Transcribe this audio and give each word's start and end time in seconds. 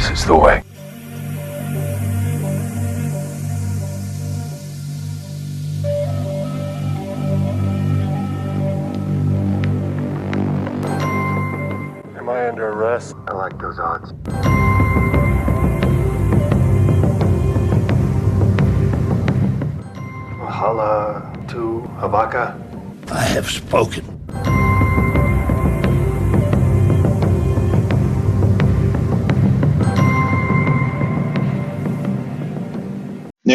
This 0.00 0.20
is 0.20 0.24
the 0.24 0.34
way. 0.34 0.62
Am 12.16 12.28
I 12.30 12.48
under 12.48 12.68
arrest? 12.68 13.14
I 13.28 13.34
like 13.34 13.58
those 13.60 13.78
odds. 13.78 14.12
Hala 20.48 21.30
to 21.48 21.82
Havaka. 22.00 22.58
I 23.12 23.22
have 23.22 23.50
spoken. 23.50 24.09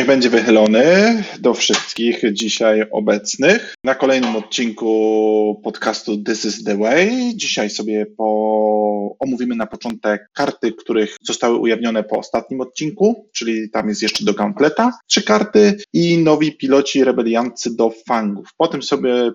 Będzie 0.08 0.30
wychylony 0.30 1.24
do 1.40 1.54
wszystkich 1.54 2.22
dzisiaj 2.34 2.86
obecnych 2.92 3.76
na 3.84 3.96
kolejnym 3.96 4.36
odcinku 4.36 5.62
podcastu 5.64 6.24
This 6.24 6.46
is 6.46 6.64
the 6.64 6.78
Way. 6.78 7.32
Dzisiaj 7.36 7.70
sobie 7.70 8.06
po... 8.06 8.85
omówimy 9.26 9.56
na 9.56 9.66
początek 9.66 10.30
karty, 10.34 10.72
których 10.72 11.18
zostały 11.22 11.58
ujawnione 11.58 12.04
po 12.04 12.18
ostatnim 12.18 12.62
odcinku, 12.62 13.30
czyli 13.34 13.70
tam 13.70 13.90
jest 13.90 14.02
jeszcze 14.02 14.26
do 14.26 14.34
Gauntleta 14.34 14.92
trzy 15.08 15.24
karty 15.24 15.78
i 15.94 16.18
nowi 16.18 16.58
piloci 16.58 17.04
rebeliancy 17.04 17.76
do 17.76 17.92
fangów. 18.08 18.50
Potem 18.58 18.84
sobie 18.84 19.32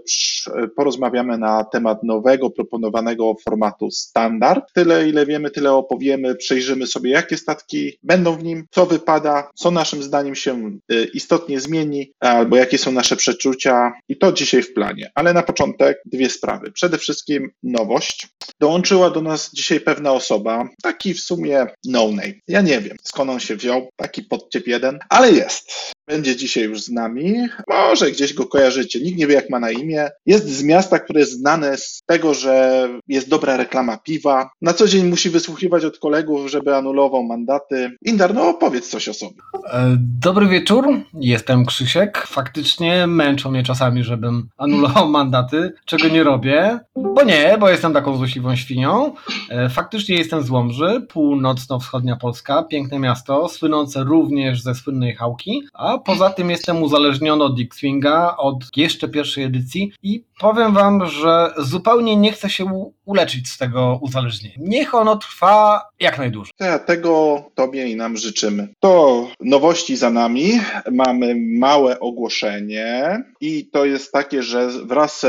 porozmawiamy 0.76 1.38
na 1.38 1.64
temat 1.64 2.02
nowego 2.02 2.50
proponowanego 2.50 3.34
formatu 3.44 3.90
standard. 3.90 4.64
Tyle 4.74 5.08
ile 5.08 5.26
wiemy, 5.26 5.50
tyle 5.50 5.72
opowiemy, 5.72 6.34
przejrzymy 6.34 6.86
sobie 6.86 7.10
jakie 7.10 7.36
statki 7.36 7.98
będą 8.02 8.36
w 8.36 8.44
nim, 8.44 8.66
co 8.70 8.86
wypada, 8.86 9.50
co 9.54 9.70
naszym 9.70 10.02
zdaniem 10.02 10.34
się 10.34 10.70
Y, 10.92 11.04
istotnie 11.14 11.60
zmieni, 11.60 12.12
albo 12.20 12.56
jakie 12.56 12.78
są 12.78 12.92
nasze 12.92 13.16
przeczucia 13.16 13.92
i 14.08 14.16
to 14.16 14.32
dzisiaj 14.32 14.62
w 14.62 14.74
planie. 14.74 15.10
Ale 15.14 15.32
na 15.32 15.42
początek 15.42 15.98
dwie 16.06 16.30
sprawy. 16.30 16.72
Przede 16.72 16.98
wszystkim 16.98 17.50
nowość. 17.62 18.28
Dołączyła 18.60 19.10
do 19.10 19.22
nas 19.22 19.50
dzisiaj 19.54 19.79
pewna 19.80 20.12
osoba, 20.12 20.68
taki 20.82 21.14
w 21.14 21.20
sumie 21.20 21.66
no-name. 21.84 22.32
Ja 22.48 22.60
nie 22.60 22.80
wiem, 22.80 22.96
skąd 23.02 23.30
on 23.30 23.40
się 23.40 23.56
wziął, 23.56 23.88
taki 23.96 24.22
podciep 24.22 24.66
jeden, 24.66 24.98
ale 25.08 25.32
jest. 25.32 25.92
Będzie 26.10 26.36
dzisiaj 26.36 26.64
już 26.64 26.82
z 26.82 26.90
nami. 26.90 27.34
Może 27.68 28.10
gdzieś 28.10 28.34
go 28.34 28.46
kojarzycie. 28.46 29.00
Nikt 29.00 29.18
nie 29.18 29.26
wie, 29.26 29.34
jak 29.34 29.50
ma 29.50 29.60
na 29.60 29.70
imię. 29.70 30.08
Jest 30.26 30.48
z 30.48 30.62
miasta, 30.62 30.98
które 30.98 31.20
jest 31.20 31.32
znane 31.32 31.76
z 31.76 32.02
tego, 32.06 32.34
że 32.34 32.88
jest 33.08 33.28
dobra 33.28 33.56
reklama 33.56 33.96
piwa. 33.96 34.50
Na 34.62 34.72
co 34.72 34.88
dzień 34.88 35.06
musi 35.06 35.30
wysłuchiwać 35.30 35.84
od 35.84 35.98
kolegów, 35.98 36.50
żeby 36.50 36.76
anulował 36.76 37.22
mandaty. 37.22 37.90
Indar, 38.02 38.34
no 38.34 38.48
opowiedz 38.48 38.88
coś 38.88 39.08
o 39.08 39.14
sobie. 39.14 39.34
E, 39.72 39.96
dobry 39.98 40.46
wieczór, 40.46 40.88
jestem 41.14 41.66
Krzysiek. 41.66 42.26
Faktycznie 42.26 43.06
męczą 43.06 43.50
mnie 43.50 43.62
czasami, 43.62 44.04
żebym 44.04 44.48
anulował 44.58 45.08
mandaty, 45.18 45.72
czego 45.84 46.08
nie 46.08 46.22
robię. 46.22 46.80
Bo 46.96 47.22
nie, 47.24 47.56
bo 47.60 47.68
jestem 47.68 47.92
taką 47.92 48.16
złośliwą 48.16 48.56
świnią. 48.56 49.12
E, 49.50 49.68
faktycznie 49.68 50.16
jestem 50.16 50.42
z 50.42 50.50
Łomży, 50.50 51.06
północno-wschodnia 51.08 52.16
Polska, 52.16 52.62
piękne 52.62 52.98
miasto, 52.98 53.48
słynące 53.48 54.04
również 54.04 54.62
ze 54.62 54.74
słynnej 54.74 55.14
Hałki, 55.14 55.62
a 55.74 55.99
poza 56.04 56.30
tym 56.30 56.50
jestem 56.50 56.82
uzależniony 56.82 57.44
od 57.44 57.60
X-Winga, 57.60 58.36
od 58.36 58.56
jeszcze 58.76 59.08
pierwszej 59.08 59.44
edycji 59.44 59.92
i 60.02 60.24
powiem 60.40 60.74
wam, 60.74 61.06
że 61.06 61.52
zupełnie 61.58 62.16
nie 62.16 62.32
chcę 62.32 62.50
się 62.50 62.92
uleczyć 63.04 63.48
z 63.48 63.58
tego 63.58 63.98
uzależnienia. 64.02 64.56
Niech 64.58 64.94
ono 64.94 65.16
trwa 65.16 65.82
jak 66.00 66.18
najdłużej. 66.18 66.52
Ja 66.60 66.78
tego 66.78 67.42
Tobie 67.54 67.88
i 67.88 67.96
nam 67.96 68.16
życzymy. 68.16 68.68
To 68.80 69.26
nowości 69.40 69.96
za 69.96 70.10
nami. 70.10 70.60
Mamy 70.92 71.34
małe 71.58 72.00
ogłoszenie 72.00 73.22
i 73.40 73.66
to 73.66 73.84
jest 73.84 74.12
takie, 74.12 74.42
że 74.42 74.68
wraz 74.68 75.20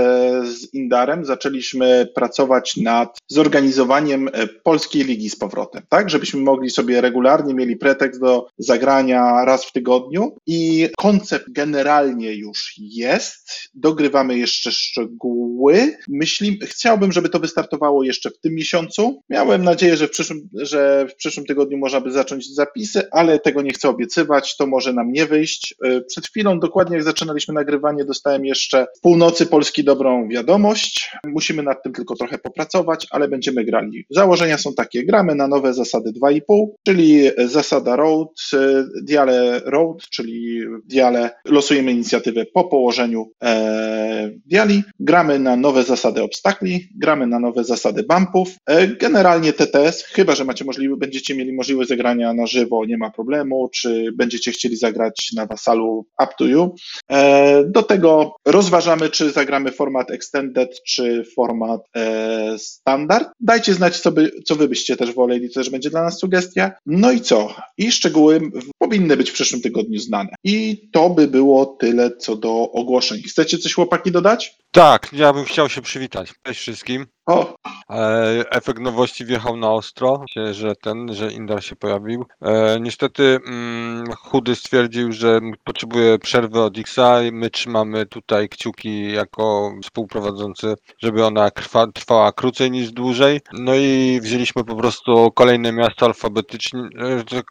z 0.44 0.74
Indarem 0.74 1.26
zaczęliśmy 1.26 2.08
pracować 2.16 2.78
nad 2.78 3.18
zorganizowaniem 3.28 4.30
e, 4.34 4.48
Polskiej 4.48 5.04
Ligi 5.04 5.30
z 5.30 5.36
powrotem, 5.36 5.84
tak? 5.90 6.10
Żebyśmy 6.10 6.42
mogli 6.42 6.70
sobie 6.70 7.02
regularnie 7.02 7.54
mieli 7.54 7.76
pretekst 7.78 8.22
do 8.22 8.48
zagrania 8.58 9.46
raz 9.46 9.66
w 9.66 9.72
tygodniu 9.72 10.36
i 10.48 10.61
koncept 10.98 11.46
generalnie 11.52 12.34
już 12.34 12.74
jest. 12.78 13.70
Dogrywamy 13.74 14.38
jeszcze 14.38 14.72
szczegóły. 14.72 15.98
Myśli, 16.10 16.60
chciałbym, 16.66 17.12
żeby 17.12 17.30
to 17.30 17.40
wystartowało 17.40 18.04
jeszcze 18.04 18.30
w 18.30 18.40
tym 18.40 18.56
miesiącu. 18.56 19.24
Miałem 19.30 19.64
nadzieję, 19.64 19.98
że 19.98 20.08
w 20.08 20.12
przyszłym, 20.12 20.50
że 20.54 21.08
w 21.10 21.16
przyszłym 21.16 21.46
tygodniu 21.46 21.78
można 21.78 22.02
by 22.02 22.12
zacząć 22.12 22.54
zapisy, 22.54 23.12
ale 23.12 23.40
tego 23.40 23.62
nie 23.62 23.74
chcę 23.74 23.90
obiecywać, 23.90 24.58
to 24.58 24.68
może 24.68 24.94
nam 24.94 25.12
nie 25.12 25.26
wyjść. 25.26 25.76
E, 25.84 26.02
przed 26.02 26.28
chwilą, 26.28 26.60
dokładnie 26.60 26.96
jak 26.96 27.04
zaczynaliśmy 27.04 27.54
nagrywanie, 27.54 28.06
dostałem 28.06 28.46
jeszcze 28.46 28.88
w 28.98 29.02
północy 29.02 29.46
Polski 29.46 29.84
dobrą 29.84 30.28
wiadomość. 30.28 31.12
Musimy 31.26 31.64
nad 31.64 31.84
tym 31.84 31.94
tylko 31.94 32.16
trochę 32.16 32.38
popracować, 32.38 33.08
ale 33.12 33.28
będziemy 33.28 33.66
grali. 33.66 34.06
Założenia 34.10 34.58
są 34.58 34.74
takie, 34.74 35.06
gramy 35.06 35.36
na 35.36 35.48
nowe 35.48 35.74
zasady 35.74 36.12
2,5, 36.24 36.68
czyli 36.86 37.30
zasada 37.38 37.96
road, 37.96 38.30
e, 38.54 38.86
diale 39.04 39.60
road, 39.66 39.98
czyli 40.10 40.41
w 40.84 40.88
diale 40.88 41.30
losujemy 41.46 41.92
inicjatywę 41.92 42.46
po 42.46 42.64
położeniu 42.64 43.32
e, 43.44 44.32
diali, 44.46 44.84
gramy 45.00 45.40
na 45.40 45.56
nowe 45.56 45.84
zasady 45.84 46.24
obstakli, 46.24 46.90
gramy 46.96 47.28
na 47.28 47.40
nowe 47.40 47.64
zasady 47.64 48.04
bumpów. 48.04 48.56
E, 48.66 48.88
generalnie 48.88 49.54
TTS, 49.54 50.04
chyba 50.04 50.36
że 50.36 50.46
macie 50.46 50.66
możliwe, 50.66 50.98
będziecie 50.98 51.36
mieli 51.36 51.54
możliwość 51.54 51.90
zagrania 51.90 52.34
na 52.34 52.48
żywo, 52.48 52.86
nie 52.86 52.98
ma 52.98 53.12
problemu, 53.12 53.70
czy 53.74 54.12
będziecie 54.16 54.52
chcieli 54.52 54.76
zagrać 54.76 55.32
na 55.36 55.46
wasalu, 55.46 56.06
up 56.24 56.34
to 56.38 56.46
you. 56.46 56.76
E, 57.12 57.64
do 57.64 57.84
tego 57.84 58.36
rozważamy, 58.46 59.10
czy 59.10 59.32
zagramy 59.32 59.72
format 59.72 60.12
extended, 60.12 60.82
czy 60.88 61.24
format 61.36 61.82
e, 61.96 62.56
standard. 62.60 63.30
Dajcie 63.40 63.74
znać, 63.74 64.00
co, 64.00 64.12
by, 64.12 64.32
co 64.46 64.56
wy 64.56 64.68
byście 64.68 64.98
też 64.98 65.14
woleli, 65.14 65.50
to 65.50 65.60
też 65.60 65.70
będzie 65.70 65.90
dla 65.90 66.04
nas 66.04 66.20
sugestia. 66.20 66.72
No 66.86 67.12
i 67.12 67.22
co? 67.22 67.56
I 67.78 67.92
szczegóły 67.92 68.42
powinny 68.78 69.18
być 69.18 69.30
w 69.30 69.34
przyszłym 69.34 69.62
tygodniu 69.62 70.00
znane. 70.00 70.31
I 70.44 70.90
to 70.92 71.10
by 71.10 71.28
było 71.28 71.66
tyle 71.66 72.18
co 72.18 72.36
do 72.36 72.72
ogłoszeń. 72.72 73.22
Chcecie 73.22 73.58
coś 73.58 73.74
chłopaki 73.74 74.12
dodać? 74.12 74.58
Tak, 74.72 75.10
ja 75.14 75.34
bym 75.34 75.46
chciał 75.46 75.70
się 75.70 75.82
przywitać. 75.82 76.34
Cześć 76.44 76.60
wszystkim. 76.60 77.06
O, 77.32 77.56
E, 77.92 78.52
efekt 78.52 78.80
nowości 78.80 79.26
wjechał 79.26 79.58
na 79.58 79.72
ostro, 79.72 80.26
że 80.52 80.76
ten, 80.76 81.14
że 81.14 81.32
Indar 81.32 81.64
się 81.64 81.76
pojawił. 81.76 82.26
E, 82.42 82.80
niestety 82.80 83.40
mm, 83.48 84.06
Chudy 84.16 84.56
stwierdził, 84.56 85.12
że 85.12 85.40
potrzebuje 85.64 86.20
przerwy 86.20 86.62
od 86.62 86.78
Xa 86.78 87.24
i 87.24 87.32
my 87.32 87.50
trzymamy 87.50 88.06
tutaj 88.06 88.50
kciuki 88.50 89.12
jako 89.12 89.74
współprowadzący, 89.84 90.76
żeby 91.00 91.26
ona 91.26 91.52
trwa, 91.52 91.88
trwała 91.88 92.32
krócej 92.32 92.72
niż 92.72 92.92
dłużej. 92.92 93.42
No 93.54 93.76
i 93.76 94.20
wzięliśmy 94.22 94.64
po 94.64 94.76
prostu 94.76 95.32
kolejne 95.32 95.72
miasto 95.72 96.06
alfabetycznie, 96.06 96.82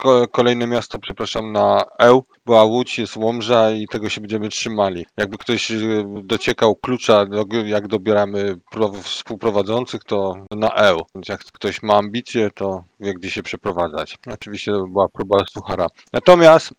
e, 0.05 0.27
kolejne 0.27 0.67
miasto, 0.67 0.99
przepraszam, 0.99 1.53
na 1.53 1.85
EU. 1.99 2.25
Była 2.47 2.65
Łódź, 2.65 2.99
jest 2.99 3.17
Łomża 3.17 3.71
i 3.71 3.87
tego 3.87 4.09
się 4.09 4.21
będziemy 4.21 4.49
trzymali. 4.49 5.07
Jakby 5.17 5.39
ktoś 5.39 5.71
e, 5.71 5.77
dociekał 6.23 6.77
klucza, 6.77 7.27
jak 7.65 7.89
dobieramy 7.89 8.57
współprowadzących, 9.03 9.70
to 10.07 10.45
na 10.51 10.75
EU. 10.75 11.01
Więc 11.15 11.29
jak 11.29 11.41
ktoś 11.45 11.83
ma 11.83 11.95
ambicje, 11.95 12.51
to 12.55 12.85
wie 13.01 13.15
gdzie 13.15 13.31
się 13.31 13.43
przeprowadzać. 13.43 14.19
Oczywiście 14.27 14.73
to 14.73 14.87
była 14.87 15.09
próba 15.09 15.45
suchara. 15.51 15.87
Natomiast 16.13 16.71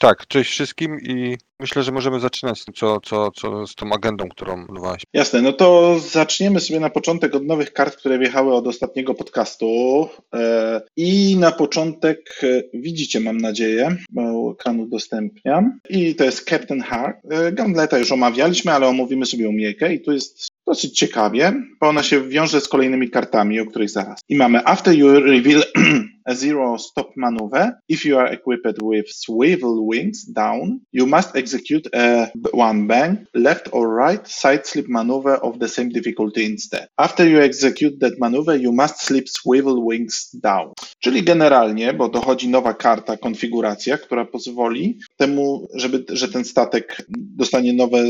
tak, 0.00 0.26
cześć 0.26 0.50
wszystkim 0.50 1.00
i 1.00 1.36
myślę, 1.60 1.82
że 1.82 1.92
możemy 1.92 2.20
zaczynać 2.20 2.64
co, 2.74 3.00
co, 3.00 3.30
co 3.30 3.66
z 3.66 3.74
tą 3.74 3.92
agendą, 3.92 4.28
którą 4.28 4.66
budowałeś. 4.66 5.02
Jasne, 5.12 5.42
no 5.42 5.52
to 5.52 5.98
zaczniemy 5.98 6.60
sobie 6.60 6.80
na 6.80 6.90
początek 6.90 7.34
od 7.34 7.46
nowych 7.46 7.72
kart, 7.72 7.96
które 7.96 8.18
wjechały 8.18 8.54
od 8.54 8.66
ostatniego 8.66 9.14
podcastu. 9.14 9.66
E, 10.34 10.80
I 10.96 11.36
na 11.36 11.52
początek 11.52 12.40
e, 12.42 12.62
widzicie, 12.74 13.20
mam 13.20 13.38
nadzieję, 13.38 13.96
bo 14.10 14.52
ekran 14.52 14.80
udostępniam. 14.80 15.78
I 15.90 16.14
to 16.14 16.24
jest 16.24 16.48
Captain 16.50 16.80
Heart. 16.80 17.16
E, 17.30 17.52
Gamleta 17.52 17.98
już 17.98 18.12
omawialiśmy, 18.12 18.72
ale 18.72 18.88
omówimy 18.88 19.26
sobie 19.26 19.48
umiekę 19.48 19.94
i 19.94 20.00
tu 20.00 20.12
jest 20.12 20.53
dosyć 20.66 20.98
ciekawie, 20.98 21.52
bo 21.80 21.88
ona 21.88 22.02
się 22.02 22.28
wiąże 22.28 22.60
z 22.60 22.68
kolejnymi 22.68 23.10
kartami, 23.10 23.60
o 23.60 23.66
których 23.66 23.90
zaraz. 23.90 24.20
I 24.28 24.36
mamy 24.36 24.66
After 24.66 24.94
you 24.94 25.20
reveal 25.20 25.62
a 26.26 26.34
zero 26.34 26.76
stop 26.76 27.10
maneuver, 27.16 27.78
if 27.88 28.04
you 28.04 28.18
are 28.18 28.32
equipped 28.32 28.82
with 28.82 29.06
swivel 29.08 29.86
wings 29.86 30.24
down, 30.24 30.80
you 30.92 31.06
must 31.06 31.36
execute 31.36 31.88
a 31.94 32.30
one 32.52 32.86
bang, 32.86 33.26
left 33.34 33.68
or 33.72 33.88
right 33.88 34.28
side 34.28 34.66
slip 34.66 34.88
maneuver 34.88 35.34
of 35.36 35.58
the 35.58 35.68
same 35.68 35.88
difficulty 35.88 36.44
instead. 36.44 36.88
After 36.98 37.28
you 37.28 37.40
execute 37.40 38.00
that 38.00 38.18
maneuver, 38.18 38.56
you 38.56 38.72
must 38.72 39.00
slip 39.00 39.28
swivel 39.28 39.84
wings 39.88 40.30
down. 40.42 40.72
Czyli 40.98 41.22
generalnie, 41.22 41.92
bo 41.94 42.08
dochodzi 42.08 42.48
nowa 42.48 42.74
karta, 42.74 43.16
konfiguracja, 43.16 43.98
która 43.98 44.24
pozwoli 44.24 44.98
temu, 45.16 45.68
żeby, 45.74 46.04
że 46.08 46.28
ten 46.28 46.44
statek 46.44 47.06
dostanie 47.08 47.72
nowe 47.72 48.04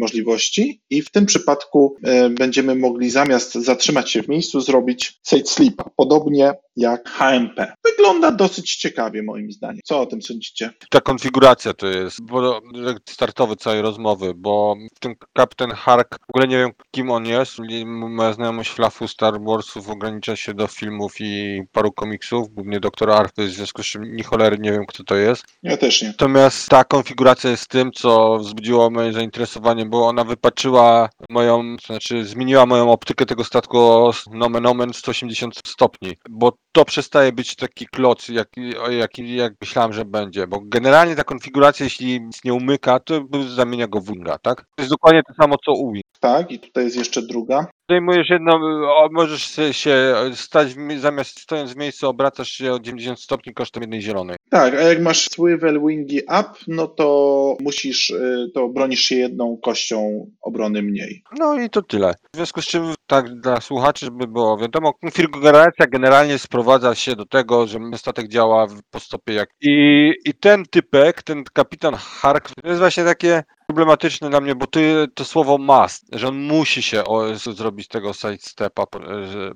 możliwości 0.00 0.80
i 0.90 1.02
w 1.02 1.10
tym 1.10 1.26
przypadku 1.26 1.96
e, 2.04 2.30
będziemy 2.30 2.74
mogli 2.74 3.10
zamiast 3.10 3.54
zatrzymać 3.54 4.10
się 4.10 4.22
w 4.22 4.28
miejscu, 4.28 4.60
zrobić 4.60 5.20
side 5.26 5.46
slipa. 5.46 5.90
Podobnie 5.96 6.54
jak 6.76 7.08
HMP. 7.48 7.72
wygląda 7.84 8.30
dosyć 8.32 8.76
ciekawie 8.76 9.22
moim 9.22 9.52
zdaniem. 9.52 9.80
Co 9.84 10.00
o 10.00 10.06
tym 10.06 10.22
sądzicie? 10.22 10.70
Ta 10.90 11.00
konfiguracja 11.00 11.74
to 11.74 11.86
jest 11.86 12.22
bo, 12.22 12.60
startowy 13.08 13.56
całej 13.56 13.82
rozmowy, 13.82 14.34
bo 14.36 14.76
w 14.96 15.00
tym 15.00 15.14
Kapitan 15.32 15.70
Hark 15.70 16.16
w 16.18 16.30
ogóle 16.34 16.48
nie 16.48 16.56
wiem 16.56 16.70
kim 16.90 17.10
on 17.10 17.26
jest. 17.26 17.56
Moja 17.86 18.32
znajomość 18.32 18.70
flafu 18.70 19.08
Star 19.08 19.34
Warsów 19.40 19.90
ogranicza 19.90 20.36
się 20.36 20.54
do 20.54 20.66
filmów 20.66 21.14
i 21.20 21.62
paru 21.72 21.92
komiksów, 21.92 22.48
głównie 22.54 22.80
Doktora 22.80 23.14
Arthur, 23.14 23.44
w 23.44 23.50
związku 23.50 23.82
z 23.82 23.86
czym 23.86 24.16
ni 24.16 24.22
cholery 24.22 24.58
nie 24.58 24.72
wiem 24.72 24.86
kto 24.86 25.04
to 25.04 25.16
jest. 25.16 25.44
Ja 25.62 25.76
też 25.76 26.02
nie. 26.02 26.08
Natomiast 26.08 26.68
ta 26.68 26.84
konfiguracja 26.84 27.50
jest 27.50 27.68
tym, 27.68 27.92
co 27.92 28.38
wzbudziło 28.38 28.90
moje 28.90 29.12
zainteresowanie, 29.12 29.86
bo 29.86 30.08
ona 30.08 30.24
wypaczyła 30.24 31.08
moją, 31.30 31.76
to 31.76 31.86
znaczy 31.86 32.24
zmieniła 32.24 32.66
moją 32.66 32.92
optykę 32.92 33.26
tego 33.26 33.44
statku 33.44 33.78
o 33.78 34.12
nomen 34.30 34.66
omen 34.66 34.92
180 34.92 35.60
stopni, 35.66 36.16
bo 36.28 36.52
to 36.72 36.84
przestaje 36.84 37.32
być 37.38 37.56
taki 37.56 37.86
kloc, 37.86 38.28
jak, 38.28 38.48
jak, 38.90 39.18
jak 39.18 39.52
myślałem, 39.60 39.92
że 39.92 40.04
będzie, 40.04 40.46
bo 40.46 40.60
generalnie 40.64 41.16
ta 41.16 41.24
konfiguracja, 41.24 41.84
jeśli 41.84 42.20
nic 42.20 42.44
nie 42.44 42.54
umyka, 42.54 43.00
to 43.00 43.20
zamienia 43.48 43.86
go 43.86 44.00
w 44.00 44.06
winga, 44.06 44.38
tak? 44.38 44.60
To 44.60 44.82
jest 44.82 44.90
dokładnie 44.90 45.22
to 45.22 45.34
samo, 45.42 45.56
co 45.64 45.72
u 45.72 45.92
Wing. 45.92 46.04
Tak, 46.20 46.52
i 46.52 46.58
tutaj 46.58 46.84
jest 46.84 46.96
jeszcze 46.96 47.22
druga. 47.22 47.66
Zdejmujesz 47.90 48.30
jedno, 48.30 48.52
o, 48.96 49.08
możesz 49.12 49.56
się 49.72 50.14
stać, 50.34 50.68
zamiast 50.98 51.40
stojąc 51.40 51.72
w 51.72 51.76
miejscu, 51.76 52.08
obracasz 52.08 52.50
się 52.50 52.72
o 52.72 52.80
90 52.80 53.20
stopni 53.20 53.54
kosztem 53.54 53.82
jednej 53.82 54.02
zielonej. 54.02 54.36
Tak, 54.50 54.74
a 54.74 54.80
jak 54.80 55.00
masz 55.00 55.28
swivel 55.30 55.80
wingi 55.86 56.20
up, 56.20 56.50
no 56.66 56.86
to 56.86 57.56
musisz, 57.60 58.10
y, 58.10 58.50
to 58.54 58.68
bronisz 58.68 59.00
się 59.00 59.16
jedną 59.16 59.58
kością 59.62 60.26
obrony 60.40 60.82
mniej. 60.82 61.22
No 61.38 61.60
i 61.60 61.70
to 61.70 61.82
tyle. 61.82 62.14
W 62.34 62.36
związku 62.36 62.62
z 62.62 62.66
czym, 62.66 62.94
tak 63.06 63.40
dla 63.40 63.60
słuchaczy, 63.60 64.06
żeby 64.06 64.26
było 64.26 64.58
wiadomo, 64.58 64.92
konfiguracja 64.92 65.86
generalnie 65.86 66.38
sprowadza 66.38 66.94
się 66.94 67.16
do 67.16 67.26
tego, 67.26 67.66
że 67.66 67.78
statek 67.96 68.28
działa 68.28 68.66
po 68.90 69.00
stopie 69.00 69.34
jak... 69.34 69.48
I, 69.60 70.12
i 70.24 70.34
ten 70.34 70.64
typek, 70.70 71.22
ten 71.22 71.44
kapitan 71.52 71.94
Hark, 71.94 72.50
to 72.62 72.68
jest 72.68 72.80
właśnie 72.80 73.04
takie 73.04 73.42
problematyczne 73.68 74.30
dla 74.30 74.40
mnie, 74.40 74.54
bo 74.54 74.66
to, 74.66 74.80
to 75.14 75.24
słowo 75.24 75.58
must, 75.58 76.06
że 76.12 76.28
on 76.28 76.38
musi 76.38 76.82
się 76.82 77.04
o, 77.04 77.34
zrobić 77.36 77.88
tego 77.88 78.12
sidestepa 78.12 78.86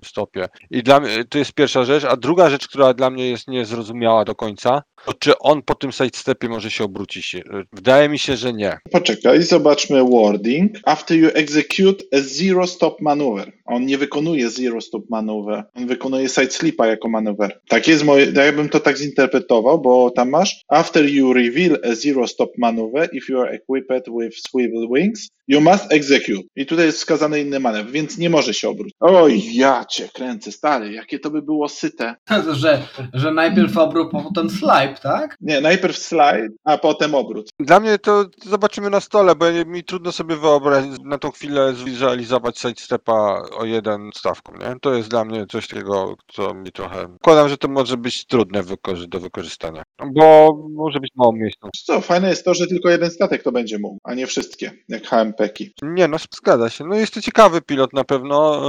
w 0.03 0.07
stopie. 0.07 0.49
I 0.71 0.83
dla 0.83 1.01
mnie 1.01 1.25
to 1.25 1.39
jest 1.39 1.53
pierwsza 1.53 1.85
rzecz, 1.85 2.05
a 2.05 2.17
druga 2.17 2.51
rzecz, 2.51 2.69
która 2.69 2.95
dla 2.95 3.11
mnie 3.11 3.31
jest 3.31 3.49
niezrozumiała 3.49 4.25
do 4.25 4.35
końca, 4.35 4.83
to 5.05 5.15
czy 5.15 5.39
on 5.39 5.63
po 5.63 5.75
tym 5.75 5.93
sidestepie 5.93 6.49
może 6.49 6.71
się 6.71 6.85
obrócić? 6.85 7.37
Wydaje 7.73 8.09
mi 8.09 8.19
się, 8.19 8.37
że 8.37 8.53
nie. 8.53 8.79
Poczekaj, 8.91 9.43
zobaczmy 9.43 10.05
wording. 10.05 10.73
After 10.85 11.17
you 11.17 11.29
execute 11.35 12.05
a 12.13 12.17
zero 12.21 12.67
stop 12.67 13.01
maneuver. 13.01 13.53
On 13.65 13.87
nie 13.87 13.99
wykonuje 13.99 14.51
zero 14.51 14.81
stop 14.81 15.11
maneuver. 15.11 15.65
On 15.75 15.87
wykonuje 15.87 16.29
side 16.29 16.51
slipa 16.51 16.87
jako 16.87 17.09
maneuver. 17.09 17.61
Tak 17.69 17.89
jest 17.89 18.05
moje, 18.05 18.27
ja 18.27 18.53
bym 18.53 18.69
to 18.69 18.81
tak 18.81 18.99
zinterpretował, 18.99 19.81
bo 19.81 20.11
tam 20.11 20.31
masz 20.31 20.65
after 20.69 21.09
you 21.09 21.33
reveal 21.33 21.79
a 21.85 21.95
zero 21.95 22.29
stop 22.29 22.51
maneuver 22.59 23.09
if 23.13 23.33
you 23.33 23.41
are 23.41 23.51
equipped 23.51 24.02
with 24.09 24.35
swivel 24.37 24.89
wings, 24.89 25.31
you 25.53 25.61
must 25.61 25.93
execute. 25.93 26.43
I 26.57 26.67
tutaj 26.67 26.87
jest 26.87 26.99
wskazany 26.99 27.41
inny 27.41 27.61
manewr, 27.61 27.91
więc 27.91 28.19
nie 28.19 28.31
może 28.31 28.55
się 28.55 28.69
obrócić. 28.69 28.95
Oj, 29.01 29.55
ja 29.55 29.85
cię 29.85 30.09
kręcę, 30.15 30.53
stary, 30.53 30.93
jakie 30.93 31.19
to 31.19 31.31
by 31.31 31.43
było 31.43 31.69
syte. 31.69 32.15
że, 32.63 32.83
że 33.15 33.33
najpierw 33.33 33.77
obrót, 33.77 34.11
potem 34.11 34.51
slide, 34.51 34.95
tak? 35.03 35.37
Nie, 35.41 35.61
najpierw 35.61 35.99
slide, 35.99 36.49
a 36.65 36.79
potem 36.79 37.15
obrót. 37.15 37.49
Dla 37.61 37.81
mnie 37.81 37.99
to 37.99 38.25
zobaczymy 38.45 38.91
na 38.91 39.01
stole, 39.01 39.35
bo 39.35 39.47
mi 39.67 39.85
trudno 39.85 40.13
sobie 40.13 40.37
wyobrazić 40.37 40.93
na 41.05 41.19
tą 41.19 41.31
chwilę 41.31 41.73
zwizualizować 41.75 42.59
sidestepa 42.59 43.43
o 43.57 43.65
jeden 43.65 44.11
stawką, 44.15 44.53
nie? 44.53 44.77
To 44.81 44.95
jest 44.95 45.09
dla 45.09 45.25
mnie 45.25 45.47
coś 45.47 45.69
takiego, 45.69 46.15
co 46.33 46.55
mi 46.55 46.73
trochę... 46.73 47.17
Wkładam, 47.17 47.49
że 47.49 47.59
to 47.59 47.69
może 47.69 47.97
być 47.97 48.27
trudne 48.27 48.63
do 49.09 49.21
wykorzystania, 49.21 49.83
bo 50.15 50.59
może 50.75 51.01
być 51.01 51.11
mało 51.17 51.33
miejsca. 51.33 51.69
Co, 51.85 52.01
fajne 52.01 52.31
jest 52.31 52.45
to, 52.45 52.55
że 52.55 52.67
tylko 52.67 52.91
jeden 52.91 53.11
statek 53.11 53.43
to 53.43 53.53
będzie 53.53 53.79
mógł, 53.79 53.99
a 54.05 54.15
nie 54.15 54.27
wszystkie, 54.27 54.71
jak 54.89 55.07
HMP-ki. 55.43 55.75
Nie, 55.83 56.09
no 56.09 56.17
zgadza 56.31 56.71
się. 56.71 56.85
No 56.85 56.97
jest 56.97 57.15
to 57.15 57.21
ciekawy 57.21 57.63
pilot 57.63 57.93
na 57.93 58.05
pewno, 58.05 58.61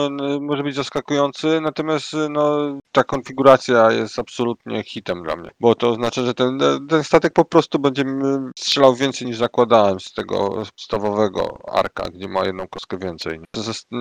może 0.41 0.63
być 0.63 0.75
zaskakujący, 0.75 1.61
natomiast 1.61 2.13
no, 2.29 2.77
ta 2.91 3.03
konfiguracja 3.03 3.91
jest 3.91 4.19
absolutnie 4.19 4.83
hitem 4.83 5.23
dla 5.23 5.35
mnie, 5.35 5.49
bo 5.59 5.75
to 5.75 5.89
oznacza, 5.89 6.23
że 6.23 6.33
ten, 6.33 6.59
ten 6.89 7.03
statek 7.03 7.33
po 7.33 7.45
prostu 7.45 7.79
będzie 7.79 8.03
strzelał 8.59 8.95
więcej 8.95 9.27
niż 9.27 9.37
zakładałem 9.37 9.99
z 9.99 10.13
tego 10.13 10.49
podstawowego 10.49 11.57
arka, 11.71 12.03
gdzie 12.13 12.27
ma 12.27 12.45
jedną 12.45 12.67
kostkę 12.67 12.97
więcej. 12.97 13.39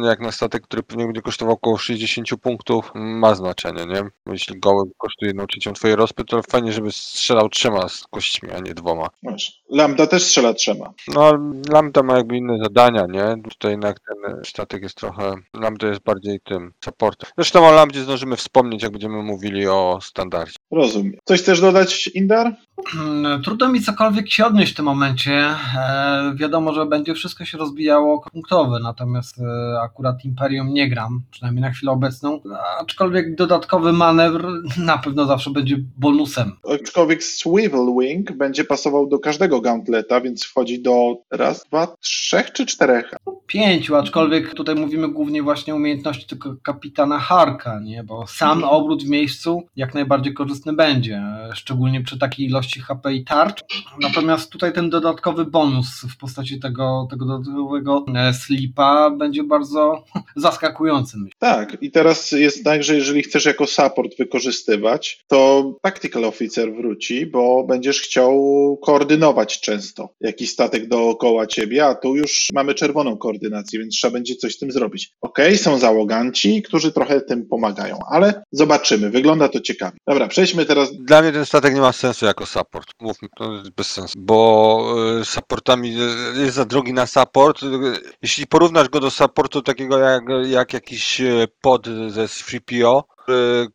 Jak 0.05 0.21
na 0.21 0.33
statek, 0.33 0.63
który 0.63 0.83
pewnie 0.83 1.05
będzie 1.05 1.23
kosztował 1.23 1.55
około 1.55 1.79
60 1.79 2.29
punktów, 2.43 2.91
ma 2.95 3.35
znaczenie, 3.35 3.87
nie? 3.87 4.03
Jeśli 4.27 4.61
goły 4.61 4.85
kosztuje 4.99 5.29
jedną 5.29 5.47
trzecią 5.47 5.73
twojej 5.73 5.97
rozpy, 5.97 6.25
to 6.25 6.43
fajnie, 6.51 6.73
żeby 6.73 6.93
strzelał 6.93 7.49
trzema 7.49 7.89
z 7.89 8.05
kośćmi, 8.11 8.51
a 8.51 8.59
nie 8.59 8.75
dwoma. 8.75 9.09
Lambda 9.71 10.07
też 10.07 10.23
strzela 10.23 10.55
trzema. 10.55 10.93
No, 11.09 11.33
Lambda 11.73 12.03
ma 12.03 12.17
jakby 12.17 12.37
inne 12.37 12.52
zadania, 12.59 13.07
nie? 13.07 13.43
Tutaj 13.51 13.71
jednak 13.71 13.97
ten 14.01 14.43
statek 14.45 14.83
jest 14.83 14.95
trochę... 14.95 15.35
Lambda 15.55 15.89
jest 15.89 16.03
bardziej 16.03 16.41
tym 16.45 16.73
supportem. 16.85 17.31
Zresztą 17.37 17.69
o 17.69 17.73
Lambdzie 17.73 18.03
zdążymy 18.03 18.37
wspomnieć, 18.37 18.83
jak 18.83 18.93
będziemy 18.93 19.23
mówili 19.23 19.67
o 19.67 19.99
standardzie. 20.03 20.57
Rozumiem. 20.71 21.13
Coś 21.25 21.41
chcesz 21.41 21.61
dodać, 21.61 22.07
Indar? 22.15 22.57
Hmm, 22.89 23.43
trudno 23.43 23.69
mi 23.69 23.81
cokolwiek 23.81 24.31
się 24.31 24.47
odnieść 24.47 24.73
w 24.73 24.77
tym 24.77 24.85
momencie. 24.85 25.33
E, 25.79 26.33
wiadomo, 26.37 26.73
że 26.73 26.87
będzie 26.87 27.15
wszystko 27.15 27.45
się 27.45 27.59
rozbijało 27.59 28.25
punktowe, 28.33 28.79
natomiast 28.83 29.39
e, 29.39 29.81
akurat 29.81 30.25
Imperium 30.25 30.75
nie 30.75 30.89
gram, 30.89 31.23
przynajmniej 31.31 31.63
na 31.63 31.71
chwilę 31.71 31.93
obecną. 31.93 32.41
Aczkolwiek 32.81 33.35
dodatkowy 33.35 33.93
manewr 33.93 34.49
na 34.79 34.99
pewno 34.99 35.27
zawsze 35.27 35.51
będzie 35.51 35.77
bonusem. 35.97 36.53
Aczkolwiek 36.75 37.25
Swivel 37.25 37.87
Wing 38.01 38.33
będzie 38.33 38.65
pasował 38.65 39.07
do 39.07 39.19
każdego 39.19 39.61
gauntleta, 39.61 40.21
więc 40.21 40.45
wchodzi 40.45 40.83
do 40.83 41.15
raz, 41.31 41.65
dwa, 41.65 41.95
trzech 42.43 42.53
czy 42.53 42.67
czterech? 42.67 43.11
Pięciu, 43.47 43.97
aczkolwiek 43.97 44.55
tutaj 44.55 44.75
mówimy 44.75 45.09
głównie 45.09 45.43
właśnie 45.43 45.73
o 45.73 45.77
umiejętności 45.77 46.27
tylko 46.27 46.57
kapitana 46.63 47.19
Harka, 47.19 47.81
nie? 47.81 48.05
bo 48.05 48.27
sam 48.27 48.65
obrót 48.65 49.05
w 49.05 49.09
miejscu 49.09 49.63
jak 49.77 49.95
najbardziej 49.95 50.35
korzystny 50.35 50.73
będzie, 50.73 51.23
szczególnie 51.55 52.01
przy 52.01 52.19
takiej 52.19 52.47
ilości 52.47 52.81
HP 52.81 53.15
i 53.15 53.25
tarcz. 53.25 53.61
Natomiast 54.01 54.51
tutaj 54.51 54.73
ten 54.73 54.91
dodatkowy 54.91 55.45
bonus 55.45 55.89
w 56.15 56.17
postaci 56.17 56.61
tego, 56.61 57.07
tego 57.11 57.27
dodatkowego 57.27 58.05
e, 58.15 58.35
slipa 58.35 59.11
będzie 59.11 59.45
bardzo 59.45 60.05
zaskakujący. 60.37 61.19
Myślę. 61.19 61.37
Tak, 61.39 61.77
i 61.81 61.91
teraz 61.91 62.33
jest 62.33 62.65
tak, 62.65 62.83
że 62.83 62.95
jeżeli 62.95 63.23
chcesz 63.23 63.45
jako 63.45 63.67
support 63.67 64.19
wykorzystywać, 64.19 65.25
to 65.27 65.73
Tactical 65.83 66.25
Officer 66.25 66.75
wróci, 66.75 67.27
bo 67.27 67.65
będziesz 67.65 68.01
chciał 68.01 68.33
koordynować 68.83 69.61
często 69.61 70.09
jakiś 70.21 70.51
statek 70.51 70.89
dookoła 70.89 71.47
ciebie, 71.47 71.87
a 71.87 71.95
tu 71.95 72.17
już 72.17 72.32
mamy 72.55 72.75
czerwoną 72.75 73.17
koordynację, 73.17 73.79
więc 73.79 73.95
trzeba 73.95 74.13
będzie 74.13 74.37
coś 74.37 74.55
z 74.55 74.59
tym 74.59 74.73
zrobić. 74.73 75.13
Ok, 75.21 75.39
są 75.57 75.79
załoganci, 75.79 76.63
którzy 76.63 76.93
trochę 76.93 77.21
tym 77.21 77.47
pomagają, 77.47 77.99
ale 78.11 78.43
zobaczymy, 78.53 79.11
wygląda 79.11 79.49
to 79.49 79.61
ciekawie. 79.61 79.99
Dobra, 80.07 80.29
przejdźmy 80.29 80.67
teraz. 80.67 80.97
Dla 80.97 81.23
mnie 81.23 81.33
ten 81.33 81.47
statek 81.47 81.75
nie 81.75 81.81
ma 81.81 81.93
sensu 81.93 82.27
jako 82.27 82.47
support. 82.47 82.89
Mówmy, 83.01 83.29
to 83.37 83.53
jest 83.53 83.71
bez 83.71 83.91
sensu, 83.91 84.15
bo 84.19 84.95
y, 85.21 85.25
supportami 85.25 85.89
y, 86.37 86.43
jest 86.43 86.55
za 86.55 86.65
drogi 86.65 86.93
na 86.93 87.07
support. 87.07 87.61
Jeśli 88.23 88.47
porównasz 88.47 88.89
go 88.89 89.01
do 89.01 89.11
supportu 89.11 89.63
takiego 89.63 89.99
jak, 89.99 90.23
jak 90.47 90.73
jakiś 90.73 91.21
y, 91.21 91.49
pod 91.61 91.87
ze 92.09 92.25
3PO, 92.27 93.03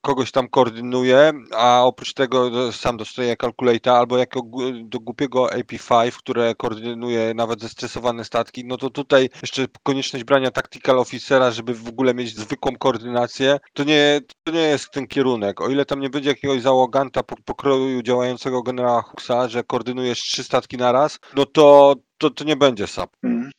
kogoś 0.02 0.32
tam 0.32 0.50
koordynuje, 0.50 1.34
a 1.56 1.84
oprócz 1.86 2.14
tego 2.14 2.72
sam 2.72 2.98
dostaje 2.98 3.38
calculator 3.38 3.94
albo 3.94 4.18
jako 4.18 4.42
do 4.84 5.00
głupiego 5.00 5.46
AP5, 5.46 6.12
które 6.18 6.56
koordynuje 6.56 7.34
nawet 7.34 7.62
zestresowane 7.62 8.26
statki, 8.26 8.66
no 8.66 8.78
to 8.78 8.90
tutaj 8.90 9.30
jeszcze 9.42 9.66
konieczność 9.84 10.26
brania 10.26 10.52
tactical 10.52 11.00
officera, 11.00 11.52
żeby 11.52 11.74
w 11.74 11.88
ogóle 11.88 12.14
mieć 12.14 12.36
zwykłą 12.36 12.76
koordynację, 12.76 13.60
to 13.74 13.84
nie, 13.84 14.22
to 14.44 14.52
nie 14.52 14.62
jest 14.62 14.92
ten 14.92 15.08
kierunek. 15.08 15.62
O 15.62 15.70
ile 15.70 15.86
tam 15.86 16.00
nie 16.00 16.10
będzie 16.10 16.30
jakiegoś 16.30 16.62
załoganta 16.62 17.24
po 17.24 17.36
pokroju 17.46 18.02
działającego 18.02 18.64
generała 18.64 19.02
Huxa, 19.02 19.48
że 19.48 19.64
koordynujesz 19.64 20.20
trzy 20.20 20.44
statki 20.44 20.78
na 20.78 20.92
raz, 20.92 21.20
no 21.36 21.46
to 21.46 21.96
to, 22.18 22.30
to 22.30 22.44
nie 22.44 22.56
będzie 22.56 22.88
SAP. 22.88 23.10
Hmm. 23.22 23.52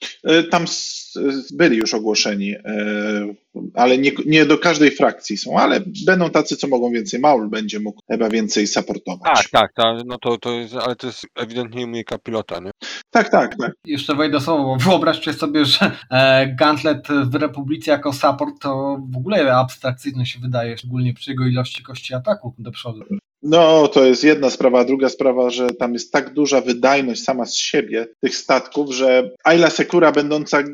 Tam 0.50 0.64
byli 1.52 1.76
już 1.76 1.94
ogłoszeni, 1.94 2.54
e, 2.54 3.34
ale 3.74 3.98
nie, 3.98 4.12
nie, 4.26 4.46
do 4.46 4.58
każdej 4.58 4.90
frakcji 4.90 5.36
są, 5.36 5.58
ale 5.58 5.80
będą 6.06 6.30
tacy, 6.30 6.56
co 6.56 6.68
mogą 6.68 6.90
więcej. 6.90 7.20
Maul 7.20 7.48
będzie 7.48 7.80
mógł 7.80 8.00
chyba 8.10 8.28
więcej 8.28 8.66
supportować. 8.66 9.48
Tak, 9.52 9.72
tak, 9.74 9.96
no 10.06 10.18
to, 10.18 10.38
to 10.38 10.52
jest, 10.52 10.74
ale 10.74 10.96
to 10.96 11.06
jest 11.06 11.26
ewidentnie 11.34 11.84
umiejka 11.84 12.18
pilota, 12.18 12.60
nie? 12.60 12.70
Tak, 13.10 13.30
tak, 13.30 13.56
tak. 13.56 13.72
Jeszcze 13.84 14.14
wejdę 14.14 14.40
słowo, 14.40 14.64
bo 14.64 14.76
wyobraźcie 14.90 15.32
sobie, 15.32 15.64
że 15.64 15.90
e, 16.10 16.54
Gauntlet 16.58 17.08
w 17.24 17.34
Republice 17.34 17.90
jako 17.90 18.12
support 18.12 18.54
to 18.60 18.98
w 19.10 19.16
ogóle 19.16 19.56
abstrakcyjny 19.56 20.26
się 20.26 20.40
wydaje, 20.40 20.78
szczególnie 20.78 21.14
przy 21.14 21.30
jego 21.30 21.46
ilości 21.46 21.82
kości 21.82 22.14
ataku 22.14 22.54
do 22.58 22.70
przodu. 22.70 23.04
No, 23.50 23.88
to 23.88 24.04
jest 24.04 24.24
jedna 24.24 24.50
sprawa. 24.50 24.80
A 24.80 24.84
druga 24.84 25.08
sprawa, 25.08 25.50
że 25.50 25.70
tam 25.70 25.92
jest 25.92 26.12
tak 26.12 26.34
duża 26.34 26.60
wydajność 26.60 27.24
sama 27.24 27.46
z 27.46 27.54
siebie 27.54 28.06
tych 28.20 28.36
statków, 28.36 28.94
że 28.94 29.30
Ayla 29.44 29.70
Secura, 29.70 30.12
będąca 30.12 30.58
e, 30.58 30.64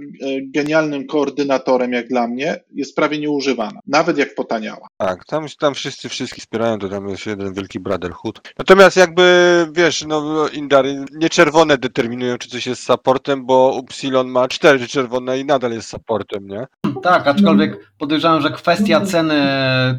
genialnym 0.42 1.06
koordynatorem, 1.06 1.92
jak 1.92 2.08
dla 2.08 2.28
mnie, 2.28 2.60
jest 2.74 2.96
prawie 2.96 3.18
nieużywana. 3.18 3.80
Nawet 3.86 4.18
jak 4.18 4.34
potaniała. 4.34 4.88
Tak, 4.96 5.24
tam, 5.24 5.46
tam 5.58 5.74
wszyscy 5.74 6.08
wszystkich 6.08 6.40
wspierają, 6.44 6.78
to 6.78 6.88
tam 6.88 7.08
jest 7.08 7.26
jeden 7.26 7.54
wielki 7.54 7.80
brotherhood. 7.80 8.40
Natomiast 8.58 8.96
jakby, 8.96 9.66
wiesz, 9.72 10.04
no 10.08 10.48
Indary, 10.48 11.04
nie 11.12 11.28
czerwone 11.28 11.78
determinują, 11.78 12.38
czy 12.38 12.48
coś 12.48 12.66
jest 12.66 12.82
supportem, 12.82 13.46
bo 13.46 13.78
Upsilon 13.78 14.28
ma 14.28 14.48
cztery 14.48 14.86
czerwone 14.88 15.38
i 15.38 15.44
nadal 15.44 15.72
jest 15.72 15.88
supportem, 15.88 16.46
nie? 16.46 16.66
Tak, 17.02 17.26
aczkolwiek 17.26 17.92
podejrzewam, 17.98 18.42
że 18.42 18.50
kwestia 18.50 19.00
ceny 19.00 19.34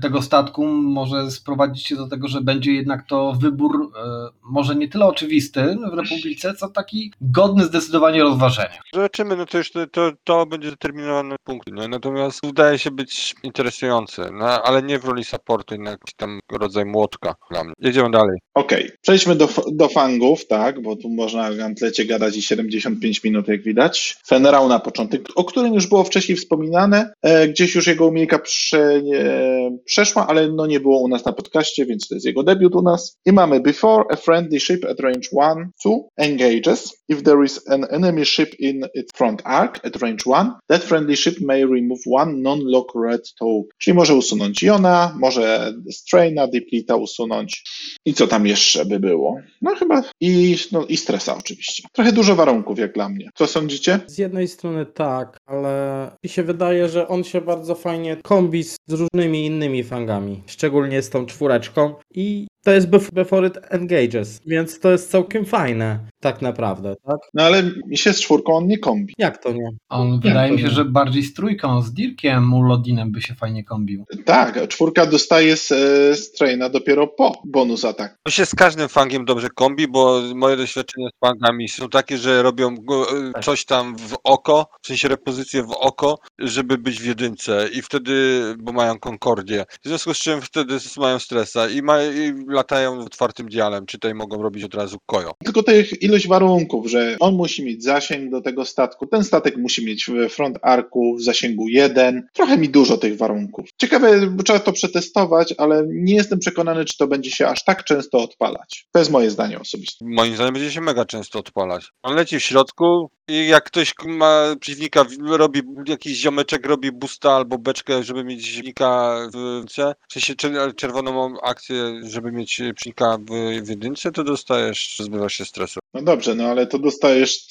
tego 0.02 0.22
statku 0.22 0.66
może 0.68 1.32
sprowadzić 1.32 1.88
się 1.88 1.96
do 1.96 2.08
tego, 2.08 2.28
że 2.28 2.42
będzie 2.42 2.65
jednak 2.74 3.08
to 3.08 3.34
wybór 3.42 3.92
e, 3.96 4.28
może 4.44 4.76
nie 4.76 4.88
tyle 4.88 5.06
oczywisty 5.06 5.78
w 5.92 5.94
Republice, 5.94 6.54
co 6.54 6.70
taki 6.70 7.12
godny 7.22 7.64
zdecydowanie 7.64 8.24
rozważenia. 8.24 8.80
Zobaczymy, 8.94 9.36
no 9.36 9.46
to 9.46 9.58
już 9.58 9.72
to, 9.72 9.88
to, 9.88 10.12
to 10.24 10.46
będzie 10.46 10.70
determinowane 10.70 11.36
punkty, 11.44 11.72
nie? 11.72 11.88
Natomiast 11.88 12.46
wydaje 12.46 12.80
się 12.80 12.92
być 12.92 13.36
interesujące, 13.44 14.30
no, 14.34 14.46
ale 14.46 14.84
nie 14.84 15.00
w 15.00 15.06
roli 15.06 15.24
supportu, 15.24 15.76
na 15.78 15.92
jakiś 15.92 16.14
tam 16.14 16.40
rodzaj 16.52 16.86
młotka 16.86 17.36
dla 17.52 17.64
mnie. 17.64 17.74
Jedziemy 17.80 18.12
dalej. 18.12 18.38
Okej, 18.54 18.92
przejdźmy 19.02 19.36
do, 19.36 19.50
do 19.72 19.88
fangów, 19.88 20.48
tak, 20.48 20.82
bo 20.82 20.96
tu 20.96 21.10
można 21.10 21.50
o 21.50 21.56
Gantlecie 21.56 22.06
gadać 22.06 22.38
i 22.38 22.42
75 22.42 23.24
minut, 23.24 23.48
jak 23.48 23.62
widać. 23.62 24.18
Fenrau 24.28 24.68
na 24.68 24.80
początek, 24.80 25.22
o 25.36 25.44
którym 25.44 25.74
już 25.74 25.88
było 25.88 26.04
wcześniej 26.04 26.38
wspominane, 26.38 27.14
e, 27.22 27.48
gdzieś 27.48 27.76
już 27.76 27.88
jego 27.88 28.08
umiejka 28.08 28.40
prze, 28.40 29.02
e, 29.14 29.78
przeszła, 29.86 30.28
ale 30.28 30.48
no 30.48 30.66
nie 30.66 30.80
było 30.80 31.00
u 31.00 31.08
nas 31.08 31.26
na 31.26 31.34
podcaście, 31.34 31.86
więc 31.86 32.08
to 32.08 32.16
jest 32.16 32.26
jego 32.26 32.44
debiut 32.46 32.76
u 32.76 32.82
nas. 32.82 33.18
I 33.26 33.32
mamy 33.32 33.60
Before 33.60 34.04
a 34.12 34.16
friendly 34.16 34.60
ship 34.60 34.86
at 34.86 35.00
range 35.00 35.30
1, 35.32 35.70
2 35.84 36.10
engages, 36.18 37.04
if 37.10 37.22
there 37.22 37.46
is 37.46 37.62
an 37.70 37.86
enemy 37.92 38.26
ship 38.26 38.60
in 38.60 38.86
its 38.94 39.12
front 39.16 39.42
arc 39.46 39.86
at 39.86 40.02
range 40.02 40.26
1, 40.26 40.52
that 40.68 40.84
friendly 40.84 41.16
ship 41.16 41.42
may 41.42 41.66
remove 41.66 42.00
one 42.12 42.42
non-lock 42.42 42.92
red 42.96 43.22
token. 43.40 43.70
Czyli 43.78 43.96
może 43.96 44.16
usunąć 44.16 44.64
Jona, 44.64 45.18
może 45.20 45.74
Straina, 45.92 46.48
Depleta 46.48 46.96
usunąć. 46.96 47.64
I 48.06 48.14
co 48.14 48.28
tam 48.28 48.48
jeszcze 48.48 48.86
by 48.86 49.00
było? 49.00 49.38
No 49.62 49.76
chyba 49.76 50.04
i, 50.22 50.56
no, 50.72 50.86
i 50.86 50.98
stresa 50.98 51.38
oczywiście. 51.38 51.84
Trochę 51.94 52.12
dużo 52.12 52.36
warunków 52.36 52.80
jak 52.80 52.94
dla 52.94 53.10
mnie. 53.10 53.30
Co 53.36 53.48
sądzicie? 53.48 54.00
Z 54.08 54.18
jednej 54.18 54.48
strony 54.48 54.86
tak, 54.86 55.38
ale 55.46 56.12
mi 56.24 56.30
się 56.30 56.44
wydaje, 56.44 56.90
że 56.90 57.08
on 57.08 57.24
się 57.24 57.42
bardzo 57.42 57.76
fajnie 57.76 58.18
kombi 58.24 58.64
z 58.64 58.78
różnymi 58.90 59.46
innymi 59.46 59.84
fangami, 59.84 60.44
szczególnie 60.46 61.02
z 61.02 61.10
tą 61.10 61.26
czwóreczką 61.26 61.94
i 62.12 62.35
he 62.36 62.55
to 62.66 62.72
jest 62.72 62.88
bef- 62.90 63.12
before 63.14 63.48
it 63.48 63.58
engages, 63.70 64.42
więc 64.46 64.80
to 64.80 64.92
jest 64.92 65.12
całkiem 65.12 65.46
fajne, 65.46 66.00
tak 66.20 66.42
naprawdę, 66.42 66.96
tak? 67.08 67.18
No 67.34 67.44
ale 67.44 67.64
mi 67.88 67.98
się 67.98 68.14
z 68.14 68.22
czwórką 68.22 68.54
on 68.56 68.68
nie 68.68 68.78
kombi. 68.78 69.14
Jak 69.18 69.44
to 69.44 69.52
nie? 69.52 69.70
On 69.90 70.20
wydaje 70.20 70.52
mi 70.52 70.62
się, 70.62 70.70
że 70.70 70.86
bardziej 70.86 71.24
z 71.24 71.34
trójką, 71.34 71.82
z 71.82 71.94
Dirkiem 71.94 72.48
Mulodinem 72.48 73.12
by 73.12 73.22
się 73.22 73.36
fajnie 73.36 73.64
kombił. 73.64 74.06
Tak, 74.26 74.68
czwórka 74.68 75.06
dostaje 75.06 75.58
z, 75.58 75.72
e, 75.72 76.16
z 76.16 76.32
traina 76.32 76.70
dopiero 76.70 77.08
po 77.08 77.42
bonus 77.46 77.86
atak. 77.86 78.18
To 78.24 78.32
się 78.32 78.46
z 78.46 78.56
każdym 78.56 78.90
fangiem 78.90 79.26
dobrze 79.26 79.48
kombi, 79.56 79.88
bo 79.88 80.22
moje 80.36 80.58
doświadczenia 80.58 81.08
z 81.10 81.28
fangami 81.28 81.70
są 81.70 81.90
takie, 81.90 82.18
że 82.18 82.44
robią 82.44 82.76
go- 82.76 83.08
coś 83.42 83.66
tam 83.66 83.98
w 83.98 84.16
oko, 84.24 84.68
w 84.84 84.88
sensie 84.88 85.08
repozycję 85.08 85.64
w 85.64 85.72
oko, 85.72 86.18
żeby 86.40 86.78
być 86.78 87.02
w 87.02 87.06
jedynce 87.06 87.70
i 87.74 87.82
wtedy, 87.82 88.42
bo 88.60 88.72
mają 88.72 89.00
konkordię. 89.00 89.66
W 89.84 89.88
związku 89.88 90.14
z 90.14 90.18
czym 90.18 90.42
wtedy 90.42 90.78
mają 90.98 91.20
stresa 91.20 91.70
i, 91.70 91.82
ma, 91.82 92.04
i 92.04 92.34
latają 92.56 93.00
otwartym 93.00 93.50
dialem, 93.50 93.86
czy 93.86 93.98
tutaj 93.98 94.14
mogą 94.14 94.42
robić 94.42 94.64
od 94.64 94.76
razu 94.76 94.98
kojo. 95.06 95.32
Tylko 95.44 95.64
tych 95.64 96.04
ilość 96.04 96.28
warunków, 96.28 96.88
że 96.88 97.18
on 97.20 97.36
musi 97.36 97.66
mieć 97.66 97.84
zasięg 97.84 98.32
do 98.32 98.42
tego 98.42 98.66
statku, 98.66 99.08
ten 99.08 99.24
statek 99.24 99.58
musi 99.58 99.86
mieć 99.86 100.10
front 100.30 100.58
arku 100.62 101.16
w 101.16 101.24
zasięgu 101.24 101.68
1. 101.68 102.28
Trochę 102.34 102.58
mi 102.58 102.70
dużo 102.70 102.98
tych 102.98 103.18
warunków. 103.18 103.70
Ciekawe, 103.78 104.28
bo 104.28 104.44
trzeba 104.44 104.60
to 104.60 104.72
przetestować, 104.72 105.54
ale 105.58 105.84
nie 105.88 106.16
jestem 106.16 106.40
przekonany, 106.40 106.86
czy 106.86 106.98
to 106.98 107.08
będzie 107.08 107.32
się 107.32 107.48
aż 107.48 107.64
tak 107.64 107.84
często 107.84 108.18
odpalać. 108.18 108.88
To 108.92 109.00
jest 109.00 109.12
moje 109.12 109.32
zdanie 109.32 109.60
osobiste. 109.60 110.06
Moim 110.08 110.36
zdaniem 110.36 110.54
będzie 110.54 110.72
się 110.72 110.82
mega 110.82 111.06
często 111.06 111.40
odpalać. 111.40 111.92
On 112.04 112.16
leci 112.16 112.40
w 112.40 112.44
środku 112.44 113.10
i 113.28 113.48
jak 113.48 113.64
ktoś 113.64 113.94
ma 114.06 114.56
przeciwnika, 114.60 115.06
robi 115.28 115.62
jakiś 115.88 116.18
ziomeczek, 116.18 116.66
robi 116.66 116.92
busta 116.92 117.32
albo 117.32 117.58
beczkę, 117.58 118.04
żeby 118.04 118.24
mieć 118.24 118.44
przeciwnika 118.44 119.18
w 119.34 119.64
w 120.10 120.14
sensie 120.14 120.34
czer- 120.34 120.76
czerwoną 120.76 121.42
akcję, 121.42 121.76
żeby 122.04 122.32
mieć 122.32 122.45
przeciwnika 122.46 123.18
w, 123.18 123.62
w 123.66 123.70
jedynce, 123.70 124.12
to 124.12 124.24
dostajesz, 124.24 124.98
zbywasz 125.00 125.34
się 125.34 125.46
stresu. 125.46 125.80
No 125.94 126.02
dobrze, 126.02 126.36
no 126.36 126.46
ale 126.46 126.68
to 126.68 126.80
dostajesz 126.80 127.48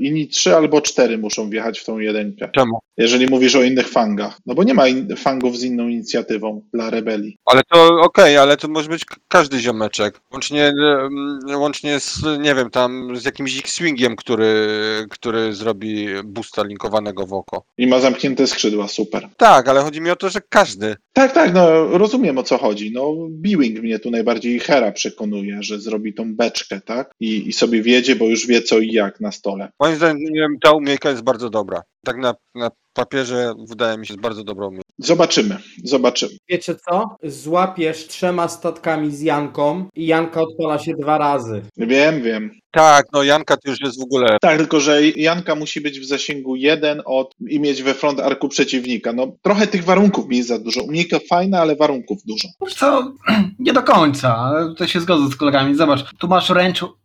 inni 0.00 0.28
trzy 0.28 0.56
albo 0.56 0.80
cztery 0.80 1.18
muszą 1.18 1.50
wjechać 1.50 1.78
w 1.78 1.84
tą 1.84 1.98
jedynkę. 1.98 2.48
Czemu? 2.54 2.78
Jeżeli 2.96 3.26
mówisz 3.26 3.56
o 3.56 3.62
innych 3.62 3.88
fangach. 3.88 4.38
No 4.46 4.54
bo 4.54 4.64
nie 4.64 4.74
ma 4.74 4.84
fangów 5.16 5.58
z 5.58 5.64
inną 5.64 5.88
inicjatywą 5.88 6.62
dla 6.74 6.90
rebelii. 6.90 7.38
Ale 7.44 7.62
to 7.72 8.00
okej, 8.00 8.36
ale 8.36 8.56
to 8.56 8.68
może 8.68 8.88
być 8.88 9.04
każdy 9.28 9.58
ziomeczek. 9.58 10.20
Łącznie, 10.32 10.66
em, 10.66 11.40
łącznie 11.54 12.00
z, 12.00 12.22
nie 12.40 12.54
wiem, 12.54 12.70
tam 12.70 13.16
z 13.16 13.24
jakimś 13.24 13.58
X-Wingiem, 13.58 14.16
który, 14.16 14.66
który 15.10 15.52
zrobi 15.52 16.06
boosta 16.24 16.62
linkowanego 16.62 17.26
w 17.26 17.32
oko. 17.32 17.64
I 17.78 17.86
ma 17.86 18.00
zamknięte 18.00 18.46
skrzydła, 18.46 18.88
super. 18.88 19.28
Tak, 19.36 19.68
ale 19.68 19.80
chodzi 19.80 20.00
mi 20.00 20.10
o 20.10 20.16
to, 20.16 20.28
że 20.28 20.40
każdy. 20.48 20.96
Tak, 21.12 21.32
tak, 21.32 21.54
no 21.54 21.98
rozumiem 21.98 22.38
o 22.38 22.42
co 22.42 22.58
chodzi. 22.58 22.92
No 22.94 23.14
Biwing 23.30 23.80
mnie 23.80 23.98
tu 23.98 24.10
najbardziej 24.10 24.60
Hera 24.60 24.92
przekonuje, 24.92 25.62
że 25.62 25.80
zrobi 25.80 26.14
tą 26.14 26.36
beczkę, 26.36 26.80
tak? 26.80 27.14
I, 27.20 27.48
I 27.48 27.52
sobie 27.52 27.82
wiedzie, 27.82 28.16
bo 28.16 28.24
już 28.24 28.46
wie 28.46 28.62
co 28.62 28.78
i 28.78 28.92
jak 28.92 29.20
na 29.20 29.32
stole. 29.42 29.68
Moim 29.80 29.96
zdaniem 29.96 30.58
ta 30.62 30.72
umiejka 30.72 31.10
jest 31.10 31.22
bardzo 31.22 31.50
dobra. 31.50 31.82
Tak 32.04 32.16
na, 32.16 32.34
na 32.54 32.70
papierze 32.94 33.54
wydaje 33.68 33.98
mi 33.98 34.06
się 34.06 34.14
jest 34.14 34.22
bardzo 34.22 34.44
dobrą 34.44 34.66
umiejętnością. 34.66 34.92
Zobaczymy, 34.98 35.56
zobaczymy. 35.84 36.32
Wiecie 36.48 36.74
co? 36.74 37.16
Złapiesz 37.22 38.06
trzema 38.06 38.48
statkami 38.48 39.10
z 39.10 39.20
Janką 39.20 39.88
i 39.94 40.06
Janka 40.06 40.40
odpala 40.40 40.78
się 40.78 40.92
dwa 40.94 41.18
razy. 41.18 41.62
Wiem, 41.76 42.22
wiem. 42.22 42.50
Tak, 42.70 43.06
no 43.12 43.22
Janka 43.22 43.56
to 43.56 43.70
już 43.70 43.80
jest 43.80 44.00
w 44.00 44.02
ogóle. 44.02 44.36
Tak, 44.40 44.58
tylko 44.58 44.80
że 44.80 45.08
Janka 45.08 45.54
musi 45.54 45.80
być 45.80 46.00
w 46.00 46.04
zasięgu 46.04 46.56
1 46.56 47.02
od 47.04 47.34
i 47.48 47.60
mieć 47.60 47.82
we 47.82 47.94
front 47.94 48.20
arku 48.20 48.48
przeciwnika. 48.48 49.12
No 49.12 49.26
trochę 49.42 49.66
tych 49.66 49.84
warunków 49.84 50.28
mi 50.28 50.36
jest 50.36 50.48
za 50.48 50.58
dużo. 50.58 50.82
Umiejka 50.82 51.18
fajna, 51.30 51.60
ale 51.60 51.76
warunków 51.76 52.18
dużo. 52.24 52.48
Wiesz 52.62 52.74
co, 52.74 53.12
nie 53.58 53.72
do 53.72 53.82
końca, 53.82 54.52
tutaj 54.68 54.88
się 54.88 55.00
zgodzę 55.00 55.28
z 55.28 55.36
kolegami. 55.36 55.74
Zobacz, 55.74 56.04
tu 56.18 56.28
masz 56.28 56.50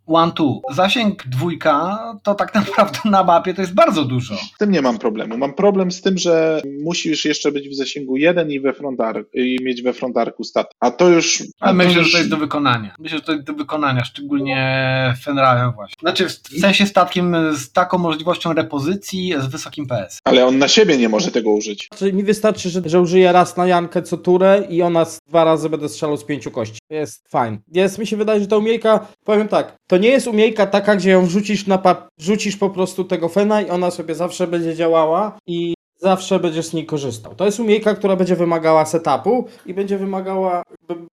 range 0.09 0.33
1-2. 0.43 0.59
Zasięg 0.75 1.23
dwójka 1.27 1.97
to 2.23 2.35
tak 2.35 2.55
naprawdę 2.67 2.99
na 3.05 3.23
mapie 3.23 3.53
to 3.53 3.61
jest 3.61 3.73
bardzo 3.73 4.05
dużo. 4.05 4.35
Z 4.35 4.57
tym 4.57 4.71
nie 4.71 4.81
mam 4.81 4.97
problemu. 4.97 5.37
Mam 5.37 5.53
problem 5.53 5.91
z 5.91 6.01
tym, 6.01 6.17
że 6.17 6.61
musisz 6.83 7.25
jeszcze 7.25 7.51
być 7.51 7.69
w 7.69 7.75
zasięgu 7.75 8.17
1 8.17 8.51
i 8.51 8.59
we 8.59 8.73
front 8.73 9.01
arku, 9.01 9.29
i 9.33 9.57
mieć 9.63 9.81
we 9.81 9.93
front 9.93 10.17
arku 10.17 10.43
stat. 10.43 10.71
A 10.79 10.91
to 10.91 11.09
już. 11.09 11.43
A 11.59 11.73
myślę, 11.73 11.93
już- 11.93 12.05
że 12.07 12.11
to 12.11 12.17
jest 12.17 12.29
do 12.29 12.37
wykonania. 12.37 12.95
Myślę, 12.99 13.17
że 13.17 13.23
to 13.23 13.31
jest 13.31 13.43
do 13.43 13.53
wykonania, 13.53 14.03
szczególnie 14.03 15.13
Fenralem 15.23 15.71
właśnie. 15.71 15.95
Znaczy 15.99 16.29
w 16.29 16.59
sensie 16.61 16.85
statkiem 16.85 17.35
z 17.55 17.71
taką 17.71 17.97
możliwością 17.97 18.53
repozycji 18.53 19.33
z 19.39 19.45
wysokim 19.47 19.87
PS. 19.87 20.19
Ale 20.23 20.45
on 20.45 20.57
na 20.57 20.67
siebie 20.67 20.97
nie 20.97 21.09
może 21.09 21.31
tego 21.31 21.51
użyć. 21.51 21.87
Czyli 21.97 22.13
mi 22.13 22.23
wystarczy, 22.23 22.69
że, 22.69 22.81
że 22.85 23.01
użyję 23.01 23.31
raz 23.31 23.57
na 23.57 23.67
Jankę 23.67 24.01
co 24.01 24.17
turę 24.17 24.63
i 24.69 24.81
ona 24.81 25.05
dwa 25.27 25.43
razy 25.43 25.69
będę 25.69 25.89
strzelał 25.89 26.17
z 26.17 26.23
pięciu 26.23 26.51
kości. 26.51 26.79
Jest 26.89 27.29
fajnie. 27.29 27.57
Jest, 27.73 27.99
mi 27.99 28.07
się 28.07 28.17
wydaje, 28.17 28.39
że 28.39 28.47
ta 28.47 28.57
umiejka, 28.57 29.07
powiem 29.23 29.47
tak, 29.47 29.76
to 29.87 29.97
nie 29.97 30.09
jest 30.09 30.27
umiejka 30.27 30.65
taka, 30.67 30.95
gdzie 30.95 31.09
ją 31.11 31.25
wrzucisz 31.25 31.67
na 31.67 31.77
pap- 31.77 32.07
wrzucisz 32.17 32.57
po 32.57 32.69
prostu 32.69 33.03
tego 33.03 33.29
fena 33.29 33.61
i 33.61 33.69
ona 33.69 33.91
sobie 33.91 34.15
zawsze 34.15 34.47
będzie 34.47 34.75
działała 34.75 35.37
i 35.47 35.73
zawsze 35.99 36.39
będziesz 36.39 36.65
z 36.65 36.73
niej 36.73 36.85
korzystał. 36.85 37.35
To 37.35 37.45
jest 37.45 37.59
umiejka, 37.59 37.95
która 37.95 38.15
będzie 38.15 38.35
wymagała 38.35 38.85
setupu 38.85 39.45
i 39.65 39.73
będzie 39.73 39.97
wymagała, 39.97 40.63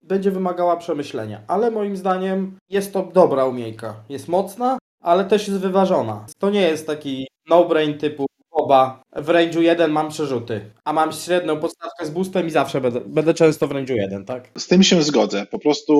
będzie 0.03 0.31
wymagała 0.31 0.77
przemyślenia. 0.77 1.41
Ale 1.47 1.71
moim 1.71 1.97
zdaniem 1.97 2.57
jest 2.69 2.93
to 2.93 3.03
dobra 3.13 3.45
umiejka. 3.45 3.95
Jest 4.09 4.27
mocna, 4.27 4.77
ale 5.03 5.25
też 5.25 5.47
jest 5.47 5.59
wyważona. 5.59 6.25
To 6.39 6.49
nie 6.49 6.61
jest 6.61 6.87
taki 6.87 7.27
no-brain 7.49 7.97
typu 7.97 8.25
oba. 8.51 9.01
W 9.15 9.27
range'u 9.27 9.61
1 9.61 9.91
mam 9.91 10.09
przerzuty, 10.09 10.61
a 10.83 10.93
mam 10.93 11.11
średnią 11.11 11.59
podstawkę 11.59 12.05
z 12.05 12.09
boostem 12.09 12.47
i 12.47 12.49
zawsze 12.49 12.81
będę, 12.81 13.01
będę 13.05 13.33
często 13.33 13.67
w 13.67 13.71
range'u 13.71 13.95
1, 13.95 14.25
tak? 14.25 14.49
Z 14.57 14.67
tym 14.67 14.83
się 14.83 15.03
zgodzę. 15.03 15.45
Po 15.51 15.59
prostu 15.59 15.95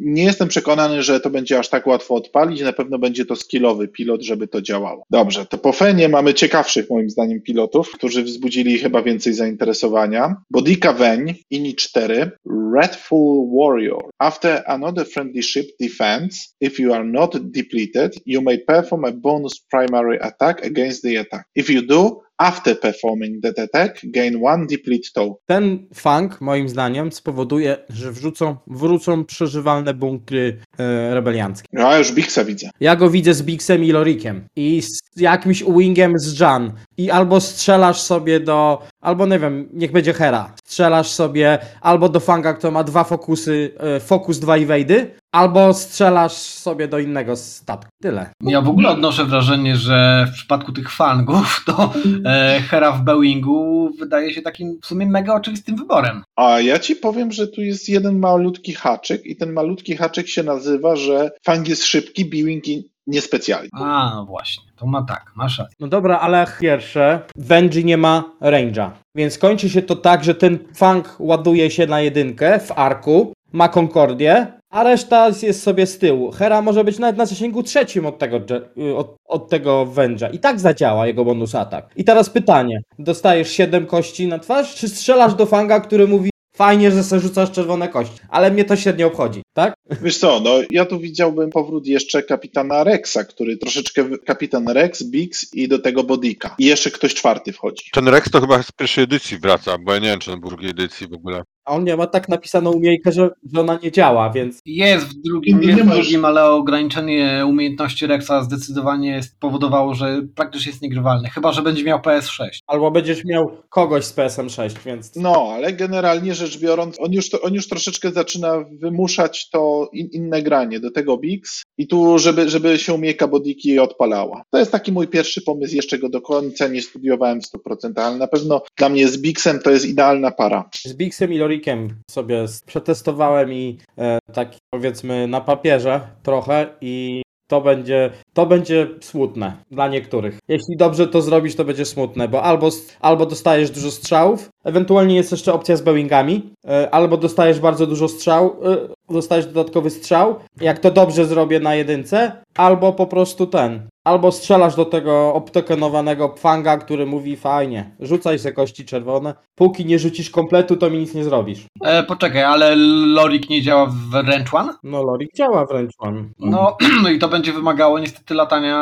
nie 0.00 0.24
jestem 0.24 0.48
przekonany, 0.48 1.02
że 1.02 1.20
to 1.20 1.30
będzie 1.30 1.58
aż 1.58 1.68
tak 1.68 1.86
łatwo 1.86 2.14
odpalić. 2.14 2.60
Na 2.60 2.72
pewno 2.72 2.98
będzie 2.98 3.24
to 3.24 3.36
skillowy 3.36 3.88
pilot, 3.88 4.22
żeby 4.22 4.48
to 4.48 4.62
działało. 4.62 5.04
Dobrze, 5.10 5.46
to 5.46 5.58
po 5.58 5.72
Fenie 5.72 6.08
mamy 6.08 6.34
ciekawszych 6.34 6.90
moim 6.90 7.10
zdaniem 7.10 7.42
pilotów, 7.42 7.92
którzy 7.92 8.22
wzbudzili 8.22 8.78
chyba 8.78 9.02
więcej 9.02 9.34
zainteresowania. 9.34 10.36
Bodika 10.50 10.92
Veń, 10.92 11.34
INI 11.50 11.74
4, 11.74 12.30
Redful 12.74 13.48
Warrior. 13.58 14.10
After 14.18 14.62
another 14.66 15.06
friendly 15.06 15.42
ship 15.42 15.66
defends, 15.80 16.54
if 16.60 16.82
you 16.82 16.94
are 16.94 17.04
not 17.04 17.36
depleted, 17.38 18.14
you 18.26 18.42
may 18.42 18.58
perform 18.58 19.04
a 19.04 19.12
bonus 19.12 19.60
primary 19.70 20.18
attack 20.20 20.66
against 20.66 21.02
the 21.02 21.20
attack. 21.20 21.46
If 21.56 21.72
you 21.72 21.82
do, 21.86 22.27
After 22.38 22.80
performing 22.80 23.42
the 23.42 23.62
attack, 23.62 24.00
gain 24.04 24.44
one 24.44 24.66
deplete 24.66 25.12
toe. 25.14 25.34
Ten 25.46 25.86
fang, 25.94 26.40
moim 26.40 26.68
zdaniem, 26.68 27.12
spowoduje, 27.12 27.76
że 27.88 28.12
wrzucą, 28.12 28.56
wrócą 28.66 29.24
przeżywalne 29.24 29.94
bunkry 29.94 30.58
e, 30.78 31.14
rebelianckie. 31.14 31.68
No, 31.72 31.88
a 31.88 31.98
już 31.98 32.12
Bixa 32.12 32.44
widzę. 32.44 32.70
Ja 32.80 32.96
go 32.96 33.10
widzę 33.10 33.34
z 33.34 33.42
Bixem 33.42 33.84
i 33.84 33.92
Lorikiem 33.92 34.44
i 34.56 34.82
z 34.82 35.20
jakimś 35.20 35.64
wingiem 35.64 36.18
z 36.18 36.40
Jan 36.40 36.72
i 36.96 37.10
albo 37.10 37.40
strzelasz 37.40 38.00
sobie 38.00 38.40
do, 38.40 38.82
albo 39.00 39.26
nie 39.26 39.38
wiem, 39.38 39.68
niech 39.72 39.92
będzie 39.92 40.12
Hera, 40.12 40.54
strzelasz 40.68 41.08
sobie 41.08 41.58
albo 41.80 42.08
do 42.08 42.20
Fanga, 42.20 42.54
kto 42.54 42.70
ma 42.70 42.84
dwa 42.84 43.04
fokusy, 43.04 43.72
e, 43.78 44.00
fokus, 44.00 44.38
dwa 44.38 44.56
evady, 44.56 45.10
albo 45.32 45.74
strzelasz 45.74 46.32
sobie 46.32 46.88
do 46.88 46.98
innego 46.98 47.36
statku. 47.36 47.90
Tyle. 48.02 48.30
Ja 48.42 48.60
w 48.62 48.68
ogóle 48.68 48.88
odnoszę 48.88 49.24
wrażenie, 49.24 49.76
że 49.76 50.26
w 50.30 50.34
przypadku 50.34 50.72
tych 50.72 50.90
fangów 50.90 51.62
to 51.66 51.92
e, 52.24 52.60
Hera 52.60 52.92
w 52.92 53.04
Boeingu 53.04 53.90
wydaje 53.98 54.34
się 54.34 54.42
takim 54.42 54.78
w 54.82 54.86
sumie 54.86 55.06
mega 55.06 55.34
oczywistym 55.34 55.76
wyborem. 55.76 56.22
A 56.36 56.60
ja 56.60 56.78
ci 56.78 56.96
powiem, 56.96 57.32
że 57.32 57.48
tu 57.48 57.60
jest 57.60 57.88
jeden 57.88 58.18
malutki 58.18 58.72
haczyk 58.74 59.26
i 59.26 59.36
ten 59.36 59.52
malutki 59.52 59.96
haczyk 59.96 60.28
się 60.28 60.42
nazywa, 60.42 60.96
że 60.96 61.30
fang 61.44 61.68
jest 61.68 61.84
szybki, 61.84 62.24
Biwing 62.24 62.64
i 63.08 63.10
niespecjalny. 63.10 63.68
A, 63.72 64.12
no 64.14 64.24
właśnie, 64.26 64.64
to 64.76 64.86
ma 64.86 65.02
tak, 65.02 65.32
masz 65.36 65.58
rację. 65.58 65.74
No 65.80 65.88
dobra, 65.88 66.18
ale 66.20 66.46
pierwsze, 66.60 67.20
Venji 67.36 67.84
nie 67.84 67.96
ma 67.96 68.24
range'a, 68.42 68.90
więc 69.14 69.38
kończy 69.38 69.70
się 69.70 69.82
to 69.82 69.96
tak, 69.96 70.24
że 70.24 70.34
ten 70.34 70.58
Fang 70.74 71.16
ładuje 71.18 71.70
się 71.70 71.86
na 71.86 72.00
jedynkę 72.00 72.58
w 72.60 72.72
arku, 72.78 73.32
ma 73.52 73.68
Concordię, 73.68 74.46
a 74.70 74.82
reszta 74.82 75.28
jest 75.42 75.62
sobie 75.62 75.86
z 75.86 75.98
tyłu. 75.98 76.30
Hera 76.32 76.62
może 76.62 76.84
być 76.84 76.98
nawet 76.98 77.16
na 77.16 77.26
zasięgu 77.26 77.62
trzecim 77.62 78.06
od 78.06 78.18
tego, 78.18 78.40
Je- 78.76 78.96
od, 78.96 79.16
od 79.28 79.48
tego 79.50 79.86
Venge'a. 79.86 80.34
I 80.34 80.38
tak 80.38 80.60
zadziała 80.60 81.06
jego 81.06 81.24
bonus 81.24 81.54
atak. 81.54 81.90
I 81.96 82.04
teraz 82.04 82.30
pytanie, 82.30 82.80
dostajesz 82.98 83.50
7 83.50 83.86
kości 83.86 84.28
na 84.28 84.38
twarz, 84.38 84.74
czy 84.74 84.88
strzelasz 84.88 85.34
do 85.34 85.46
Fanga, 85.46 85.80
który 85.80 86.06
mówi 86.06 86.30
fajnie, 86.58 86.90
że 86.90 87.04
sobie 87.04 87.20
rzucasz 87.20 87.50
czerwone 87.50 87.88
kości, 87.88 88.18
ale 88.28 88.50
mnie 88.50 88.64
to 88.64 88.76
średnio 88.76 89.06
obchodzi, 89.06 89.42
tak? 89.52 89.74
Wiesz 90.02 90.18
co, 90.18 90.40
no 90.40 90.50
ja 90.70 90.84
tu 90.84 91.00
widziałbym 91.00 91.50
powrót 91.50 91.86
jeszcze 91.86 92.22
kapitana 92.22 92.84
Rexa, 92.84 93.18
który 93.28 93.56
troszeczkę, 93.56 94.18
kapitan 94.18 94.68
Rex, 94.68 95.02
Bix 95.02 95.54
i 95.54 95.68
do 95.68 95.78
tego 95.78 96.04
Bodika. 96.04 96.54
I 96.58 96.64
jeszcze 96.64 96.90
ktoś 96.90 97.14
czwarty 97.14 97.52
wchodzi. 97.52 97.90
Ten 97.92 98.08
Rex 98.08 98.30
to 98.30 98.40
chyba 98.40 98.62
z 98.62 98.72
pierwszej 98.72 99.04
edycji 99.04 99.38
wraca, 99.38 99.78
bo 99.78 99.94
ja 99.94 99.98
nie 99.98 100.08
wiem, 100.08 100.20
czy 100.20 100.32
on 100.32 100.40
był 100.40 100.50
w 100.50 100.52
drugiej 100.52 100.70
edycji 100.70 101.08
w 101.08 101.12
ogóle. 101.12 101.42
A 101.68 101.70
on 101.70 101.84
nie 101.84 101.96
ma 101.96 102.06
tak 102.06 102.28
napisaną 102.28 102.72
umiejkę, 102.72 103.12
że, 103.12 103.30
że 103.54 103.60
ona 103.60 103.78
nie 103.82 103.92
działa, 103.92 104.30
więc 104.30 104.60
Jest 104.66 105.06
w 105.06 105.14
drugim, 105.14 105.60
Nie 105.60 105.68
jest 105.68 105.82
w 105.82 105.88
drugim, 105.88 106.24
ale 106.24 106.44
ograniczenie 106.44 107.44
umiejętności 107.46 108.06
Rexa 108.06 108.42
zdecydowanie 108.42 109.22
spowodowało, 109.22 109.94
że 109.94 110.22
praktycznie 110.34 110.70
jest 110.70 110.82
niegrywalny. 110.82 111.28
Chyba, 111.30 111.52
że 111.52 111.62
będzie 111.62 111.84
miał 111.84 111.98
PS6. 111.98 112.48
albo 112.66 112.90
będziesz 112.90 113.24
miał 113.24 113.50
kogoś 113.68 114.04
z 114.04 114.12
PSM 114.12 114.48
6, 114.48 114.76
więc 114.86 115.16
No, 115.16 115.52
ale 115.54 115.72
generalnie 115.72 116.34
rzecz 116.34 116.58
biorąc, 116.58 117.00
on 117.00 117.12
już, 117.12 117.30
to, 117.30 117.40
on 117.40 117.54
już 117.54 117.68
troszeczkę 117.68 118.10
zaczyna 118.10 118.64
wymuszać 118.80 119.50
to 119.50 119.90
in, 119.92 120.08
inne 120.12 120.42
granie, 120.42 120.80
do 120.80 120.90
tego 120.90 121.18
Bix 121.18 121.62
i 121.78 121.86
tu, 121.86 122.18
żeby, 122.18 122.50
żeby 122.50 122.78
się 122.78 122.94
umiejka 122.94 123.28
Bodiki 123.28 123.78
odpalała. 123.78 124.42
To 124.50 124.58
jest 124.58 124.72
taki 124.72 124.92
mój 124.92 125.08
pierwszy 125.08 125.42
pomysł, 125.42 125.76
jeszcze 125.76 125.98
go 125.98 126.08
do 126.08 126.20
końca 126.20 126.68
nie 126.68 126.82
studiowałem 126.82 127.40
w 127.40 127.44
100%, 127.44 127.92
ale 127.96 128.18
na 128.18 128.26
pewno 128.26 128.62
dla 128.76 128.88
mnie 128.88 129.08
z 129.08 129.18
Bixem 129.18 129.58
to 129.58 129.70
jest 129.70 129.86
idealna 129.86 130.30
para. 130.30 130.70
Z 130.86 130.92
Bixem 130.92 131.32
i 131.32 131.38
Lorikiem 131.58 132.02
sobie 132.10 132.44
przetestowałem 132.66 133.52
i 133.52 133.78
e, 133.98 134.18
tak 134.32 134.48
powiedzmy 134.70 135.28
na 135.28 135.40
papierze 135.40 136.00
trochę 136.22 136.66
i 136.80 137.22
to 137.48 137.60
będzie, 137.60 138.10
to 138.34 138.46
będzie 138.46 138.86
smutne 139.00 139.52
dla 139.70 139.88
niektórych. 139.88 140.38
Jeśli 140.48 140.76
dobrze 140.76 141.06
to 141.06 141.22
zrobisz, 141.22 141.54
to 141.54 141.64
będzie 141.64 141.84
smutne, 141.84 142.28
bo 142.28 142.42
albo, 142.42 142.68
albo 143.00 143.26
dostajesz 143.26 143.70
dużo 143.70 143.90
strzałów, 143.90 144.48
ewentualnie 144.64 145.16
jest 145.16 145.30
jeszcze 145.30 145.52
opcja 145.52 145.76
z 145.76 145.82
Boeingami, 145.82 146.50
e, 146.68 146.90
albo 146.90 147.16
dostajesz 147.16 147.60
bardzo 147.60 147.86
dużo 147.86 148.08
strzał, 148.08 148.56
e, 148.64 149.12
dostajesz 149.12 149.46
dodatkowy 149.46 149.90
strzał, 149.90 150.36
jak 150.60 150.78
to 150.78 150.90
dobrze 150.90 151.24
zrobię 151.24 151.60
na 151.60 151.74
jedynce, 151.74 152.32
albo 152.58 152.92
po 152.92 153.06
prostu 153.06 153.46
ten, 153.46 153.88
albo 154.04 154.32
strzelasz 154.32 154.76
do 154.76 154.84
tego 154.84 155.34
obtokenowanego 155.34 156.28
pfanga, 156.28 156.76
który 156.76 157.06
mówi 157.06 157.36
fajnie, 157.36 157.96
rzucaj 158.00 158.38
se 158.38 158.52
kości 158.52 158.84
czerwone, 158.84 159.34
póki 159.54 159.86
nie 159.86 159.98
rzucisz 159.98 160.30
kompletu, 160.30 160.76
to 160.76 160.90
mi 160.90 160.98
nic 160.98 161.14
nie 161.14 161.24
zrobisz. 161.24 161.66
E, 161.84 162.02
poczekaj, 162.02 162.42
ale 162.42 162.76
Lorik 163.06 163.50
nie 163.50 163.62
działa 163.62 163.86
w 163.86 164.14
Range 164.14 164.50
One? 164.52 164.74
No 164.82 165.02
Lorik 165.02 165.34
działa 165.34 165.66
wręcz 165.66 165.92
on. 165.98 166.32
No, 166.38 166.76
no 167.02 167.10
i 167.14 167.18
to 167.18 167.28
będzie 167.28 167.52
wymagało 167.52 167.98
niestety 167.98 168.34
latania 168.34 168.78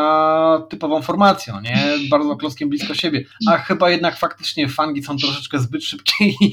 typową 0.68 1.02
formacją, 1.02 1.60
nie? 1.60 1.76
Bardzo 2.10 2.36
klockiem 2.36 2.68
blisko 2.68 2.94
siebie. 2.94 3.24
A 3.48 3.56
chyba 3.58 3.90
jednak 3.90 4.16
faktycznie 4.16 4.68
fangi 4.68 5.02
są 5.02 5.16
troszeczkę 5.16 5.58
zbyt 5.58 5.84
szybkie 5.84 6.24
i 6.24 6.52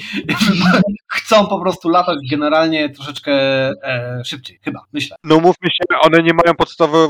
chcą 1.13 1.47
po 1.47 1.59
prostu 1.59 1.89
latać 1.89 2.17
generalnie 2.31 2.89
troszeczkę 2.89 3.31
e, 3.31 4.21
szybciej, 4.25 4.59
chyba, 4.63 4.79
myślę. 4.93 5.17
No 5.23 5.35
mówmy 5.35 5.69
się, 5.71 5.83
one 6.01 6.23
nie 6.23 6.33
mają 6.33 6.55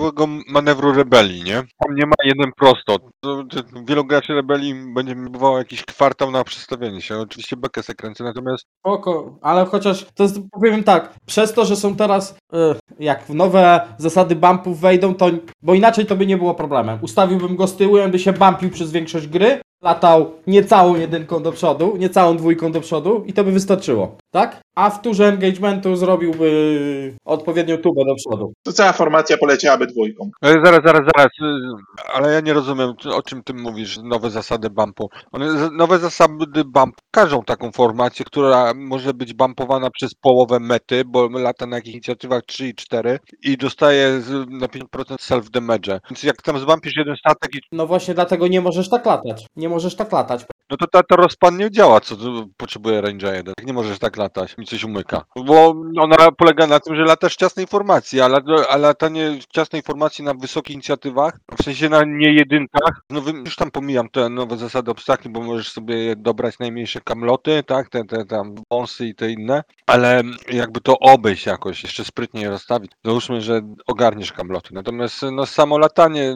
podstawowego 0.04 0.44
manewru 0.48 0.94
rebelii, 0.94 1.44
nie? 1.44 1.54
Tam 1.54 1.96
nie 1.96 2.06
ma 2.06 2.16
jeden 2.24 2.52
prosto. 2.58 2.98
To, 3.20 3.44
to, 3.44 3.63
wielu 3.88 4.06
graczy 4.06 4.34
rebelii 4.34 4.76
będzie 4.94 5.16
próbowało 5.16 5.58
jakiś 5.58 5.86
kwartał 5.86 6.32
na 6.32 6.44
przestawienie 6.44 7.02
się. 7.02 7.18
Oczywiście 7.18 7.58
bekę 7.58 7.84
se 7.84 7.94
kręcę, 7.94 8.24
natomiast 8.24 8.66
Spoko, 8.80 9.39
ale 9.42 9.66
chociaż 9.66 10.06
to 10.16 10.24
jest, 10.24 10.39
powiem 10.52 10.84
tak, 10.84 11.13
przez 11.26 11.54
to, 11.54 11.66
że 11.66 11.76
są 11.76 11.96
teraz, 11.96 12.38
e, 12.54 12.76
jak 13.00 13.30
nowe 13.30 13.82
zasady 13.98 14.36
bumpów 14.36 14.80
wejdą, 14.80 15.16
to, 15.16 15.30
bo 15.62 15.74
inaczej 15.74 16.06
to 16.06 16.16
by 16.16 16.26
nie 16.26 16.38
było 16.38 16.56
problemem. 16.56 17.00
Ustawiłbym 17.02 17.56
go 17.56 17.68
z 17.68 17.76
tyłu, 17.76 17.98
on 17.98 18.12
by 18.12 18.20
się 18.20 18.34
bumpił 18.34 18.70
przez 18.70 18.92
większość 18.92 19.28
gry, 19.28 19.62
latał 19.84 20.32
nie 20.48 20.63
całą 20.63 20.96
jedynką 20.96 21.43
do 21.43 21.52
przodu, 21.52 21.96
nie 21.98 22.10
całą 22.10 22.38
dwójką 22.38 22.72
do 22.72 22.82
przodu 22.82 23.24
i 23.28 23.34
to 23.34 23.43
by 23.43 23.52
wystarczyło, 23.52 24.17
tak? 24.32 24.62
A 24.76 24.89
w 24.89 25.02
turze 25.02 25.28
engagementu 25.28 25.96
zrobiłby 25.96 27.13
odpowiednią 27.26 27.78
tubę 27.78 28.02
do 28.06 28.15
przodu. 28.15 28.54
To 28.63 28.74
cała 28.74 28.93
formacja 28.93 29.38
poleciałaby 29.38 29.88
dwójką. 29.88 30.30
Ale 30.41 30.54
zaraz, 30.65 30.80
zaraz, 30.86 31.02
zaraz. 31.15 31.28
y, 31.41 32.13
Ale 32.13 32.34
ja 32.34 32.39
nie 32.39 32.54
rozumiem, 32.54 32.93
czy- 33.00 33.13
o 33.13 33.22
czym 33.22 33.43
ty 33.43 33.54
mówisz, 33.54 33.98
nowe 34.04 34.30
zasady 34.30 34.69
bumpu. 34.69 35.10
One, 35.32 35.52
z- 35.60 35.72
nowe 35.72 36.00
zasady 36.00 36.63
bump 36.65 36.96
każą 37.12 37.43
taką 37.43 37.72
formację, 37.72 38.26
która 38.26 38.74
może 38.76 39.13
być 39.13 39.34
bumpowana 39.34 39.89
przez 39.89 40.13
połowę 40.13 40.60
mety, 40.60 41.04
bo 41.06 41.30
lata 41.30 41.65
na 41.65 41.76
jakichś 41.76 41.93
inicjatywach 41.93 42.41
3 42.48 42.67
i 42.67 42.76
4 42.76 43.19
i 43.43 43.58
dostaje 43.58 44.22
z, 44.22 44.50
na 44.50 44.67
5% 44.67 45.15
self-damage. 45.22 46.00
Więc 46.10 46.24
jak 46.24 46.41
tam 46.41 46.60
zbampisz 46.60 46.98
jeden 46.98 47.15
statek, 47.15 47.56
i, 47.56 47.60
No 47.72 47.88
właśnie 47.88 48.13
dlatego 48.13 48.48
nie 48.48 48.62
możesz 48.62 48.89
tak 48.89 49.06
latać. 49.06 49.46
Nie 49.56 49.69
możesz 49.74 49.96
tak 49.96 50.12
latać. 50.12 50.46
No 50.74 50.88
to 50.88 51.04
ta, 51.04 51.16
rozpan 51.16 51.58
nie 51.58 51.72
działa, 51.72 52.00
co 52.00 52.16
potrzebuje 52.58 53.02
Ranger 53.02 53.36
1. 53.36 53.54
Nie 53.64 53.74
możesz 53.74 54.00
tak 54.00 54.18
latać, 54.18 54.58
mi 54.58 54.66
coś 54.66 54.84
umyka. 54.84 55.26
Bo 55.46 55.76
ona 56.00 56.32
polega 56.38 56.68
na 56.68 56.80
tym, 56.80 56.96
że 56.96 57.04
latasz 57.04 57.34
w 57.34 57.38
ciasnej 57.38 57.68
formacji, 57.68 58.22
a, 58.22 58.28
lat, 58.28 58.44
a 58.70 58.78
latanie 58.78 59.40
w 59.42 59.48
ciasnej 59.48 59.82
formacji 59.82 60.24
na 60.24 60.34
wysokich 60.34 60.74
inicjatywach, 60.74 61.40
w 61.60 61.64
sensie 61.64 61.90
na 61.90 62.04
nie 62.04 62.34
jedynkach, 62.34 63.02
no 63.10 63.22
już 63.46 63.56
tam 63.56 63.72
pomijam 63.72 64.10
te 64.10 64.30
nowe 64.30 64.58
zasady 64.58 64.92
obstaki, 64.92 65.30
bo 65.30 65.42
możesz 65.42 65.72
sobie 65.72 66.16
dobrać 66.16 66.60
najmniejsze 66.60 67.02
kamloty, 67.02 67.64
tak, 67.64 67.90
te, 67.90 68.04
te 68.04 68.26
tam 68.26 68.56
wąsy 68.72 69.08
i 69.08 69.16
te 69.16 69.32
inne, 69.32 69.64
ale 69.88 70.22
jakby 70.52 70.82
to 70.82 71.00
obejść 71.00 71.46
jakoś, 71.46 71.84
jeszcze 71.84 72.06
sprytnie 72.06 72.42
je 72.42 72.50
rozstawić. 72.50 72.92
Załóżmy, 73.06 73.42
że 73.42 73.62
ogarniesz 73.88 74.32
kamloty. 74.32 74.74
Natomiast 74.74 75.22
no 75.32 75.46
samo 75.46 75.78
latanie, 75.78 76.36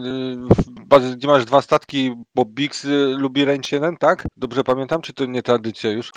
y, 0.94 1.16
gdzie 1.16 1.28
masz 1.28 1.46
dwa 1.46 1.62
statki, 1.62 2.16
bo 2.36 2.46
Bix 2.46 2.86
y, 2.86 3.16
lubi 3.18 3.46
range 3.46 3.70
1, 3.72 3.98
tak? 3.98 4.27
Dobrze 4.38 4.64
pamiętam, 4.64 5.02
czy 5.02 5.14
to 5.14 5.26
nie 5.26 5.44
tradycja 5.44 5.92
już? 5.92 6.12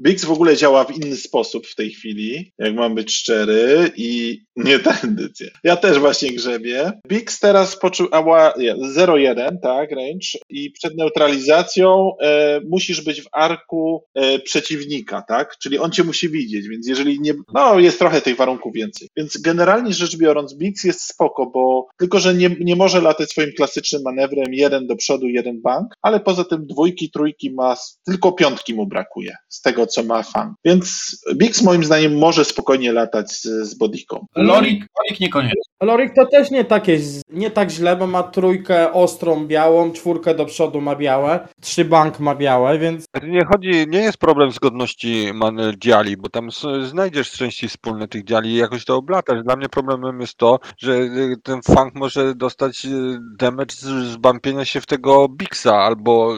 Bix 0.00 0.24
w 0.24 0.30
ogóle 0.30 0.56
działa 0.56 0.84
w 0.84 0.96
inny 0.96 1.16
sposób 1.16 1.66
w 1.66 1.74
tej 1.74 1.90
chwili, 1.90 2.52
jak 2.58 2.74
mam 2.74 2.94
być 2.94 3.14
szczery, 3.14 3.90
i 3.96 4.40
nie 4.56 4.78
ta 4.78 4.96
edycja. 5.04 5.46
Ja 5.64 5.76
też 5.76 5.98
właśnie 5.98 6.32
grzebię. 6.32 6.92
Bix 7.08 7.40
teraz 7.40 7.76
poczuł 7.76 8.08
ała, 8.10 8.52
nie, 8.58 8.74
0,1, 8.74 9.56
tak, 9.62 9.90
range, 9.90 10.28
i 10.48 10.70
przed 10.70 10.96
neutralizacją 10.96 12.12
e, 12.20 12.60
musisz 12.68 13.00
być 13.00 13.22
w 13.22 13.28
arku 13.32 14.04
e, 14.14 14.38
przeciwnika, 14.38 15.22
tak? 15.28 15.58
Czyli 15.58 15.78
on 15.78 15.90
cię 15.90 16.04
musi 16.04 16.28
widzieć, 16.28 16.68
więc 16.68 16.88
jeżeli 16.88 17.20
nie. 17.20 17.34
No, 17.54 17.78
jest 17.78 17.98
trochę 17.98 18.20
tych 18.20 18.36
warunków 18.36 18.74
więcej. 18.74 19.08
Więc 19.16 19.36
generalnie 19.36 19.92
rzecz 19.92 20.16
biorąc, 20.16 20.54
Bix 20.54 20.84
jest 20.84 21.02
spoko, 21.02 21.46
bo 21.46 21.86
tylko, 21.98 22.20
że 22.20 22.34
nie, 22.34 22.56
nie 22.60 22.76
może 22.76 23.00
latać 23.00 23.30
swoim 23.30 23.52
klasycznym 23.56 24.02
manewrem 24.02 24.54
jeden 24.54 24.86
do 24.86 24.96
przodu, 24.96 25.26
jeden 25.26 25.62
bank, 25.62 25.94
ale 26.02 26.20
poza 26.20 26.44
tym 26.44 26.66
dwójki, 26.66 27.10
trójki 27.10 27.43
piątki 27.44 27.54
ma, 27.54 27.74
tylko 28.04 28.32
piątki 28.32 28.74
mu 28.74 28.86
brakuje 28.86 29.36
z 29.48 29.62
tego, 29.62 29.86
co 29.86 30.02
ma 30.02 30.22
fan. 30.22 30.54
Więc 30.64 31.16
Bix 31.34 31.62
moim 31.62 31.84
zdaniem 31.84 32.18
może 32.18 32.44
spokojnie 32.44 32.92
latać 32.92 33.32
z, 33.32 33.42
z 33.42 33.74
bodyką. 33.74 34.26
Lorik, 34.36 34.86
Lorik 34.98 35.20
niekoniecznie. 35.20 35.62
Lorik 35.82 36.14
to 36.14 36.26
też 36.26 36.50
nie 36.50 36.64
takie, 36.64 36.98
nie 37.30 37.50
tak 37.50 37.70
źle, 37.70 37.96
bo 37.96 38.06
ma 38.06 38.22
trójkę 38.22 38.92
ostrą 38.92 39.46
białą, 39.46 39.92
czwórkę 39.92 40.34
do 40.34 40.44
przodu 40.44 40.80
ma 40.80 40.96
białe, 40.96 41.48
trzy 41.60 41.84
bank 41.84 42.20
ma 42.20 42.34
białe, 42.34 42.78
więc 42.78 43.04
Nie 43.22 43.44
chodzi, 43.44 43.86
nie 43.88 43.98
jest 43.98 44.18
problem 44.18 44.50
zgodności 44.50 45.30
man 45.34 45.58
dziali, 45.78 46.16
bo 46.16 46.28
tam 46.28 46.48
znajdziesz 46.82 47.30
części 47.30 47.68
wspólne 47.68 48.08
tych 48.08 48.24
dziali 48.24 48.50
i 48.50 48.56
jakoś 48.56 48.84
to 48.84 48.96
oblatasz. 48.96 49.42
Dla 49.42 49.56
mnie 49.56 49.68
problemem 49.68 50.20
jest 50.20 50.36
to, 50.36 50.58
że 50.78 50.92
y, 50.92 51.36
ten 51.42 51.62
funk 51.62 51.94
może 51.94 52.34
dostać 52.34 52.84
y, 52.84 53.18
damage 53.38 53.74
z, 53.74 53.84
z 53.84 54.16
bumpienia 54.16 54.64
się 54.64 54.80
w 54.80 54.86
tego 54.86 55.28
Bixa 55.28 55.74
albo 55.74 56.34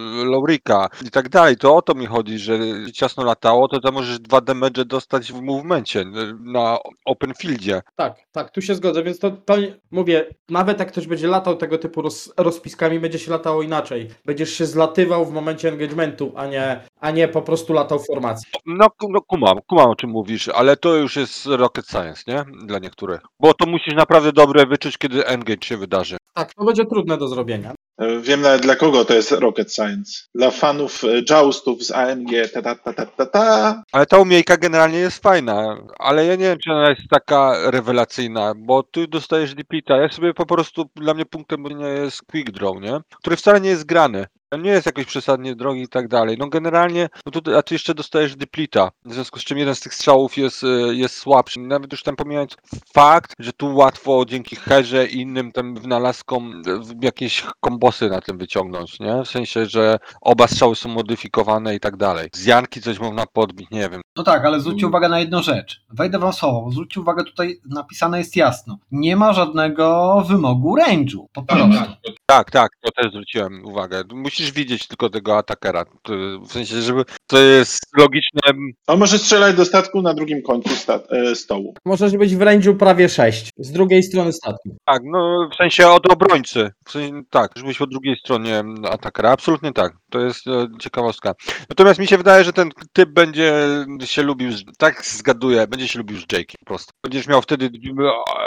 I 1.06 1.10
tak 1.10 1.28
dalej. 1.28 1.56
To 1.56 1.76
o 1.76 1.82
to 1.82 1.94
mi 1.94 2.06
chodzi, 2.06 2.38
że 2.38 2.58
ciasno 2.92 3.24
latało, 3.24 3.68
to 3.68 3.80
tam 3.80 3.94
możesz 3.94 4.18
dwa 4.18 4.40
damage 4.40 4.84
dostać 4.84 5.32
w 5.32 5.40
movemencie 5.40 6.04
na 6.40 6.78
open 7.04 7.34
fieldzie. 7.34 7.82
tak, 7.96 8.14
tak, 8.32 8.50
tu 8.50 8.62
się 8.62 8.74
zgodzę, 8.74 9.02
więc 9.02 9.18
to, 9.18 9.30
to 9.30 9.54
mówię, 9.90 10.26
nawet 10.48 10.78
jak 10.78 10.88
ktoś 10.88 11.06
będzie 11.06 11.28
latał 11.28 11.56
tego 11.56 11.78
typu 11.78 12.02
roz, 12.02 12.32
rozpiskami, 12.36 13.00
będzie 13.00 13.18
się 13.18 13.30
latało 13.30 13.62
inaczej. 13.62 14.08
Będziesz 14.24 14.52
się 14.52 14.66
zlatywał 14.66 15.26
w 15.26 15.32
momencie 15.32 15.68
engagementu, 15.68 16.32
a 16.36 16.46
nie, 16.46 16.80
a 17.00 17.10
nie 17.10 17.28
po 17.28 17.42
prostu 17.42 17.72
latał 17.72 17.98
w 17.98 18.06
formacji. 18.06 18.50
No, 18.66 18.86
no 19.08 19.20
kumam, 19.20 19.58
kumam 19.66 19.90
o 19.90 19.96
czym 19.96 20.10
mówisz, 20.10 20.48
ale 20.48 20.76
to 20.76 20.96
już 20.96 21.16
jest 21.16 21.46
rocket 21.46 21.86
science, 21.86 22.22
nie? 22.26 22.44
Dla 22.66 22.78
niektórych. 22.78 23.20
Bo 23.40 23.54
to 23.54 23.66
musisz 23.66 23.94
naprawdę 23.94 24.32
dobre 24.32 24.66
wyczuć, 24.66 24.98
kiedy 24.98 25.26
engage 25.26 25.66
się 25.66 25.76
wydarzy. 25.76 26.16
Tak, 26.34 26.54
to 26.54 26.64
będzie 26.64 26.84
trudne 26.84 27.16
do 27.18 27.28
zrobienia. 27.28 27.74
Wiem 27.98 28.40
nawet 28.40 28.62
dla 28.62 28.76
kogo 28.76 29.04
to 29.04 29.14
jest 29.14 29.32
Rocket 29.32 29.72
Science. 29.72 30.12
Dla 30.34 30.50
fanów 30.50 31.04
e, 31.04 31.22
Joustów 31.30 31.84
z 31.84 31.90
AMG, 31.90 32.30
ta 32.54 32.62
ta 32.62 32.74
ta 32.74 32.92
ta 32.92 33.06
ta 33.06 33.26
ta. 33.26 33.82
Ale 33.92 34.06
ta 34.06 34.18
umiejka 34.18 34.56
generalnie 34.56 34.98
jest 34.98 35.22
fajna, 35.22 35.76
ale 35.98 36.26
ja 36.26 36.36
nie 36.36 36.44
wiem, 36.44 36.58
czy 36.64 36.72
ona 36.72 36.90
jest 36.90 37.08
taka 37.10 37.70
rewelacyjna, 37.70 38.54
bo 38.56 38.82
tu 38.82 39.06
dostajesz 39.06 39.54
depleta. 39.54 39.96
Ja 39.96 40.08
sobie 40.08 40.34
po 40.34 40.46
prostu, 40.46 40.84
dla 40.96 41.14
mnie 41.14 41.26
punktem 41.26 41.62
nie 41.62 41.86
jest 41.86 42.22
quick 42.22 42.50
draw, 42.50 42.80
nie? 42.80 43.00
Który 43.18 43.36
wcale 43.36 43.60
nie 43.60 43.70
jest 43.70 43.84
grany. 43.84 44.26
On 44.54 44.62
nie 44.62 44.70
jest 44.70 44.86
jakoś 44.86 45.04
przesadnie 45.06 45.54
drogi 45.54 45.82
i 45.82 45.88
tak 45.88 46.08
dalej. 46.08 46.36
No 46.38 46.48
generalnie, 46.48 47.08
no 47.26 47.32
tu, 47.40 47.56
a 47.56 47.62
ty 47.62 47.74
jeszcze 47.74 47.94
dostajesz 47.94 48.36
depleta, 48.36 48.90
w 49.04 49.14
związku 49.14 49.38
z 49.38 49.44
czym 49.44 49.58
jeden 49.58 49.74
z 49.74 49.80
tych 49.80 49.94
strzałów 49.94 50.36
jest, 50.36 50.64
e, 50.64 50.66
jest 50.94 51.16
słabszy. 51.18 51.60
Nawet 51.60 51.92
już 51.92 52.02
tam 52.02 52.16
pomijając 52.16 52.56
fakt, 52.94 53.32
że 53.38 53.52
tu 53.52 53.76
łatwo 53.76 54.24
dzięki 54.28 54.56
herze 54.56 55.06
i 55.06 55.20
innym 55.20 55.52
tam 55.52 55.74
wynalazkom 55.74 56.62
w- 56.62 57.04
jakieś 57.04 57.44
kombosy 57.60 58.08
na 58.08 58.20
tym 58.20 58.38
wyciągnąć, 58.38 59.00
nie? 59.00 59.22
W 59.24 59.28
sensie, 59.28 59.66
że 59.66 59.98
oba 60.20 60.46
strzały 60.48 60.76
są 60.76 60.88
modyfikowane 60.88 61.74
i 61.74 61.80
tak 61.80 61.96
dalej. 61.96 62.28
Z 62.34 62.44
Janki 62.46 62.80
coś 62.80 62.98
można 63.00 63.26
podbić, 63.32 63.70
nie 63.70 63.88
wiem. 63.88 64.00
No 64.16 64.22
tak, 64.22 64.44
ale 64.44 64.60
zwróćcie 64.60 64.86
uwagę 64.86 65.08
na 65.08 65.20
jedną 65.20 65.42
rzecz. 65.42 65.80
Wejdę 65.90 66.18
wam 66.18 66.32
słowo. 66.32 66.70
Zwróćcie 66.70 67.00
uwagę, 67.00 67.24
tutaj 67.24 67.60
napisane 67.70 68.18
jest 68.18 68.36
jasno. 68.36 68.78
Nie 68.90 69.16
ma 69.16 69.32
żadnego 69.32 70.24
wymogu 70.28 70.76
range'u. 70.76 71.24
Po 71.32 71.42
prostu. 71.42 71.92
Tak, 72.26 72.50
tak, 72.50 72.70
to 72.80 72.90
też 72.92 73.10
zwróciłem 73.12 73.64
uwagę. 73.66 74.04
Musisz 74.36 74.52
widzieć 74.52 74.88
tylko 74.88 75.10
tego 75.10 75.38
atakera. 75.38 75.84
W 76.48 76.52
sensie, 76.52 76.82
żeby 76.82 77.04
to 77.26 77.38
jest 77.38 77.78
logiczne. 77.96 78.40
On 78.86 78.98
może 78.98 79.18
strzelać 79.18 79.56
do 79.56 79.64
statku 79.64 80.02
na 80.02 80.14
drugim 80.14 80.42
końcu 80.42 80.70
e, 81.10 81.34
stołu. 81.34 81.74
Możesz 81.84 82.16
być 82.16 82.36
w 82.36 82.38
range'u 82.38 82.76
prawie 82.76 83.08
6, 83.08 83.50
z 83.58 83.72
drugiej 83.72 84.02
strony 84.02 84.32
statku. 84.32 84.76
Tak, 84.84 85.02
no 85.04 85.48
w 85.52 85.56
sensie 85.56 85.88
od 85.88 86.12
obrońcy. 86.12 86.70
W 86.86 86.90
sensie, 86.90 87.22
tak, 87.30 87.50
żeby 87.56 87.68
być 87.68 87.78
po 87.78 87.86
drugiej 87.86 88.16
stronie 88.16 88.64
atakera. 88.90 89.30
Absolutnie 89.30 89.72
tak. 89.72 89.92
To 90.10 90.20
jest 90.20 90.46
e, 90.46 90.66
ciekawostka. 90.80 91.34
Natomiast 91.68 92.00
mi 92.00 92.06
się 92.06 92.18
wydaje, 92.18 92.44
że 92.44 92.52
ten 92.52 92.70
typ 92.92 93.10
będzie 93.10 93.52
się 94.04 94.22
lubił, 94.22 94.52
z, 94.52 94.62
tak 94.78 95.04
zgaduję, 95.04 95.66
będzie 95.66 95.88
się 95.88 95.98
lubił 95.98 96.16
z 96.18 96.32
Jake 96.32 96.54
po 96.58 96.64
prostu. 96.64 96.92
Będziesz 97.04 97.26
miał 97.26 97.42
wtedy, 97.42 97.70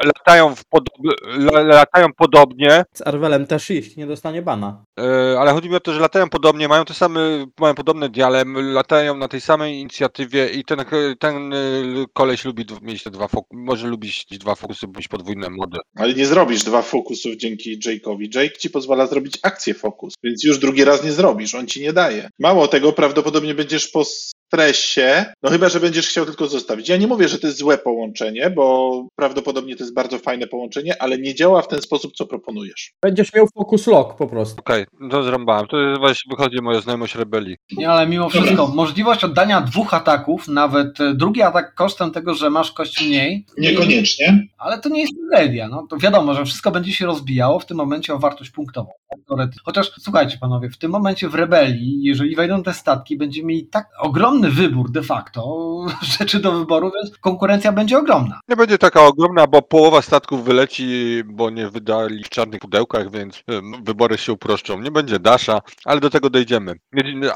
latają, 0.06 0.56
w 0.56 0.66
podob, 0.66 0.94
la- 1.28 1.62
latają 1.62 2.08
podobnie, 2.18 2.84
Z 2.94 3.08
Arwelem 3.08 3.48
też 3.48 3.70
iść, 3.70 3.96
nie 3.98 4.08
dostanie 4.08 4.42
bana. 4.42 4.84
E, 5.00 5.40
ale 5.40 5.52
chodzi 5.54 5.70
mi 5.70 5.76
o 5.80 5.82
to, 5.82 5.94
że 5.94 6.00
latają 6.00 6.30
podobnie, 6.30 6.68
mają 6.68 6.86
te 6.86 6.94
same, 6.94 7.46
mają 7.60 7.76
podobne 7.76 8.10
diale, 8.10 8.44
latają 8.46 9.18
na 9.18 9.28
tej 9.28 9.42
samej 9.42 9.80
inicjatywie 9.80 10.50
i 10.50 10.64
ten, 10.64 10.86
ten 11.20 11.54
y, 11.54 12.06
koleś 12.14 12.46
lubi 12.46 12.66
mieć 12.82 13.04
te 13.04 13.12
dwa 13.12 13.28
fokusy, 13.28 13.62
może 13.62 13.88
lubić 13.88 14.26
dwa 14.32 14.56
fokusy, 14.56 14.88
mieć 14.88 15.08
podwójne 15.08 15.50
mody. 15.50 15.78
Ale 15.96 16.14
nie 16.14 16.26
zrobisz 16.26 16.64
dwa 16.64 16.82
fokusów 16.82 17.36
dzięki 17.36 17.80
Jake'owi. 17.80 18.36
Jake 18.36 18.58
ci 18.58 18.70
pozwala 18.70 19.08
zrobić 19.08 19.40
akcję 19.44 19.74
fokus, 19.74 20.14
więc 20.24 20.44
już 20.44 20.60
drugi 20.60 20.84
raz 20.84 21.04
nie 21.04 21.12
zrobisz, 21.12 21.56
on 21.56 21.68
ci 21.68 21.82
nie 21.82 21.94
daje. 21.94 22.30
Mało 22.40 22.68
tego, 22.68 22.94
prawdopodobnie 22.94 23.54
będziesz 23.56 23.88
po 23.88 24.06
stresie, 24.54 25.26
no 25.44 25.50
chyba, 25.50 25.70
że 25.70 25.80
będziesz 25.80 26.08
chciał 26.08 26.26
tylko 26.26 26.48
zostawić. 26.48 26.90
Ja 26.90 26.98
nie 26.98 27.08
mówię, 27.08 27.28
że 27.28 27.40
to 27.40 27.48
jest 27.48 27.60
złe 27.60 27.78
połączenie, 27.78 28.50
bo 28.50 29.08
prawdopodobnie 29.16 29.76
to 29.76 29.84
jest 29.84 29.94
bardzo 29.94 30.20
fajne 30.20 30.48
połączenie, 30.48 31.02
ale 31.02 31.18
nie 31.18 31.36
działa 31.36 31.62
w 31.62 31.68
ten 31.68 31.82
sposób, 31.82 32.14
co 32.16 32.26
proponujesz. 32.26 32.94
Będziesz 33.02 33.34
miał 33.34 33.48
focus 33.54 33.88
lock 33.88 34.18
po 34.18 34.28
prostu. 34.28 34.60
Okej, 34.60 34.86
to 35.12 35.24
zrąbałem, 35.24 35.68
to 35.68 35.80
jest 35.80 36.00
właśnie 36.00 36.36
wychodzi 36.38 36.62
moja 36.62 36.82
znajomość 36.82 37.16
rebelii. 37.16 37.58
Nie, 37.78 37.90
ale 37.90 38.08
mimo 38.08 38.30
wszystko, 38.30 38.68
możliwość 38.68 39.24
oddania 39.24 39.62
dwóch 39.62 39.94
ataków, 39.94 40.48
nawet 40.48 41.02
e, 41.02 41.14
drugi 41.14 41.42
atak 41.42 41.76
kosztem 41.76 42.12
tego, 42.12 42.34
że 42.34 42.50
masz 42.50 42.72
kość 42.72 43.02
mniej, 43.02 43.46
Niekoniecznie. 43.58 44.48
ale 44.58 44.80
to 44.80 44.90
nie 44.90 45.02
jest 45.02 45.14
tragedia. 45.32 45.68
No, 45.68 45.88
to 45.90 45.98
wiadomo, 45.98 46.34
że 46.34 46.46
wszystko 46.46 46.72
będzie 46.72 46.92
się 46.92 47.06
rozbijało 47.06 47.60
w 47.60 47.66
tym 47.66 47.78
momencie 47.78 48.14
o 48.14 48.20
wartość 48.20 48.52
punktową. 48.52 48.90
tak. 49.38 49.50
Chociaż 49.66 49.92
słuchajcie 50.00 50.38
panowie, 50.42 50.70
w 50.70 50.78
tym 50.78 50.92
momencie 50.92 51.30
w 51.30 51.36
rebelii, 51.36 52.04
jeżeli 52.04 52.36
wejdą 52.36 52.64
te 52.64 52.74
statki, 52.74 53.18
będziemy 53.18 53.48
mieli 53.48 53.68
tak 53.68 53.88
ogromny 54.00 54.39
wybór 54.42 54.92
de 54.92 55.04
facto 55.04 55.68
rzeczy 56.20 56.40
do 56.40 56.52
wyboru, 56.60 56.92
więc 56.96 57.18
konkurencja 57.18 57.72
będzie 57.72 57.98
ogromna. 57.98 58.40
Nie 58.50 58.56
będzie 58.56 58.78
taka 58.78 59.06
ogromna, 59.06 59.48
bo 59.48 59.62
połowa 59.62 60.02
statków 60.02 60.44
wyleci, 60.44 61.22
bo 61.26 61.50
nie 61.50 61.70
wydali 61.70 62.24
w 62.24 62.30
czarnych 62.30 62.60
pudełkach, 62.60 63.12
więc 63.12 63.44
wybory 63.84 64.18
się 64.18 64.34
uproszczą. 64.34 64.82
Nie 64.82 64.92
będzie 64.92 65.20
Dasha, 65.20 65.62
ale 65.86 66.00
do 66.00 66.10
tego 66.10 66.30
dojdziemy. 66.30 66.76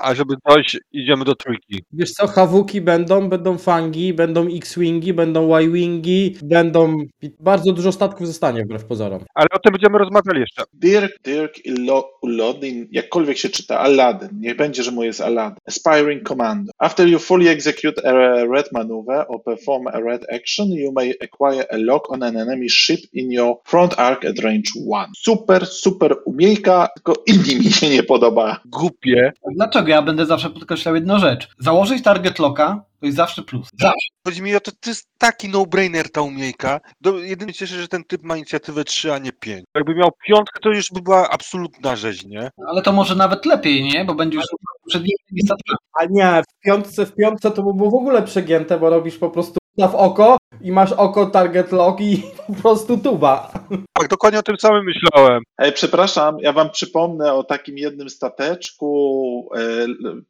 A 0.01 0.15
żeby 0.15 0.35
dojść, 0.49 0.77
idziemy 0.91 1.25
do 1.25 1.35
trójki. 1.35 1.83
Wiesz 1.93 2.11
co, 2.11 2.27
Hawuki 2.27 2.81
będą, 2.81 3.29
będą 3.29 3.57
Fangi, 3.57 4.13
będą 4.13 4.47
X-Wingi, 4.47 5.13
będą 5.13 5.57
Y-Wingi, 5.57 6.35
będą... 6.43 6.97
Bardzo 7.39 7.73
dużo 7.73 7.91
statków 7.91 8.27
zostanie 8.27 8.63
wbrew 8.65 8.85
pozorom. 8.85 9.23
Ale 9.35 9.47
o 9.55 9.59
tym 9.59 9.71
będziemy 9.71 9.97
rozmawiali 9.97 10.39
jeszcze. 10.39 10.63
Dirk, 10.73 11.11
Dirk 11.23 11.53
Ilo- 11.65 12.03
Ulodin, 12.21 12.87
jakkolwiek 12.91 13.37
się 13.37 13.49
czyta, 13.49 13.79
Aladdin, 13.79 14.29
niech 14.39 14.57
będzie, 14.57 14.83
że 14.83 14.91
mu 14.91 15.03
jest 15.03 15.21
Aladdin. 15.21 15.57
Aspiring 15.67 16.27
Commando. 16.27 16.71
After 16.93 17.07
you 17.07 17.19
fully 17.19 17.49
execute 17.49 17.97
a 18.03 18.47
red 18.47 18.65
maneuver 18.71 19.25
or 19.27 19.39
perform 19.39 19.87
a 19.87 19.99
red 19.99 20.25
action, 20.29 20.67
you 20.67 20.91
may 20.91 21.15
acquire 21.21 21.65
a 21.71 21.77
lock 21.77 22.11
on 22.11 22.21
an 22.23 22.37
enemy 22.37 22.69
ship 22.69 22.99
in 23.13 23.31
your 23.31 23.61
front 23.63 23.99
arc 23.99 24.25
at 24.25 24.43
range 24.43 24.71
1. 24.75 25.05
Super, 25.15 25.65
super 25.65 26.15
umiejka, 26.25 26.87
tylko 26.95 27.23
inni 27.27 27.55
mi 27.55 27.71
się 27.71 27.89
nie 27.89 28.03
podoba. 28.03 28.59
Głupie. 28.65 29.31
Dlaczego 29.55 29.87
ja 29.87 30.01
będę 30.01 30.25
zawsze 30.25 30.49
podkreślał 30.49 30.95
jedną 30.95 31.19
rzecz? 31.19 31.49
Założyć 31.59 32.03
target 32.03 32.39
locka 32.39 32.83
to 33.03 33.07
jest 33.07 33.17
zawsze 33.17 33.43
plus. 33.43 33.69
Zawsze. 33.79 34.07
Chodzi 34.27 34.41
mi 34.41 34.55
o 34.55 34.59
to, 34.59 34.71
to 34.71 34.89
jest 34.89 35.07
taki 35.17 35.49
no-brainer 35.49 36.11
ta 36.11 36.21
umiejka. 36.21 36.79
Do, 37.01 37.19
jedynie 37.19 37.53
cieszę, 37.53 37.81
że 37.81 37.87
ten 37.87 38.03
typ 38.03 38.23
ma 38.23 38.37
inicjatywę 38.37 38.83
3, 38.83 39.13
a 39.13 39.17
nie 39.17 39.31
5. 39.31 39.63
Jakby 39.75 39.95
miał 39.95 40.09
piątkę, 40.27 40.59
to 40.59 40.69
już 40.69 40.85
by 40.93 41.01
była 41.01 41.29
absolutna 41.29 41.95
rzeź, 41.95 42.25
nie? 42.25 42.49
Ale 42.67 42.81
to 42.81 42.91
może 42.91 43.15
nawet 43.15 43.45
lepiej, 43.45 43.83
nie? 43.83 44.05
Bo 44.05 44.15
będziesz 44.15 44.43
przed 44.87 45.01
innymi 45.01 45.41
statkami. 45.45 45.77
A 45.99 46.05
nie, 46.09 46.43
w 46.43 46.65
piątce, 46.65 47.05
w 47.05 47.15
piątce 47.15 47.51
to 47.51 47.63
by 47.63 47.73
było 47.73 47.91
w 47.91 47.95
ogóle 47.95 48.23
przegięte, 48.23 48.79
bo 48.79 48.89
robisz 48.89 49.17
po 49.17 49.29
prostu 49.29 49.59
w 49.77 49.95
oko 49.95 50.37
i 50.63 50.71
masz 50.71 50.91
oko 50.91 51.25
target 51.25 51.71
lock 51.71 52.01
i 52.01 52.23
po 52.47 52.53
prostu 52.53 52.97
tuba. 52.97 53.51
Tak, 53.93 54.07
dokładnie 54.07 54.39
o 54.39 54.43
tym 54.43 54.57
samym 54.59 54.85
myślałem. 54.85 55.43
E, 55.57 55.71
przepraszam, 55.71 56.37
ja 56.39 56.53
wam 56.53 56.69
przypomnę 56.69 57.33
o 57.33 57.43
takim 57.43 57.77
jednym 57.77 58.09
stateczku, 58.09 59.49
e, 59.55 59.61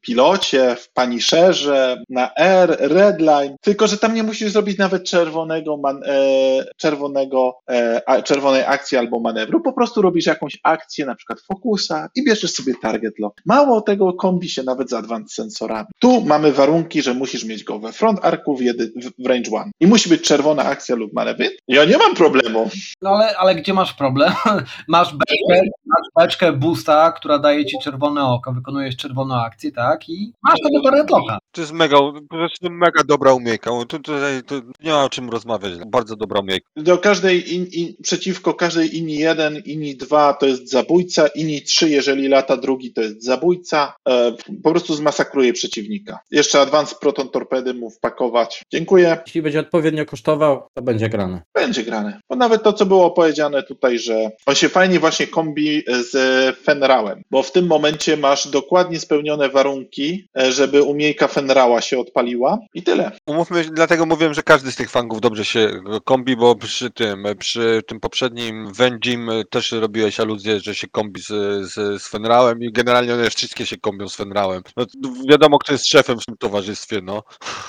pilocie 0.02 0.76
w 0.76 0.94
Punisherze 0.94 2.04
na 2.10 2.34
R, 2.36 2.78
Redline, 2.80 3.56
tylko 3.62 3.88
że 3.88 3.98
tam 3.98 4.14
nie 4.14 4.24
musisz 4.24 4.52
zrobić 4.52 4.78
nawet 4.78 5.04
czerwonego, 5.04 5.78
man, 5.78 6.04
e, 6.06 6.66
czerwonego 6.78 7.60
e, 7.70 8.02
a, 8.06 8.22
czerwonej 8.22 8.64
akcji 8.68 8.98
albo 8.98 9.20
manewru, 9.20 9.62
po 9.62 9.74
prostu 9.74 10.02
robisz 10.02 10.26
jakąś 10.26 10.60
akcję, 10.64 11.06
na 11.06 11.16
przykład 11.16 11.40
fokusa 11.42 12.10
i 12.16 12.24
bierzesz 12.24 12.54
sobie 12.54 12.74
target 12.82 13.20
lock. 13.20 13.42
Mało 13.46 13.82
tego, 13.82 14.14
kombi 14.14 14.50
się 14.50 14.64
nawet 14.64 14.90
z 14.90 14.94
advanced 14.94 15.34
sensorami. 15.34 15.88
Tu 16.00 16.22
mamy 16.22 16.52
warunki, 16.52 17.02
że 17.02 17.14
musisz 17.14 17.46
mieć 17.46 17.64
go 17.64 17.80
we 17.80 17.92
front 17.92 18.20
arku 18.26 18.56
w, 18.56 18.62
jedy, 18.62 18.94
w, 19.20 19.28
range 19.28 19.52
1 19.52 19.72
i 19.80 19.88
musi 19.88 20.10
być 20.10 20.23
czerwona 20.24 20.64
akcja 20.64 20.96
lub 20.96 21.14
manewr. 21.14 21.44
Ja 21.68 21.86
nie 21.86 21.98
mam 21.98 22.16
problemu. 22.16 22.70
No 23.02 23.10
ale 23.10 23.38
ale, 23.38 23.56
gdzie 23.56 23.74
masz 23.74 23.94
problem? 23.94 24.34
Masz 24.88 25.14
beczkę, 25.14 25.70
masz 25.86 26.08
beczkę 26.18 26.54
boosta, 26.54 27.12
która 27.12 27.40
daje 27.40 27.66
ci 27.66 27.78
czerwone 27.84 28.26
oko, 28.26 28.54
wykonujesz 28.54 28.98
czerwoną 28.98 29.36
akcję, 29.36 29.72
tak? 29.72 30.10
I 30.10 30.34
masz 30.44 30.60
tego 30.64 30.82
target 30.84 31.12
locka. 31.12 31.38
To 31.52 31.62
jest 31.62 31.74
mega, 31.74 31.98
po 32.30 32.36
prostu 32.36 32.70
mega 32.70 33.04
dobra 33.04 33.34
umiejka. 33.34 33.72
Tu, 33.88 34.00
tutaj 34.00 34.44
tu 34.44 34.62
nie 34.84 34.92
ma 34.92 35.04
o 35.04 35.10
czym 35.10 35.30
rozmawiać. 35.30 35.74
Bardzo 35.88 36.16
dobra 36.16 36.40
umiejka. 36.40 36.68
Do 36.76 36.98
każdej 36.98 37.54
in, 37.56 37.66
in, 37.66 37.94
przeciwko 38.02 38.54
każdej 38.54 38.98
INI 38.98 39.16
1, 39.16 39.58
INI 39.58 39.96
2 39.96 40.34
to 40.34 40.46
jest 40.46 40.70
zabójca, 40.70 41.28
INI 41.28 41.62
3, 41.62 41.90
jeżeli 41.90 42.28
lata 42.28 42.58
drugi, 42.58 42.94
to 42.94 43.02
jest 43.02 43.24
zabójca. 43.24 43.94
E, 44.10 44.32
po 44.64 44.72
prostu 44.72 44.96
zmasakruje 44.96 45.54
przeciwnika. 45.54 46.20
Jeszcze 46.32 46.62
Advanced 46.62 47.00
Proton 47.00 47.30
Torpedy 47.30 47.74
mu 47.74 47.90
wpakować. 47.90 48.64
Dziękuję. 48.72 49.18
Jeśli 49.26 49.42
będzie 49.42 49.60
odpowiednio 49.60 50.06
kosztował, 50.14 50.68
to 50.74 50.82
będzie 50.82 51.10
grane. 51.10 51.42
Będzie 51.54 51.84
grane. 51.84 52.20
Bo 52.30 52.36
nawet 52.36 52.64
to, 52.64 52.74
co 52.74 52.86
było 52.86 53.12
powiedziane 53.12 53.64
tutaj, 53.64 54.00
że 54.00 54.32
on 54.46 54.56
się 54.56 54.70
fajnie 54.70 55.00
właśnie 55.00 55.28
kombi 55.28 55.84
z 56.12 56.14
Fenrałem, 56.58 57.22
bo 57.32 57.44
w 57.44 57.52
tym 57.52 57.68
momencie 57.68 58.18
masz 58.18 58.48
dokładnie 58.48 59.00
spełnione 59.00 59.50
warunki, 59.50 60.28
e, 60.38 60.52
żeby 60.52 60.84
umiejka 60.84 61.28
Fenrała 61.28 61.82
się 61.82 62.00
odpaliła 62.00 62.58
i 62.74 62.84
tyle. 62.84 63.12
Umówmy, 63.28 63.66
dlatego 63.72 64.06
mówiłem, 64.06 64.34
że 64.34 64.44
każdy 64.44 64.72
z 64.72 64.76
tych 64.76 64.90
fangów 64.90 65.22
dobrze 65.22 65.46
się 65.46 65.82
kombi, 66.06 66.36
bo 66.36 66.56
przy 66.56 66.92
tym, 66.92 67.26
przy 67.40 67.82
tym 67.88 68.00
poprzednim 68.00 68.74
Venjim 68.74 69.30
też 69.50 69.72
robiłeś 69.72 70.20
aluzję, 70.20 70.60
że 70.60 70.76
się 70.76 70.88
kombi 70.88 71.22
z, 71.22 71.28
z, 71.72 72.02
z 72.02 72.08
Fenrałem 72.08 72.64
i 72.64 72.72
generalnie 72.72 73.14
one 73.14 73.30
wszystkie 73.30 73.66
się 73.66 73.78
kombią 73.78 74.10
z 74.10 74.16
Fenrałem. 74.16 74.64
No, 74.78 74.86
wiadomo, 75.30 75.60
kto 75.60 75.72
jest 75.72 75.88
szefem 75.88 76.20
w 76.20 76.26
tym 76.26 76.38
towarzystwie, 76.38 77.02
no. 77.04 77.24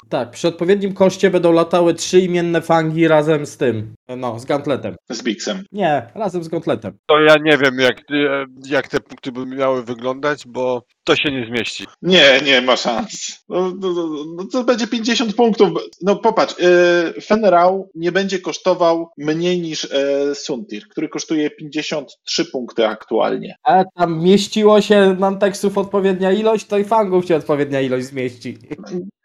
Tak, 0.08 0.30
przy 0.30 0.48
odpowiednim 0.48 0.94
koszcie 0.94 1.30
będą 1.30 1.52
latały 1.52 1.94
trzy 1.94 2.33
imienne 2.34 2.62
fangi 2.62 3.08
razem 3.08 3.46
z 3.46 3.56
tym. 3.56 3.94
No, 4.16 4.38
z 4.38 4.44
gauntletem. 4.44 4.96
Z 5.10 5.22
Bixem. 5.22 5.64
Nie, 5.72 6.06
razem 6.14 6.44
z 6.44 6.48
gauntletem. 6.48 6.98
To 7.06 7.20
ja 7.20 7.34
nie 7.42 7.58
wiem, 7.58 7.78
jak, 7.78 8.02
jak 8.66 8.88
te 8.88 9.00
punkty 9.00 9.32
by 9.32 9.46
miały 9.46 9.84
wyglądać, 9.84 10.44
bo 10.46 10.82
to 11.04 11.16
się 11.16 11.32
nie 11.32 11.46
zmieści. 11.46 11.84
Nie, 12.02 12.40
nie 12.44 12.60
ma 12.60 12.76
szans. 12.76 13.44
No, 13.48 13.72
no, 13.80 13.92
no, 13.92 14.24
no 14.36 14.44
to 14.52 14.64
będzie 14.64 14.86
50 14.86 15.34
punktów. 15.34 15.68
No 16.02 16.16
popatrz, 16.16 16.54
yy, 16.58 17.84
nie 17.94 18.12
będzie 18.12 18.38
kosztował 18.38 19.08
mniej 19.18 19.60
niż 19.60 19.88
yy, 20.28 20.34
Suntir, 20.34 20.88
który 20.88 21.08
kosztuje 21.08 21.50
53 21.50 22.44
punkty 22.44 22.86
aktualnie. 22.86 23.56
A 23.62 23.84
tam 23.98 24.22
mieściło 24.22 24.80
się 24.80 25.16
nam 25.18 25.38
tekstów 25.38 25.78
odpowiednia 25.78 26.32
ilość, 26.32 26.66
to 26.66 26.78
i 26.78 26.84
fangów 26.84 27.24
się 27.26 27.36
odpowiednia 27.36 27.80
ilość 27.80 28.06
zmieści. 28.06 28.58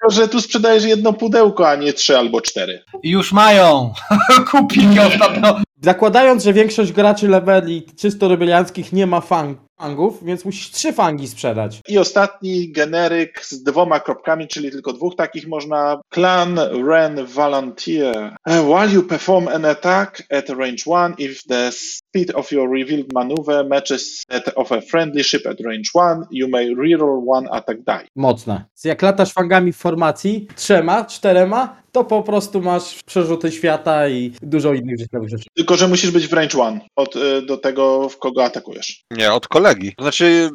Tylko, 0.09 0.21
że 0.21 0.27
tu 0.27 0.41
sprzedajesz 0.41 0.85
jedno 0.85 1.13
pudełko, 1.13 1.69
a 1.69 1.75
nie 1.75 1.93
trzy 1.93 2.17
albo 2.17 2.41
cztery. 2.41 2.83
Już 3.03 3.31
mają! 3.31 3.93
Kupili 4.51 4.99
ostatnio. 4.99 5.57
Zakładając, 5.81 6.43
że 6.43 6.53
większość 6.53 6.91
graczy 6.91 7.27
leveli 7.27 7.85
czysto 7.97 8.27
rebelianckich 8.27 8.93
nie 8.93 9.07
ma 9.07 9.21
fang, 9.21 9.59
fangów, 9.79 10.23
więc 10.23 10.45
musisz 10.45 10.71
trzy 10.71 10.93
fangi 10.93 11.27
sprzedać. 11.27 11.81
I 11.87 11.97
ostatni 11.97 12.71
generyk 12.71 13.45
z 13.45 13.63
dwoma 13.63 13.99
kropkami, 13.99 14.47
czyli 14.47 14.71
tylko 14.71 14.93
dwóch 14.93 15.15
takich 15.15 15.47
można. 15.47 16.01
Clan 16.13 16.59
Ren 16.87 17.25
Volunteer. 17.25 18.35
Uh, 18.47 18.53
While 18.53 18.93
you 18.93 19.03
perform 19.03 19.47
an 19.47 19.65
attack 19.65 20.23
at 20.31 20.49
range 20.49 20.83
1, 20.85 21.13
if 21.17 21.43
the 21.49 21.71
speed 21.71 22.35
of 22.35 22.51
your 22.51 22.69
revealed 22.69 23.13
maneuver 23.13 23.67
matches 23.67 24.23
that 24.29 24.51
of 24.55 24.71
a 24.71 24.81
friendly 24.81 25.23
ship 25.23 25.47
at 25.47 25.57
range 25.65 25.89
1, 25.95 26.23
you 26.31 26.47
may 26.47 26.75
reroll 26.75 27.23
one 27.27 27.47
attack 27.51 27.77
die. 27.77 28.07
Mocne. 28.15 28.65
Jak 28.83 29.01
latasz 29.01 29.33
fangami 29.33 29.73
w 29.73 29.77
formacji, 29.77 30.47
trzema, 30.55 31.05
czterema, 31.05 31.79
to 31.91 32.03
po 32.03 32.23
prostu 32.23 32.61
masz 32.61 33.03
przerzuty 33.03 33.51
świata 33.51 34.09
i 34.09 34.31
dużo 34.41 34.73
innych 34.73 34.97
rzeczy. 34.99 35.49
Tylko, 35.55 35.75
że 35.75 35.87
musisz 35.87 36.11
być 36.11 36.27
w 36.27 36.33
range 36.33 36.57
1 36.57 36.79
od, 36.95 37.15
y, 37.15 37.41
do 37.41 37.57
tego, 37.57 38.09
w 38.09 38.17
kogo 38.17 38.43
atakujesz. 38.43 39.03
Nie, 39.11 39.33
od 39.33 39.47
kolegi. 39.47 39.68
Znaczy 39.99 40.49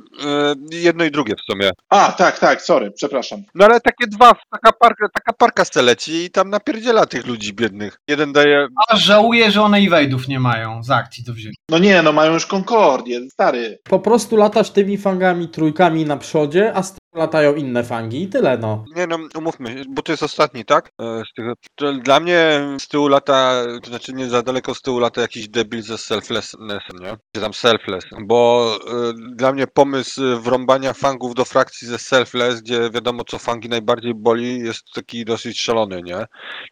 yy, 0.71 0.81
jedno 0.81 1.05
i 1.05 1.11
drugie 1.11 1.35
w 1.35 1.53
sumie. 1.53 1.71
A, 1.89 2.13
tak, 2.13 2.39
tak, 2.39 2.63
sorry, 2.63 2.91
przepraszam. 2.91 3.43
No 3.55 3.65
ale 3.65 3.81
takie 3.81 4.07
dwa, 4.07 4.33
taka 4.51 4.73
parka, 4.73 5.09
taka 5.09 5.33
parka 5.33 5.65
se 5.65 5.83
leci 5.83 6.25
i 6.25 6.31
tam 6.31 6.51
napierdziela 6.51 7.07
tych 7.07 7.27
ludzi 7.27 7.53
biednych. 7.53 7.99
Jeden 8.09 8.33
daje... 8.33 8.67
A 8.89 8.97
żałuję, 8.97 9.51
że 9.51 9.63
one 9.63 9.79
evade'ów 9.79 10.29
nie 10.29 10.41
mają 10.41 10.83
z 10.83 10.91
akcji 10.91 11.25
do 11.25 11.33
wzięcia. 11.33 11.59
No 11.69 11.79
nie, 11.79 12.03
no 12.03 12.13
mają 12.13 12.33
już 12.33 12.47
Concordię, 12.47 13.21
stary. 13.31 13.79
Po 13.85 13.99
prostu 13.99 14.37
latasz 14.37 14.71
tymi 14.71 14.99
fangami 14.99 15.49
trójkami 15.49 16.05
na 16.05 16.17
przodzie, 16.17 16.73
a 16.75 16.83
z 16.83 16.95
latają 17.15 17.55
inne 17.55 17.85
fangi 17.85 18.23
i 18.23 18.29
tyle 18.29 18.59
no. 18.59 18.85
Nie 18.97 19.07
no, 19.07 19.19
umówmy, 19.39 19.83
bo 19.89 20.03
to 20.03 20.13
jest 20.13 20.23
ostatni, 20.23 20.65
tak? 20.65 20.91
E, 21.01 21.95
dla 22.03 22.21
mnie 22.21 22.61
z 22.79 22.89
tyłu 22.89 23.09
lata, 23.09 23.65
to 23.83 23.89
znaczy 23.89 24.13
nie 24.13 24.29
za 24.29 24.43
daleko 24.43 24.75
z 24.75 24.83
tyłu 24.83 24.99
lata 24.99 25.21
jakiś 25.21 25.49
debil 25.49 25.83
ze 25.83 25.99
selflessnessem, 25.99 26.97
nie? 27.01 27.17
Czy 27.35 27.41
tam 27.41 27.55
selfless, 27.55 28.05
bo 28.21 28.71
y, 29.11 29.37
dla 29.37 29.53
mnie 29.53 29.67
pomysł 29.67 30.23
wrąbania 30.41 30.93
fangów 30.93 31.35
do 31.35 31.45
frakcji 31.45 31.89
ze 31.89 31.99
selfless, 31.99 32.61
gdzie 32.61 32.91
wiadomo 32.91 33.25
co 33.25 33.39
fangi 33.39 33.69
najbardziej 33.69 34.15
boli, 34.15 34.59
jest 34.59 34.83
taki 34.95 35.25
dosyć 35.25 35.61
szalony, 35.61 36.03
nie? 36.03 36.27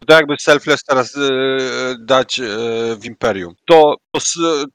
To 0.07 0.15
jakby 0.15 0.35
selfless 0.41 0.85
teraz 0.85 1.17
y, 1.17 1.97
dać 2.01 2.41
w 2.97 3.05
Imperium. 3.05 3.55
To, 3.67 3.97
to, 4.13 4.21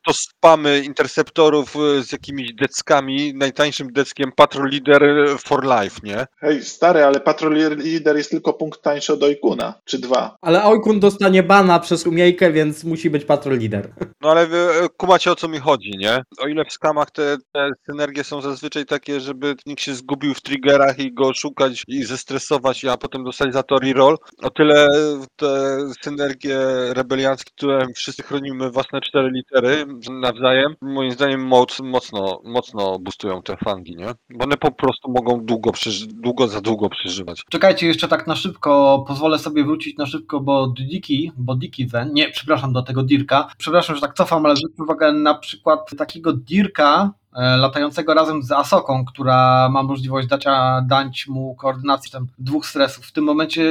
to 0.05 0.13
spamy 0.13 0.83
interceptorów 0.85 1.75
z 2.01 2.11
jakimiś 2.11 2.53
deckami, 2.53 3.33
najtańszym 3.35 3.93
deckiem 3.93 4.31
Patrol 4.35 4.69
Leader 4.69 5.03
for 5.39 5.56
Life, 5.63 5.99
nie? 6.03 6.25
Hej, 6.39 6.63
stary, 6.63 7.03
ale 7.03 7.19
Patrol 7.19 7.53
Leader 7.53 8.17
jest 8.17 8.31
tylko 8.31 8.53
punkt 8.53 8.81
tańszy 8.81 9.13
od 9.13 9.23
Oikuna, 9.23 9.73
czy 9.85 9.99
dwa. 9.99 10.37
Ale 10.41 10.63
Oikun 10.63 10.99
dostanie 10.99 11.43
bana 11.43 11.79
przez 11.79 12.07
umiejkę, 12.07 12.51
więc 12.51 12.83
musi 12.83 13.09
być 13.09 13.25
patrol 13.25 13.57
lider. 13.57 13.93
No 14.21 14.31
ale 14.31 14.47
wy 14.47 14.57
e, 14.57 14.89
kumacie 14.97 15.31
o 15.31 15.35
co 15.35 15.47
mi 15.47 15.59
chodzi, 15.59 15.91
nie? 15.97 16.23
O 16.39 16.47
ile 16.47 16.65
w 16.65 16.73
skamach 16.73 17.11
te, 17.11 17.37
te 17.53 17.69
synergie 17.85 18.23
są 18.23 18.41
zazwyczaj 18.41 18.85
takie, 18.85 19.19
żeby 19.19 19.55
nikt 19.65 19.81
się 19.81 19.93
zgubił 19.93 20.33
w 20.33 20.41
triggerach 20.41 20.99
i 20.99 21.13
go 21.13 21.33
szukać 21.33 21.83
i 21.87 22.03
zestresować, 22.03 22.85
a 22.85 22.97
potem 22.97 23.23
dostać 23.23 23.53
za 23.53 23.63
to 23.63 23.79
reroll, 23.79 24.17
o 24.43 24.49
tyle 24.49 24.87
te 25.35 25.77
synergie 26.01 26.57
rebelianckie, 26.93 27.51
które 27.55 27.85
wszyscy 27.95 28.23
chronimy 28.23 28.71
własne 28.71 29.01
cztery 29.01 29.29
litery 29.31 29.85
nawzajem, 30.21 30.75
moim 30.81 31.11
zdaniem 31.11 31.41
moc, 31.41 31.79
mocno, 31.79 32.41
mocno 32.43 32.99
boostują 32.99 33.41
te 33.41 33.57
fangi, 33.57 33.95
nie? 33.95 34.07
Bo 34.29 34.43
one 34.43 34.57
po 34.57 34.71
prostu 34.71 35.11
mogą 35.11 35.45
długo, 35.47 35.71
długo 36.07 36.47
za 36.47 36.61
długo 36.61 36.89
przeżywać. 36.89 37.43
Czekajcie, 37.49 37.87
jeszcze 37.87 38.07
tak 38.07 38.27
na 38.27 38.35
szybko, 38.35 39.03
pozwolę 39.07 39.39
sobie 39.39 39.63
wrócić 39.63 39.97
na 39.97 40.05
szybko, 40.05 40.39
bo 40.39 40.67
Diki, 40.67 41.31
bo 41.37 41.55
Diki 41.55 41.87
Ven, 41.87 42.13
nie, 42.13 42.29
przepraszam, 42.29 42.73
do 42.73 42.81
tego 42.81 43.03
Dirka, 43.03 43.47
przepraszam, 43.57 43.95
że 43.95 44.01
tak 44.01 44.13
cofam, 44.13 44.45
ale 44.45 44.55
zwróć 44.55 44.79
uwagę 44.79 45.13
na 45.13 45.35
przykład 45.35 45.95
takiego 45.97 46.33
Dirka, 46.33 47.11
latającego 47.37 48.13
razem 48.13 48.43
z 48.43 48.51
Asoką, 48.51 49.05
która 49.05 49.69
ma 49.69 49.83
możliwość 49.83 50.27
dacia, 50.27 50.81
dać 50.81 51.27
mu 51.27 51.55
koordynacji 51.55 52.11
tam 52.11 52.27
dwóch 52.37 52.65
stresów. 52.65 53.05
W 53.05 53.11
tym 53.11 53.23
momencie, 53.23 53.63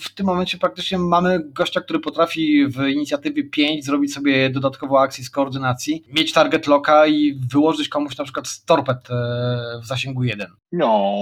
w 0.00 0.14
tym 0.14 0.26
momencie 0.26 0.58
praktycznie 0.58 0.98
mamy 0.98 1.40
gościa, 1.44 1.80
który 1.80 1.98
potrafi 1.98 2.66
w 2.66 2.86
inicjatywie 2.88 3.44
5 3.44 3.84
zrobić 3.84 4.14
sobie 4.14 4.50
dodatkową 4.50 5.00
akcję 5.00 5.24
z 5.24 5.30
koordynacji, 5.30 6.04
mieć 6.12 6.32
target 6.32 6.66
locka 6.66 7.06
i 7.06 7.40
wyłożyć 7.52 7.88
komuś 7.88 8.16
na 8.16 8.24
przykład 8.24 8.48
z 8.48 8.64
torped 8.64 9.10
e, 9.10 9.80
w 9.82 9.86
zasięgu 9.86 10.24
1. 10.24 10.46
No, 10.72 11.14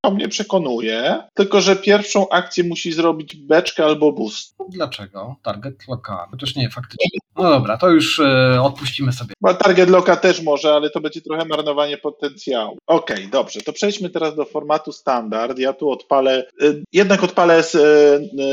to 0.00 0.10
mnie 0.10 0.28
przekonuje. 0.28 1.22
Tylko, 1.34 1.60
że 1.60 1.76
pierwszą 1.76 2.28
akcję 2.28 2.64
musi 2.64 2.92
zrobić 2.92 3.36
beczkę 3.36 3.84
albo 3.84 4.12
boost. 4.12 4.56
Dlaczego? 4.68 5.36
Target 5.42 5.88
loka. 5.88 6.28
Chociaż 6.30 6.56
nie, 6.56 6.70
faktycznie. 6.70 7.18
No 7.38 7.50
dobra, 7.50 7.76
to 7.76 7.90
już 7.90 8.20
e, 8.20 8.62
odpuścimy 8.62 9.12
sobie. 9.12 9.34
Bo 9.40 9.54
target 9.54 9.90
locka 9.90 10.16
też 10.16 10.42
może, 10.42 10.72
ale 10.72 10.90
to 10.90 11.00
będzie 11.00 11.20
trochę 11.20 11.44
marnowanie 11.44 11.98
potencjału. 11.98 12.78
Okej, 12.86 13.28
dobrze, 13.28 13.60
to 13.60 13.72
przejdźmy 13.72 14.10
teraz 14.10 14.36
do 14.36 14.44
formatu 14.44 14.92
standard. 14.92 15.58
Ja 15.58 15.72
tu 15.72 15.90
odpalę, 15.90 16.46
y, 16.62 16.82
jednak 16.92 17.24
odpalę 17.24 17.62
z 17.62 17.74
y, 17.74 17.78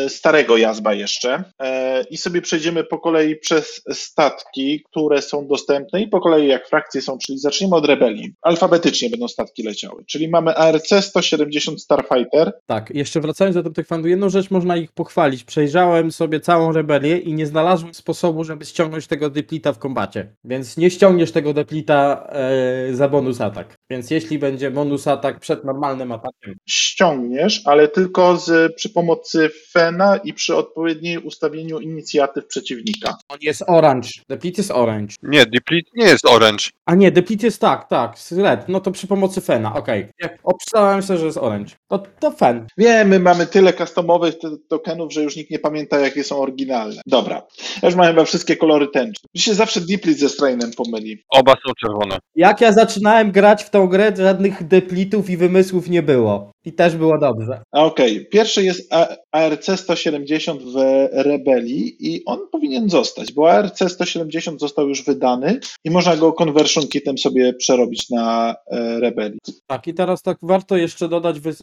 y, 0.06 0.10
starego 0.10 0.58
jazba 0.58 0.94
jeszcze 0.94 1.44
e, 1.62 2.04
i 2.04 2.18
sobie 2.18 2.42
przejdziemy 2.42 2.84
po 2.84 3.00
kolei 3.00 3.36
przez 3.36 3.82
statki, 3.92 4.84
które 4.92 5.22
są 5.22 5.48
dostępne 5.48 6.02
i 6.02 6.08
po 6.08 6.22
kolei 6.22 6.48
jak 6.48 6.68
frakcje 6.68 7.02
są, 7.02 7.18
czyli 7.18 7.40
zaczniemy 7.40 7.76
od 7.76 7.86
rebelii. 7.86 8.34
Alfabetycznie 8.42 9.10
będą 9.10 9.28
statki 9.28 9.64
leciały, 9.64 10.04
czyli 10.08 10.30
mamy 10.30 10.56
ARC 10.56 10.90
170 11.36 11.82
Starfighter, 11.82 12.54
Tak, 12.66 12.90
jeszcze 12.96 13.22
wracając 13.22 13.56
do 13.56 13.70
tych 13.70 13.88
fangów, 13.88 14.10
jedną 14.10 14.30
rzecz 14.30 14.52
można 14.52 14.78
ich 14.78 14.92
pochwalić. 14.92 15.44
Przejrzałem 15.44 16.12
sobie 16.12 16.40
całą 16.40 16.72
rebelię 16.72 17.18
i 17.18 17.34
nie 17.34 17.48
znalazłem 17.48 17.94
sposobu, 17.94 18.44
żeby 18.44 18.66
ściągnąć 18.66 19.08
tego 19.08 19.30
deplita 19.30 19.74
w 19.74 19.80
kombacie. 19.80 20.36
Więc 20.44 20.78
nie 20.78 20.90
ściągniesz 20.90 21.32
tego 21.32 21.54
deplita 21.54 22.28
e, 22.30 22.94
za 22.94 23.10
bonus 23.10 23.42
atak. 23.42 23.76
Więc 23.90 24.12
jeśli 24.12 24.40
będzie 24.40 24.72
bonus 24.72 25.08
atak 25.08 25.40
przed 25.40 25.64
normalnym 25.64 26.12
atakiem, 26.12 26.56
ściągniesz, 26.70 27.62
ale 27.66 27.88
tylko 27.88 28.38
z, 28.38 28.76
przy 28.76 28.90
pomocy 28.90 29.50
Fena 29.72 30.18
i 30.18 30.34
przy 30.34 30.56
odpowiednim 30.56 31.26
ustawieniu 31.26 31.80
inicjatyw 31.80 32.48
przeciwnika. 32.48 33.18
On 33.30 33.38
jest 33.42 33.64
orange. 33.68 34.10
Deplete 34.30 34.58
jest 34.58 34.72
orange. 34.72 35.16
Nie, 35.24 35.46
Deplete 35.46 35.90
nie 35.96 36.06
jest 36.06 36.26
orange. 36.26 36.66
A 36.86 36.96
nie, 36.96 37.12
Deplete 37.12 37.46
jest 37.46 37.62
tak, 37.62 37.90
tak, 37.90 38.16
red. 38.32 38.70
No 38.70 38.80
to 38.80 38.92
przy 38.92 39.08
pomocy 39.08 39.42
Fena, 39.42 39.76
okej. 39.76 40.08
Okay. 40.20 40.38
Opisałem 40.44 41.04
sobie, 41.04 41.20
że 41.20 41.25
jest 41.26 41.38
orange. 41.38 41.76
To, 41.88 42.04
to 42.20 42.32
Fen. 42.32 42.68
Wiemy, 42.78 43.20
mamy 43.20 43.46
tyle 43.46 43.74
customowych 43.74 44.36
tokenów, 44.70 45.14
że 45.14 45.24
już 45.24 45.36
nikt 45.36 45.52
nie 45.52 45.60
pamięta, 45.60 46.00
jakie 46.00 46.24
są 46.24 46.38
oryginalne. 46.38 47.02
Dobra. 47.06 47.36
Ja 47.82 47.90
już 47.90 47.96
mam 47.96 48.08
chyba 48.08 48.26
wszystkie 48.26 48.58
kolory 48.58 48.88
tęczne. 48.88 49.30
Mi 49.36 49.42
się 49.42 49.54
zawsze 49.54 49.82
Deeplit 49.82 50.20
ze 50.20 50.30
Strainem 50.30 50.72
pomyli. 50.78 51.24
Oba 51.30 51.52
są 51.52 51.74
czerwone. 51.82 52.18
Jak 52.36 52.62
ja 52.62 52.72
zaczynałem 52.72 53.32
grać 53.32 53.64
w 53.64 53.70
tą 53.70 53.88
grę, 53.88 54.14
żadnych 54.18 54.68
deplitów 54.68 55.30
i 55.30 55.38
wymysłów 55.38 55.90
nie 55.90 56.04
było. 56.04 56.52
I 56.66 56.74
też 56.74 56.96
było 56.96 57.18
dobrze. 57.18 57.62
A 57.72 57.86
okej, 57.86 58.26
pierwszy 58.26 58.64
jest 58.64 58.94
ARC 59.32 59.70
170 59.76 60.62
w 60.64 60.76
Rebelii 61.12 61.96
i 62.00 62.26
on 62.26 62.40
powinien 62.52 62.90
zostać, 62.90 63.34
bo 63.34 63.52
ARC 63.52 63.84
170 63.88 64.60
został 64.60 64.90
już 64.90 65.06
wydany 65.06 65.60
i 65.84 65.92
można 65.92 66.18
go 66.18 66.34
conversion 66.34 66.88
kitem 66.88 67.18
sobie 67.18 67.54
przerobić 67.54 68.10
na 68.10 68.56
e, 68.68 69.00
Rebelii. 69.00 69.40
Tak, 69.68 69.88
i 69.88 69.94
teraz 69.94 70.22
tak 70.22 70.38
warto 70.42 70.78
jeszcze 70.78 71.10
dodać 71.10 71.40
wy, 71.40 71.50
y, 71.50 71.56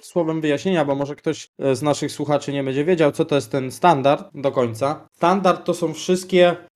słowem 0.00 0.40
wyjaśnienia, 0.40 0.84
bo 0.84 0.94
może 0.94 1.16
ktoś 1.16 1.48
y, 1.64 1.76
z 1.76 1.82
naszych 1.82 2.12
słuchaczy 2.12 2.52
nie 2.52 2.64
będzie 2.64 2.84
wiedział, 2.84 3.12
co 3.12 3.24
to 3.24 3.34
jest 3.34 3.50
ten 3.50 3.70
standard 3.70 4.30
do 4.34 4.52
końca. 4.52 5.08
Standard 5.16 5.64
to 5.64 5.74
są 5.74 5.94
wszystkie 5.94 6.48
e, 6.48 6.69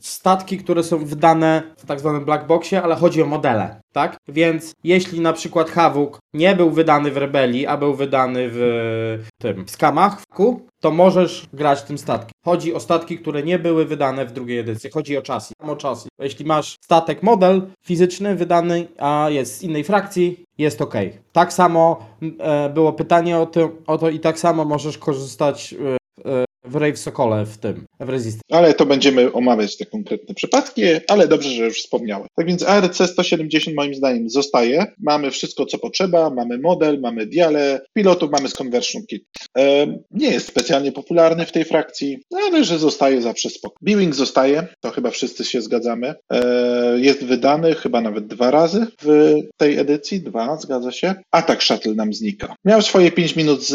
statki, 0.00 0.58
które 0.58 0.82
są 0.82 0.98
wydane 0.98 1.62
w 1.76 1.86
tak 1.86 2.00
zwanym 2.00 2.24
black 2.24 2.46
boxie, 2.46 2.82
ale 2.82 2.96
chodzi 2.96 3.22
o 3.22 3.26
modele, 3.26 3.80
tak? 3.92 4.16
Więc 4.28 4.72
jeśli 4.84 5.20
na 5.20 5.32
przykład 5.32 5.70
Havuk 5.70 6.18
nie 6.34 6.56
był 6.56 6.70
wydany 6.70 7.10
w 7.10 7.16
Rebelii, 7.16 7.66
a 7.66 7.76
był 7.76 7.94
wydany 7.94 8.48
w 8.52 9.28
tym 9.38 9.64
w 9.66 9.70
skamach, 9.70 10.20
w 10.20 10.26
Ku, 10.26 10.66
to 10.80 10.90
możesz 10.90 11.46
grać 11.52 11.82
tym 11.82 11.98
statkiem. 11.98 12.30
Chodzi 12.44 12.74
o 12.74 12.80
statki, 12.80 13.18
które 13.18 13.42
nie 13.42 13.58
były 13.58 13.84
wydane 13.84 14.26
w 14.26 14.32
drugiej 14.32 14.58
edycji. 14.58 14.90
Chodzi 14.90 15.18
o 15.18 15.22
chassis. 15.26 15.52
O 15.62 15.76
chassis. 15.82 16.08
Jeśli 16.20 16.44
masz 16.44 16.76
statek 16.80 17.22
model 17.22 17.62
fizyczny 17.84 18.34
wydany, 18.36 18.88
a 18.98 19.26
jest 19.30 19.56
z 19.56 19.62
innej 19.62 19.84
frakcji, 19.84 20.44
jest 20.58 20.82
ok. 20.82 20.94
Tak 21.32 21.52
samo 21.52 22.06
e, 22.38 22.70
było 22.70 22.92
pytanie 22.92 23.38
o 23.38 23.46
to, 23.46 23.70
o 23.86 23.98
to 23.98 24.10
i 24.10 24.20
tak 24.20 24.38
samo 24.38 24.64
możesz 24.64 24.98
korzystać 24.98 25.74
e, 26.24 26.30
e, 26.30 26.44
w 26.70 26.76
Rave 26.76 26.98
Sokole 26.98 27.46
w 27.46 27.58
tym, 27.58 27.86
w 28.00 28.08
Resist. 28.08 28.40
Ale 28.50 28.74
to 28.74 28.86
będziemy 28.86 29.32
omawiać 29.32 29.76
te 29.76 29.86
konkretne 29.86 30.34
przypadki, 30.34 30.82
ale 31.08 31.28
dobrze, 31.28 31.50
że 31.50 31.64
już 31.64 31.78
wspomniałem. 31.78 32.28
Tak 32.36 32.46
więc 32.46 32.62
ARC 32.62 33.02
170 33.06 33.76
moim 33.76 33.94
zdaniem 33.94 34.30
zostaje. 34.30 34.86
Mamy 34.98 35.30
wszystko, 35.30 35.66
co 35.66 35.78
potrzeba, 35.78 36.30
mamy 36.30 36.58
model, 36.58 37.00
mamy 37.00 37.26
diale, 37.26 37.80
pilotów 37.94 38.30
mamy 38.30 38.48
z 38.48 38.54
conversion 38.54 39.02
kit. 39.06 39.24
E, 39.58 39.86
nie 40.10 40.30
jest 40.30 40.48
specjalnie 40.48 40.92
popularny 40.92 41.46
w 41.46 41.52
tej 41.52 41.64
frakcji, 41.64 42.18
ale 42.48 42.64
że 42.64 42.78
zostaje 42.78 43.22
zawsze 43.22 43.50
spoko. 43.50 43.76
Biwing 43.82 44.14
zostaje, 44.14 44.66
to 44.80 44.90
chyba 44.90 45.10
wszyscy 45.10 45.44
się 45.44 45.62
zgadzamy. 45.62 46.14
E, 46.32 46.98
jest 46.98 47.24
wydany 47.24 47.74
chyba 47.74 48.00
nawet 48.00 48.26
dwa 48.26 48.50
razy 48.50 48.86
w 49.02 49.34
tej 49.56 49.78
edycji, 49.78 50.20
dwa, 50.20 50.56
zgadza 50.56 50.92
się. 50.92 51.14
Atak 51.30 51.62
Shuttle 51.62 51.94
nam 51.94 52.12
znika. 52.12 52.54
Miał 52.64 52.82
swoje 52.82 53.12
5 53.12 53.36
minut 53.36 53.62
z, 53.62 53.70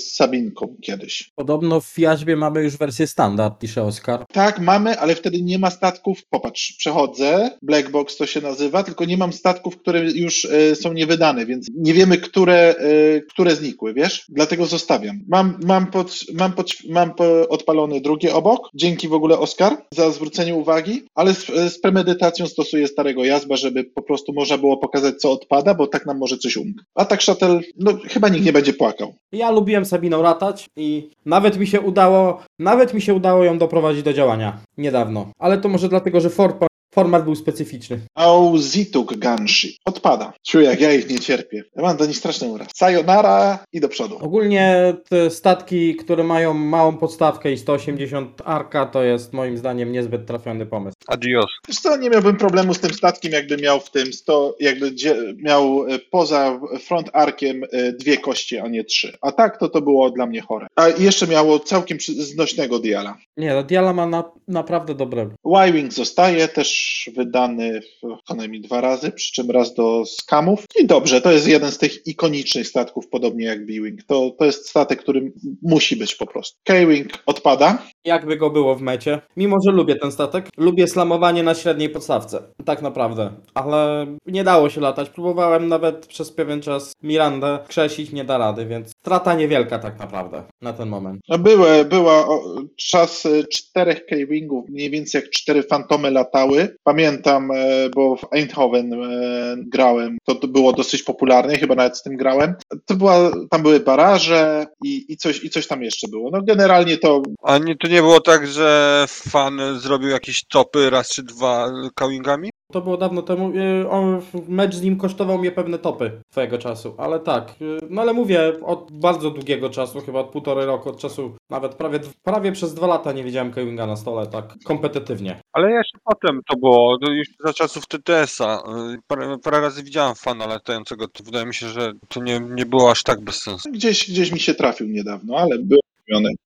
z 0.00 0.14
Sabinką 0.14 0.76
kiedyś. 0.82 1.30
Podobno 1.34 1.80
w 1.80 1.98
Jaźbie 1.98 2.33
mamy 2.36 2.62
już 2.62 2.76
wersję 2.76 3.06
standard, 3.06 3.58
pisze 3.58 3.82
Oskar. 3.82 4.24
Tak, 4.32 4.58
mamy, 4.58 4.98
ale 5.00 5.14
wtedy 5.14 5.42
nie 5.42 5.58
ma 5.58 5.70
statków. 5.70 6.18
Popatrz, 6.30 6.72
przechodzę, 6.78 7.50
Black 7.62 7.90
Box 7.90 8.16
to 8.16 8.26
się 8.26 8.40
nazywa, 8.40 8.82
tylko 8.82 9.04
nie 9.04 9.16
mam 9.16 9.32
statków, 9.32 9.76
które 9.76 10.10
już 10.10 10.44
e, 10.44 10.74
są 10.74 10.92
niewydane, 10.92 11.46
więc 11.46 11.70
nie 11.76 11.94
wiemy, 11.94 12.18
które, 12.18 12.74
e, 12.78 13.20
które 13.20 13.56
znikły, 13.56 13.94
wiesz? 13.94 14.24
Dlatego 14.28 14.66
zostawiam. 14.66 15.20
Mam, 15.28 15.58
mam, 15.64 15.86
pod, 15.86 16.20
mam, 16.34 16.52
pod, 16.52 16.72
mam 16.88 17.14
po, 17.14 17.48
odpalony 17.48 18.00
drugi 18.00 18.30
obok, 18.30 18.70
dzięki 18.74 19.08
w 19.08 19.12
ogóle 19.12 19.38
Oskar 19.38 19.76
za 19.90 20.10
zwrócenie 20.10 20.54
uwagi, 20.54 21.02
ale 21.14 21.34
z, 21.34 21.46
z 21.46 21.80
premedytacją 21.80 22.46
stosuję 22.46 22.88
starego 22.88 23.24
jazba, 23.24 23.56
żeby 23.56 23.84
po 23.84 24.02
prostu 24.02 24.32
można 24.32 24.58
było 24.58 24.76
pokazać, 24.76 25.20
co 25.20 25.32
odpada, 25.32 25.74
bo 25.74 25.86
tak 25.86 26.06
nam 26.06 26.18
może 26.18 26.38
coś 26.38 26.56
umknąć. 26.56 26.88
A 26.94 27.04
tak 27.04 27.22
Shuttle, 27.22 27.60
no 27.78 27.92
chyba 28.08 28.28
nikt 28.28 28.44
nie 28.46 28.52
będzie 28.52 28.72
płakał. 28.72 29.14
Ja 29.32 29.50
lubiłem 29.50 29.84
Sabiną 29.84 30.22
latać 30.22 30.66
i 30.76 31.10
nawet 31.26 31.58
mi 31.58 31.66
się 31.66 31.80
udało, 31.80 32.23
nawet 32.58 32.94
mi 32.94 33.02
się 33.02 33.14
udało 33.14 33.44
ją 33.44 33.58
doprowadzić 33.58 34.02
do 34.02 34.12
działania 34.12 34.58
niedawno. 34.78 35.26
Ale 35.38 35.58
to 35.58 35.68
może 35.68 35.88
dlatego, 35.88 36.20
że 36.20 36.30
forma, 36.30 36.66
format 36.94 37.24
był 37.24 37.34
specyficzny. 37.34 38.00
Auzituk 38.14 39.16
Ganshi. 39.16 39.78
Odpada. 39.84 40.32
Czuję, 40.42 40.66
jak 40.66 40.80
ja 40.80 40.92
ich 40.92 41.10
nie 41.10 41.18
cierpię. 41.18 41.64
Ja 41.76 41.82
mam 41.82 41.96
do 41.96 42.06
nich 42.06 42.16
straszny 42.16 42.48
uraz. 42.48 42.68
Sayonara 42.74 43.64
i 43.72 43.80
do 43.80 43.88
przodu. 43.88 44.18
Ogólnie 44.20 44.94
te 45.08 45.30
statki, 45.30 45.96
które 45.96 46.24
mają 46.24 46.54
małą 46.54 46.96
podstawkę 46.96 47.52
i 47.52 47.58
180 47.58 48.42
arka, 48.44 48.86
to 48.86 49.02
jest 49.02 49.32
moim 49.32 49.58
zdaniem 49.58 49.92
niezbyt 49.92 50.26
trafiony 50.26 50.66
pomysł. 50.66 50.96
Adios. 51.06 51.46
Wiesz 51.68 51.78
co, 51.78 51.96
nie 51.96 52.10
miałbym 52.10 52.36
problemu 52.36 52.74
z 52.74 52.80
tym 52.80 52.94
statkiem, 52.94 53.32
jakby 53.32 53.56
miał 53.56 53.80
w 53.80 53.90
tym 53.90 54.12
100, 54.12 54.56
jakby 54.60 54.94
miał 55.36 55.86
e, 55.88 55.98
poza 55.98 56.60
front 56.80 57.10
arkiem 57.12 57.64
e, 57.72 57.92
dwie 57.92 58.16
kości, 58.18 58.58
a 58.58 58.68
nie 58.68 58.84
trzy. 58.84 59.16
A 59.20 59.32
tak 59.32 59.58
to 59.58 59.68
to 59.68 59.80
było 59.80 60.10
dla 60.10 60.26
mnie 60.26 60.40
chore. 60.40 60.66
A 60.76 60.88
i 60.88 61.02
jeszcze 61.02 61.26
miało 61.26 61.58
całkiem 61.58 61.98
znośnego 62.18 62.78
diala. 62.78 63.16
Nie, 63.36 63.54
no 63.54 63.62
Diala 63.62 63.92
ma 63.92 64.06
na, 64.06 64.24
naprawdę 64.48 64.94
dobre. 64.94 65.30
Y-Wing 65.68 65.92
zostaje, 65.92 66.48
też 66.48 66.83
wydany 67.16 67.80
co 68.28 68.34
najmniej 68.34 68.60
dwa 68.60 68.80
razy, 68.80 69.12
przy 69.12 69.32
czym 69.32 69.50
raz 69.50 69.74
do 69.74 70.04
skamów. 70.06 70.64
I 70.80 70.86
dobrze, 70.86 71.20
to 71.20 71.32
jest 71.32 71.48
jeden 71.48 71.72
z 71.72 71.78
tych 71.78 72.06
ikonicznych 72.06 72.68
statków, 72.68 73.08
podobnie 73.08 73.44
jak 73.44 73.66
B-Wing. 73.66 74.02
To, 74.02 74.30
to 74.38 74.44
jest 74.44 74.68
statek, 74.68 75.02
który 75.02 75.32
musi 75.62 75.96
być 75.96 76.14
po 76.14 76.26
prostu. 76.26 76.58
K-Wing 76.64 77.22
odpada. 77.26 77.86
Jakby 78.04 78.36
go 78.36 78.50
było 78.50 78.74
w 78.74 78.82
mecie. 78.82 79.20
Mimo, 79.36 79.56
że 79.64 79.72
lubię 79.72 79.96
ten 79.96 80.12
statek, 80.12 80.48
lubię 80.56 80.88
slamowanie 80.88 81.42
na 81.42 81.54
średniej 81.54 81.88
podstawce. 81.88 82.42
Tak 82.64 82.82
naprawdę. 82.82 83.30
Ale 83.54 84.06
nie 84.26 84.44
dało 84.44 84.70
się 84.70 84.80
latać. 84.80 85.10
Próbowałem 85.10 85.68
nawet 85.68 86.06
przez 86.06 86.32
pewien 86.32 86.62
czas 86.62 86.92
Mirandę 87.02 87.58
krzesić, 87.68 88.12
nie 88.12 88.24
da 88.24 88.38
rady, 88.38 88.66
więc 88.66 88.90
strata 88.90 89.34
niewielka 89.34 89.78
tak 89.78 89.98
naprawdę 89.98 90.42
na 90.62 90.72
ten 90.72 90.88
moment. 90.88 91.20
No 91.28 91.38
były, 91.38 91.84
była 91.84 92.28
o, 92.28 92.42
czas 92.76 93.26
e, 93.26 93.44
czterech 93.44 94.06
K-Wingów, 94.06 94.68
mniej 94.68 94.90
więcej 94.90 95.20
jak 95.20 95.30
cztery 95.30 95.62
fantomy 95.62 96.10
latały. 96.10 96.76
Pamiętam, 96.84 97.50
e, 97.50 97.90
bo 97.94 98.16
w 98.16 98.32
Eindhoven 98.32 98.92
e, 98.92 99.56
grałem, 99.56 100.18
to, 100.24 100.34
to 100.34 100.48
było 100.48 100.72
dosyć 100.72 101.02
popularne, 101.02 101.58
chyba 101.58 101.74
nawet 101.74 101.98
z 101.98 102.02
tym 102.02 102.16
grałem. 102.16 102.54
To 102.86 102.94
była, 102.94 103.30
tam 103.50 103.62
były 103.62 103.80
baraże 103.80 104.66
i, 104.84 105.12
i, 105.12 105.16
coś, 105.16 105.44
i 105.44 105.50
coś 105.50 105.66
tam 105.66 105.82
jeszcze 105.82 106.08
było. 106.08 106.30
No 106.30 106.42
generalnie 106.42 106.96
to 106.96 107.22
A 107.42 107.58
nie, 107.58 107.76
to 107.76 107.88
nie 107.88 107.93
było 108.02 108.20
tak, 108.20 108.46
że 108.46 109.04
fan 109.08 109.60
zrobił 109.78 110.08
jakieś 110.08 110.44
topy 110.44 110.90
raz 110.90 111.08
czy 111.10 111.22
dwa 111.22 111.72
kałingami? 111.94 112.50
To 112.72 112.80
było 112.80 112.96
dawno 112.96 113.22
temu. 113.22 113.52
On, 113.90 114.22
mecz 114.48 114.74
z 114.74 114.82
nim 114.82 114.96
kosztował 114.96 115.38
mnie 115.38 115.52
pewne 115.52 115.78
topy 115.78 116.20
swojego 116.32 116.58
czasu, 116.58 116.94
ale 116.98 117.20
tak. 117.20 117.54
y, 117.62 117.78
No 117.90 118.02
ale 118.02 118.12
mówię, 118.12 118.52
od 118.62 118.88
bardzo 118.92 119.30
długiego 119.30 119.70
czasu, 119.70 120.00
chyba 120.00 120.20
od 120.20 120.30
półtorej 120.30 120.66
roku, 120.66 120.88
od 120.90 120.98
czasu 120.98 121.36
nawet 121.50 121.74
prawie, 121.74 122.00
prawie 122.22 122.52
przez 122.52 122.74
dwa 122.74 122.86
lata 122.86 123.12
nie 123.12 123.24
widziałem 123.24 123.52
Kewinga 123.52 123.86
na 123.86 123.96
stole 123.96 124.26
tak 124.26 124.54
kompetytywnie. 124.64 125.40
Ale 125.52 125.70
jeszcze 125.70 125.98
potem 126.04 126.40
to 126.50 126.56
było, 126.56 126.98
to 126.98 127.12
już 127.12 127.26
za 127.44 127.52
czasów 127.52 127.86
TTS-a. 127.86 128.58
Y, 128.92 128.98
Parę, 129.06 129.36
parę 129.42 129.60
razy 129.60 129.82
widziałem 129.82 130.14
fana 130.14 130.46
latającego, 130.46 131.08
to 131.08 131.24
wydaje 131.24 131.46
mi 131.46 131.54
się, 131.54 131.68
że 131.68 131.92
to 132.08 132.20
nie, 132.22 132.40
nie 132.40 132.66
było 132.66 132.90
aż 132.90 133.02
tak 133.02 133.20
bez 133.20 133.42
sensu. 133.42 133.70
gdzieś, 133.72 134.10
gdzieś 134.10 134.32
mi 134.32 134.40
się 134.40 134.54
trafił 134.54 134.86
niedawno, 134.88 135.36
ale 135.36 135.58
był 135.58 135.80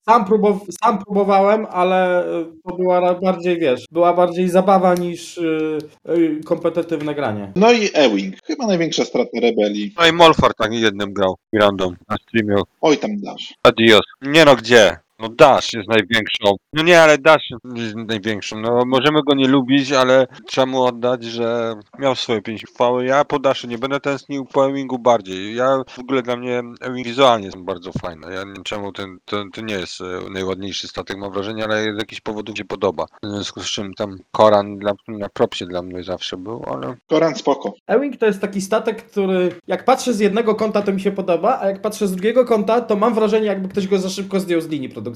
Sam, 0.08 0.24
próbow- 0.24 0.66
sam 0.84 0.98
próbowałem, 1.04 1.66
ale 1.70 2.24
y, 2.40 2.44
to 2.68 2.76
była 2.76 3.14
bardziej, 3.14 3.58
wiesz, 3.58 3.84
była 3.90 4.12
bardziej 4.14 4.48
zabawa 4.48 4.94
niż 4.94 5.38
y, 5.38 5.78
y, 6.08 6.40
kompetytywne 6.44 7.14
granie. 7.14 7.52
No 7.56 7.72
i 7.72 7.88
Ewing, 7.94 8.34
chyba 8.44 8.66
największa 8.66 9.04
strata 9.04 9.30
rebelii. 9.42 9.94
No 9.98 10.06
i 10.06 10.12
Molfar 10.12 10.54
tak 10.54 10.72
jednym 10.72 11.12
grał, 11.12 11.36
Mirandom, 11.52 11.96
na 12.08 12.16
streamie. 12.16 12.62
Oj 12.80 12.98
tam 12.98 13.10
dasz. 13.20 13.54
Adios. 13.62 14.02
Nie 14.22 14.44
no, 14.44 14.56
gdzie? 14.56 14.96
No 15.18 15.28
Dash 15.28 15.72
jest 15.72 15.88
największą. 15.88 16.56
No 16.72 16.82
nie, 16.82 17.02
ale 17.02 17.18
Dash 17.18 17.50
jest 17.74 17.96
największą. 17.96 18.60
No 18.60 18.82
możemy 18.86 19.22
go 19.26 19.34
nie 19.34 19.48
lubić, 19.48 19.92
ale 19.92 20.26
trzeba 20.46 20.66
mu 20.66 20.82
oddać, 20.82 21.24
że 21.24 21.74
miał 21.98 22.14
swoje 22.14 22.42
pięć 22.42 22.64
chwały. 22.64 23.04
Ja 23.04 23.24
po 23.24 23.38
Dashu 23.38 23.66
nie 23.66 23.78
będę 23.78 24.00
tęsknił, 24.00 24.44
po 24.44 24.68
Ewingu 24.68 24.98
bardziej. 24.98 25.54
Ja 25.54 25.82
w 25.88 25.98
ogóle 25.98 26.22
dla 26.22 26.36
mnie 26.36 26.62
Ewing 26.80 27.06
wizualnie 27.06 27.50
są 27.50 27.64
bardzo 27.64 27.92
fajne. 27.92 28.34
Ja 28.34 28.44
nie 28.44 28.52
wiem 28.52 28.64
czemu 28.64 28.92
ten, 28.92 29.18
ten, 29.24 29.50
to 29.50 29.60
nie 29.60 29.74
jest 29.74 30.00
e, 30.00 30.30
najładniejszy 30.30 30.88
statek, 30.88 31.16
mam 31.18 31.32
wrażenie, 31.32 31.64
ale 31.64 31.94
z 31.94 31.98
jakichś 31.98 32.20
powodów 32.20 32.56
się 32.58 32.64
podoba. 32.64 33.06
W 33.22 33.28
związku 33.28 33.60
z 33.60 33.66
czym 33.66 33.94
tam 33.94 34.18
Koran 34.32 34.78
dla, 34.78 34.92
na 35.08 35.28
propsie 35.28 35.66
dla 35.66 35.82
mnie 35.82 36.02
zawsze 36.02 36.36
był, 36.36 36.64
ale 36.66 36.94
Koran 37.08 37.34
spoko. 37.34 37.72
Ewing 37.86 38.16
to 38.16 38.26
jest 38.26 38.40
taki 38.40 38.60
statek, 38.60 39.02
który 39.02 39.50
jak 39.66 39.84
patrzę 39.84 40.12
z 40.14 40.20
jednego 40.20 40.54
kąta, 40.54 40.82
to 40.82 40.92
mi 40.92 41.00
się 41.00 41.12
podoba, 41.12 41.58
a 41.60 41.66
jak 41.66 41.82
patrzę 41.82 42.06
z 42.06 42.12
drugiego 42.12 42.44
kąta, 42.44 42.80
to 42.80 42.96
mam 42.96 43.14
wrażenie, 43.14 43.46
jakby 43.46 43.68
ktoś 43.68 43.88
go 43.88 43.98
za 43.98 44.08
szybko 44.10 44.40
zdjął 44.40 44.60
z 44.60 44.68
linii 44.68 44.88
produkcyjnej. 44.88 45.07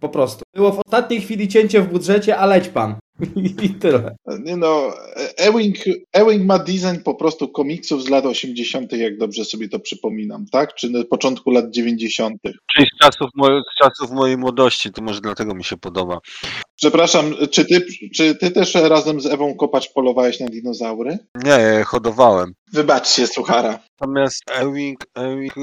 Po 0.00 0.08
prostu. 0.08 0.44
Było 0.54 0.72
w 0.72 0.80
ostatniej 0.86 1.20
chwili 1.20 1.48
cięcie 1.48 1.82
w 1.82 1.92
budżecie, 1.92 2.38
a 2.38 2.46
leć 2.46 2.68
pan. 2.68 2.94
I 3.62 3.70
tyle. 3.70 4.16
Nie 4.44 4.56
no, 4.56 4.92
Ewing, 5.36 5.76
Ewing 6.12 6.44
ma 6.44 6.58
design 6.58 7.02
po 7.04 7.14
prostu 7.14 7.48
komiksów 7.48 8.04
z 8.04 8.08
lat 8.08 8.26
80., 8.26 8.92
jak 8.92 9.18
dobrze 9.18 9.44
sobie 9.44 9.68
to 9.68 9.80
przypominam, 9.80 10.46
tak? 10.52 10.74
Czy 10.74 10.90
na 10.90 11.04
początku 11.04 11.50
lat 11.50 11.70
90. 11.70 12.40
Czyli 12.72 12.86
z 12.94 12.98
czasów, 13.04 13.30
mo- 13.34 13.62
z 13.72 13.78
czasów 13.82 14.10
mojej 14.10 14.36
młodości, 14.36 14.92
to 14.92 15.02
może 15.02 15.20
dlatego 15.20 15.54
mi 15.54 15.64
się 15.64 15.76
podoba. 15.76 16.18
Przepraszam, 16.76 17.34
czy 17.50 17.64
ty, 17.64 17.86
czy 18.14 18.34
ty 18.34 18.50
też 18.50 18.74
razem 18.74 19.20
z 19.20 19.26
Ewą 19.26 19.54
Kopacz 19.54 19.92
polowałeś 19.92 20.40
na 20.40 20.46
dinozaury? 20.46 21.18
Nie, 21.34 21.84
hodowałem. 21.86 22.52
Wybaczcie, 22.72 23.26
suchara. 23.26 23.78
Natomiast 24.00 24.42
Ewing, 24.50 25.06
Ewing 25.14 25.54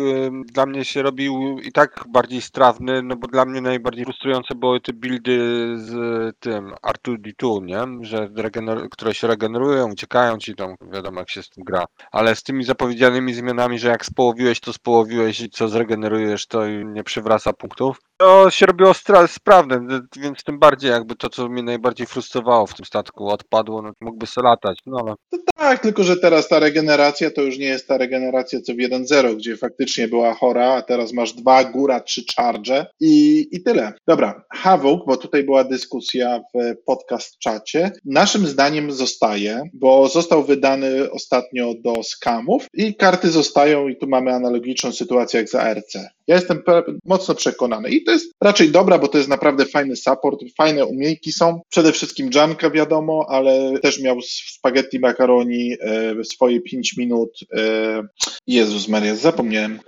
dla 0.53 0.65
mnie 0.65 0.85
się 0.85 1.01
robił 1.01 1.59
i 1.59 1.71
tak 1.71 2.05
bardziej 2.09 2.41
strawny, 2.41 3.03
no 3.03 3.15
bo 3.15 3.27
dla 3.27 3.45
mnie 3.45 3.61
najbardziej 3.61 4.05
frustrujące 4.05 4.55
były 4.55 4.81
te 4.81 4.93
buildy 4.93 5.39
z 5.77 5.95
tym 6.39 6.71
R2D2, 6.87 7.46
nie? 7.63 7.85
Że 8.01 8.27
regener- 8.27 8.89
które 8.89 9.13
się 9.13 9.27
regenerują, 9.27 9.91
uciekają 9.91 10.37
ci 10.37 10.55
tam, 10.55 10.75
wiadomo 10.93 11.19
jak 11.19 11.29
się 11.29 11.43
z 11.43 11.49
tym 11.49 11.63
gra. 11.63 11.85
Ale 12.11 12.35
z 12.35 12.43
tymi 12.43 12.63
zapowiedzianymi 12.63 13.33
zmianami, 13.33 13.79
że 13.79 13.87
jak 13.87 14.05
społowiłeś, 14.05 14.59
to 14.59 14.73
społowiłeś 14.73 15.41
i 15.41 15.49
co 15.49 15.67
zregenerujesz, 15.67 16.47
to 16.47 16.67
nie 16.67 17.03
przywraca 17.03 17.53
punktów. 17.53 18.06
To 18.17 18.49
się 18.49 18.65
robiło 18.65 18.91
sprawne, 19.27 19.87
więc 20.17 20.43
tym 20.43 20.59
bardziej 20.59 20.91
jakby 20.91 21.15
to, 21.15 21.29
co 21.29 21.49
mnie 21.49 21.63
najbardziej 21.63 22.07
frustrowało 22.07 22.67
w 22.67 22.73
tym 22.73 22.85
statku 22.85 23.27
odpadło, 23.27 23.81
no 23.81 23.91
mógłby 24.01 24.27
se 24.27 24.41
latać, 24.41 24.79
no 24.85 24.97
ale 24.99 25.39
Tak, 25.55 25.79
tylko 25.79 26.03
że 26.03 26.17
teraz 26.17 26.47
ta 26.47 26.59
regeneracja 26.59 27.31
to 27.31 27.41
już 27.41 27.57
nie 27.57 27.65
jest 27.65 27.87
ta 27.87 27.97
regeneracja 27.97 28.61
co 28.61 28.73
w 28.73 28.77
1.0, 28.77 29.35
gdzie 29.35 29.57
faktycznie 29.57 30.07
była 30.07 30.33
chora, 30.33 30.73
a 30.73 30.81
teraz 30.81 31.13
masz 31.13 31.33
dwa, 31.33 31.63
góra, 31.63 31.99
trzy 31.99 32.23
charge 32.35 32.85
i, 32.99 33.47
i 33.51 33.63
tyle. 33.63 33.93
Dobra, 34.07 34.45
Havok, 34.53 35.05
bo 35.05 35.17
tutaj 35.17 35.43
była 35.43 35.63
dyskusja 35.63 36.39
w 36.53 36.75
podcast 36.85 37.39
czacie, 37.39 37.91
naszym 38.05 38.47
zdaniem 38.47 38.91
zostaje, 38.91 39.61
bo 39.73 40.07
został 40.07 40.43
wydany 40.43 41.11
ostatnio 41.11 41.73
do 41.83 42.03
skamów 42.03 42.65
i 42.73 42.95
karty 42.95 43.29
zostają 43.29 43.87
i 43.87 43.97
tu 43.97 44.07
mamy 44.07 44.33
analogiczną 44.33 44.91
sytuację 44.91 45.39
jak 45.39 45.49
za 45.49 45.73
RC. 45.73 46.16
Ja 46.27 46.35
jestem 46.35 46.61
mocno 47.05 47.35
przekonany 47.35 47.89
i 47.89 48.03
to 48.03 48.11
jest 48.11 48.33
raczej 48.43 48.71
dobra, 48.71 48.99
bo 48.99 49.07
to 49.07 49.17
jest 49.17 49.29
naprawdę 49.29 49.65
fajny 49.65 49.95
support, 49.95 50.39
fajne 50.57 50.85
umiejki 50.85 51.31
są. 51.31 51.61
Przede 51.69 51.91
wszystkim 51.91 52.29
Janka 52.35 52.69
wiadomo, 52.69 53.25
ale 53.29 53.79
też 53.79 54.01
miał 54.01 54.21
spaghetti 54.57 54.99
macaroni 54.99 55.73
e, 55.81 56.23
swoje 56.23 56.61
5 56.61 56.97
minut. 56.97 57.29
E, 57.53 58.03
Jezus 58.47 58.87
Maria, 58.87 59.15
zapomniałem. 59.15 59.79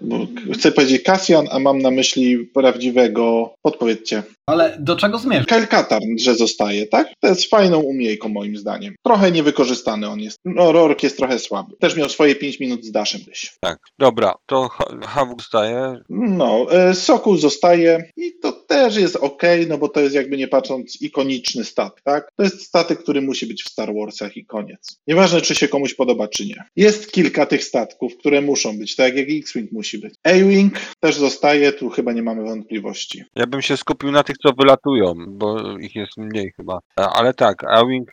Chcę 0.53 0.71
powiedzieć 0.71 1.03
Cassian, 1.03 1.47
a 1.51 1.59
mam 1.59 1.79
na 1.81 1.91
myśli 1.91 2.37
prawdziwego, 2.37 3.53
podpowiedzcie. 3.61 4.23
Ale 4.49 4.77
do 4.79 4.95
czego 4.95 5.17
zmierzasz? 5.17 5.45
Kyle 5.47 5.67
Katarn, 5.67 6.17
że 6.19 6.35
zostaje, 6.35 6.87
tak? 6.87 7.07
To 7.19 7.27
jest 7.27 7.49
fajną 7.49 7.79
umiejką 7.79 8.29
moim 8.29 8.57
zdaniem. 8.57 8.95
Trochę 9.05 9.31
niewykorzystany 9.31 10.07
on 10.07 10.19
jest. 10.19 10.37
No, 10.45 10.71
Rork 10.71 11.03
jest 11.03 11.17
trochę 11.17 11.39
słaby. 11.39 11.75
Też 11.79 11.95
miał 11.95 12.09
swoje 12.09 12.35
5 12.35 12.59
minut 12.59 12.85
z 12.85 12.91
Dashem 12.91 13.21
gdzieś. 13.21 13.51
tak. 13.61 13.77
Dobra, 13.99 14.33
to 14.45 14.67
Ha- 14.69 14.97
Havok 15.07 15.41
staje. 15.43 15.95
No, 16.09 16.67
e, 16.71 16.93
Sokół 16.95 17.37
zostaje 17.37 18.11
i 18.17 18.31
to 18.41 18.51
też 18.51 18.95
jest 18.95 19.15
ok, 19.15 19.43
no 19.67 19.77
bo 19.77 19.89
to 19.89 19.99
jest 19.99 20.15
jakby 20.15 20.37
nie 20.37 20.47
patrząc 20.47 21.01
ikoniczny 21.01 21.63
statek, 21.63 22.01
tak? 22.03 22.29
To 22.37 22.43
jest 22.43 22.61
statek, 22.61 22.99
który 23.03 23.21
musi 23.21 23.45
być 23.47 23.63
w 23.63 23.69
Star 23.69 23.93
Warsach 23.99 24.37
i 24.37 24.45
koniec. 24.45 24.99
Nieważne, 25.07 25.41
czy 25.41 25.55
się 25.55 25.67
komuś 25.67 25.93
podoba, 25.93 26.27
czy 26.27 26.45
nie. 26.45 26.63
Jest 26.75 27.11
kilka 27.11 27.45
tych 27.45 27.63
statków, 27.63 28.17
które 28.17 28.41
muszą 28.41 28.77
być, 28.77 28.95
tak 28.95 29.15
jak 29.15 29.27
X-Wing 29.29 29.71
musi 29.71 29.97
być. 29.97 30.13
A-Wing 30.23 30.73
też 30.99 31.15
zostaje, 31.15 31.71
tu 31.71 31.89
chyba 31.89 32.13
nie 32.13 32.23
mamy 32.23 32.43
wątpliwości. 32.43 33.23
Ja 33.35 33.47
bym 33.47 33.61
się 33.61 33.77
skupił 33.77 34.11
na 34.11 34.23
tych, 34.23 34.35
co 34.43 34.53
wylatują, 34.53 35.13
bo 35.27 35.77
ich 35.77 35.95
jest 35.95 36.17
mniej 36.17 36.51
chyba. 36.57 36.79
A- 36.95 37.13
Ale 37.13 37.33
tak, 37.33 37.63
Ewing 37.63 38.11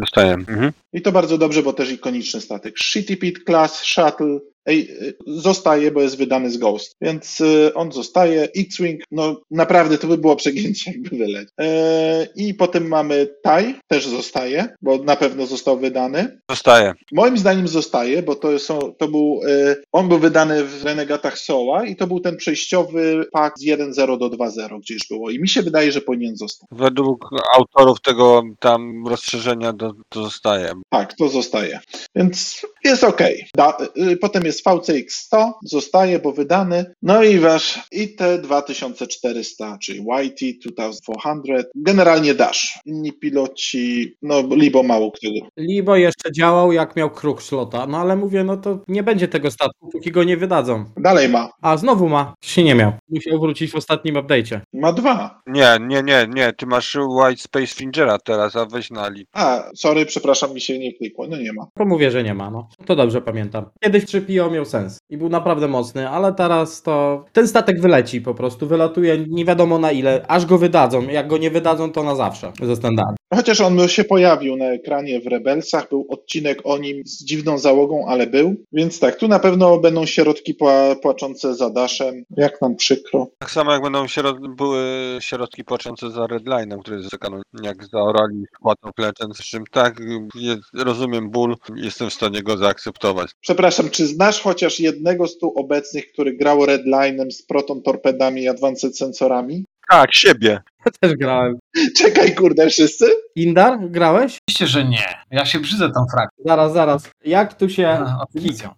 zostaje. 0.00 0.32
Mhm. 0.34 0.72
I 0.92 1.02
to 1.02 1.12
bardzo 1.12 1.38
dobrze, 1.38 1.62
bo 1.62 1.72
też 1.72 1.92
ikoniczny 1.92 2.40
statek. 2.40 2.78
Shitty 2.78 3.16
Pit 3.16 3.44
Class, 3.44 3.82
Shuttle, 3.82 4.38
Ej, 4.68 4.90
y, 4.90 5.14
zostaje, 5.26 5.90
bo 5.90 6.02
jest 6.02 6.18
wydany 6.18 6.50
z 6.50 6.56
Ghost, 6.56 6.96
więc 7.00 7.40
y, 7.40 7.74
on 7.74 7.92
zostaje. 7.92 8.48
X-Wing, 8.56 9.02
no 9.10 9.40
naprawdę 9.50 9.98
to 9.98 10.06
by 10.06 10.18
było 10.18 10.36
przegięcie, 10.36 10.90
jakby 10.92 11.16
wyleć. 11.16 11.48
E, 11.60 12.28
I 12.36 12.54
potem 12.54 12.88
mamy 12.88 13.28
TIE, 13.44 13.74
też 13.86 14.06
zostaje, 14.06 14.68
bo 14.82 14.98
na 14.98 15.16
pewno 15.16 15.46
został 15.46 15.78
wydany. 15.78 16.40
Zostaje. 16.50 16.94
Moim 17.12 17.38
zdaniem 17.38 17.68
zostaje, 17.68 18.22
bo 18.22 18.34
to, 18.34 18.58
są, 18.58 18.78
to 18.98 19.08
był, 19.08 19.40
y, 19.46 19.82
on 19.92 20.08
był 20.08 20.18
wydany 20.18 20.64
w 20.64 20.84
Renegatach 20.84 21.38
Soła 21.38 21.86
i 21.86 21.96
to 21.96 22.06
był 22.06 22.20
ten 22.20 22.36
przejściowy 22.36 23.26
pak 23.32 23.58
z 23.58 23.64
1.0 23.64 24.18
do 24.18 24.26
2.0, 24.26 24.80
gdzie 24.80 24.94
już 24.94 25.08
było. 25.10 25.30
I 25.30 25.40
mi 25.40 25.48
się 25.48 25.62
wydaje, 25.62 25.92
że 25.92 26.00
powinien 26.00 26.36
zostać. 26.36 26.68
Według 26.72 27.30
autorów 27.56 28.00
tego 28.00 28.42
tam 28.60 29.06
rozszerzenia 29.06 29.72
to, 29.72 29.92
to 30.08 30.24
zostaje. 30.24 30.72
Tak, 30.88 31.14
to 31.14 31.28
zostaje. 31.28 31.80
Więc 32.16 32.66
jest 32.84 33.04
ok. 33.04 33.22
Da, 33.56 33.76
y, 34.12 34.16
potem 34.16 34.44
jest 34.44 34.64
VCX 34.64 35.14
100, 35.14 35.58
zostaje, 35.64 36.18
bo 36.18 36.32
wydany. 36.32 36.94
No 37.02 37.22
i 37.22 37.38
wasz 37.38 37.78
IT 37.92 38.20
2400, 38.42 39.78
czyli 39.78 39.98
YT 39.98 40.62
2400. 40.66 41.68
Generalnie 41.74 42.34
dasz. 42.34 42.78
Inni 42.86 43.12
piloci, 43.12 44.16
no 44.22 44.42
libo 44.50 44.82
mało 44.82 45.12
którego. 45.12 45.46
Libo 45.56 45.96
jeszcze 45.96 46.32
działał 46.32 46.72
jak 46.72 46.96
miał 46.96 47.10
kruk 47.10 47.42
slota, 47.42 47.86
no 47.86 47.98
ale 47.98 48.16
mówię, 48.16 48.44
no 48.44 48.56
to 48.56 48.80
nie 48.88 49.02
będzie 49.02 49.28
tego 49.28 49.50
statku, 49.50 49.88
póki 49.92 50.10
go 50.10 50.24
nie 50.24 50.36
wydadzą. 50.36 50.84
Dalej 50.96 51.28
ma. 51.28 51.50
A 51.62 51.76
znowu 51.76 52.08
ma, 52.08 52.34
się 52.44 52.64
nie 52.64 52.74
miał. 52.74 52.92
Musiał 53.08 53.40
wrócić 53.40 53.70
w 53.70 53.76
ostatnim 53.76 54.14
update'cie. 54.14 54.60
Ma 54.72 54.92
dwa. 54.92 55.40
Nie, 55.46 55.76
nie, 55.80 56.02
nie, 56.02 56.28
nie. 56.34 56.52
Ty 56.52 56.66
masz 56.66 56.96
White 57.08 57.42
Space 57.42 57.66
Fingera 57.66 58.18
teraz, 58.18 58.56
a 58.56 58.66
weź 58.66 58.90
na. 58.90 59.10
A, 59.32 59.70
sorry, 59.76 60.06
przepraszam, 60.06 60.54
mi 60.54 60.60
się 60.60 60.67
nie 60.76 60.92
klikło. 60.92 61.26
No 61.26 61.36
nie 61.36 61.52
ma. 61.52 61.66
To 61.74 61.84
mówię, 61.84 62.10
że 62.10 62.22
nie 62.22 62.34
ma, 62.34 62.50
no. 62.50 62.68
To 62.86 62.96
dobrze 62.96 63.20
pamiętam. 63.20 63.64
Kiedyś 63.84 64.04
3PO 64.04 64.52
miał 64.52 64.64
sens 64.64 64.98
i 65.10 65.16
był 65.16 65.28
naprawdę 65.28 65.68
mocny, 65.68 66.08
ale 66.08 66.34
teraz 66.34 66.82
to 66.82 67.24
ten 67.32 67.48
statek 67.48 67.80
wyleci 67.80 68.20
po 68.20 68.34
prostu, 68.34 68.66
wylatuje 68.66 69.24
nie 69.28 69.44
wiadomo 69.44 69.78
na 69.78 69.92
ile, 69.92 70.26
aż 70.28 70.46
go 70.46 70.58
wydadzą. 70.58 71.02
Jak 71.02 71.28
go 71.28 71.38
nie 71.38 71.50
wydadzą, 71.50 71.92
to 71.92 72.02
na 72.02 72.14
zawsze 72.14 72.52
ze 72.62 72.76
standardu. 72.76 73.17
Chociaż 73.34 73.60
on 73.60 73.88
się 73.88 74.04
pojawił 74.04 74.56
na 74.56 74.64
ekranie 74.64 75.20
w 75.20 75.26
Rebelsach, 75.26 75.88
był 75.88 76.06
odcinek 76.08 76.60
o 76.64 76.78
nim 76.78 77.02
z 77.06 77.24
dziwną 77.24 77.58
załogą, 77.58 78.06
ale 78.08 78.26
był. 78.26 78.54
Więc 78.72 79.00
tak, 79.00 79.16
tu 79.16 79.28
na 79.28 79.38
pewno 79.38 79.78
będą 79.78 80.06
środki 80.06 80.54
pła 80.54 80.96
płaczące 80.96 81.54
za 81.54 81.70
Daszem. 81.70 82.24
Jak 82.36 82.62
nam 82.62 82.76
przykro. 82.76 83.26
Tak 83.38 83.50
samo 83.50 83.72
jak 83.72 83.82
będą 83.82 84.06
sierot, 84.06 84.56
były 84.56 84.82
środki 85.20 85.64
płaczące 85.64 86.10
za 86.10 86.20
Redline'em, 86.20 86.80
który 86.80 86.96
jest 86.96 87.10
zakaną, 87.10 87.40
jak 87.62 87.84
zaorali 87.84 88.44
of 88.62 88.92
Legends, 88.98 89.38
z 89.38 89.44
czym 89.44 89.64
tak, 89.72 90.00
jest, 90.34 90.62
rozumiem 90.74 91.30
ból, 91.30 91.56
jestem 91.76 92.10
w 92.10 92.14
stanie 92.14 92.42
go 92.42 92.56
zaakceptować. 92.56 93.30
Przepraszam, 93.40 93.90
czy 93.90 94.06
znasz 94.06 94.40
chociaż 94.40 94.80
jednego 94.80 95.26
z 95.26 95.38
tu 95.38 95.52
obecnych, 95.56 96.12
który 96.12 96.36
grał 96.36 96.58
Redline'em 96.58 97.30
z 97.30 97.42
proton 97.42 97.82
torpedami 97.82 98.42
i 98.42 98.48
advanced 98.48 98.98
sensorami? 98.98 99.64
Tak, 99.90 100.14
siebie. 100.14 100.60
Ja 100.88 100.92
też 101.08 101.16
grałem. 101.18 101.58
Czekaj, 101.96 102.34
kurde, 102.34 102.68
wszyscy? 102.68 103.06
Indar, 103.36 103.78
grałeś? 103.80 104.38
Oczywiście, 104.48 104.66
że 104.66 104.84
nie. 104.84 105.14
Ja 105.30 105.46
się 105.46 105.60
brzydzę 105.60 105.90
tą 105.90 106.06
frakcją. 106.12 106.44
Zaraz, 106.46 106.72
zaraz. 106.72 107.10
Jak 107.24 107.54
tu 107.54 107.68
się... 107.68 107.88
A. 107.88 108.24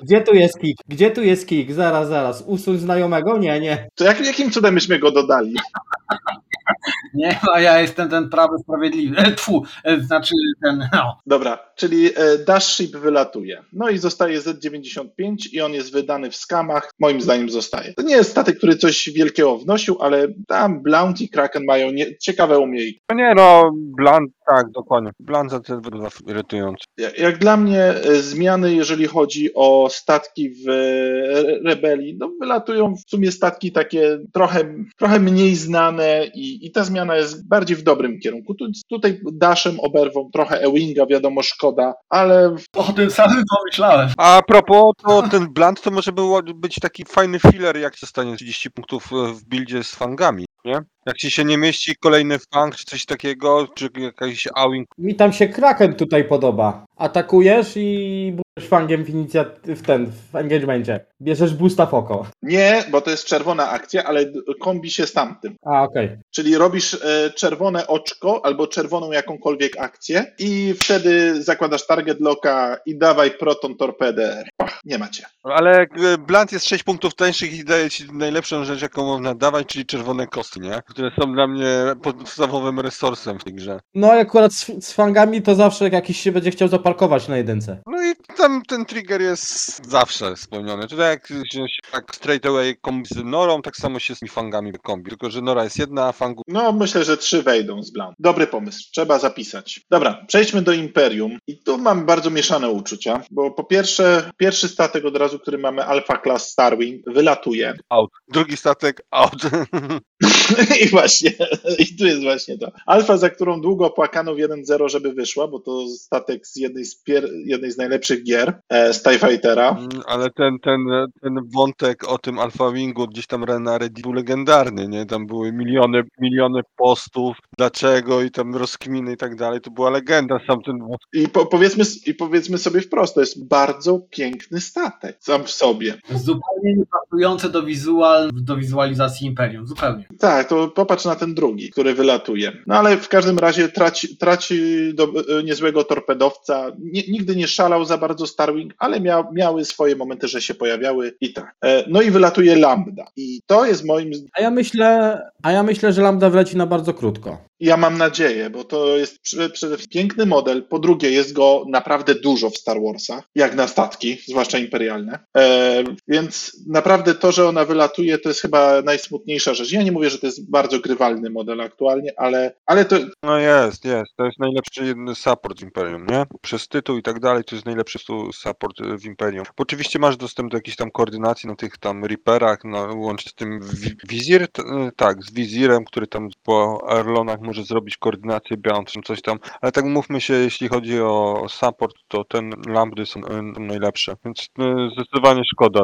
Gdzie 0.00 0.20
tu 0.20 0.34
jest 0.34 0.58
kick? 0.58 0.82
Gdzie 0.88 1.10
tu 1.10 1.22
jest 1.22 1.48
kick? 1.48 1.72
Zaraz, 1.72 2.08
zaraz. 2.08 2.44
Usuń 2.46 2.78
znajomego? 2.78 3.38
Nie, 3.38 3.60
nie. 3.60 3.88
To 3.94 4.04
jak, 4.04 4.26
jakim 4.26 4.50
cudem 4.50 4.74
myśmy 4.74 4.98
go 4.98 5.10
dodali? 5.10 5.54
Nie, 7.14 7.40
a 7.52 7.60
ja 7.60 7.80
jestem 7.80 8.08
ten 8.08 8.28
prawy 8.28 8.58
sprawiedliwy. 8.62 9.16
E, 9.16 9.32
Tfu, 9.32 9.64
e, 9.84 10.00
znaczy 10.00 10.34
ten, 10.62 10.88
no. 10.92 11.18
Dobra, 11.26 11.58
czyli 11.76 12.06
e, 12.06 12.38
Dash 12.46 12.64
Ship 12.64 12.96
wylatuje. 12.96 13.62
No 13.72 13.88
i 13.88 13.98
zostaje 13.98 14.40
Z95 14.40 15.36
i 15.52 15.60
on 15.60 15.72
jest 15.72 15.92
wydany 15.92 16.30
w 16.30 16.36
skamach. 16.36 16.90
Moim 16.98 17.20
zdaniem 17.20 17.50
zostaje. 17.50 17.94
To 17.94 18.02
nie 18.02 18.14
jest 18.14 18.30
statek, 18.30 18.56
który 18.58 18.76
coś 18.76 19.10
wielkiego 19.14 19.58
wnosił, 19.58 19.96
ale 20.00 20.28
tam 20.48 20.82
Blount 20.82 21.20
i 21.20 21.28
Kraken 21.28 21.64
mają 21.64 21.90
nie, 22.00 22.18
ciekawe 22.18 22.58
umiejętności. 22.58 23.02
No 23.10 23.16
nie 23.16 23.34
no, 23.34 23.70
Bland, 23.74 24.30
tak, 24.46 24.70
dokładnie. 24.70 25.10
Bland 25.20 25.50
za 25.50 25.60
ten 25.60 25.80
wygląda 25.80 26.08
irytujący. 26.26 26.84
Jak 26.98 27.18
jak 27.18 27.38
dla 27.38 27.56
mnie 27.56 27.82
e, 27.84 28.14
zmiany, 28.14 28.74
jeżeli 28.74 29.06
chodzi 29.06 29.54
o 29.54 29.88
statki 29.90 30.50
w 30.50 30.68
e, 30.68 31.68
Rebelii, 31.68 32.16
no 32.18 32.30
wylatują 32.40 32.94
w 32.94 33.10
sumie 33.10 33.32
statki 33.32 33.72
takie 33.72 34.18
trochę, 34.32 34.74
trochę 34.98 35.20
mniej 35.20 35.56
znane 35.56 36.26
i, 36.34 36.66
i 36.66 36.72
ta 36.72 36.84
zmiana 36.84 37.16
jest 37.16 37.48
bardziej 37.48 37.76
w 37.76 37.82
dobrym 37.82 38.20
kierunku. 38.20 38.54
Tu, 38.54 38.66
tutaj 38.88 39.20
Dashem 39.32 39.80
oberwą 39.80 40.30
trochę 40.32 40.60
Ewinga, 40.60 41.06
wiadomo, 41.06 41.42
szkoda, 41.42 41.94
ale 42.08 42.56
O 42.76 42.92
tym 42.92 43.10
samym 43.10 43.42
pomyślałem. 43.58 44.08
A 44.16 44.42
propos, 44.46 44.92
to 45.06 45.22
ten 45.30 45.46
Bland 45.52 45.80
to 45.80 45.90
może 45.90 46.12
było 46.12 46.42
być 46.42 46.74
taki 46.74 47.04
fajny 47.04 47.38
filler, 47.38 47.76
jak 47.76 47.98
zostanie 47.98 48.36
30 48.36 48.70
punktów 48.70 49.08
w 49.34 49.44
buildzie 49.48 49.84
z 49.84 49.94
fangami, 49.94 50.44
nie? 50.64 50.80
Jak 51.06 51.16
ci 51.16 51.30
się 51.30 51.44
nie 51.44 51.58
mieści 51.58 51.96
kolejny 52.00 52.38
fang, 52.54 52.76
czy 52.76 52.84
coś 52.84 53.04
takiego, 53.04 53.68
czy 53.74 53.88
jakiś 53.96 54.48
awing. 54.54 54.88
Mi 54.98 55.14
tam 55.14 55.32
się 55.32 55.48
Kraken 55.48 55.94
tutaj 55.94 56.24
podoba. 56.24 56.86
Atakujesz 57.00 57.72
i 57.76 58.32
budzisz 58.36 58.70
fangiem 58.70 59.04
w, 59.04 59.08
inicja- 59.08 59.44
w 59.64 59.82
ten, 59.82 60.12
w 60.32 60.36
engagemencie. 60.36 61.00
Bierzesz 61.22 61.54
boosta 61.54 61.86
w 61.86 61.94
oko. 61.94 62.26
Nie, 62.42 62.84
bo 62.90 63.00
to 63.00 63.10
jest 63.10 63.24
czerwona 63.24 63.70
akcja, 63.70 64.04
ale 64.04 64.32
kombi 64.60 64.90
się 64.90 65.06
z 65.06 65.12
tamtym. 65.12 65.54
A, 65.66 65.82
okej. 65.82 66.16
Czyli 66.30 66.56
robisz 66.56 66.94
e, 66.94 67.30
czerwone 67.30 67.86
oczko 67.86 68.44
albo 68.44 68.66
czerwoną 68.66 69.12
jakąkolwiek 69.12 69.78
akcję 69.78 70.32
i 70.38 70.74
wtedy 70.78 71.42
zakładasz 71.42 71.86
target 71.86 72.20
locka 72.20 72.76
i 72.86 72.98
dawaj 72.98 73.30
proton 73.30 73.76
torpedę. 73.76 74.44
Pach, 74.56 74.80
nie 74.84 74.98
macie. 74.98 75.24
Ale 75.44 75.86
Blunt 76.26 76.52
jest 76.52 76.68
6 76.68 76.84
punktów 76.84 77.14
tańszych 77.14 77.58
i 77.58 77.64
daje 77.64 77.90
ci 77.90 78.12
najlepszą 78.12 78.64
rzecz, 78.64 78.82
jaką 78.82 79.06
można 79.06 79.34
dawać, 79.34 79.66
czyli 79.66 79.86
czerwone 79.86 80.26
kosty, 80.26 80.60
nie? 80.60 80.82
Które 80.86 81.10
są 81.20 81.32
dla 81.32 81.46
mnie 81.46 81.66
podstawowym 82.02 82.80
resursem 82.80 83.38
w 83.38 83.44
tej 83.44 83.54
grze. 83.54 83.80
No 83.94 84.16
i 84.16 84.18
akurat 84.18 84.52
z, 84.52 84.84
z 84.84 84.92
fangami 84.92 85.42
to 85.42 85.54
zawsze 85.54 85.84
jak 85.84 85.92
jakiś 85.92 86.20
się 86.20 86.32
będzie 86.32 86.50
chciał 86.50 86.68
zaparkować 86.90 87.28
na 87.28 87.36
jedynce. 87.36 87.82
No 87.86 88.02
i 88.02 88.14
tam 88.36 88.62
ten 88.68 88.84
trigger 88.84 89.20
jest 89.20 89.86
zawsze 89.90 90.36
spełniony. 90.36 90.88
Tutaj 90.88 91.10
jak 91.10 91.28
się 91.28 91.64
tak 91.92 92.14
straight 92.14 92.46
away 92.46 92.76
kombi 92.76 93.06
z 93.08 93.24
Norą, 93.24 93.62
tak 93.62 93.76
samo 93.76 93.98
się 93.98 94.14
z 94.14 94.18
tymi 94.18 94.28
fangami 94.30 94.72
kombi. 94.82 95.10
Tylko, 95.10 95.30
że 95.30 95.42
Nora 95.42 95.64
jest 95.64 95.78
jedna, 95.78 96.06
a 96.08 96.12
fangu 96.12 96.42
No, 96.48 96.72
myślę, 96.72 97.04
że 97.04 97.16
trzy 97.16 97.42
wejdą 97.42 97.82
z 97.82 97.90
blan. 97.90 98.14
Dobry 98.18 98.46
pomysł, 98.46 98.88
trzeba 98.92 99.18
zapisać. 99.18 99.80
Dobra, 99.90 100.24
przejdźmy 100.26 100.62
do 100.62 100.72
Imperium. 100.72 101.38
I 101.46 101.62
tu 101.62 101.78
mam 101.78 102.06
bardzo 102.06 102.30
mieszane 102.30 102.70
uczucia, 102.70 103.22
bo 103.30 103.50
po 103.50 103.64
pierwsze, 103.64 104.30
pierwszy 104.36 104.68
statek 104.68 105.04
od 105.04 105.16
razu, 105.16 105.38
który 105.38 105.58
mamy 105.58 105.84
Alpha 105.84 106.18
Class 106.22 106.48
Starwing, 106.50 107.02
wylatuje. 107.06 107.74
out. 107.88 108.10
Drugi 108.28 108.56
statek 108.56 109.02
out. 109.10 109.42
I 110.84 110.88
właśnie, 110.88 111.32
i 111.78 111.96
tu 111.96 112.06
jest 112.06 112.22
właśnie 112.22 112.58
to. 112.58 112.72
Alfa, 112.86 113.16
za 113.16 113.30
którą 113.30 113.60
długo 113.60 113.90
płakano 113.90 114.34
w 114.34 114.38
1-0, 114.38 114.88
żeby 114.88 115.12
wyszła, 115.12 115.48
bo 115.48 115.60
to 115.60 115.88
statek 115.88 116.46
z 116.46 116.56
jednej 116.56 116.84
z, 116.84 117.04
pier- 117.04 117.30
jednej 117.44 117.72
z 117.72 117.76
najlepszych 117.76 118.24
gier, 118.24 118.60
e, 118.68 118.94
z 118.94 119.02
TIE 119.02 119.18
Fightera. 119.18 119.70
Mm, 119.70 119.88
Ale 120.06 120.30
ten, 120.30 120.58
ten, 120.58 120.80
ten 121.22 121.34
wątek 121.54 122.08
o 122.08 122.18
tym 122.18 122.38
Alpha 122.38 122.70
Wingu 122.70 123.06
gdzieś 123.06 123.26
tam 123.26 123.44
na 123.60 123.78
Reddit 123.78 124.02
był 124.02 124.12
legendarny, 124.12 124.88
nie? 124.88 125.06
Tam 125.06 125.26
były 125.26 125.52
miliony, 125.52 126.02
miliony 126.20 126.60
postów, 126.76 127.36
dlaczego 127.58 128.22
i 128.22 128.30
tam 128.30 128.56
rozkminy 128.56 129.12
i 129.12 129.16
tak 129.16 129.36
dalej. 129.36 129.60
To 129.60 129.70
była 129.70 129.90
legenda 129.90 130.40
sam 130.46 130.62
ten 130.62 130.78
wątek. 130.78 131.08
I, 131.12 131.28
po, 131.28 131.46
powiedzmy, 131.46 131.84
I 132.06 132.14
powiedzmy 132.14 132.58
sobie 132.58 132.80
wprost, 132.80 133.14
to 133.14 133.20
jest 133.20 133.48
bardzo 133.48 134.00
piękny 134.10 134.60
statek 134.60 135.16
sam 135.20 135.44
w 135.44 135.50
sobie. 135.50 135.94
Zupełnie 136.10 136.76
niepasujące 136.76 137.50
do, 137.50 137.62
wizual, 137.62 138.30
do 138.32 138.56
wizualizacji 138.56 139.26
Imperium. 139.26 139.66
Zupełnie. 139.66 140.09
Tak, 140.18 140.48
to 140.48 140.68
popatrz 140.68 141.04
na 141.04 141.16
ten 141.16 141.34
drugi, 141.34 141.70
który 141.70 141.94
wylatuje. 141.94 142.52
No 142.66 142.74
ale 142.74 142.96
w 142.96 143.08
każdym 143.08 143.38
razie 143.38 143.68
traci, 143.68 144.16
traci 144.16 144.58
do, 144.94 145.04
e, 145.38 145.42
niezłego 145.42 145.84
torpedowca. 145.84 146.72
Nie, 146.78 147.02
nigdy 147.08 147.36
nie 147.36 147.48
szalał 147.48 147.84
za 147.84 147.98
bardzo 147.98 148.26
Starwing, 148.26 148.74
ale 148.78 149.00
mia, 149.00 149.24
miały 149.32 149.64
swoje 149.64 149.96
momenty, 149.96 150.28
że 150.28 150.42
się 150.42 150.54
pojawiały 150.54 151.16
i 151.20 151.32
tak. 151.32 151.54
E, 151.64 151.84
no 151.88 152.02
i 152.02 152.10
wylatuje 152.10 152.56
Lambda. 152.56 153.04
I 153.16 153.40
to 153.46 153.66
jest 153.66 153.84
moim. 153.84 154.10
A 154.32 154.42
ja 154.42 154.50
myślę, 154.50 155.20
a 155.42 155.52
ja 155.52 155.62
myślę, 155.62 155.92
że 155.92 156.02
Lambda 156.02 156.30
wleci 156.30 156.56
na 156.56 156.66
bardzo 156.66 156.94
krótko. 156.94 157.49
Ja 157.60 157.76
mam 157.76 157.98
nadzieję, 157.98 158.50
bo 158.50 158.64
to 158.64 158.96
jest 158.96 159.20
przede 159.22 159.48
wszystkim 159.54 160.00
piękny 160.00 160.26
model. 160.26 160.62
Po 160.62 160.78
drugie, 160.78 161.10
jest 161.10 161.32
go 161.32 161.64
naprawdę 161.68 162.14
dużo 162.14 162.50
w 162.50 162.56
Star 162.56 162.76
Warsach, 162.82 163.24
jak 163.34 163.54
na 163.54 163.68
statki, 163.68 164.18
zwłaszcza 164.28 164.58
imperialne. 164.58 165.18
E, 165.36 165.84
więc 166.08 166.56
naprawdę 166.68 167.14
to, 167.14 167.32
że 167.32 167.48
ona 167.48 167.64
wylatuje, 167.64 168.18
to 168.18 168.28
jest 168.28 168.40
chyba 168.40 168.82
najsmutniejsza 168.82 169.54
rzecz. 169.54 169.72
Ja 169.72 169.82
nie 169.82 169.92
mówię, 169.92 170.10
że 170.10 170.18
to 170.18 170.26
jest 170.26 170.50
bardzo 170.50 170.78
grywalny 170.80 171.30
model 171.30 171.60
aktualnie, 171.60 172.12
ale, 172.16 172.54
ale 172.66 172.84
to, 172.84 172.96
No 173.22 173.38
jest, 173.38 173.84
jest. 173.84 174.16
To 174.16 174.24
jest 174.24 174.38
najlepszy 174.38 174.94
support 175.14 175.60
w 175.60 175.62
Imperium, 175.62 176.06
nie? 176.06 176.24
Przez 176.42 176.68
tytuł 176.68 176.96
i 176.98 177.02
tak 177.02 177.20
dalej 177.20 177.44
to 177.44 177.54
jest 177.54 177.66
najlepszy 177.66 177.98
su- 177.98 178.32
support 178.32 178.80
e, 178.80 178.98
w 178.98 179.04
Imperium. 179.04 179.44
Bo 179.56 179.62
oczywiście 179.62 179.98
masz 179.98 180.16
dostęp 180.16 180.50
do 180.50 180.56
jakichś 180.56 180.76
tam 180.76 180.90
koordynacji 180.90 181.48
na 181.48 181.56
tych 181.56 181.78
tam 181.78 182.04
Reaperach, 182.04 182.58
no, 182.64 182.94
łącznie 182.96 183.30
z 183.30 183.34
tym 183.34 183.60
wi- 183.74 183.96
Wizir, 184.08 184.42
e, 184.42 184.48
tak, 184.96 185.22
z 185.24 185.32
Wizirem, 185.32 185.84
który 185.84 186.06
tam 186.06 186.28
po 186.42 186.84
Arlonach 186.88 187.40
może 187.50 187.64
zrobić 187.64 187.96
koordynację 187.96 188.56
białą, 188.56 188.84
czy 188.84 189.00
coś 189.04 189.22
tam. 189.22 189.38
Ale 189.60 189.72
tak 189.72 189.84
mówmy 189.84 190.20
się, 190.20 190.34
jeśli 190.34 190.68
chodzi 190.68 191.00
o 191.00 191.46
support, 191.48 191.96
to 192.08 192.24
ten 192.24 192.50
Lambdy 192.68 193.06
są 193.06 193.20
e, 193.24 193.42
najlepsze. 193.42 194.14
Więc 194.24 194.48
e, 194.58 194.88
zdecydowanie 194.94 195.42
szkoda, 195.52 195.80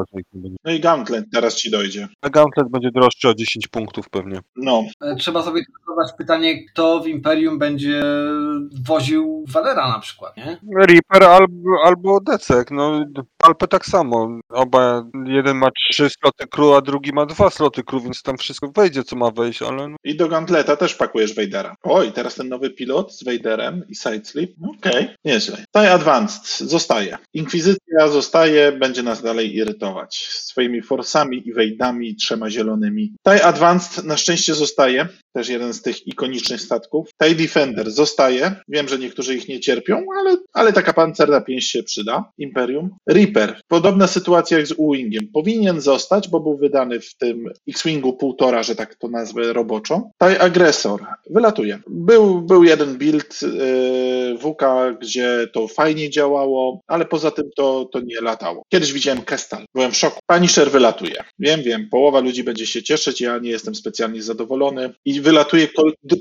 no 0.64 0.72
i 0.72 0.80
Gauntlet 0.80 1.24
teraz 1.32 1.56
ci 1.56 1.70
dojdzie. 1.70 2.08
A 2.22 2.30
Gauntlet 2.30 2.68
będzie 2.70 2.90
droższy 2.90 3.28
o 3.28 3.34
10 3.34 3.68
punktów 3.68 4.10
pewnie. 4.10 4.40
No, 4.56 4.84
E, 5.00 5.16
Trzeba 5.16 5.42
sobie 5.42 5.62
zadać 5.88 6.12
pytanie, 6.18 6.64
kto 6.64 7.00
w 7.00 7.06
Imperium 7.06 7.58
będzie 7.58 8.02
woził 8.86 9.44
Valera 9.48 9.88
na 9.88 9.98
przykład, 9.98 10.36
nie? 10.36 10.58
Reaper 10.76 11.22
albo, 11.22 11.70
albo 11.84 12.20
Decek, 12.20 12.70
no 12.70 13.04
Alpę 13.46 13.68
tak 13.68 13.86
samo. 13.86 14.40
Oba, 14.48 15.04
jeden 15.26 15.56
ma 15.56 15.70
trzy 15.70 16.10
sloty 16.10 16.46
crew, 16.46 16.72
a 16.76 16.80
drugi 16.80 17.12
ma 17.12 17.26
dwa 17.26 17.50
sloty 17.50 17.82
crew, 17.82 18.04
więc 18.04 18.22
tam 18.22 18.38
wszystko 18.38 18.72
wejdzie, 18.76 19.04
co 19.04 19.16
ma 19.16 19.30
wejść, 19.30 19.62
ale 19.62 19.88
no, 19.88 19.96
i 20.04 20.16
do 20.16 20.28
Gauntleta 20.28 20.76
też 20.76 20.94
pakujesz 20.94 21.34
Vadera. 21.34 21.76
O, 21.82 22.02
i 22.02 22.12
teraz 22.12 22.34
ten 22.34 22.48
nowy 22.48 22.70
pilot 22.70 23.14
z 23.14 23.24
Vaderem 23.24 23.84
i 23.88 23.94
Sidesleep. 23.94 24.50
Okej, 24.78 25.08
nieźle. 25.24 25.56
TIE 25.76 25.92
Advanced 25.92 26.68
zostaje. 26.68 27.18
Inkwizycja 27.34 28.08
zostaje, 28.08 28.72
będzie 28.72 29.02
nas 29.02 29.22
dalej 29.22 29.56
irytować 29.56 30.16
swoimi 30.16 30.82
forsami 30.82 31.48
i 31.48 31.52
wejdami 31.52 32.16
trzema 32.16 32.50
zielonymi. 32.50 33.12
TIE 33.28 33.44
Advanced 33.44 34.04
na 34.04 34.16
szczęście 34.16 34.54
zostaje, 34.54 35.08
też 35.32 35.48
jeden 35.48 35.72
z 35.72 35.82
tych 35.82 36.06
ikonicznych 36.06 36.60
statków. 36.60 37.08
TIE 37.22 37.34
Defender 37.34 37.90
zostaje, 37.90 38.56
wiem, 38.68 38.88
że 38.88 38.98
niektórzy 38.98 39.34
ich 39.34 39.48
nie 39.48 39.60
cierpią, 39.60 40.06
ale, 40.18 40.36
ale 40.52 40.72
taka 40.72 40.92
pancerna 40.92 41.40
pięść 41.40 41.70
się 41.70 41.82
przyda. 41.82 42.24
Imperium. 42.38 42.90
Podobna 43.68 44.06
sytuacja 44.06 44.58
jak 44.58 44.66
z 44.66 44.74
U-Wingiem. 44.76 45.28
Powinien 45.32 45.80
zostać, 45.80 46.28
bo 46.28 46.40
był 46.40 46.56
wydany 46.56 47.00
w 47.00 47.14
tym 47.14 47.50
X-Wingu 47.68 48.12
półtora, 48.12 48.62
że 48.62 48.76
tak 48.76 48.94
to 48.94 49.08
nazwę 49.08 49.52
roboczo. 49.52 50.10
TIE 50.22 50.40
Agresor 50.40 51.00
wylatuje. 51.30 51.78
Był, 51.86 52.40
był 52.40 52.64
jeden 52.64 52.98
build 52.98 53.40
yy, 53.42 54.38
WK, 54.38 54.62
gdzie 55.00 55.48
to 55.52 55.68
fajnie 55.68 56.10
działało, 56.10 56.80
ale 56.86 57.04
poza 57.04 57.30
tym 57.30 57.50
to, 57.56 57.88
to 57.92 58.00
nie 58.00 58.20
latało. 58.20 58.62
Kiedyś 58.68 58.92
widziałem 58.92 59.22
Kestal, 59.22 59.64
byłem 59.74 59.92
w 59.92 59.96
szoku. 59.96 60.20
Punisher 60.26 60.70
wylatuje. 60.70 61.24
Wiem, 61.38 61.62
wiem, 61.62 61.88
połowa 61.90 62.20
ludzi 62.20 62.44
będzie 62.44 62.66
się 62.66 62.82
cieszyć, 62.82 63.20
ja 63.20 63.38
nie 63.38 63.50
jestem 63.50 63.74
specjalnie 63.74 64.22
zadowolony. 64.22 64.90
I 65.04 65.20
wylatuje 65.20 65.68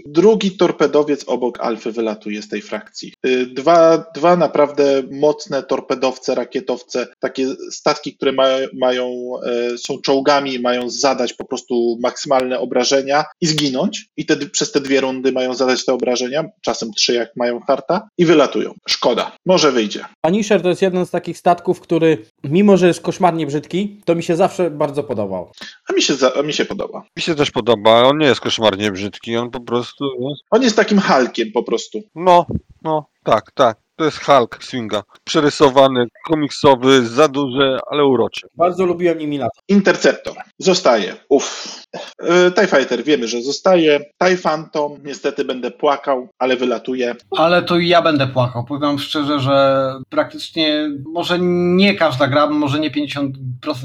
drugi 0.06 0.52
torpedowiec 0.52 1.24
obok 1.28 1.60
Alfy 1.60 1.92
wylatuje 1.92 2.42
z 2.42 2.48
tej 2.48 2.62
frakcji. 2.62 3.14
Yy, 3.24 3.46
Dwa, 3.46 4.06
dwa 4.16 4.36
naprawdę 4.36 5.04
mocne 5.12 5.64
torpedowce, 5.64 6.36
rakietowce, 6.36 7.05
takie 7.20 7.48
statki, 7.72 8.16
które 8.16 8.32
ma, 8.32 8.48
mają, 8.74 9.32
e, 9.44 9.78
są 9.78 10.02
czołgami 10.02 10.60
mają 10.60 10.90
zadać 10.90 11.34
po 11.34 11.46
prostu 11.46 11.98
maksymalne 12.02 12.60
obrażenia 12.60 13.24
i 13.42 13.48
zginąć. 13.48 14.06
I 14.18 14.26
te, 14.26 14.38
przez 14.38 14.72
te 14.72 14.82
dwie 14.82 15.02
rundy 15.02 15.32
mają 15.32 15.54
zadać 15.54 15.86
te 15.86 15.94
obrażenia, 15.94 16.46
czasem 16.62 16.92
trzy 16.92 17.14
jak 17.14 17.30
mają 17.36 17.60
harta 17.60 18.08
i 18.18 18.26
wylatują. 18.26 18.74
Szkoda. 18.88 19.32
Może 19.46 19.72
wyjdzie. 19.72 20.06
Punisher 20.22 20.62
to 20.62 20.70
jest 20.70 20.82
jeden 20.82 21.06
z 21.06 21.10
takich 21.10 21.38
statków, 21.38 21.82
który 21.82 22.26
mimo, 22.44 22.78
że 22.78 22.88
jest 22.88 23.02
koszmarnie 23.02 23.46
brzydki, 23.48 24.02
to 24.06 24.16
mi 24.16 24.24
się 24.24 24.36
zawsze 24.36 24.72
bardzo 24.72 25.04
podobał. 25.04 25.52
A 25.90 25.94
mi 25.94 26.02
się, 26.02 26.14
za, 26.14 26.34
a 26.34 26.42
mi 26.42 26.54
się 26.54 26.66
podoba. 26.66 27.04
mi 27.18 27.24
się 27.24 27.36
też 27.36 27.52
podoba, 27.52 28.04
on 28.04 28.18
nie 28.18 28.28
jest 28.28 28.42
koszmarnie 28.42 28.92
brzydki, 28.92 29.38
on 29.38 29.52
po 29.52 29.60
prostu 29.60 30.06
On 30.52 30.64
jest 30.64 30.76
takim 30.76 31.00
Hulkiem 31.02 31.52
po 31.54 31.64
prostu. 31.64 32.02
no, 32.16 32.46
no, 32.84 33.06
tak, 33.24 33.52
tak. 33.52 33.85
To 33.98 34.06
jest 34.06 34.24
Hulk 34.26 34.64
Swinga. 34.64 35.04
Przerysowany, 35.24 36.06
komiksowy, 36.26 37.08
za 37.08 37.28
duży, 37.28 37.78
ale 37.92 38.06
uroczy. 38.06 38.48
Bardzo 38.56 38.86
lubiłem 38.86 39.18
nimi 39.18 39.38
latać. 39.38 39.60
Interceptor. 39.68 40.34
Zostaje. 40.60 41.16
Uff. 41.30 41.84
E, 42.20 42.52
TIE 42.52 42.68
Fighter 42.68 43.04
wiemy, 43.04 43.28
że 43.28 43.42
zostaje. 43.42 44.00
TIE 44.00 44.38
Phantom. 44.38 44.98
Niestety 45.04 45.46
będę 45.46 45.72
płakał, 45.72 46.30
ale 46.40 46.58
wylatuje. 46.58 47.16
Ale 47.38 47.64
to 47.64 47.78
i 47.78 47.88
ja 47.88 48.02
będę 48.02 48.28
płakał. 48.28 48.66
Powiem 48.66 49.00
szczerze, 49.00 49.40
że 49.40 49.86
praktycznie 50.10 50.90
może 51.14 51.40
nie 51.40 51.96
każda 51.96 52.28
gra, 52.28 52.48
może 52.48 52.80
nie 52.80 52.92
50% 52.92 53.32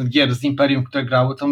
gier 0.09 0.35
z 0.35 0.45
Imperium, 0.45 0.85
które 0.85 1.05
grały, 1.05 1.37
to 1.37 1.47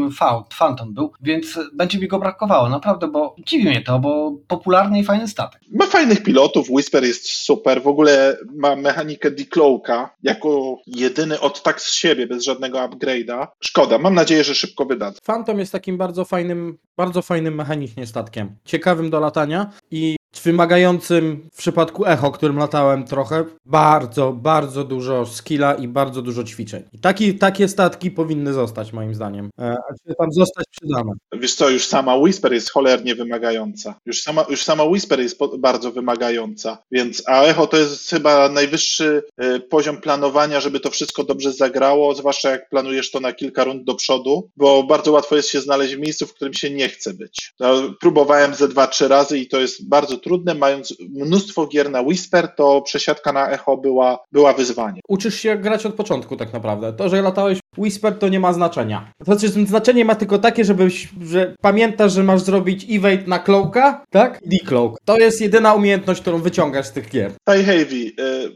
Phantom 0.59 0.94
był, 0.94 1.12
więc 1.20 1.59
będzie 1.74 1.98
mi 1.98 2.09
go 2.09 2.18
brakowało, 2.18 2.68
naprawdę, 2.68 3.09
bo 3.09 3.36
dziwi 3.46 3.64
mnie 3.64 3.82
to, 3.82 3.98
bo 3.98 4.32
popularny 4.48 4.98
i 4.98 5.04
fajny 5.04 5.28
statek. 5.28 5.61
Ma 5.70 5.86
fajnych 5.86 6.22
pilotów, 6.22 6.70
Whisper 6.70 7.04
jest 7.04 7.28
super, 7.28 7.82
w 7.82 7.86
ogóle 7.86 8.36
ma 8.57 8.76
mechanikę 8.76 9.30
decloaka 9.30 10.14
jako 10.22 10.76
jedyny 10.86 11.40
od 11.40 11.62
tak 11.62 11.80
z 11.80 11.92
siebie, 11.92 12.26
bez 12.26 12.44
żadnego 12.44 12.78
upgrade'a. 12.78 13.46
Szkoda, 13.61 13.99
mam 13.99 14.14
nadzieję, 14.14 14.44
że 14.44 14.55
szybko 14.55 14.84
wydadzą. 14.84 15.18
Phantom 15.24 15.59
jest 15.59 15.72
takim 15.72 15.99
bardzo 15.99 16.24
fajnym, 16.24 16.78
bardzo 16.96 17.22
fajnym 17.22 17.55
mechanicznie 17.55 18.07
statkiem. 18.07 18.57
Ciekawym 18.64 19.11
do 19.11 19.20
latania 19.20 19.70
i 19.90 20.17
wymagającym 20.45 21.49
w 21.53 21.57
przypadku 21.57 22.07
Echo, 22.07 22.31
którym 22.31 22.57
latałem 22.57 23.05
trochę, 23.05 23.45
bardzo, 23.64 24.33
bardzo 24.33 24.85
dużo 24.85 25.26
skilla 25.26 25.74
i 25.74 25.89
bardzo 25.89 26.22
dużo 26.22 26.45
ćwiczeń. 26.45 26.83
I 26.93 26.99
taki, 26.99 27.35
takie 27.35 27.68
statki 27.68 28.11
powinny 28.11 28.53
zostać 28.53 28.93
moim 28.93 29.14
zdaniem. 29.14 29.51
E, 29.59 29.76
czy 30.09 30.14
tam 30.18 30.33
zostać 30.33 30.64
przydane. 30.70 31.12
Wiesz 31.33 31.55
co, 31.55 31.70
już 31.70 31.87
sama 31.87 32.16
Whisper 32.16 32.53
jest 32.53 32.70
cholernie 32.70 33.14
wymagająca. 33.14 33.95
Już 34.07 34.22
sama, 34.22 34.47
już 34.51 34.62
sama 34.62 34.85
Whisper 34.85 35.20
jest 35.20 35.39
po, 35.39 35.59
bardzo 35.59 35.93
wymagająca, 35.93 36.79
więc 36.93 37.22
a 37.26 37.43
Echo 37.43 37.66
to 37.66 37.76
jest 37.76 38.11
chyba 38.11 38.49
najwyższy 38.49 39.22
y, 39.43 39.61
poziom 39.61 39.97
planowania, 39.97 40.61
żeby 40.61 40.81
to 40.81 40.91
wszystko 40.91 41.24
dobrze 41.24 41.53
zagrało, 41.53 42.14
zwłaszcza 42.14 42.51
jak 42.51 42.68
planujesz 42.68 43.11
to 43.11 43.20
na 43.20 43.33
kilka 43.33 43.64
rund 43.64 43.85
do 43.85 43.95
przodu, 43.95 44.51
bo 44.57 44.83
bardzo 44.83 45.12
łatwo 45.12 45.37
jest 45.37 45.49
się 45.49 45.61
znaleźć 45.61 45.95
w 45.95 46.01
miejscu, 46.01 46.26
w 46.26 46.35
którym 46.35 46.55
się 46.55 46.70
nie 46.70 46.89
chce 46.89 47.14
być. 47.14 47.55
No, 47.61 47.95
próbowałem 48.01 48.55
ze 48.55 48.68
dwa, 48.68 48.87
trzy 48.87 49.09
razy 49.09 49.39
i 49.39 49.49
to 49.49 49.61
jest 49.61 49.89
bardzo 49.89 50.17
trudne. 50.18 50.54
Mając 50.54 50.94
mnóstwo 51.10 51.66
gier 51.66 51.90
na 51.90 52.00
Whisper, 52.00 52.48
to 52.56 52.82
przesiadka 52.82 53.32
na 53.32 53.50
Echo 53.50 53.76
była, 53.76 54.18
była 54.32 54.52
wyzwanie. 54.52 55.00
Uczysz 55.08 55.34
się 55.34 55.56
grać 55.56 55.86
od 55.86 55.94
początku 55.94 56.36
tak 56.36 56.52
naprawdę. 56.52 56.92
To, 56.92 57.08
że 57.08 57.22
latałeś 57.22 57.58
Whisper 57.78 58.18
to 58.18 58.28
nie 58.28 58.40
ma 58.40 58.52
znaczenia. 58.52 59.12
To 59.18 59.24
znaczy 59.24 59.48
znaczenie 59.66 60.04
ma 60.04 60.14
tylko 60.14 60.38
takie, 60.38 60.64
żebyś, 60.64 61.08
że 61.22 61.54
pamiętasz, 61.62 62.12
że 62.12 62.22
masz 62.22 62.40
zrobić 62.40 62.86
evade 62.90 63.22
na 63.26 63.38
cloaka, 63.38 64.04
tak? 64.10 64.40
Decloak. 64.46 64.92
To 65.04 65.18
jest 65.18 65.40
jedyna 65.40 65.74
umiejętność, 65.74 66.20
którą 66.20 66.38
wyciągasz 66.38 66.86
z 66.86 66.92
tych 66.92 67.10
gier. 67.10 67.32
Tai 67.44 67.64
Heavy, 67.64 68.12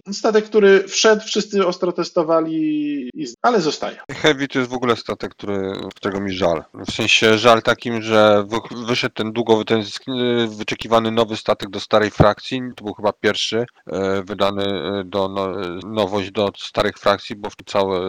y, 0.08 0.12
statek, 0.12 0.44
który 0.44 0.84
wszedł, 0.88 1.22
wszyscy 1.22 1.66
ostro 1.66 1.92
testowali, 1.92 3.10
ale 3.42 3.60
zostaje. 3.60 3.96
Heavy 4.10 4.48
to 4.48 4.58
jest 4.58 4.70
w 4.70 4.74
ogóle 4.74 4.96
statek, 4.96 5.30
który, 5.30 5.72
którego 5.94 6.20
mi 6.20 6.32
żal. 6.32 6.62
W 6.74 6.92
sensie 6.92 7.38
żal 7.38 7.62
takim, 7.62 8.02
że 8.02 8.44
wy, 8.48 8.84
wyszedł 8.86 9.14
ten 9.14 9.32
długo 9.32 9.64
ten 9.64 9.80
sk- 9.80 10.48
wyczekiwany 10.56 11.10
nowy 11.10 11.36
statek 11.36 11.51
do 11.70 11.80
starej 11.80 12.11
frakcji. 12.11 12.61
To 12.76 12.84
był 12.84 12.94
chyba 12.94 13.12
pierwszy 13.12 13.64
e, 13.86 14.22
wydany 14.22 14.64
e, 14.64 15.05
do 15.05 15.28
no, 15.28 15.53
nowość 15.88 16.30
do 16.30 16.53
starych 16.57 16.98
frakcji, 16.98 17.36
bo 17.36 17.48
całe, 17.66 18.00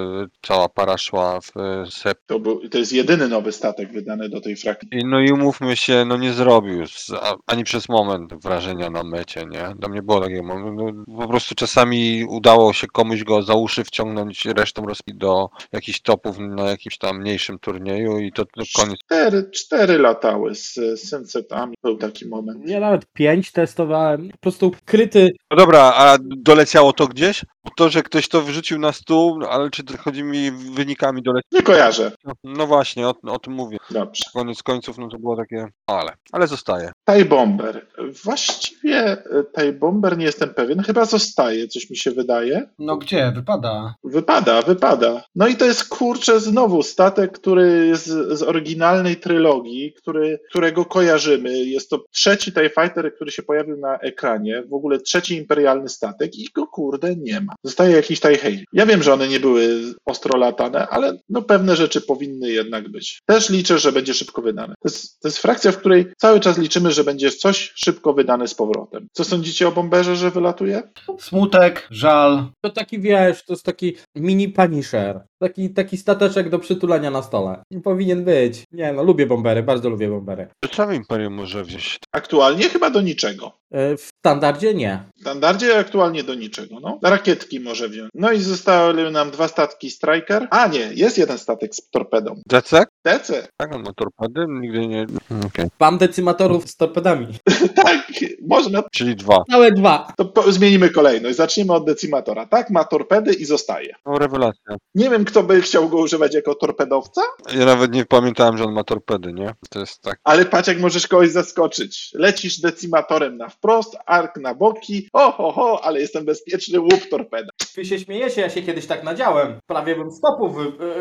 cała 0.42 0.70
para 0.70 0.98
szła 0.98 1.42
w 1.42 1.58
e, 1.58 1.86
sep. 1.92 2.20
To, 2.26 2.40
był, 2.40 2.70
to 2.70 2.78
jest 2.78 2.94
jedyny 2.94 3.28
nowy 3.28 3.52
statek 3.52 3.92
wydany 3.92 4.30
do 4.30 4.42
tej 4.42 4.56
frakcji. 4.56 4.90
I 4.92 5.06
no 5.06 5.20
i 5.20 5.32
umówmy 5.32 5.76
się, 5.76 6.06
no 6.06 6.18
nie 6.18 6.34
zrobił 6.34 6.88
z, 6.88 7.12
ani 7.48 7.64
przez 7.64 7.90
moment 7.90 8.34
wrażenia 8.34 8.90
na 8.90 9.04
mecie, 9.04 9.46
nie? 9.46 9.74
Tam 9.82 9.94
nie 9.94 10.02
było 10.02 10.22
takiego 10.22 10.44
momentu. 10.44 11.04
No, 11.08 11.18
po 11.18 11.28
prostu 11.28 11.56
czasami 11.56 12.26
udało 12.30 12.74
się 12.74 12.88
komuś 12.88 13.24
go 13.24 13.42
za 13.42 13.54
uszy 13.54 13.84
wciągnąć, 13.84 14.46
resztą 14.46 14.86
rozbić 14.86 15.16
do 15.16 15.50
jakichś 15.72 16.02
topów 16.02 16.38
na 16.40 16.70
jakimś 16.70 16.98
tam 16.98 17.20
mniejszym 17.20 17.60
turnieju 17.60 18.20
i 18.20 18.32
to, 18.32 18.46
to 18.46 18.64
koniec. 18.76 18.98
Cztery, 19.06 19.50
cztery 19.52 19.98
latały 19.98 20.56
z, 20.56 20.74
z 20.74 21.10
Sunsetami. 21.10 21.76
Był 21.84 21.98
taki 21.98 22.28
moment. 22.28 22.70
Ja 22.70 22.80
nawet 22.80 23.06
pięć 23.14 23.33
testowałem. 23.42 24.30
Po 24.30 24.38
prostu 24.38 24.72
kryty. 24.86 25.30
No 25.52 25.58
dobra, 25.58 25.80
a 25.80 26.18
doleciało 26.22 26.94
to 26.94 27.08
gdzieś? 27.08 27.46
To, 27.78 27.90
że 27.90 28.04
ktoś 28.04 28.28
to 28.28 28.42
wrzucił 28.42 28.80
na 28.80 28.92
stół, 28.92 29.40
no, 29.40 29.50
ale 29.50 29.70
czy 29.70 29.84
to 29.84 29.98
chodzi 29.98 30.24
mi 30.24 30.52
wynikami 30.52 31.24
doleciało? 31.24 31.50
Nie 31.52 31.62
kojarzę. 31.62 32.12
No 32.44 32.68
właśnie, 32.68 33.08
o, 33.08 33.14
o 33.24 33.40
tym 33.40 33.54
mówię. 33.54 33.78
Dobrze. 33.90 34.24
Koniec 34.34 34.64
końców, 34.64 34.98
no 34.98 35.08
to 35.08 35.20
było 35.20 35.38
takie, 35.38 35.68
ale, 35.88 36.14
ale 36.32 36.48
zostaje. 36.48 36.92
Taj 37.06 37.26
Bomber. 37.26 37.88
Właściwie 38.24 39.00
e, 39.00 39.44
Taj 39.54 39.74
Bomber 39.74 40.18
nie 40.18 40.26
jestem 40.26 40.50
pewien. 40.50 40.80
Chyba 40.80 41.06
zostaje, 41.06 41.68
coś 41.68 41.90
mi 41.90 41.98
się 41.98 42.12
wydaje. 42.12 42.70
No 42.80 42.98
gdzie? 42.98 43.32
Wypada. 43.36 43.96
Wypada, 44.04 44.62
wypada. 44.62 45.24
No 45.36 45.48
i 45.48 45.56
to 45.56 45.66
jest 45.66 45.90
kurczę 45.90 46.40
znowu 46.40 46.84
statek, 46.84 47.32
który 47.32 47.88
jest 47.88 48.06
z, 48.06 48.44
oryginalnej 48.44 49.16
trylogii, 49.16 49.94
który, 49.94 50.40
którego 50.50 50.86
kojarzymy. 50.86 51.60
Jest 51.60 51.90
to 51.90 52.06
trzeci 52.12 52.54
TIE 52.54 52.70
Fighter, 52.70 53.16
który 53.16 53.32
się 53.32 53.44
pojawił 53.44 53.78
na 53.78 54.00
ekranie. 54.00 54.64
W 54.70 54.74
ogóle 54.74 55.00
trzeci 55.00 55.38
imperialny 55.38 55.90
statek 55.90 56.36
i 56.36 56.50
go 56.56 56.68
kurde 56.68 57.16
nie 57.16 57.42
ma. 57.42 57.54
Zostaje 57.64 57.96
jakiś 57.96 58.20
TIE 58.20 58.38
Hail. 58.38 58.64
Ja 58.74 58.86
wiem, 58.86 59.04
że 59.04 59.14
one 59.14 59.28
nie 59.28 59.40
były 59.40 59.82
ostro 60.06 60.40
latane, 60.40 60.88
ale 60.88 61.18
no 61.30 61.42
pewne 61.42 61.76
rzeczy 61.76 62.02
powinny 62.02 62.52
jednak 62.52 62.90
być. 62.90 63.22
Też 63.26 63.50
liczę, 63.50 63.80
że 63.80 63.92
będzie 63.92 64.14
szybko 64.14 64.42
wydane. 64.42 64.74
To 64.84 64.90
jest, 64.90 65.20
to 65.20 65.28
jest 65.28 65.38
frakcja, 65.38 65.72
w 65.72 65.78
której 65.78 66.06
cały 66.18 66.40
czas 66.40 66.58
liczymy, 66.58 66.93
że 66.94 67.04
będzie 67.04 67.32
coś 67.32 67.74
szybko 67.76 68.14
wydane 68.14 68.48
z 68.48 68.56
powrotem. 68.56 69.08
Co 69.12 69.24
sądzicie 69.24 69.68
o 69.68 69.72
bomberze, 69.72 70.16
że 70.16 70.32
wylatuje? 70.32 70.84
Smutek, 71.20 71.88
żal. 71.92 72.52
To 72.62 72.70
taki 72.70 73.00
wiesz, 73.00 73.46
to 73.46 73.54
jest 73.54 73.66
taki 73.66 73.96
mini 74.16 74.50
punisher. 74.50 75.22
Taki, 75.44 75.70
taki 75.70 75.98
stateczek 75.98 76.50
do 76.50 76.60
przytulenia 76.60 77.12
na 77.12 77.24
stole. 77.24 77.64
Powinien 77.84 78.24
być. 78.24 78.64
Nie 78.72 78.94
no, 78.94 79.04
lubię 79.04 79.26
bombery, 79.26 79.64
bardzo 79.64 79.90
lubię 79.90 80.08
bombery. 80.10 80.48
To 80.60 80.70
co 80.70 80.92
Imperium 80.92 81.34
może 81.34 81.64
wziąć? 81.64 81.98
Aktualnie 82.12 82.70
chyba 82.70 82.90
do 82.90 83.02
niczego. 83.02 83.52
E, 83.72 83.98
W 83.98 84.02
standardzie 84.20 84.74
nie. 84.74 85.04
W 85.18 85.22
standardzie 85.22 85.80
aktualnie 85.80 86.24
do 86.24 86.36
niczego. 86.36 86.80
No. 86.80 87.00
Rakietki 87.04 87.60
może 87.60 87.90
wziąć. 87.90 88.10
No 88.14 88.32
i 88.32 88.40
zostały 88.40 89.12
nam 89.12 89.32
dwa 89.32 89.48
statki 89.48 89.90
Striker. 89.92 90.48
A 90.52 90.68
nie, 90.68 90.90
jest 90.94 91.18
jeden 91.18 91.38
statek 91.38 91.76
z 91.76 91.90
torpedą. 91.90 92.36
Decek? 92.50 92.90
DC. 93.06 93.48
Tak, 93.58 93.76
on 93.76 93.84
ma 93.84 93.94
torpedy? 93.94 94.46
Nigdy 94.50 94.88
nie... 94.88 95.06
Okej. 95.46 95.66
Mam 95.80 95.98
decymatorów 95.98 96.70
z 96.70 96.76
torpedami. 96.76 97.28
tak, 97.84 98.08
można. 98.48 98.84
Czyli 98.92 99.16
dwa. 99.16 99.44
Całe 99.52 99.72
dwa. 99.72 100.14
To 100.18 100.26
po, 100.26 100.52
zmienimy 100.52 100.90
kolejność. 100.90 101.36
Zaczniemy 101.38 101.74
od 101.74 101.86
decimatora. 101.86 102.46
Tak, 102.46 102.70
ma 102.70 102.84
torpedy 102.84 103.34
i 103.34 103.46
zostaje. 103.46 103.94
No 104.06 104.18
rewelacja. 104.18 104.76
Nie 104.96 105.10
wiem, 105.10 105.26
kto 105.34 105.44
by 105.44 105.62
chciał 105.62 105.90
go 105.90 105.98
używać 105.98 106.34
jako 106.34 106.56
torpedowca, 106.56 107.22
Ja 107.56 107.66
nawet 107.66 107.94
nie 107.94 108.06
pamiętałem, 108.06 108.58
że 108.58 108.64
on 108.64 108.74
ma 108.74 108.84
torpedy, 108.84 109.34
nie? 109.34 109.54
To 109.70 109.80
jest 109.80 110.02
tak. 110.02 110.20
ale 110.24 110.46
patrz, 110.46 110.68
jak 110.68 110.80
możesz 110.80 111.08
kogoś 111.08 111.30
zaskoczyć. 111.30 112.12
Lecisz 112.14 112.60
decimatorem 112.60 113.38
na 113.38 113.50
wprost, 113.50 113.98
ark 114.06 114.38
na 114.38 114.54
boki. 114.54 115.10
O, 115.14 115.32
ho, 115.32 115.52
ho, 115.52 115.80
ale 115.84 116.00
jestem 116.00 116.26
bezpieczny, 116.26 116.80
łup 116.80 117.10
torpeda. 117.10 117.50
Wy 117.76 117.86
się 117.86 118.00
śmiejecie, 118.00 118.42
ja 118.42 118.50
się 118.50 118.62
kiedyś 118.62 118.86
tak 118.86 119.04
nadziałem. 119.04 119.60
Prawie 119.68 119.96
bym 119.96 120.12
stopów, 120.12 120.56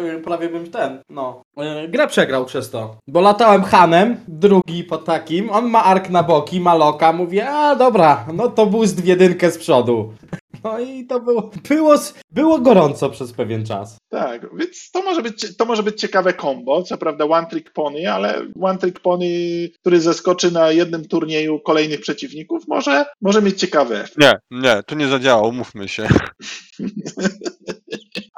yy, 0.05 0.20
prawie 0.24 0.49
bym 0.49 0.70
ten, 0.70 1.03
no. 1.09 1.43
Yy, 1.57 1.89
grę 1.89 2.07
przegrał 2.07 2.45
przez 2.45 2.70
to. 2.70 2.97
Bo 3.09 3.20
latałem 3.20 3.62
Hanem, 3.62 4.16
drugi 4.28 4.85
po 4.85 4.99
takim, 4.99 5.51
on 5.51 5.70
ma 5.70 5.85
ark 5.85 6.11
na 6.11 6.22
boki, 6.22 6.61
ma 6.61 6.74
loka, 6.74 7.12
mówię, 7.12 7.51
a 7.51 7.76
dobra, 7.76 8.26
no 8.35 8.49
to 8.49 8.66
boost 8.66 9.03
w 9.03 9.07
jedynkę 9.07 9.51
z 9.51 9.59
przodu. 9.59 10.12
No 10.65 10.81
i 10.81 11.07
to 11.07 11.21
było, 11.21 11.51
było, 11.69 11.95
było 12.31 12.59
gorąco 12.59 13.11
przez 13.11 13.33
pewien 13.33 13.67
czas. 13.67 13.97
Tak, 14.09 14.57
więc 14.57 14.91
to 14.91 15.03
może 15.03 15.23
być, 15.23 15.57
to 15.57 15.65
może 15.65 15.83
być 15.83 16.01
ciekawe 16.01 16.35
combo. 16.35 16.83
Co 16.83 16.99
prawda 16.99 17.25
one 17.25 17.47
trick 17.47 17.73
pony, 17.73 18.13
ale 18.13 18.47
one 18.61 18.79
trick 18.79 19.01
pony, 19.01 19.27
który 19.81 20.01
zeskoczy 20.01 20.51
na 20.51 20.71
jednym 20.71 21.09
turnieju 21.09 21.61
kolejnych 21.61 22.01
przeciwników, 22.01 22.69
może, 22.69 23.05
może 23.21 23.43
mieć 23.43 23.61
ciekawy 23.61 23.97
efekt. 23.97 24.19
Nie, 24.19 24.33
nie, 24.51 24.83
to 24.87 24.95
nie 24.95 25.07
zadziała, 25.07 25.49
umówmy 25.49 25.89
się. 25.89 26.09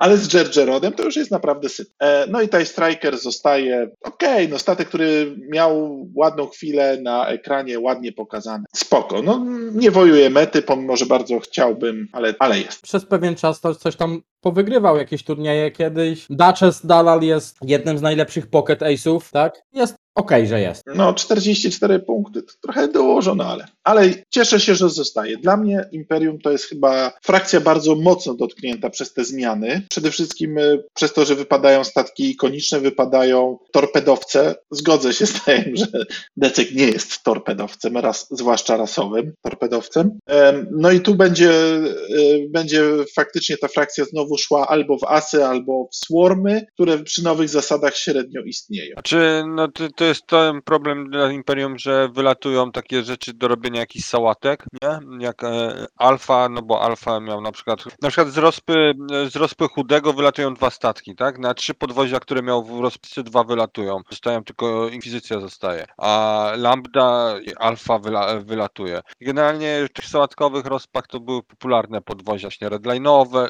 Ale 0.04 0.16
z 0.16 0.28
Gergerodem 0.28 0.92
to 0.92 1.04
już 1.04 1.16
jest 1.16 1.30
naprawdę 1.30 1.68
syp. 1.68 1.88
E, 2.00 2.26
no 2.26 2.42
i 2.42 2.48
TIE 2.48 2.64
Striker 2.64 3.18
zostaje, 3.18 3.90
okej, 4.02 4.48
no 4.48 4.58
statek, 4.58 4.88
który 4.88 5.36
miał 5.52 6.04
ładną 6.14 6.46
chwilę 6.46 6.98
na 7.02 7.28
ekranie, 7.28 7.80
ładnie 7.80 8.12
pokazany. 8.12 8.64
Spoko, 8.74 9.22
no 9.22 9.46
nie 9.72 9.90
wojuje 9.90 10.30
mety, 10.30 10.62
pomimo, 10.62 10.96
że 10.96 11.06
bardzo 11.06 11.40
chciałbym, 11.40 12.08
ale, 12.12 12.34
ale 12.38 12.60
jest. 12.60 12.82
Przez 12.82 13.06
pewien 13.06 13.34
czas 13.36 13.60
to 13.60 13.74
coś 13.74 13.96
tam 13.96 14.22
powygrywał 14.40 14.96
jakieś 14.96 15.24
turnieje 15.24 15.70
kiedyś. 15.70 16.26
Duchess 16.30 16.86
Dalal 16.86 17.22
jest 17.22 17.56
jednym 17.62 17.98
z 17.98 18.02
najlepszych 18.02 18.46
pocket 18.46 18.80
ace'ów, 18.80 19.20
tak? 19.32 19.62
Jest 19.72 20.03
okej, 20.14 20.46
że 20.46 20.60
jest. 20.60 20.82
No 20.94 21.14
44 21.14 21.98
punkty, 21.98 22.42
to 22.42 22.52
trochę 22.62 22.88
dużo, 22.88 23.34
no 23.34 23.44
ale, 23.44 23.66
ale 23.84 24.10
cieszę 24.30 24.60
się, 24.60 24.74
że 24.74 24.88
zostaje. 24.90 25.36
Dla 25.36 25.56
mnie 25.56 25.84
Imperium 25.92 26.38
to 26.38 26.50
jest 26.52 26.64
chyba 26.64 27.12
frakcja 27.22 27.60
bardzo 27.60 27.94
mocno 27.94 28.34
dotknięta 28.34 28.90
przez 28.90 29.12
te 29.12 29.24
zmiany. 29.24 29.82
Przede 29.90 30.10
wszystkim 30.10 30.58
y, 30.58 30.84
przez 30.94 31.12
to, 31.12 31.24
że 31.24 31.34
wypadają 31.34 31.84
statki 31.84 32.30
ikoniczne, 32.30 32.80
wypadają 32.80 33.58
torpedowce. 33.72 34.54
Zgodzę 34.70 35.12
się 35.12 35.26
z 35.26 35.44
tym, 35.44 35.76
że 35.76 36.04
Decek 36.36 36.74
nie 36.74 36.86
jest 36.86 37.22
torpedowcem, 37.22 37.96
raz, 37.96 38.26
zwłaszcza 38.30 38.76
rasowym 38.76 39.32
torpedowcem. 39.42 40.18
Em, 40.26 40.66
No 40.70 40.90
i 40.90 41.00
tu 41.00 41.14
będzie, 41.14 41.50
y, 41.50 42.48
będzie 42.50 42.82
faktycznie 43.14 43.56
ta 43.56 43.68
frakcja 43.68 44.04
znowu 44.04 44.38
szła 44.38 44.68
albo 44.68 44.98
w 44.98 45.04
asy, 45.04 45.44
albo 45.44 45.88
w 45.92 45.96
swarmy, 45.96 46.66
które 46.74 46.98
przy 46.98 47.24
nowych 47.24 47.48
zasadach 47.48 47.96
średnio 47.96 48.42
istnieją. 48.42 48.92
Znaczy, 48.92 49.42
no 49.56 49.68
to, 49.68 49.88
to 49.96 50.03
jest 50.04 50.26
ten 50.26 50.62
problem 50.62 51.10
dla 51.10 51.32
Imperium, 51.32 51.78
że 51.78 52.08
wylatują 52.08 52.72
takie 52.72 53.02
rzeczy 53.02 53.34
do 53.34 53.48
robienia 53.48 53.80
jakichś 53.80 54.04
sałatek, 54.04 54.64
nie? 54.82 54.98
Jak 55.18 55.44
e, 55.44 55.86
Alfa, 55.96 56.48
no 56.48 56.62
bo 56.62 56.82
Alfa 56.82 57.20
miał 57.20 57.40
na 57.40 57.52
przykład, 57.52 57.84
na 58.02 58.08
przykład 58.08 58.28
z 58.28 58.38
rozpy, 58.38 58.94
z 59.28 59.36
rozpy 59.36 59.68
chudego 59.68 60.12
wylatują 60.12 60.54
dwa 60.54 60.70
statki, 60.70 61.14
tak? 61.16 61.38
Na 61.38 61.54
trzy 61.54 61.74
podwozia, 61.74 62.20
które 62.20 62.42
miał 62.42 62.64
w 62.64 62.80
rozpisce, 62.80 63.22
dwa 63.22 63.44
wylatują. 63.44 64.00
Zostają 64.10 64.44
tylko 64.44 64.88
Inkwizycja 64.88 65.40
zostaje. 65.40 65.86
A 65.98 66.52
Lambda 66.56 67.34
i 67.46 67.54
Alfa 67.54 67.98
wyla, 67.98 68.40
wylatuje. 68.40 69.00
Generalnie 69.20 69.86
w 69.90 69.92
tych 69.92 70.04
sałatkowych 70.04 70.66
rozpach 70.66 71.06
to 71.06 71.20
były 71.20 71.42
popularne 71.42 72.00
podwozia 72.00 72.44
właśnie 72.44 72.68
redline'owe, 72.68 73.48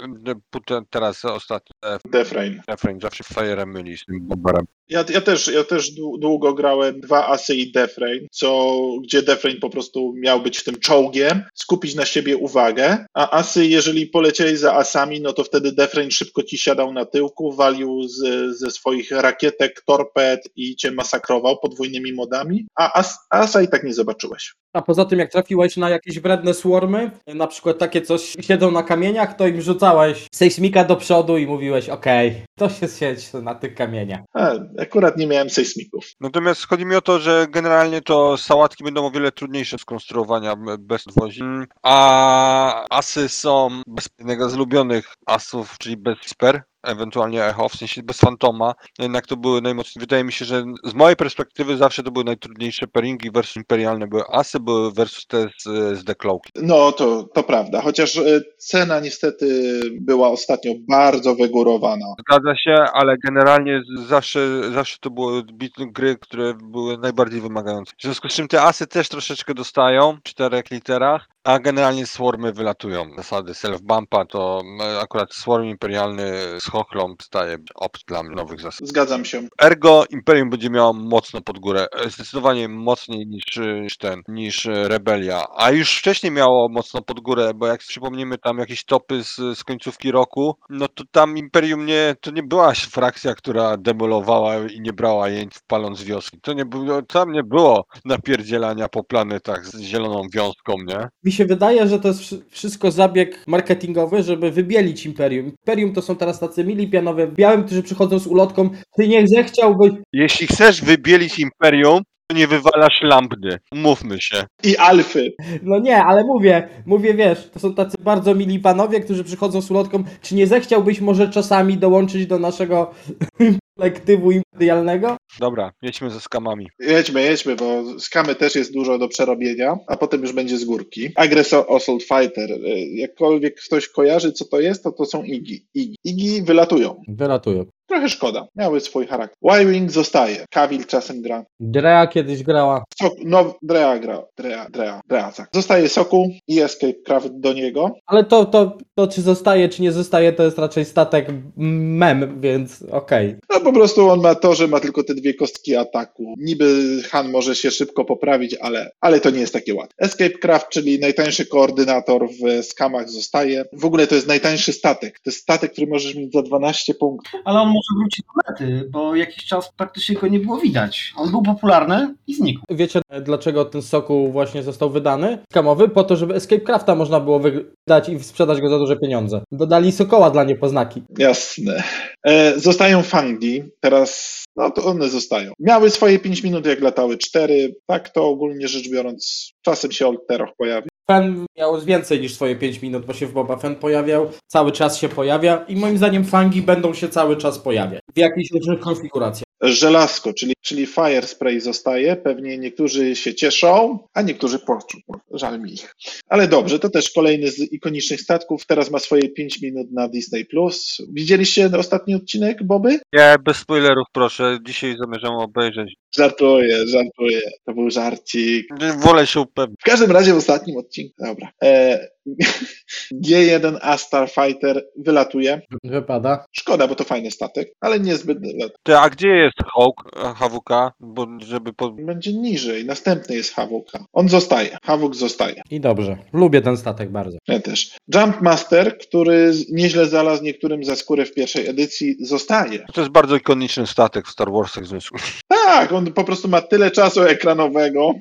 teraz 0.90 1.24
ostatnio 1.24 1.74
Defrain. 2.04 2.62
Refrain 2.68 3.00
zawsze 3.00 3.24
Fire'em 3.24 3.66
myli 3.66 3.98
z 3.98 4.04
tym 4.04 4.18
bomberem. 4.20 4.66
Ja, 4.88 5.04
ja, 5.08 5.20
też, 5.20 5.48
ja 5.48 5.64
też 5.64 5.94
dłu- 5.94 6.18
długo 6.18 6.43
długo 6.44 6.56
grałem 6.56 7.00
dwa 7.00 7.28
asy 7.28 7.54
i 7.54 7.72
Defrain, 7.72 8.26
co, 8.30 8.78
gdzie 9.02 9.22
Defrain 9.22 9.60
po 9.60 9.70
prostu 9.70 10.12
miał 10.16 10.40
być 10.40 10.64
tym 10.64 10.80
czołgiem, 10.80 11.42
skupić 11.54 11.94
na 11.94 12.04
siebie 12.04 12.36
uwagę, 12.36 13.06
a 13.14 13.30
asy, 13.30 13.66
jeżeli 13.66 14.06
polecieli 14.06 14.56
za 14.56 14.74
asami, 14.74 15.20
no 15.20 15.32
to 15.32 15.44
wtedy 15.44 15.72
Defrain 15.72 16.10
szybko 16.10 16.42
ci 16.42 16.58
siadał 16.58 16.92
na 16.92 17.04
tyłku, 17.04 17.52
walił 17.52 18.08
z, 18.08 18.20
ze 18.58 18.70
swoich 18.70 19.10
rakietek, 19.10 19.82
torped 19.86 20.40
i 20.56 20.76
cię 20.76 20.90
masakrował 20.90 21.58
podwójnymi 21.58 22.12
modami, 22.12 22.66
a 22.78 22.92
as, 22.92 23.18
asa 23.30 23.62
i 23.62 23.68
tak 23.68 23.84
nie 23.84 23.94
zobaczyłeś. 23.94 24.54
A 24.72 24.82
poza 24.82 25.04
tym, 25.04 25.18
jak 25.18 25.32
trafiłeś 25.32 25.76
na 25.76 25.90
jakieś 25.90 26.20
wredne 26.20 26.54
swarmy, 26.54 27.10
na 27.26 27.46
przykład 27.46 27.78
takie 27.78 28.02
coś 28.02 28.36
siedzą 28.40 28.70
na 28.70 28.82
kamieniach, 28.82 29.36
to 29.36 29.46
im 29.46 29.60
rzucałeś 29.60 30.26
sejsmika 30.34 30.84
do 30.84 30.96
przodu 30.96 31.38
i 31.38 31.46
mówiłeś, 31.46 31.88
okej, 31.88 32.44
to 32.58 32.68
się 32.68 32.88
siedź 32.88 33.32
na 33.32 33.54
tych 33.54 33.74
kamieniach. 33.74 34.20
A, 34.34 34.54
akurat 34.78 35.16
nie 35.16 35.26
miałem 35.26 35.50
sejsmików. 35.50 36.12
Natomiast 36.34 36.66
chodzi 36.66 36.86
mi 36.86 36.96
o 36.96 37.00
to, 37.00 37.18
że 37.18 37.46
generalnie 37.50 38.02
to 38.02 38.36
sałatki 38.36 38.84
będą 38.84 39.06
o 39.06 39.10
wiele 39.10 39.32
trudniejsze 39.32 39.78
z 39.78 39.84
konstruowania 39.84 40.52
m, 40.52 40.66
bez 40.78 41.04
podwozi, 41.04 41.42
Mm, 41.42 41.66
a 41.82 42.86
asy 42.90 43.28
są 43.28 43.82
bez 43.86 44.08
jednego 44.18 44.50
z 44.50 44.54
ulubionych 44.54 45.14
asów, 45.26 45.78
czyli 45.78 45.96
bez 45.96 46.18
Sper, 46.26 46.62
ewentualnie 46.84 47.44
Echo, 47.44 47.68
w 47.68 47.74
sensie 47.74 48.02
bez 48.02 48.18
Fantoma, 48.18 48.74
jednak 48.98 49.26
to 49.26 49.36
były 49.36 49.62
najmocniejsze. 49.62 50.00
Wydaje 50.00 50.24
mi 50.24 50.32
się, 50.32 50.44
że 50.44 50.64
z 50.84 50.94
mojej 50.94 51.16
perspektywy 51.16 51.76
zawsze 51.76 52.02
to 52.02 52.10
były 52.10 52.24
najtrudniejsze 52.24 52.86
pairingi 52.86 53.30
versus 53.30 53.56
imperialne 53.56 54.06
były 54.06 54.22
asy, 54.28 54.60
były 54.60 54.92
versus 54.92 55.26
te 55.26 55.48
z, 55.58 55.64
z 55.98 56.04
Decloak. 56.04 56.42
No, 56.62 56.92
to, 56.92 57.22
to 57.34 57.42
prawda, 57.42 57.80
chociaż 57.80 58.16
e, 58.16 58.40
cena 58.58 59.00
niestety 59.00 59.80
była 60.00 60.28
ostatnio 60.28 60.72
bardzo 60.88 61.34
wygórowana. 61.34 62.06
Zgadza 62.20 62.56
się, 62.56 62.74
ale 62.92 63.16
generalnie 63.18 63.82
zawsze, 64.06 64.72
zawsze 64.72 64.96
to 65.00 65.10
były 65.10 65.42
gry, 65.78 66.16
które 66.20 66.54
były 66.54 66.98
najbardziej 66.98 67.40
wymagające. 67.40 67.92
W 67.98 68.02
związku 68.02 68.28
z 68.28 68.32
czym 68.32 68.48
te 68.48 68.62
asy 68.62 68.86
też 68.86 69.08
troszeczkę 69.08 69.54
dostają 69.54 70.16
w 70.16 70.22
czterech 70.22 70.70
literach, 70.70 71.28
a 71.44 71.58
generalnie 71.58 72.06
swarmy 72.06 72.52
wylatują. 72.52 73.10
Zasady 73.16 73.52
self-bumpa 73.52 74.26
to 74.26 74.62
no, 74.78 74.84
akurat 75.00 75.34
swarm 75.34 75.64
imperialny 75.64 76.32
z 76.60 76.64
chochlą 76.64 77.14
staje 77.22 77.56
opt 77.74 78.06
dla 78.06 78.22
nowych 78.22 78.60
zasad. 78.60 78.88
Zgadzam 78.88 79.24
się. 79.24 79.48
Ergo 79.62 80.04
Imperium 80.10 80.50
będzie 80.50 80.70
miało 80.70 80.92
mocno 80.92 81.40
pod 81.40 81.58
górę, 81.58 81.86
zdecydowanie 82.06 82.68
mocniej 82.68 83.26
niż, 83.26 83.44
niż 83.82 83.96
ten, 83.96 84.22
niż 84.28 84.64
Rebelia. 84.64 85.46
A 85.56 85.70
już 85.70 85.98
wcześniej 85.98 86.32
miało 86.32 86.68
mocno 86.68 87.02
pod 87.02 87.20
górę, 87.20 87.52
bo 87.54 87.66
jak 87.66 87.80
przypomnimy 87.80 88.38
tam 88.38 88.58
jakieś 88.58 88.84
topy 88.84 89.24
z, 89.24 89.36
z 89.58 89.64
końcówki 89.64 90.10
roku, 90.10 90.58
no 90.70 90.88
to 90.88 91.04
tam 91.10 91.38
Imperium 91.38 91.86
nie, 91.86 92.16
to 92.20 92.30
nie 92.30 92.42
była 92.42 92.72
frakcja, 92.74 93.34
która 93.34 93.76
demolowała 93.76 94.56
i 94.56 94.80
nie 94.80 94.92
brała 94.92 95.28
jeńców 95.28 95.62
paląc 95.66 96.02
wioski. 96.02 96.40
To 96.40 96.52
nie 96.52 96.64
było, 96.64 97.02
tam 97.02 97.32
nie 97.32 97.42
było 97.42 97.84
napierdzielania 98.04 98.88
po 98.88 99.04
planetach 99.04 99.66
z 99.66 99.80
zieloną 99.80 100.22
wiązką, 100.34 100.74
nie? 100.86 101.08
Mi 101.34 101.38
się 101.38 101.44
wydaje, 101.46 101.86
że 101.88 102.00
to 102.00 102.08
jest 102.08 102.20
wszy- 102.20 102.42
wszystko 102.50 102.90
zabieg 102.90 103.44
marketingowy, 103.46 104.22
żeby 104.22 104.50
wybielić 104.50 105.06
Imperium. 105.06 105.46
Imperium 105.46 105.92
to 105.92 106.02
są 106.02 106.16
teraz 106.16 106.40
tacy 106.40 106.64
mili 106.64 106.88
pianowie 106.90 107.26
w 107.26 107.34
białym, 107.34 107.64
którzy 107.64 107.82
przychodzą 107.82 108.18
z 108.18 108.26
ulotką. 108.26 108.70
Ty 108.96 109.08
nie 109.08 109.26
zechciałbyś. 109.28 109.92
Jeśli 110.12 110.46
chcesz 110.46 110.82
wybielić 110.82 111.38
Imperium, 111.38 112.02
to 112.26 112.36
nie 112.36 112.46
wywalasz 112.46 113.02
lambdy. 113.02 113.58
Mówmy 113.72 114.16
się. 114.20 114.44
I 114.64 114.76
alfy. 114.76 115.32
No 115.62 115.78
nie, 115.78 116.02
ale 116.04 116.24
mówię, 116.24 116.68
mówię, 116.86 117.14
wiesz, 117.14 117.50
to 117.52 117.58
są 117.60 117.74
tacy 117.74 117.96
bardzo 118.00 118.34
mili 118.34 118.58
panowie, 118.58 119.00
którzy 119.00 119.24
przychodzą 119.24 119.62
z 119.62 119.70
ulotką. 119.70 120.04
Czy 120.22 120.34
nie 120.34 120.46
zechciałbyś 120.46 121.00
może 121.00 121.28
czasami 121.28 121.76
dołączyć 121.78 122.26
do 122.26 122.38
naszego 122.38 122.90
kolektywu 123.78 124.30
imperialnego? 124.30 125.16
Dobra, 125.40 125.72
jedźmy 125.82 126.10
ze 126.10 126.20
skamami. 126.20 126.66
Jedźmy, 126.80 127.22
jedźmy, 127.22 127.56
bo 127.56 127.82
skamy 127.98 128.34
też 128.34 128.54
jest 128.54 128.72
dużo 128.72 128.98
do 128.98 129.08
przerobienia, 129.08 129.76
a 129.86 129.96
potem 129.96 130.22
już 130.22 130.32
będzie 130.32 130.58
z 130.58 130.64
górki. 130.64 131.08
Aggressor 131.16 131.64
Assault 131.72 132.02
Fighter. 132.02 132.52
E, 132.52 132.80
Jakkolwiek 132.80 133.60
ktoś 133.66 133.88
kojarzy, 133.88 134.32
co 134.32 134.44
to 134.44 134.60
jest, 134.60 134.82
to 134.84 134.92
to 134.92 135.04
są 135.04 135.22
Igi. 135.22 135.66
Igi, 135.74 135.96
Igi 136.04 136.42
wylatują. 136.42 137.02
Wylatują. 137.08 137.64
Trochę 137.86 138.08
szkoda. 138.08 138.46
Miały 138.56 138.80
swój 138.80 139.06
charakter. 139.06 139.60
Y-Wing 139.60 139.90
zostaje. 139.90 140.44
Kawil 140.50 140.84
czasem 140.86 141.22
gra. 141.22 141.44
Drea 141.60 142.06
kiedyś 142.06 142.42
grała. 142.42 142.84
Sok, 143.02 143.12
no, 143.24 143.54
Drea 143.62 143.98
gra. 143.98 144.22
Drea, 144.36 144.66
Drea, 144.70 145.00
Drea, 145.08 145.32
tak. 145.32 145.48
Zostaje 145.54 145.88
Sokół 145.88 146.30
i 146.48 146.60
Escape 146.60 146.94
Craft 147.06 147.28
do 147.40 147.52
niego. 147.52 147.94
Ale 148.06 148.24
to, 148.24 148.44
to, 148.44 148.78
to 148.94 149.08
czy 149.08 149.22
zostaje, 149.22 149.68
czy 149.68 149.82
nie 149.82 149.92
zostaje, 149.92 150.32
to 150.32 150.42
jest 150.42 150.58
raczej 150.58 150.84
statek 150.84 151.28
mem, 151.56 152.40
więc 152.40 152.82
okej. 152.90 153.36
No 153.50 153.60
po 153.60 153.72
prostu 153.72 154.10
on 154.10 154.20
ma 154.20 154.34
to, 154.34 154.54
że 154.54 154.68
ma 154.68 154.80
tylko 154.80 155.04
te 155.04 155.14
dwie 155.14 155.34
kostki 155.34 155.76
ataku. 155.76 156.34
Niby 156.38 157.00
Han 157.10 157.30
może 157.30 157.54
się 157.56 157.70
szybko 157.70 158.04
poprawić, 158.04 158.56
ale, 158.60 158.90
ale 159.00 159.20
to 159.20 159.30
nie 159.30 159.40
jest 159.40 159.52
takie 159.52 159.74
łatwe. 159.74 159.94
Escape 159.98 160.38
Craft, 160.38 160.68
czyli 160.68 160.98
najtańszy 160.98 161.46
koordynator 161.46 162.28
w 162.28 162.64
skamach 162.64 163.08
zostaje. 163.10 163.64
W 163.72 163.84
ogóle 163.84 164.06
to 164.06 164.14
jest 164.14 164.28
najtańszy 164.28 164.72
statek. 164.72 165.20
To 165.20 165.30
jest 165.30 165.40
statek, 165.42 165.72
który 165.72 165.86
możesz 165.86 166.14
mieć 166.14 166.32
za 166.32 166.42
12 166.42 166.94
punktów. 166.94 167.40
Ale 167.44 167.60
on 167.60 167.73
może 167.74 168.00
wrócić 168.00 168.24
do 168.26 168.52
mety, 168.52 168.88
bo 168.90 169.16
jakiś 169.16 169.44
czas 169.46 169.72
praktycznie 169.76 170.16
go 170.16 170.28
nie 170.28 170.40
było 170.40 170.58
widać. 170.58 171.12
On 171.16 171.30
był 171.30 171.42
popularny 171.42 172.14
i 172.26 172.34
znikł. 172.34 172.60
Wiecie, 172.70 173.00
dlaczego 173.22 173.64
ten 173.64 173.82
sokół 173.82 174.32
właśnie 174.32 174.62
został 174.62 174.90
wydany? 174.90 175.38
Skamowy, 175.52 175.88
po 175.88 176.04
to, 176.04 176.16
żeby 176.16 176.34
Escape 176.34 176.60
Crafta 176.60 176.94
można 176.94 177.20
było 177.20 177.40
wydać 177.40 178.08
i 178.08 178.20
sprzedać 178.20 178.60
go 178.60 178.68
za 178.68 178.78
duże 178.78 178.96
pieniądze. 178.96 179.42
Dodali 179.52 179.92
sokoła 179.92 180.30
dla 180.30 180.44
niepoznaki. 180.44 181.02
Jasne. 181.18 181.82
E, 182.26 182.60
zostają 182.60 183.02
fangi. 183.02 183.62
Teraz, 183.80 184.44
no 184.56 184.70
to 184.70 184.84
one 184.84 185.08
zostają. 185.08 185.52
Miały 185.60 185.90
swoje 185.90 186.18
5 186.18 186.42
minut, 186.42 186.66
jak 186.66 186.80
latały 186.80 187.18
4. 187.18 187.74
Tak 187.86 188.08
to 188.08 188.28
ogólnie 188.28 188.68
rzecz 188.68 188.90
biorąc, 188.90 189.52
czasem 189.62 189.92
się 189.92 190.06
Olteroch 190.06 190.50
pojawi. 190.56 190.88
Fen 191.06 191.46
miał 191.58 191.80
więcej 191.80 192.20
niż 192.20 192.34
swoje 192.34 192.56
5 192.56 192.82
minut, 192.82 193.06
bo 193.06 193.12
się 193.12 193.26
w 193.26 193.32
Boba 193.32 193.56
Fen 193.56 193.76
pojawiał, 193.76 194.30
cały 194.46 194.72
czas 194.72 194.98
się 194.98 195.08
pojawia 195.08 195.64
i 195.68 195.76
moim 195.76 195.98
zdaniem 195.98 196.24
fangi 196.24 196.62
będą 196.62 196.94
się 196.94 197.08
cały 197.08 197.36
czas 197.36 197.58
pojawiać. 197.58 198.00
W 198.14 198.18
jakichś 198.18 198.50
różnych 198.50 198.80
konfiguracjach. 198.80 199.44
Żelazko, 199.62 200.32
czyli, 200.32 200.52
czyli 200.62 200.86
Fire 200.86 201.26
Spray 201.26 201.60
zostaje. 201.60 202.16
Pewnie 202.16 202.58
niektórzy 202.58 203.16
się 203.16 203.34
cieszą, 203.34 203.98
a 204.14 204.22
niektórzy 204.22 204.58
płaczą. 204.58 204.98
Żal 205.30 205.60
mi 205.60 205.72
ich. 205.72 205.94
Ale 206.28 206.48
dobrze, 206.48 206.78
to 206.78 206.90
też 206.90 207.10
kolejny 207.10 207.50
z 207.50 207.58
ikonicznych 207.72 208.20
statków. 208.20 208.66
Teraz 208.66 208.90
ma 208.90 208.98
swoje 208.98 209.28
5 209.28 209.62
minut 209.62 209.86
na 209.92 210.08
Disney+. 210.08 210.44
Plus. 210.44 210.98
Widzieliście 211.12 211.70
ostatni 211.78 212.14
odcinek, 212.14 212.62
Boby? 212.62 213.00
Nie, 213.12 213.36
bez 213.44 213.56
spoilerów 213.56 214.06
proszę. 214.12 214.58
Dzisiaj 214.66 214.96
zamierzam 214.98 215.34
obejrzeć. 215.34 215.94
Żartuję, 216.18 216.86
żartuję. 216.86 217.40
To 217.66 217.74
był 217.74 217.90
żarcik. 217.90 218.66
Wolę 218.98 219.26
się 219.26 219.40
upewnić. 219.40 219.80
W 219.80 219.84
każdym 219.84 220.10
razie 220.10 220.34
w 220.34 220.36
ostatnim 220.36 220.76
odcinku, 220.76 221.14
dobra. 221.18 221.48
E, 221.62 222.08
G1A 223.24 223.98
Starfighter 223.98 224.84
wylatuje. 224.96 225.60
Wypada. 225.84 226.44
Szkoda, 226.52 226.88
bo 226.88 226.94
to 226.94 227.04
fajny 227.04 227.30
statek, 227.30 227.72
ale 227.80 228.00
niezbyt. 228.00 228.38
Ty, 228.82 228.96
a 228.96 229.10
gdzie 229.10 229.28
jest 229.28 229.56
Hawk, 229.74 230.10
e, 230.16 230.34
HWK? 230.34 230.92
Bo 231.00 231.26
żeby 231.38 231.72
po... 231.72 231.90
Będzie 231.90 232.32
niżej. 232.32 232.84
Następny 232.84 233.36
jest 233.36 233.54
Havok. 233.54 233.92
On 234.12 234.28
zostaje. 234.28 234.76
Havok 234.82 235.14
zostaje. 235.14 235.62
I 235.70 235.80
dobrze. 235.80 236.16
Lubię 236.32 236.60
ten 236.60 236.76
statek 236.76 237.10
bardzo. 237.10 237.38
Ja 237.48 237.60
też. 237.60 237.96
Jumpmaster, 238.14 238.98
który 238.98 239.52
nieźle 239.72 240.06
znalazł 240.06 240.42
niektórym 240.42 240.84
za 240.84 240.96
skórę 240.96 241.24
w 241.24 241.34
pierwszej 241.34 241.68
edycji, 241.68 242.16
zostaje. 242.20 242.78
To 242.94 243.00
jest 243.00 243.12
bardzo 243.12 243.36
ikoniczny 243.36 243.86
statek 243.86 244.26
w 244.26 244.30
Star 244.30 244.52
Warsach 244.52 244.84
w 244.84 244.86
związku. 244.86 245.16
Tak, 245.64 245.92
on 245.92 246.12
po 246.12 246.24
prostu 246.24 246.48
ma 246.48 246.60
tyle 246.60 246.90
czasu 246.90 247.22
ekranowego. 247.22 248.12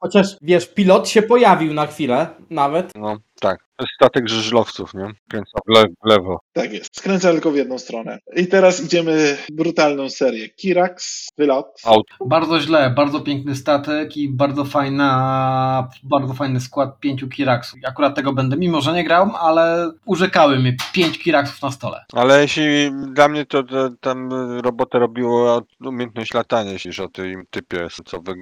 Chociaż 0.00 0.26
wiesz, 0.42 0.74
pilot 0.74 1.08
się 1.08 1.22
pojawił 1.22 1.74
na 1.74 1.86
chwilę 1.86 2.28
nawet. 2.50 2.92
No, 2.94 3.16
tak. 3.40 3.66
To 3.76 3.84
jest 3.84 3.94
statek 3.94 4.28
żużlowców, 4.28 4.94
nie? 4.94 5.10
Kręca 5.28 5.58
w, 5.66 5.74
le 5.74 5.84
w 6.04 6.08
lewo. 6.08 6.40
Tak 6.52 6.72
jest. 6.72 6.96
Skręca 6.96 7.32
tylko 7.32 7.50
w 7.50 7.56
jedną 7.56 7.78
stronę. 7.78 8.18
I 8.36 8.46
teraz 8.46 8.84
idziemy 8.84 9.36
w 9.50 9.52
brutalną 9.52 10.10
serię. 10.10 10.48
Kirax, 10.48 11.28
wylot. 11.38 11.80
Aut. 11.84 12.06
Bardzo 12.26 12.60
źle, 12.60 12.90
bardzo 12.90 13.20
piękny 13.20 13.56
statek 13.56 14.16
i 14.16 14.28
bardzo 14.28 14.64
fajna, 14.64 15.88
bardzo 16.02 16.34
fajny 16.34 16.60
skład 16.60 17.00
pięciu 17.00 17.28
Kiraksów. 17.28 17.78
Akurat 17.86 18.14
tego 18.14 18.32
będę, 18.32 18.56
mimo 18.56 18.80
że 18.80 18.92
nie 18.92 19.04
grałem, 19.04 19.30
ale 19.34 19.92
urzekały 20.06 20.58
mnie 20.58 20.76
pięć 20.92 21.18
Kiraksów 21.18 21.62
na 21.62 21.70
stole. 21.70 22.04
Ale 22.12 22.42
jeśli 22.42 22.90
dla 23.12 23.28
mnie 23.28 23.46
to, 23.46 23.62
to 23.62 23.90
tam 24.00 24.32
robotę 24.60 24.98
robiło 24.98 25.62
umiejętność 25.80 26.34
latania, 26.34 26.72
jeśli 26.72 27.04
o 27.04 27.08
tym 27.08 27.44
typie, 27.50 27.88
co, 28.04 28.20
wy, 28.20 28.34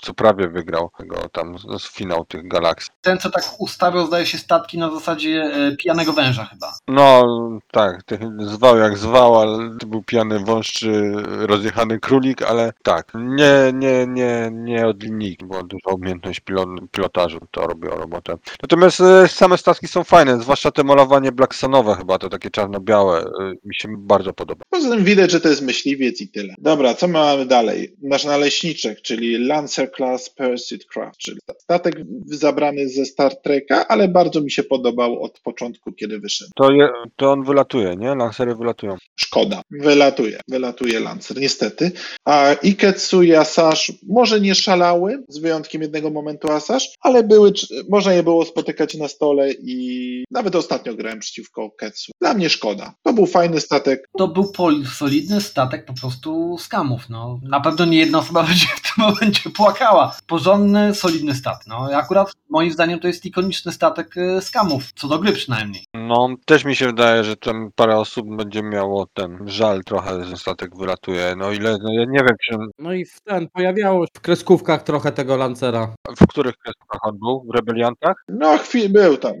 co 0.00 0.14
prawie 0.14 0.48
wygrał 0.48 0.90
tego 0.98 1.28
tam 1.28 1.58
z 1.78 1.92
finał 1.92 2.24
tych 2.24 2.48
galaksji. 2.48 2.92
Ten, 3.00 3.18
co 3.18 3.30
tak 3.30 3.44
ustawiał, 3.58 4.06
zdaje 4.06 4.26
się 4.26 4.31
się 4.32 4.38
statki 4.38 4.78
na 4.78 4.90
zasadzie 4.90 5.42
e, 5.42 5.76
pijanego 5.76 6.12
węża 6.12 6.44
chyba. 6.44 6.72
No, 6.88 7.24
tak, 7.70 8.02
zwał 8.38 8.78
jak 8.78 8.98
zwał, 8.98 9.38
ale 9.38 9.78
to 9.80 9.86
był 9.86 10.02
pijany 10.02 10.38
wąż 10.38 10.66
czy 10.66 11.12
rozjechany 11.24 12.00
królik, 12.00 12.42
ale 12.42 12.72
tak, 12.82 13.12
nie, 13.14 13.72
nie, 13.74 14.06
nie, 14.06 14.50
nie 14.52 14.86
od 14.86 15.02
linijki, 15.02 15.46
była 15.46 15.62
duża 15.62 15.90
umiejętność 15.94 16.40
pilot, 16.40 16.68
pilotażu, 16.90 17.38
to 17.50 17.66
robiło 17.66 17.94
robotę. 17.96 18.36
Natomiast 18.62 19.00
e, 19.00 19.28
same 19.28 19.58
statki 19.58 19.88
są 19.88 20.04
fajne, 20.04 20.40
zwłaszcza 20.40 20.70
te 20.70 20.84
malowanie 20.84 21.32
blacksonowe 21.32 21.94
chyba, 21.94 22.18
to 22.18 22.28
takie 22.28 22.50
czarno-białe, 22.50 23.20
e, 23.20 23.52
mi 23.64 23.74
się 23.74 23.88
bardzo 23.98 24.32
podoba. 24.32 24.64
Poza 24.70 24.90
tym 24.90 25.04
widać, 25.04 25.30
że 25.30 25.40
to 25.40 25.48
jest 25.48 25.62
myśliwiec 25.62 26.20
i 26.20 26.28
tyle. 26.28 26.54
Dobra, 26.58 26.94
co 26.94 27.08
mamy 27.08 27.46
dalej? 27.46 27.96
Nasz 28.02 28.24
naleśniczek, 28.24 29.02
czyli 29.02 29.46
Lancer 29.46 29.92
Class 29.96 30.30
Pursuit 30.30 30.84
Craft, 30.84 31.18
czyli 31.18 31.38
statek 31.58 31.94
zabrany 32.26 32.88
ze 32.88 33.04
Star 33.04 33.36
Treka, 33.36 33.88
ale 33.88 34.08
bardzo 34.08 34.21
mi 34.42 34.50
się 34.50 34.62
podobał 34.62 35.22
od 35.22 35.40
początku, 35.40 35.92
kiedy 35.92 36.18
wyszedł. 36.18 36.50
To, 36.56 36.70
je, 36.72 36.88
to 37.16 37.32
on 37.32 37.44
wylatuje, 37.44 37.96
nie? 37.96 38.14
Lancery 38.14 38.54
wylatują. 38.54 38.96
Szkoda. 39.16 39.62
Wylatuje. 39.70 40.40
Wylatuje 40.48 41.00
Lancer, 41.00 41.36
niestety. 41.36 41.92
A 42.24 42.52
Iketsu 42.62 43.22
i 43.22 43.34
Asash 43.34 43.92
może 44.08 44.40
nie 44.40 44.54
szalały, 44.54 45.24
z 45.28 45.38
wyjątkiem 45.38 45.82
jednego 45.82 46.10
momentu 46.10 46.52
Asash, 46.52 46.88
ale 47.00 47.22
były, 47.22 47.52
można 47.88 48.12
je 48.12 48.22
było 48.22 48.44
spotykać 48.44 48.94
na 48.94 49.08
stole 49.08 49.52
i 49.52 50.24
nawet 50.30 50.56
ostatnio 50.56 50.94
grałem 50.94 51.20
przeciwko 51.20 51.70
Ketsu. 51.70 52.12
Dla 52.20 52.34
mnie 52.34 52.50
szkoda. 52.50 52.94
To 53.02 53.12
był 53.12 53.26
fajny 53.26 53.60
statek. 53.60 54.08
To 54.18 54.28
był 54.28 54.52
pol- 54.52 54.86
solidny 54.86 55.40
statek 55.40 55.84
po 55.84 55.94
prostu 55.94 56.56
skamów. 56.58 57.08
No. 57.08 57.40
Na 57.42 57.60
pewno 57.60 57.84
nie 57.84 57.98
jedna 57.98 58.18
osoba 58.18 58.42
będzie 58.48 58.66
w 58.66 58.82
tym 58.82 59.04
momencie 59.04 59.50
płakała. 59.50 60.16
Porządny, 60.26 60.94
solidny 60.94 61.34
statek. 61.34 61.66
No. 61.66 61.90
I 61.90 61.94
akurat 61.94 62.32
moim 62.50 62.72
zdaniem 62.72 63.00
to 63.00 63.06
jest 63.06 63.26
ikoniczny 63.26 63.72
statek 63.72 64.11
e, 64.16 64.40
skamów, 64.40 64.92
co 64.92 65.08
do 65.08 65.18
gry 65.18 65.32
przynajmniej. 65.32 65.84
No, 65.94 66.28
też 66.46 66.64
mi 66.64 66.76
się 66.76 66.86
wydaje, 66.86 67.24
że 67.24 67.36
tam 67.36 67.70
parę 67.76 67.96
osób 67.98 68.36
będzie 68.36 68.62
miało 68.62 69.06
ten 69.14 69.38
żal 69.46 69.84
trochę, 69.84 70.24
że 70.24 70.36
statek 70.36 70.76
wylatuje. 70.76 71.34
No 71.36 71.52
ile, 71.52 71.76
no 71.82 71.92
ja 71.92 72.04
nie 72.04 72.18
wiem, 72.18 72.36
czy 72.44 72.56
No 72.78 72.92
i 72.92 73.04
w 73.04 73.20
ten, 73.20 73.48
pojawiało 73.48 74.04
się 74.06 74.10
w 74.16 74.20
kreskówkach 74.20 74.82
trochę 74.82 75.12
tego 75.12 75.36
Lancera. 75.36 75.94
w 76.20 76.26
których 76.26 76.56
kreskach 76.56 76.98
on 77.02 77.18
był? 77.18 77.44
W 77.52 77.54
Rebeliantach? 77.56 78.14
No, 78.28 78.58
chwil 78.58 78.92
był 78.92 79.16
tam, 79.16 79.32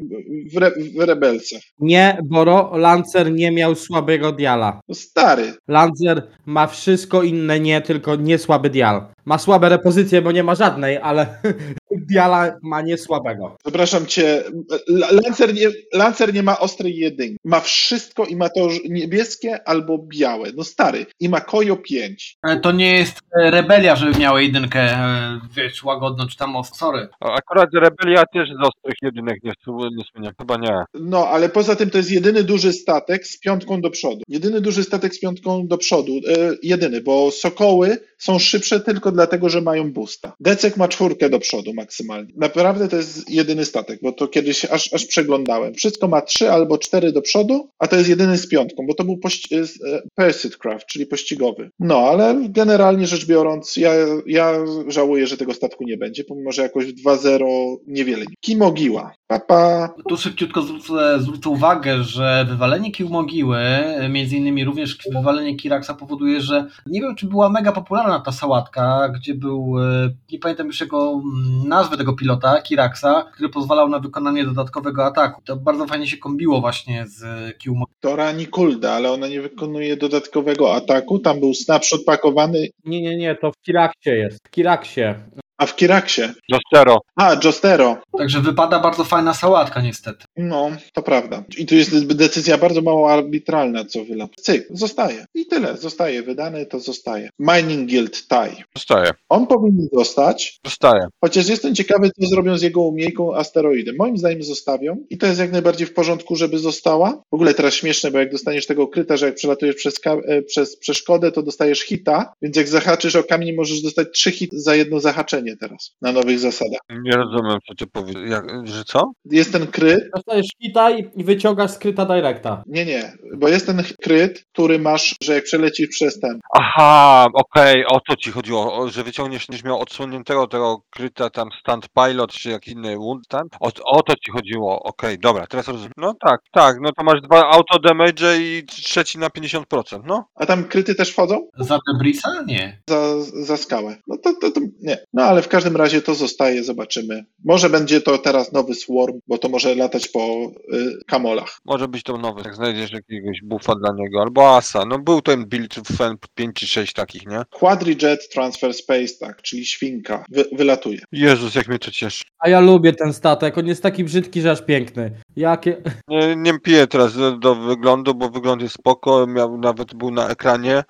w, 0.54 0.56
re, 0.56 0.70
w 0.96 1.00
Rebelce. 1.00 1.56
Nie, 1.78 2.18
Boro, 2.24 2.70
Lancer 2.76 3.32
nie 3.32 3.50
miał 3.50 3.74
słabego 3.74 4.32
diala. 4.32 4.80
No, 4.88 4.94
stary. 4.94 5.54
Lancer 5.68 6.28
ma 6.46 6.66
wszystko 6.66 7.22
inne, 7.22 7.60
nie 7.60 7.80
tylko 7.80 8.16
nie 8.16 8.38
słaby 8.38 8.70
dial. 8.70 9.06
Ma 9.24 9.38
słabe 9.38 9.68
repozycje, 9.68 10.22
bo 10.22 10.32
nie 10.32 10.42
ma 10.42 10.54
żadnej, 10.54 10.98
ale 10.98 11.26
diala 12.08 12.56
ma 12.62 12.82
nie 12.82 12.98
słabego. 12.98 13.56
Przepraszam 13.64 14.06
cię, 14.06 14.44
Lancer 14.88 15.54
nie, 15.54 15.68
Lancer 15.92 16.34
nie 16.34 16.42
ma 16.42 16.58
ostrej 16.58 16.96
jedynki. 16.96 17.38
Ma 17.44 17.60
wszystko 17.60 18.24
i 18.24 18.36
ma 18.36 18.48
to 18.48 18.68
niebieskie 18.88 19.68
albo 19.68 19.98
białe. 19.98 20.48
No 20.56 20.64
stary. 20.64 21.06
I 21.20 21.28
ma 21.28 21.40
Kojo 21.40 21.76
5. 21.76 22.36
E, 22.46 22.60
To 22.60 22.72
nie 22.72 22.98
jest 22.98 23.18
e, 23.40 23.50
rebelia, 23.50 23.96
żeby 23.96 24.18
miała 24.18 24.40
jedynkę, 24.40 24.80
e, 24.80 25.40
wiesz, 25.56 25.84
łagodno, 25.84 26.26
czy 26.28 26.36
tam 26.36 26.54
sorry. 26.74 27.08
Akurat 27.20 27.68
Rebelia 27.74 28.24
też 28.26 28.48
z 28.48 28.66
ostrych 28.68 28.94
jedynek 29.02 29.38
nie, 29.44 29.52
nie 29.96 30.04
słynie. 30.12 30.32
Chyba 30.38 30.56
nie. 30.56 30.84
No, 30.94 31.28
ale 31.28 31.48
poza 31.48 31.76
tym 31.76 31.90
to 31.90 31.98
jest 31.98 32.10
jedyny 32.10 32.44
duży 32.44 32.72
statek 32.72 33.26
z 33.26 33.40
piątką 33.40 33.80
do 33.80 33.90
przodu. 33.90 34.22
Jedyny 34.28 34.60
duży 34.60 34.84
statek 34.84 35.14
z 35.14 35.20
piątką 35.20 35.66
do 35.66 35.78
przodu. 35.78 36.12
E, 36.12 36.36
jedyny, 36.62 37.00
bo 37.00 37.30
Sokoły 37.30 37.98
są 38.18 38.38
szybsze 38.38 38.80
tylko 38.80 39.11
dlatego, 39.12 39.48
że 39.48 39.60
mają 39.60 39.92
boosta. 39.92 40.32
Decek 40.40 40.76
ma 40.76 40.88
czwórkę 40.88 41.30
do 41.30 41.38
przodu 41.38 41.74
maksymalnie. 41.74 42.32
Naprawdę 42.36 42.88
to 42.88 42.96
jest 42.96 43.30
jedyny 43.30 43.64
statek, 43.64 43.98
bo 44.02 44.12
to 44.12 44.28
kiedyś 44.28 44.64
aż, 44.64 44.94
aż 44.94 45.06
przeglądałem. 45.06 45.74
Wszystko 45.74 46.08
ma 46.08 46.20
trzy 46.22 46.50
albo 46.50 46.78
cztery 46.78 47.12
do 47.12 47.22
przodu, 47.22 47.68
a 47.78 47.88
to 47.88 47.96
jest 47.96 48.08
jedyny 48.08 48.38
z 48.38 48.48
piątką, 48.48 48.86
bo 48.86 48.94
to 48.94 49.04
był 49.04 49.16
pości- 49.16 49.56
e, 49.56 50.02
Pursuit 50.14 50.56
Craft, 50.56 50.86
czyli 50.86 51.06
pościgowy. 51.06 51.70
No, 51.80 51.98
ale 51.98 52.36
generalnie 52.48 53.06
rzecz 53.06 53.26
biorąc, 53.26 53.76
ja, 53.76 53.92
ja 54.26 54.52
żałuję, 54.88 55.26
że 55.26 55.36
tego 55.36 55.54
statku 55.54 55.84
nie 55.84 55.96
będzie, 55.96 56.24
pomimo, 56.24 56.52
że 56.52 56.62
jakoś 56.62 56.84
w 56.86 56.94
2-0 56.94 57.76
niewiele. 57.86 58.24
Kimogiła. 58.40 59.14
Papa. 59.26 59.94
Tu 60.08 60.16
szybciutko 60.16 60.62
zwrócę, 60.62 61.20
zwrócę 61.20 61.50
uwagę, 61.50 62.02
że 62.02 62.46
wywalenie 62.48 62.92
Kił 62.92 63.08
Mogiły, 63.08 63.58
e, 63.58 64.08
między 64.08 64.36
innymi 64.36 64.64
również 64.64 64.98
wywalenie 65.12 65.56
Kiraksa 65.56 65.94
powoduje, 65.94 66.40
że 66.40 66.64
nie 66.86 67.00
wiem, 67.00 67.14
czy 67.16 67.26
była 67.26 67.48
mega 67.48 67.72
popularna 67.72 68.20
ta 68.20 68.32
sałatka, 68.32 69.01
gdzie 69.08 69.34
był, 69.34 69.74
e, 69.78 70.10
nie 70.32 70.38
pamiętam 70.38 70.66
już 70.66 70.80
jego 70.80 71.12
mm, 71.12 71.68
nazwy 71.68 71.96
tego 71.96 72.12
pilota, 72.12 72.62
Kiraksa, 72.62 73.24
który 73.34 73.48
pozwalał 73.48 73.88
na 73.88 73.98
wykonanie 73.98 74.44
dodatkowego 74.44 75.06
ataku. 75.06 75.42
To 75.44 75.56
bardzo 75.56 75.86
fajnie 75.86 76.06
się 76.06 76.16
kombiło 76.16 76.60
właśnie 76.60 77.06
z 77.06 77.22
Kił 77.58 77.74
Mogiły. 77.74 77.96
To 78.00 78.16
Rani 78.16 78.46
Kulda, 78.46 78.92
ale 78.92 79.12
ona 79.12 79.28
nie 79.28 79.40
wykonuje 79.40 79.96
dodatkowego 79.96 80.74
ataku. 80.74 81.18
Tam 81.18 81.40
był 81.40 81.54
snapshot 81.54 82.04
pakowany, 82.04 82.68
Nie, 82.84 83.02
nie, 83.02 83.16
nie, 83.16 83.34
to 83.34 83.52
w 83.52 83.60
Kiraksie 83.62 84.10
jest. 84.10 84.38
W 84.46 84.50
Kiraksie. 84.50 85.14
A 85.62 85.66
w 85.66 85.76
Kiraksie. 85.76 86.22
Dostero. 86.50 86.98
A, 87.16 87.36
Jostero. 87.44 87.96
Także 88.18 88.40
wypada 88.40 88.78
bardzo 88.78 89.04
fajna 89.04 89.34
sałatka 89.34 89.80
niestety. 89.80 90.24
No, 90.36 90.70
to 90.92 91.02
prawda. 91.02 91.44
I 91.58 91.66
tu 91.66 91.74
jest 91.74 92.06
decyzja 92.14 92.58
bardzo 92.58 92.82
mało 92.82 93.12
arbitralna, 93.12 93.84
co 93.84 94.04
wyla. 94.04 94.28
Cyk, 94.40 94.66
zostaje. 94.70 95.24
I 95.34 95.46
tyle. 95.46 95.76
Zostaje 95.76 96.22
wydany, 96.22 96.66
to 96.66 96.80
zostaje. 96.80 97.30
Mining 97.38 97.90
Guild 97.90 98.26
Tai. 98.28 98.50
Zostaje. 98.76 99.10
On 99.28 99.46
powinien 99.46 99.88
zostać, 99.92 100.58
Zostaje. 100.64 101.06
chociaż 101.24 101.48
jestem 101.48 101.74
ciekawy, 101.74 102.10
co 102.20 102.26
zrobią 102.26 102.58
z 102.58 102.62
jego 102.62 102.80
umiejką 102.80 103.36
asteroidem. 103.36 103.94
Moim 103.98 104.18
zdaniem 104.18 104.42
zostawią 104.42 104.96
i 105.10 105.18
to 105.18 105.26
jest 105.26 105.40
jak 105.40 105.52
najbardziej 105.52 105.86
w 105.86 105.94
porządku, 105.94 106.36
żeby 106.36 106.58
została. 106.58 107.22
W 107.30 107.34
ogóle 107.34 107.54
teraz 107.54 107.74
śmieszne, 107.74 108.10
bo 108.10 108.18
jak 108.18 108.32
dostaniesz 108.32 108.66
tego 108.66 108.88
kryta, 108.88 109.16
że 109.16 109.26
jak 109.26 109.34
przelatujesz 109.34 109.76
przez, 109.76 109.94
e, 110.06 110.42
przez 110.42 110.76
przeszkodę, 110.76 111.32
to 111.32 111.42
dostajesz 111.42 111.80
hita, 111.80 112.32
więc 112.42 112.56
jak 112.56 112.68
zahaczysz 112.68 113.16
o 113.16 113.24
kamień, 113.24 113.52
możesz 113.54 113.82
dostać 113.82 114.08
trzy 114.12 114.30
hity 114.30 114.60
za 114.60 114.74
jedno 114.74 115.00
zahaczenie 115.00 115.51
teraz, 115.56 115.96
na 116.02 116.12
nowych 116.12 116.38
zasadach. 116.38 116.80
Nie 116.90 117.12
rozumiem, 117.12 117.58
co 117.68 117.74
ty 117.74 117.86
powiesz. 117.86 118.30
Jak, 118.30 118.66
że 118.66 118.84
co? 118.84 119.12
Jest 119.24 119.52
ten 119.52 119.66
kryt, 119.66 120.10
Dostajesz 120.14 120.46
hita 120.62 120.90
i 120.90 121.24
wyciągasz 121.24 121.70
skryta 121.70 122.06
directa. 122.06 122.62
Nie, 122.66 122.84
nie, 122.84 123.12
bo 123.36 123.48
jest 123.48 123.66
ten 123.66 123.82
kryt, 124.02 124.44
który 124.52 124.78
masz, 124.78 125.14
że 125.22 125.34
jak 125.34 125.44
przelecisz 125.44 125.88
przez 125.88 126.20
ten. 126.20 126.40
Aha, 126.58 127.26
okej, 127.34 127.84
o 127.86 128.00
to 128.00 128.16
ci 128.16 128.30
chodziło, 128.30 128.74
o, 128.74 128.88
że 128.88 129.04
wyciągniesz, 129.04 129.46
będziesz 129.46 129.64
miał 129.64 129.80
odsłoniętego 129.80 130.46
tego 130.46 130.82
kryta 130.90 131.30
tam 131.30 131.48
stand 131.60 131.88
pilot, 131.88 132.32
czy 132.32 132.50
jak 132.50 132.68
inny 132.68 132.96
wound 132.96 133.28
tam. 133.28 133.48
O, 133.60 133.70
o 133.84 134.02
to 134.02 134.14
ci 134.14 134.30
chodziło, 134.30 134.82
okej, 134.82 135.18
dobra, 135.18 135.46
teraz 135.46 135.68
rozumiem. 135.68 135.92
No 135.96 136.14
tak, 136.20 136.40
tak, 136.52 136.76
no 136.80 136.92
to 136.92 137.04
masz 137.04 137.20
dwa 137.20 137.50
auto 137.50 137.78
damage 137.78 138.38
i 138.40 138.64
trzeci 138.66 139.18
na 139.18 139.28
50%, 139.28 140.00
no. 140.06 140.24
A 140.34 140.46
tam 140.46 140.64
kryty 140.64 140.94
też 140.94 141.10
wchodzą? 141.10 141.48
Za 141.58 141.78
Debrisa? 141.92 142.42
Nie. 142.46 142.82
Za, 142.88 143.20
za 143.20 143.56
skałę. 143.56 143.96
No 144.06 144.16
to, 144.16 144.34
to, 144.40 144.50
to 144.50 144.60
nie. 144.82 144.98
No 145.12 145.22
ale 145.22 145.42
w 145.42 145.48
każdym 145.48 145.76
razie 145.76 146.02
to 146.02 146.14
zostaje, 146.14 146.64
zobaczymy. 146.64 147.24
Może 147.44 147.70
będzie 147.70 148.00
to 148.00 148.18
teraz 148.18 148.52
nowy 148.52 148.74
Swarm, 148.74 149.18
bo 149.26 149.38
to 149.38 149.48
może 149.48 149.74
latać 149.74 150.08
po 150.08 150.52
y, 150.72 150.98
kamolach. 151.06 151.58
Może 151.64 151.88
być 151.88 152.02
to 152.02 152.18
nowy, 152.18 152.42
jak 152.44 152.54
znajdziesz 152.54 152.92
jakiegoś 152.92 153.42
buffa 153.42 153.74
dla 153.74 153.94
niego, 153.94 154.22
albo 154.22 154.56
asa, 154.56 154.84
no 154.86 154.98
był 154.98 155.22
ten 155.22 155.46
build 155.46 155.74
fan 155.96 156.16
5 156.34 156.56
czy 156.56 156.66
6 156.66 156.92
takich, 156.92 157.26
nie? 157.26 157.42
Quadrijet 157.50 158.28
Transfer 158.28 158.74
Space, 158.74 159.14
tak, 159.20 159.42
czyli 159.42 159.66
świnka, 159.66 160.24
wy, 160.30 160.44
wylatuje. 160.52 160.98
Jezus, 161.12 161.54
jak 161.54 161.68
mnie 161.68 161.78
to 161.78 161.90
cieszy. 161.90 162.24
A 162.38 162.48
ja 162.48 162.60
lubię 162.60 162.92
ten 162.92 163.12
statek, 163.12 163.58
on 163.58 163.66
jest 163.66 163.82
taki 163.82 164.04
brzydki, 164.04 164.40
że 164.40 164.50
aż 164.50 164.62
piękny. 164.62 165.10
Jakie... 165.36 165.82
Nie, 166.08 166.36
nie 166.36 166.58
piję 166.58 166.86
teraz 166.86 167.16
do, 167.16 167.36
do 167.36 167.54
wyglądu, 167.54 168.14
bo 168.14 168.28
wygląd 168.28 168.62
jest 168.62 168.74
spoko, 168.74 169.26
miał, 169.26 169.58
nawet 169.58 169.94
był 169.94 170.10
na 170.10 170.28
ekranie, 170.28 170.84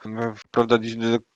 prawda, 0.51 0.78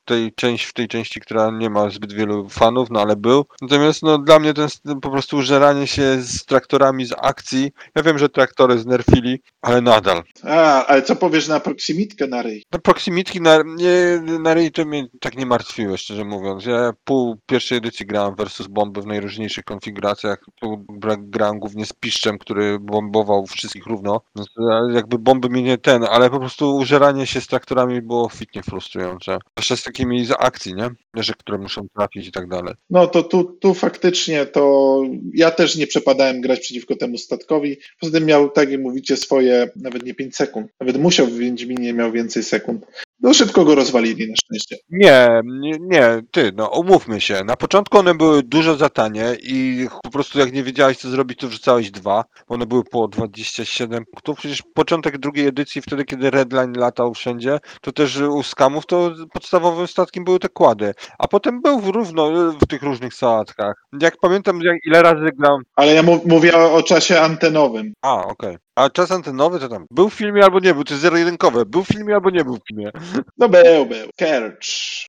tej 0.06 0.32
części, 0.32 0.66
w 0.66 0.72
tej 0.72 0.88
części, 0.88 1.20
która 1.20 1.50
nie 1.50 1.70
ma 1.70 1.90
zbyt 1.90 2.12
wielu 2.12 2.48
fanów, 2.48 2.90
no 2.90 3.00
ale 3.00 3.16
był. 3.16 3.46
Natomiast 3.62 4.02
no 4.02 4.18
dla 4.18 4.38
mnie 4.38 4.54
to 4.54 4.62
jest 4.62 4.82
po 5.02 5.10
prostu 5.10 5.36
użeranie 5.36 5.86
się 5.86 6.22
z 6.22 6.44
traktorami 6.44 7.06
z 7.06 7.12
akcji. 7.22 7.72
Ja 7.94 8.02
wiem, 8.02 8.18
że 8.18 8.28
traktory 8.28 8.78
znerfili, 8.78 9.42
ale 9.62 9.80
nadal. 9.80 10.22
A, 10.42 10.86
ale 10.86 11.02
co 11.02 11.16
powiesz 11.16 11.48
na 11.48 11.60
proximitkę 11.60 12.26
na 12.26 12.42
ryj? 12.42 12.64
No 12.72 12.78
proximitki 12.78 13.40
na, 13.40 13.62
nie, 13.66 14.22
na 14.40 14.54
ryj 14.54 14.72
to 14.72 14.84
mnie 14.84 15.06
tak 15.20 15.36
nie 15.36 15.46
martwiły, 15.46 15.98
szczerze 15.98 16.24
mówiąc. 16.24 16.66
Ja 16.66 16.92
pół 17.04 17.36
pierwszej 17.46 17.78
edycji 17.78 18.06
grałem 18.06 18.34
versus 18.34 18.66
bomby 18.66 19.02
w 19.02 19.06
najróżniejszych 19.06 19.64
konfiguracjach. 19.64 20.38
Tu 20.60 20.84
gra- 20.88 21.16
grałem 21.18 21.58
głównie 21.58 21.86
z 21.86 21.92
piszczem, 21.92 22.38
który 22.38 22.78
bombował 22.78 23.46
wszystkich 23.46 23.86
równo. 23.86 24.20
E, 24.38 24.92
jakby 24.92 25.18
bomby 25.18 25.48
mnie 25.48 25.62
nie 25.62 25.78
ten, 25.78 26.04
ale 26.04 26.30
po 26.30 26.38
prostu 26.40 26.76
użeranie 26.76 27.26
się 27.26 27.40
z 27.40 27.46
traktorami 27.46 28.02
było 28.02 28.28
fitnie 28.28 28.62
frustrujące. 28.62 29.38
Z 29.60 29.62
takimi 29.96 30.26
z 30.26 30.30
akcji, 30.30 30.74
nie? 30.74 30.90
Że 31.14 31.32
które 31.32 31.58
muszą 31.58 31.88
trafić 31.88 32.26
i 32.26 32.32
tak 32.32 32.48
dalej. 32.48 32.74
No 32.90 33.06
to 33.06 33.22
tu, 33.22 33.44
tu 33.44 33.74
faktycznie 33.74 34.46
to 34.46 35.02
ja 35.34 35.50
też 35.50 35.76
nie 35.76 35.86
przepadałem 35.86 36.40
grać 36.40 36.60
przeciwko 36.60 36.96
temu 36.96 37.18
statkowi. 37.18 37.76
Poza 38.00 38.12
tym 38.12 38.26
miał, 38.26 38.50
tak 38.50 38.70
jak 38.70 38.80
mówicie, 38.80 39.16
swoje 39.16 39.70
nawet 39.76 40.04
nie 40.04 40.14
5 40.14 40.36
sekund. 40.36 40.70
Nawet 40.80 40.96
musiał 40.96 41.26
w 41.26 41.38
Wiedźminie 41.38 41.92
miał 41.92 42.12
więcej 42.12 42.42
sekund. 42.42 42.86
No 43.20 43.34
szybko 43.34 43.64
go 43.64 43.74
rozwalili 43.74 44.28
na 44.28 44.36
szczęście. 44.36 44.76
Nie, 44.90 45.40
nie, 45.44 45.72
nie, 45.80 46.22
ty, 46.30 46.52
no 46.56 46.68
umówmy 46.68 47.20
się. 47.20 47.44
Na 47.44 47.56
początku 47.56 47.98
one 47.98 48.14
były 48.14 48.42
dużo 48.42 48.74
za 48.74 48.88
tanie 48.88 49.36
i 49.42 49.86
po 50.02 50.10
prostu 50.10 50.38
jak 50.38 50.52
nie 50.52 50.62
wiedziałeś 50.62 50.98
co 50.98 51.08
zrobić, 51.08 51.38
to 51.38 51.48
wrzucałeś 51.48 51.90
dwa. 51.90 52.24
One 52.48 52.66
były 52.66 52.84
po 52.84 53.08
27 53.08 54.04
punktów. 54.04 54.38
Przecież 54.38 54.62
początek 54.74 55.18
drugiej 55.18 55.46
edycji, 55.46 55.82
wtedy 55.82 56.04
kiedy 56.04 56.30
Redline 56.30 56.72
latał 56.72 57.14
wszędzie, 57.14 57.58
to 57.80 57.92
też 57.92 58.16
u 58.16 58.42
skamów 58.42 58.86
to 58.86 59.14
podstawowym 59.32 59.86
statkiem 59.86 60.24
były 60.24 60.38
te 60.38 60.48
kłady. 60.48 60.94
A 61.18 61.28
potem 61.28 61.62
był 61.62 61.92
równo 61.92 62.52
w 62.52 62.66
tych 62.66 62.82
różnych 62.82 63.14
sałatkach. 63.14 63.86
Jak 64.00 64.16
pamiętam, 64.16 64.60
jak 64.62 64.76
ile 64.86 65.02
razy 65.02 65.30
gram. 65.38 65.62
Ale 65.76 65.94
ja 65.94 66.02
mówię 66.26 66.56
o, 66.56 66.74
o 66.74 66.82
czasie 66.82 67.20
antenowym. 67.20 67.92
A, 68.02 68.24
okej. 68.24 68.56
A 68.76 68.90
czas 68.90 69.10
antenowy 69.10 69.60
to 69.60 69.68
tam 69.68 69.86
był 69.90 70.10
w 70.10 70.14
filmie 70.14 70.44
albo 70.44 70.60
nie 70.60 70.74
był, 70.74 70.82
jest 70.90 71.02
zero-jedynkowe. 71.02 71.66
Był 71.66 71.84
w 71.84 71.88
filmie 71.88 72.14
albo 72.14 72.30
nie 72.30 72.44
był 72.44 72.56
w 72.56 72.68
filmie. 72.68 72.90
No 73.38 73.48
był, 73.48 73.86
był. 73.86 74.08
Kerch, 74.16 74.66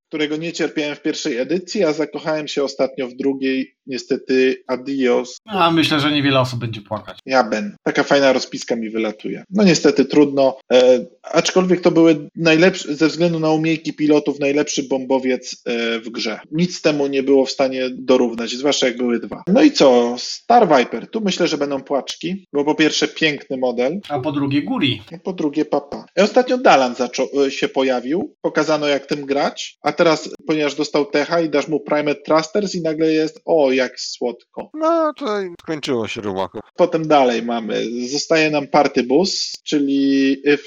którego 0.08 0.38
nie 0.38 0.54
cierpiałem 0.54 0.96
w 0.96 1.02
pierwszej 1.02 1.38
edycji, 1.38 1.84
a 1.84 1.94
zakochałem 1.94 2.48
się 2.48 2.64
ostatnio 2.64 3.08
w 3.08 3.14
drugiej. 3.14 3.77
Niestety 3.88 4.64
adios, 4.68 5.38
A 5.46 5.72
myślę, 5.72 6.00
że 6.00 6.12
niewiele 6.12 6.40
osób 6.40 6.60
będzie 6.60 6.82
płakać. 6.82 7.20
jaben. 7.26 7.76
Taka 7.84 8.04
fajna 8.04 8.34
rozpiska 8.34 8.76
mi 8.76 8.90
wylatuje. 8.90 9.44
No 9.50 9.64
niestety 9.64 10.06
trudno, 10.06 10.58
e, 10.74 11.06
aczkolwiek 11.24 11.82
to 11.82 11.92
były 11.92 12.30
najlepsze, 12.36 12.96
ze 12.96 13.08
względu 13.08 13.40
na 13.40 13.52
umiejki 13.52 13.94
pilotów, 13.94 14.40
najlepszy 14.40 14.84
bombowiec 14.84 15.62
e, 15.66 16.00
w 16.00 16.10
grze. 16.10 16.40
Nic 16.52 16.82
temu 16.82 17.08
nie 17.08 17.24
było 17.24 17.46
w 17.46 17.52
stanie 17.52 17.90
dorównać, 17.90 18.50
zwłaszcza 18.52 18.88
jak 18.88 18.98
były 18.98 19.20
dwa. 19.20 19.44
No 19.48 19.62
i 19.64 19.72
co? 19.72 20.16
Star 20.18 20.68
Viper. 20.78 21.08
Tu 21.08 21.22
myślę, 21.22 21.48
że 21.48 21.58
będą 21.58 21.82
płaczki, 21.84 22.46
bo 22.54 22.66
po 22.66 22.76
pierwsze 22.76 23.08
piękny 23.08 23.58
model, 23.58 24.00
A 24.10 24.20
po 24.20 24.32
drugie 24.32 24.62
Guri. 24.62 25.02
no 25.12 25.18
po 25.24 25.34
drugie 25.34 25.66
papa. 25.66 26.06
I 26.18 26.22
ostatnio 26.22 26.58
Dalan 26.58 26.96
zaczął, 26.96 27.28
e, 27.48 27.52
się 27.52 27.68
pojawił, 27.68 28.36
pokazano 28.42 28.88
jak 28.88 29.06
tym 29.06 29.26
grać, 29.26 29.78
a 29.82 29.92
teraz, 29.92 30.30
ponieważ 30.48 30.76
dostał 30.76 31.06
techa 31.06 31.42
i 31.42 31.50
dasz 31.50 31.68
mu 31.68 31.80
Primate 31.80 32.22
Thrusters 32.22 32.76
i 32.76 32.82
nagle 32.82 33.12
jest, 33.12 33.42
o 33.46 33.72
jak 33.78 34.00
słodko. 34.00 34.70
No 34.74 35.14
to 35.14 35.26
skończyło 35.62 36.08
się 36.08 36.22
rumaku. 36.22 36.60
Potem 36.76 37.08
dalej 37.08 37.44
mamy, 37.44 37.84
zostaje 38.12 38.50
nam 38.50 38.68
Party 38.68 39.04
Bus, 39.04 39.54
czyli 39.64 40.38
EV 40.46 40.66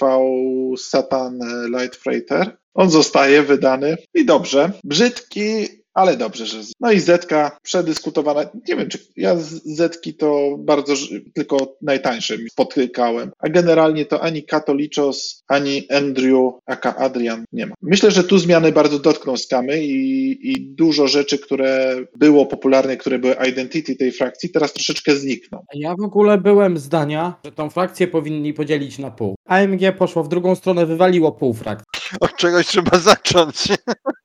Satan 0.78 1.38
Light 1.78 1.96
Freighter. 1.96 2.56
On 2.74 2.90
zostaje 2.90 3.42
wydany 3.42 3.96
i 4.14 4.24
dobrze. 4.24 4.72
Brzydki, 4.84 5.66
ale 5.94 6.16
dobrze, 6.16 6.46
że. 6.46 6.58
No 6.80 6.92
i 6.92 7.00
Zetka 7.00 7.58
przedyskutowana. 7.62 8.44
Nie 8.68 8.76
wiem, 8.76 8.88
czy 8.88 8.98
ja 9.16 9.36
z 9.36 9.62
Zetki 9.64 10.14
to 10.14 10.56
bardzo 10.58 10.94
tylko 11.34 11.76
najtańsze 11.82 12.38
mi 12.38 12.50
spotykałem. 12.50 13.30
A 13.38 13.48
generalnie 13.48 14.06
to 14.06 14.22
ani 14.22 14.42
Katoliczos, 14.42 15.42
ani 15.48 15.88
Andrew, 15.90 16.52
aka 16.66 16.96
Adrian 16.96 17.44
nie 17.52 17.66
ma. 17.66 17.74
Myślę, 17.82 18.10
że 18.10 18.24
tu 18.24 18.38
zmiany 18.38 18.72
bardzo 18.72 18.98
dotkną 18.98 19.36
skamy 19.36 19.84
i, 19.84 20.52
i 20.52 20.60
dużo 20.74 21.08
rzeczy, 21.08 21.38
które 21.38 21.96
było 22.16 22.46
popularne, 22.46 22.96
które 22.96 23.18
były 23.18 23.36
identity 23.48 23.96
tej 23.96 24.12
frakcji, 24.12 24.50
teraz 24.50 24.72
troszeczkę 24.72 25.16
znikną. 25.16 25.64
Ja 25.74 25.94
w 25.94 26.04
ogóle 26.04 26.38
byłem 26.38 26.78
zdania, 26.78 27.34
że 27.44 27.52
tą 27.52 27.70
frakcję 27.70 28.08
powinni 28.08 28.54
podzielić 28.54 28.98
na 28.98 29.10
pół. 29.10 29.34
AMG 29.46 29.96
poszło 29.98 30.24
w 30.24 30.28
drugą 30.28 30.54
stronę, 30.54 30.86
wywaliło 30.86 31.32
pół 31.32 31.54
frakcji. 31.54 32.00
Od 32.20 32.36
czegoś 32.36 32.66
trzeba 32.66 32.98
zacząć. 32.98 33.68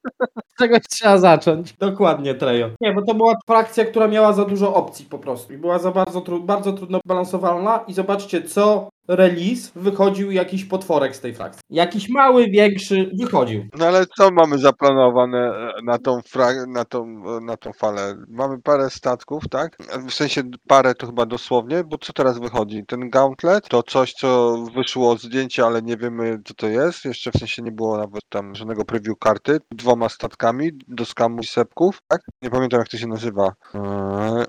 Czegoś 0.60 0.82
trzeba 0.90 1.18
zacząć. 1.18 1.74
Dokładnie, 1.74 2.36
Trejo. 2.36 2.70
Nie, 2.82 2.94
bo 2.94 3.02
to 3.02 3.14
była 3.14 3.36
frakcja, 3.48 3.86
która 3.86 4.08
miała 4.08 4.34
za 4.34 4.46
dużo 4.46 4.74
opcji 4.74 5.06
po 5.06 5.20
prostu. 5.20 5.54
I 5.54 5.58
była 5.58 5.80
za 5.80 5.92
bardzo, 5.92 6.22
tru 6.22 6.44
bardzo 6.44 6.74
trudno 6.74 7.00
balansowalna. 7.06 7.84
I 7.88 7.94
zobaczcie, 7.94 8.42
co 8.42 8.90
release 9.08 9.72
wychodził 9.76 10.32
jakiś 10.32 10.66
potworek 10.66 11.16
z 11.16 11.20
tej 11.20 11.34
frakcji. 11.36 11.62
Jakiś 11.70 12.10
mały, 12.10 12.48
większy 12.50 13.12
wychodził. 13.20 13.64
No 13.80 13.86
ale 13.86 14.06
co 14.18 14.32
mamy 14.32 14.58
zaplanowane 14.58 15.38
e, 15.38 15.74
na 15.84 15.98
tą, 15.98 16.20
fra- 16.22 16.66
na 16.68 16.86
tą, 16.86 17.04
e, 17.38 17.46
na 17.46 17.58
tą 17.58 17.74
falę? 17.74 18.16
Mamy 18.30 18.62
parę 18.62 18.90
statków, 18.90 19.44
tak? 19.50 19.78
W 20.08 20.14
sensie 20.14 20.42
parę 20.68 20.96
to 20.96 21.06
chyba 21.08 21.26
dosłownie, 21.26 21.84
bo 21.84 21.98
co 21.98 22.14
teraz 22.14 22.40
wychodzi? 22.40 22.84
Ten 22.88 23.10
gauntlet 23.10 23.68
to 23.70 23.84
coś, 23.84 24.14
co 24.14 24.58
wyszło 24.76 25.18
zdjęcie, 25.18 25.66
ale 25.66 25.82
nie 25.82 25.98
wiemy 25.98 26.40
co 26.46 26.54
to 26.54 26.68
jest. 26.68 27.06
Jeszcze 27.06 27.32
w 27.32 27.38
sensie 27.40 27.62
nie 27.62 27.72
było 27.72 27.98
nawet 27.98 28.22
tam 28.30 28.56
żadnego 28.56 28.86
preview 28.86 29.20
karty. 29.20 29.58
Dwoma 29.72 30.10
statkami 30.10 30.70
do 30.88 31.06
skamu 31.06 31.40
i 31.42 31.46
sepków, 31.46 31.98
tak? 32.08 32.22
Nie 32.42 32.50
pamiętam 32.50 32.80
jak 32.80 32.90
to 32.90 32.98
się 32.98 33.08
nazywa. 33.08 33.54
Eee, 33.76 34.46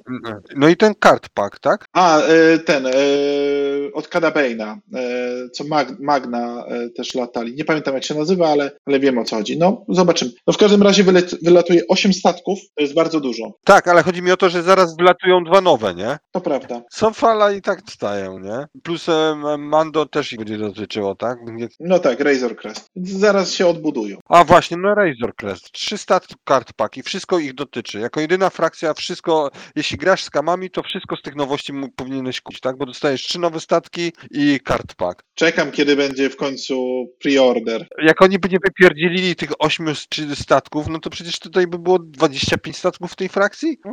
No 0.57 0.69
i 0.69 0.77
ten 0.77 0.93
card 1.05 1.29
pack, 1.35 1.59
tak? 1.59 1.85
A, 1.93 2.19
e, 2.21 2.59
ten, 2.59 2.87
od 3.95 4.09
Cadabaina, 4.09 4.46
e, 4.55 5.49
co 5.53 5.65
Mag, 5.65 6.01
Magna 6.01 6.65
e, 6.69 6.89
też 6.91 7.15
latali. 7.15 7.55
Nie 7.55 7.65
pamiętam 7.65 7.95
jak 7.95 8.05
się 8.05 8.15
nazywa, 8.15 8.49
ale, 8.49 8.71
ale 8.87 9.01
wiem 9.01 9.19
o 9.19 9.25
co 9.25 9.37
chodzi. 9.37 9.59
No, 9.59 9.85
zobaczymy. 9.89 10.31
No 10.47 10.53
w 10.53 10.57
każdym 10.57 10.83
razie 10.83 11.05
wylet, 11.05 11.45
wylatuje 11.45 11.83
8 11.89 12.13
statków, 12.13 12.59
to 12.75 12.83
jest 12.83 12.95
bardzo 12.95 13.21
dużo. 13.21 13.53
Tak, 13.65 13.89
ale 13.89 14.03
chodzi 14.03 14.23
mi 14.23 14.31
o 14.33 14.37
to, 14.37 14.51
że 14.51 14.63
zaraz 14.63 14.97
wlatują 14.97 15.45
dwa 15.45 15.61
nowe, 15.61 15.95
nie? 15.95 16.19
To 16.33 16.41
prawda. 16.41 16.83
Co 16.91 17.11
fala 17.11 17.53
i 17.53 17.63
tak 17.63 17.81
stają, 17.91 18.39
nie? 18.39 18.67
Plus 18.83 19.09
em, 19.09 19.69
Mando 19.69 20.07
też 20.07 20.33
ich 20.33 20.39
będzie 20.39 20.59
dotyczyło, 20.59 21.15
tak? 21.15 21.39
Nie- 21.47 21.69
No 21.81 21.99
tak, 21.99 22.21
Razor 22.21 22.57
Crest. 22.57 22.91
Zaraz 22.97 23.53
się 23.53 23.67
odbudują. 23.67 24.17
A 24.29 24.45
właśnie, 24.45 24.77
no 24.77 24.95
Razor 24.95 25.35
Crest. 25.37 25.73
Trzy 25.73 25.99
statki 25.99 26.35
kart 26.45 26.73
pack 26.73 26.97
i 26.97 27.03
wszystko 27.03 27.39
ich 27.39 27.55
dotyczy. 27.55 27.99
Jako 27.99 28.21
jedyna 28.21 28.51
frakcja 28.51 28.95
wszystko, 28.95 29.51
jeśli 29.77 29.97
grasz 29.99 30.25
z 30.25 30.31
kamami, 30.31 30.71
to 30.71 30.83
wszystko 30.83 31.17
z 31.17 31.23
tych 31.23 31.37
nowości 31.37 31.73
powinieneś 31.97 32.41
kupić, 32.41 32.61
tak? 32.61 32.77
Bo 32.79 32.87
dostajesz 32.87 33.23
trzy 33.23 33.39
nowe 33.39 33.61
statki 33.61 34.13
i 34.37 34.61
kart 34.61 34.95
pack. 34.95 35.23
Czekam, 35.35 35.71
kiedy 35.73 35.97
będzie 35.97 36.31
w 36.31 36.37
końcu 36.37 37.07
pre-order. 37.25 37.87
Jak 38.03 38.23
oni 38.23 38.39
by 38.39 38.49
nie 38.49 38.59
wypierdzielili 38.65 39.37
tych 39.37 39.51
ośmiu 39.59 39.91
s- 39.91 40.07
czy 40.09 40.37
statków, 40.37 40.89
no 40.89 40.99
to 40.99 41.11
przecież 41.11 41.39
tutaj 41.39 41.67
by 41.67 41.79
było 41.79 41.99
25 41.99 42.77
statków 42.77 43.13
w 43.13 43.17
tej 43.17 43.29
frakcji? 43.29 43.77
No, 43.85 43.93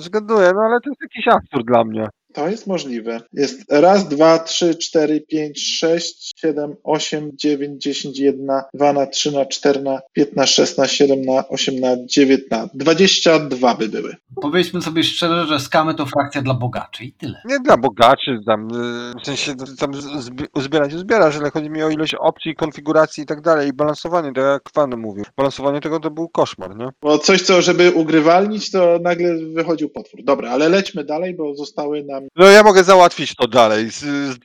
Zgaduję, 0.00 0.50
no 0.54 0.60
ale 0.60 0.80
to 0.84 0.90
jest 0.90 1.00
jakiś 1.02 1.28
absurd 1.28 1.66
dla 1.66 1.84
mnie. 1.84 2.08
To 2.38 2.48
jest 2.48 2.66
możliwe. 2.66 3.20
Jest 3.32 3.64
raz, 3.70 4.08
dwa, 4.08 4.38
trzy, 4.38 4.74
cztery, 4.74 5.20
pięć, 5.20 5.76
sześć, 5.78 6.32
siedem, 6.36 6.74
osiem, 6.84 7.30
dziewięć, 7.34 7.82
dziesięć, 7.82 8.18
jedna, 8.18 8.64
dwa 8.74 8.92
na 8.92 9.06
trzy 9.06 9.32
na 9.32 9.46
cztery 9.46 9.82
na 9.82 10.00
pięć 10.12 10.28
na 10.36 10.46
sześć 10.46 10.76
na 10.76 10.86
siedem 10.88 11.22
na 11.22 11.48
osiem 11.48 11.80
na 11.80 11.88
dziewięć 12.06 12.40
na 12.50 12.68
dwadzieścia 12.74 13.38
dwa 13.38 13.74
by 13.74 13.88
były. 13.88 14.16
Powiedzmy 14.42 14.82
sobie 14.82 15.04
szczerze, 15.04 15.46
że 15.46 15.60
skamy 15.60 15.94
to 15.94 16.06
frakcja 16.06 16.42
dla 16.42 16.54
bogaczy 16.54 17.04
i 17.04 17.12
tyle. 17.12 17.40
Nie 17.44 17.60
dla 17.60 17.76
bogaczy, 17.76 18.38
tam, 18.46 18.68
y, 18.68 19.12
w 19.22 19.26
sensie 19.26 19.54
tam 19.78 19.94
z- 19.94 20.28
zbi- 20.30 20.46
uzbierać 20.54 20.94
uzbierasz, 20.94 21.36
ale 21.36 21.50
chodzi 21.50 21.70
mi 21.70 21.82
o 21.82 21.90
ilość 21.90 22.14
opcji, 22.14 22.54
konfiguracji 22.54 23.22
i 23.22 23.26
tak 23.26 23.40
dalej 23.40 23.68
i 23.68 23.72
balansowanie, 23.72 24.32
tak 24.32 24.44
jak 24.44 24.62
Kwany 24.62 24.96
mówił. 24.96 25.24
Balansowanie 25.36 25.80
tego 25.80 26.00
to 26.00 26.10
był 26.10 26.28
koszmar, 26.28 26.76
nie? 26.76 26.88
Bo 27.02 27.18
coś, 27.18 27.42
co 27.42 27.62
żeby 27.62 27.90
ugrywalnić, 27.92 28.70
to 28.70 28.98
nagle 29.02 29.36
wychodził 29.54 29.88
potwór. 29.88 30.20
Dobra, 30.24 30.50
ale 30.50 30.68
lećmy 30.68 31.04
dalej, 31.04 31.34
bo 31.34 31.54
zostały 31.54 32.04
nam. 32.04 32.27
No 32.36 32.46
ja 32.46 32.62
mogę 32.62 32.84
załatwić 32.84 33.34
to 33.34 33.48
dalej. 33.48 33.90
Z, 33.90 34.00
z 34.00 34.38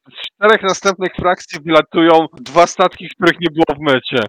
czterech 0.44 0.64
następnych 0.64 1.12
frakcji 1.16 1.60
wylatują 1.66 2.26
dwa 2.42 2.68
statki, 2.68 3.08
których 3.16 3.40
nie 3.42 3.48
było 3.52 3.66
w 3.80 3.94
mecie. 3.94 4.28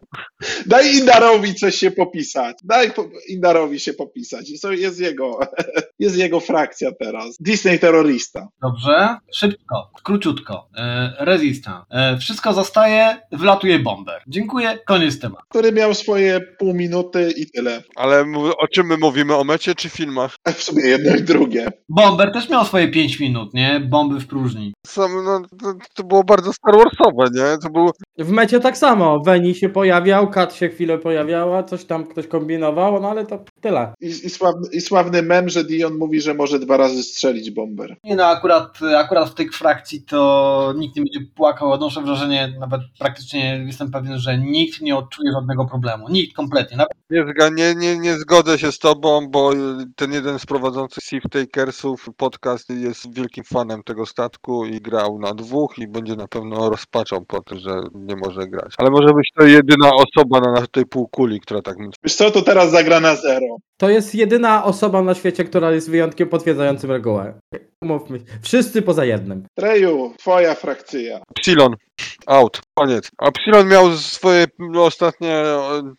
Daj 0.67 0.97
Indarowi 0.97 1.55
coś 1.55 1.75
się 1.75 1.91
popisać. 1.91 2.57
Daj 2.65 2.93
po- 2.93 3.09
Indarowi 3.29 3.81
się 3.81 3.93
popisać. 3.93 4.61
To 4.62 4.73
jest 4.73 5.01
jego, 5.01 5.39
jest 5.99 6.17
jego 6.17 6.41
frakcja 6.41 6.91
teraz. 7.01 7.37
Disney 7.41 7.79
terrorysta. 7.79 8.49
Dobrze? 8.62 9.17
Szybko, 9.35 9.91
króciutko. 10.03 10.69
E, 10.77 11.15
resistance. 11.19 11.85
E, 11.91 12.19
wszystko 12.19 12.53
zostaje, 12.53 13.17
wlatuje 13.33 13.79
bomber. 13.79 14.23
Dziękuję, 14.29 14.79
koniec 14.87 15.21
tematu. 15.21 15.43
który 15.49 15.73
miał 15.73 15.95
swoje 15.95 16.41
pół 16.59 16.75
minuty 16.75 17.33
i 17.37 17.51
tyle. 17.51 17.83
Ale 17.97 18.25
o 18.59 18.69
czym 18.69 18.87
my 18.87 18.97
mówimy? 18.97 19.35
O 19.37 19.45
mecie 19.45 19.75
czy 19.75 19.89
filmach? 19.89 20.35
A 20.45 20.53
w 20.53 20.62
sumie 20.62 20.83
jedno 20.87 21.17
i 21.17 21.23
drugie. 21.23 21.73
Bomber 21.89 22.33
też 22.33 22.49
miał 22.49 22.65
swoje 22.65 22.89
5 22.89 23.21
minut, 23.21 23.55
nie? 23.55 23.81
Bomby 23.81 24.21
w 24.21 24.27
próżni. 24.27 24.73
Sam, 24.87 25.25
no, 25.25 25.43
to, 25.61 25.75
to 25.95 26.04
bardzo 26.27 26.53
Star 26.53 26.75
Warsowe, 26.77 27.25
nie? 27.33 27.59
To 27.59 27.71
był... 27.71 27.91
W 28.19 28.31
mecie 28.31 28.61
tak 28.61 28.79
samo. 28.79 29.21
Veni 29.21 29.55
się 29.55 29.69
pojawiał, 29.69 30.31
Kat 30.31 30.55
się 30.55 30.69
chwilę 30.69 30.99
pojawiała, 30.99 31.62
coś 31.62 31.85
tam 31.85 32.07
ktoś 32.07 32.27
kombinował, 32.27 33.01
no 33.01 33.11
ale 33.11 33.27
to 33.27 33.45
tyle. 33.61 33.95
I, 34.01 34.07
i, 34.07 34.31
sławny, 34.31 34.69
I 34.73 34.81
sławny 34.81 35.23
mem, 35.23 35.49
że 35.49 35.65
Dion 35.65 35.99
mówi, 35.99 36.21
że 36.21 36.35
może 36.35 36.59
dwa 36.59 36.77
razy 36.77 37.03
strzelić 37.03 37.51
bomber. 37.51 37.97
Nie 38.05 38.17
no, 38.17 38.27
akurat, 38.27 38.79
akurat 38.97 39.31
w 39.31 39.35
tej 39.35 39.49
frakcji 39.49 40.03
to 40.03 40.75
nikt 40.77 40.97
nie 40.97 41.03
będzie 41.03 41.21
płakał. 41.35 41.73
Odnoszę 41.73 42.03
wrażenie, 42.03 42.55
nawet 42.61 42.81
praktycznie 42.99 43.65
jestem 43.67 43.91
pewien, 43.91 44.19
że 44.19 44.39
nikt 44.39 44.81
nie 44.81 44.97
odczuje 44.97 45.33
żadnego 45.33 45.65
problemu. 45.65 46.09
Nikt 46.09 46.37
kompletnie. 46.37 46.77
Nawet 46.77 46.95
nie, 47.57 47.75
nie, 47.75 47.99
nie 47.99 48.15
zgodzę 48.15 48.59
się 48.59 48.73
z 48.73 48.79
tobą, 48.79 49.29
bo 49.31 49.55
y, 49.55 49.57
ten 49.97 50.12
jeden 50.12 50.39
z 50.39 50.47
prowadzących 50.47 51.05
Sea 51.05 51.21
Takersów 51.31 52.09
podcast 52.17 52.71
jest 52.71 53.15
wielkim 53.15 53.45
fanem 53.45 53.83
tego 53.83 54.07
statku 54.07 54.67
i 54.67 54.81
grał 54.81 55.19
na 55.19 55.35
dwóch 55.35 55.79
i 55.79 55.89
będzie 55.89 56.17
na 56.17 56.29
pewno 56.29 56.71
rozpaczał 56.71 57.25
po 57.25 57.43
tym, 57.43 57.59
że 57.59 57.81
nie 58.05 58.17
może 58.17 58.47
grać. 58.47 58.75
Ale 58.79 58.91
może 58.91 59.15
być 59.15 59.31
to 59.39 59.47
jedyna 59.47 59.91
osoba 59.95 60.41
na, 60.41 60.53
na 60.61 60.67
tej 60.67 60.87
półkuli, 60.87 61.41
która 61.41 61.63
tak 61.63 61.79
myśli. 61.79 62.01
Wiesz 62.05 62.15
co, 62.15 62.31
to 62.31 62.43
teraz 62.43 62.71
zagra 62.71 63.01
na 63.01 63.17
zero. 63.17 63.47
To 63.85 63.91
jest 63.91 64.14
jedyna 64.14 64.64
osoba 64.64 65.03
na 65.03 65.14
świecie, 65.14 65.45
która 65.45 65.72
jest 65.72 65.91
wyjątkiem 65.91 66.28
potwierdzającym 66.28 66.91
regułę. 66.91 67.35
Umówmy 67.82 68.18
się. 68.18 68.24
Wszyscy 68.43 68.82
poza 68.82 69.05
jednym. 69.05 69.47
Treju, 69.59 70.14
twoja 70.18 70.55
frakcja. 70.55 71.20
Epsilon. 71.39 71.76
Out. 72.26 72.61
Koniec. 72.74 73.11
Epsilon 73.22 73.68
miał 73.68 73.93
swoje 73.93 74.47
no, 74.59 74.85
ostatnie 74.85 75.43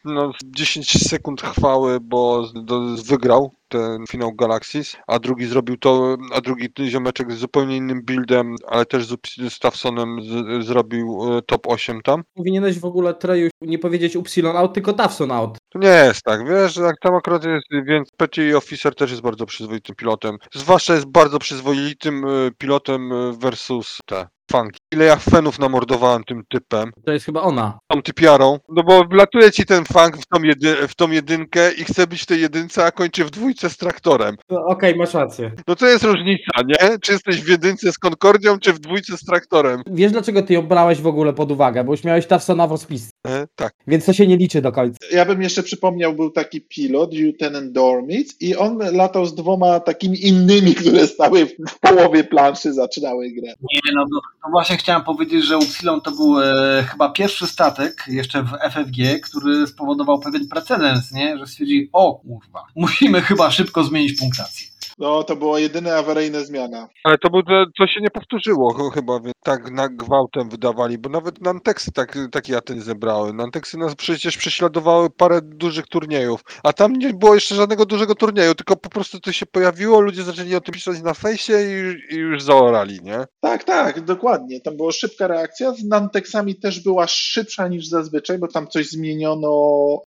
no, 0.06 0.32
10 0.46 1.08
sekund 1.10 1.42
chwały, 1.42 2.00
bo 2.02 2.44
z- 2.46 2.54
do, 2.54 2.82
wygrał 3.06 3.52
ten 3.68 4.06
finał 4.10 4.34
Galaxis, 4.34 4.96
a 5.08 5.20
drugi 5.20 5.46
zrobił 5.46 5.78
to, 5.78 6.18
a 6.34 6.42
drugi 6.42 6.70
ziomeczek 6.86 7.32
z 7.32 7.38
zupełnie 7.38 7.78
innym 7.78 8.02
buildem, 8.06 8.56
ale 8.68 8.86
też 8.86 9.06
z 9.08 9.54
Stawsonem 9.54 10.18
z, 10.22 10.66
zrobił 10.66 11.20
e, 11.38 11.42
top 11.42 11.68
8 11.68 12.02
tam. 12.02 12.24
Powinieneś 12.34 12.80
w 12.80 12.86
ogóle 12.86 13.14
Treju 13.14 13.50
nie 13.62 13.80
powiedzieć 13.80 14.16
Upsilon 14.16 14.58
out, 14.58 14.74
tylko 14.74 14.94
Tafson 14.94 15.32
out. 15.32 15.58
To 15.74 15.80
nie 15.80 15.88
jest 15.88 16.24
tak, 16.24 16.48
wiesz, 16.50 16.78
jak 16.78 16.96
tam 17.02 17.16
akurat 17.16 17.44
jest, 17.46 17.66
więc 17.84 18.10
Petty 18.18 18.58
Officer 18.58 18.96
też 18.96 19.12
jest 19.12 19.24
bardzo 19.24 19.46
przyzwoitym 19.46 19.96
pilotem. 19.96 20.38
Zwłaszcza 20.54 20.94
jest 20.94 21.06
bardzo 21.06 21.40
przyzwoitym 21.40 22.26
e, 22.26 22.52
pilotem 22.58 23.12
e, 23.12 23.34
versus 23.40 24.00
te 24.06 24.28
funki. 24.52 24.80
Ile 24.94 25.06
ja 25.06 25.16
fanów 25.16 25.60
namordowałem 25.60 26.24
tym 26.24 26.44
typem, 26.50 26.92
To 27.06 27.12
jest 27.12 27.26
chyba 27.26 27.42
ona. 27.42 27.80
tą 27.92 28.02
typiarą, 28.02 28.60
no 28.70 28.84
bo 28.84 29.04
wlatuje 29.12 29.52
ci 29.52 29.66
ten 29.66 29.86
funk 29.86 30.18
w 30.18 30.26
tą, 30.26 30.44
jedy, 30.44 30.76
w 30.88 30.96
tą 30.96 31.12
jedynkę 31.12 31.72
i 31.74 31.84
chce 31.84 32.08
być 32.08 32.22
w 32.22 32.26
tej 32.26 32.42
jedynce, 32.42 32.86
a 32.86 32.92
kończy 32.92 33.26
w 33.26 33.30
dwójce 33.32 33.70
z 33.70 33.78
traktorem. 33.78 34.36
No, 34.50 34.66
Okej, 34.66 34.96
masz 34.96 35.14
rację. 35.14 35.52
No 35.68 35.76
to 35.76 35.88
jest 35.88 36.04
różnica, 36.04 36.52
nie? 36.68 37.00
Czy 37.02 37.12
jesteś 37.12 37.42
w 37.42 37.48
jedynce 37.50 37.92
z 37.92 37.98
Concordią, 37.98 38.60
czy 38.60 38.74
w 38.74 38.80
dwójce 38.80 39.18
z 39.18 39.26
traktorem? 39.26 39.82
Wiesz 39.88 40.12
dlaczego 40.12 40.42
ty 40.42 40.54
ją 40.54 40.62
brałeś 40.68 41.02
w 41.02 41.08
ogóle 41.08 41.34
pod 41.34 41.52
uwagę? 41.52 41.84
Bo 41.84 41.94
już 41.94 42.04
miałeś 42.04 42.26
Tafsona 42.28 42.68
w 42.68 42.72
rozpisce, 42.72 43.12
E, 43.28 43.48
tak. 43.56 43.74
więc 43.88 44.06
to 44.06 44.14
się 44.14 44.28
nie 44.28 44.38
liczy 44.38 44.62
do 44.62 44.72
końca. 44.72 44.98
Ja 45.12 45.26
bym 45.26 45.42
jeszcze 45.42 45.64
przypomniał, 45.64 46.14
był 46.14 46.30
taki 46.32 46.62
pilot, 46.62 47.14
Lieutenant 47.14 47.72
Dormitz, 47.72 48.42
i 48.42 48.56
on 48.56 48.78
latał 48.78 49.26
z 49.26 49.36
dwoma 49.36 49.80
takimi 49.80 50.28
innymi, 50.28 50.76
które 50.76 51.08
stały 51.08 51.46
w 51.46 51.80
połowie 51.80 52.24
planszy, 52.24 52.74
zaczynały 52.74 53.30
grę. 53.32 53.48
Nie, 53.74 53.92
no 53.96 54.04
to, 54.06 54.22
to 54.44 54.50
właśnie 54.52 54.78
chciałem 54.78 55.04
powiedzieć, 55.04 55.46
że 55.46 55.58
Upsilon 55.58 56.02
to 56.02 56.12
był 56.12 56.42
e, 56.42 56.84
chyba 56.84 57.10
pierwszy 57.10 57.48
statek 57.48 58.04
jeszcze 58.08 58.44
w 58.44 58.50
FFG, 58.72 59.20
który 59.22 59.68
spowodował 59.68 60.20
pewien 60.20 60.48
precedens, 60.48 61.12
nie? 61.12 61.38
Że 61.38 61.48
stwierdzi, 61.48 61.90
o 61.94 62.16
kurwa, 62.16 62.66
musimy 62.76 63.22
chyba 63.22 63.52
szybko 63.52 63.84
zmienić 63.84 64.20
punktację. 64.20 64.75
No, 64.98 65.24
to 65.24 65.36
była 65.36 65.60
jedyna 65.60 65.96
awaryjna 65.96 66.40
zmiana. 66.44 66.88
Ale 67.04 67.18
to, 67.18 67.30
był, 67.30 67.42
to, 67.78 67.88
się 67.88 68.02
nie 68.02 68.10
powtórzyło 68.10 68.74
ch- 68.74 68.94
chyba, 68.94 69.20
więc 69.20 69.34
tak 69.44 69.72
na 69.72 69.90
gwałtem 69.90 70.50
wydawali, 70.50 70.98
bo 70.98 71.10
nawet 71.10 71.42
Nanteksy 71.42 71.92
tak, 71.92 72.18
taki 72.32 72.56
aten 72.56 72.82
zebrały. 72.82 73.34
Nanteksy 73.34 73.78
nas 73.78 73.96
przecież 73.96 74.38
prześladowały 74.38 75.10
parę 75.10 75.40
dużych 75.44 75.88
turniejów, 75.88 76.42
a 76.64 76.74
tam 76.74 76.94
nie 76.94 77.14
było 77.14 77.36
jeszcze 77.36 77.56
żadnego 77.56 77.86
dużego 77.86 78.16
turnieju, 78.16 78.56
tylko 78.56 78.76
po 78.76 78.90
prostu 78.90 79.20
to 79.20 79.32
się 79.32 79.46
pojawiło, 79.46 80.00
ludzie 80.02 80.24
zaczęli 80.24 80.56
o 80.56 80.62
tym 80.62 80.74
pisać 80.74 81.02
na 81.02 81.14
fejsie 81.14 81.54
i, 81.54 81.72
już- 81.72 82.12
i 82.12 82.16
już 82.16 82.44
zaorali, 82.44 83.00
nie? 83.04 83.24
Tak, 83.42 83.64
tak, 83.64 84.02
dokładnie. 84.06 84.62
Tam 84.62 84.78
była 84.78 84.92
szybka 84.92 85.28
reakcja. 85.28 85.72
Z 85.72 85.84
Nanteksami 85.84 86.56
też 86.56 86.80
była 86.84 87.08
szybsza 87.08 87.68
niż 87.68 87.88
zazwyczaj, 87.88 88.38
bo 88.38 88.48
tam 88.48 88.68
coś 88.68 88.88
zmieniono. 88.90 89.50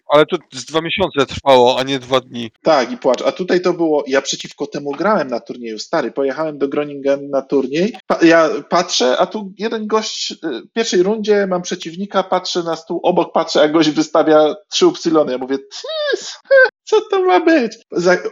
Ale 0.10 0.26
to 0.26 0.38
z 0.54 0.66
dwa 0.66 0.80
miesiące 0.82 1.26
trwało, 1.26 1.80
a 1.80 1.84
nie 1.84 2.00
dwa 2.00 2.20
dni. 2.22 2.52
Tak, 2.64 2.92
i 2.92 2.98
płacz. 2.98 3.22
A 3.22 3.32
tutaj 3.32 3.62
to 3.62 3.74
było. 3.74 4.04
Ja 4.08 4.22
przeciwko 4.22 4.68
temu 4.68 4.77
grałem 4.92 5.28
na 5.28 5.40
turnieju. 5.40 5.80
Stary, 5.80 6.12
pojechałem 6.12 6.58
do 6.58 6.68
Groningen 6.68 7.30
na 7.30 7.42
turniej. 7.42 7.98
Pa, 8.08 8.20
ja 8.22 8.50
patrzę, 8.70 9.18
a 9.18 9.26
tu 9.26 9.54
jeden 9.58 9.88
gość 9.88 10.32
y, 10.32 10.36
w 10.62 10.72
pierwszej 10.74 11.04
rundzie 11.04 11.48
mam 11.48 11.62
przeciwnika, 11.62 12.24
patrzę 12.24 12.64
na 12.64 12.76
stół 12.76 13.00
obok, 13.04 13.34
patrzę, 13.34 13.62
a 13.62 13.68
gość 13.68 13.90
wystawia 13.90 14.56
trzy 14.70 14.88
upsilony. 14.88 15.32
Ja 15.32 15.38
mówię, 15.38 15.58
"Tys, 15.58 16.38
co 16.84 17.02
to 17.12 17.24
ma 17.24 17.40
być? 17.40 17.78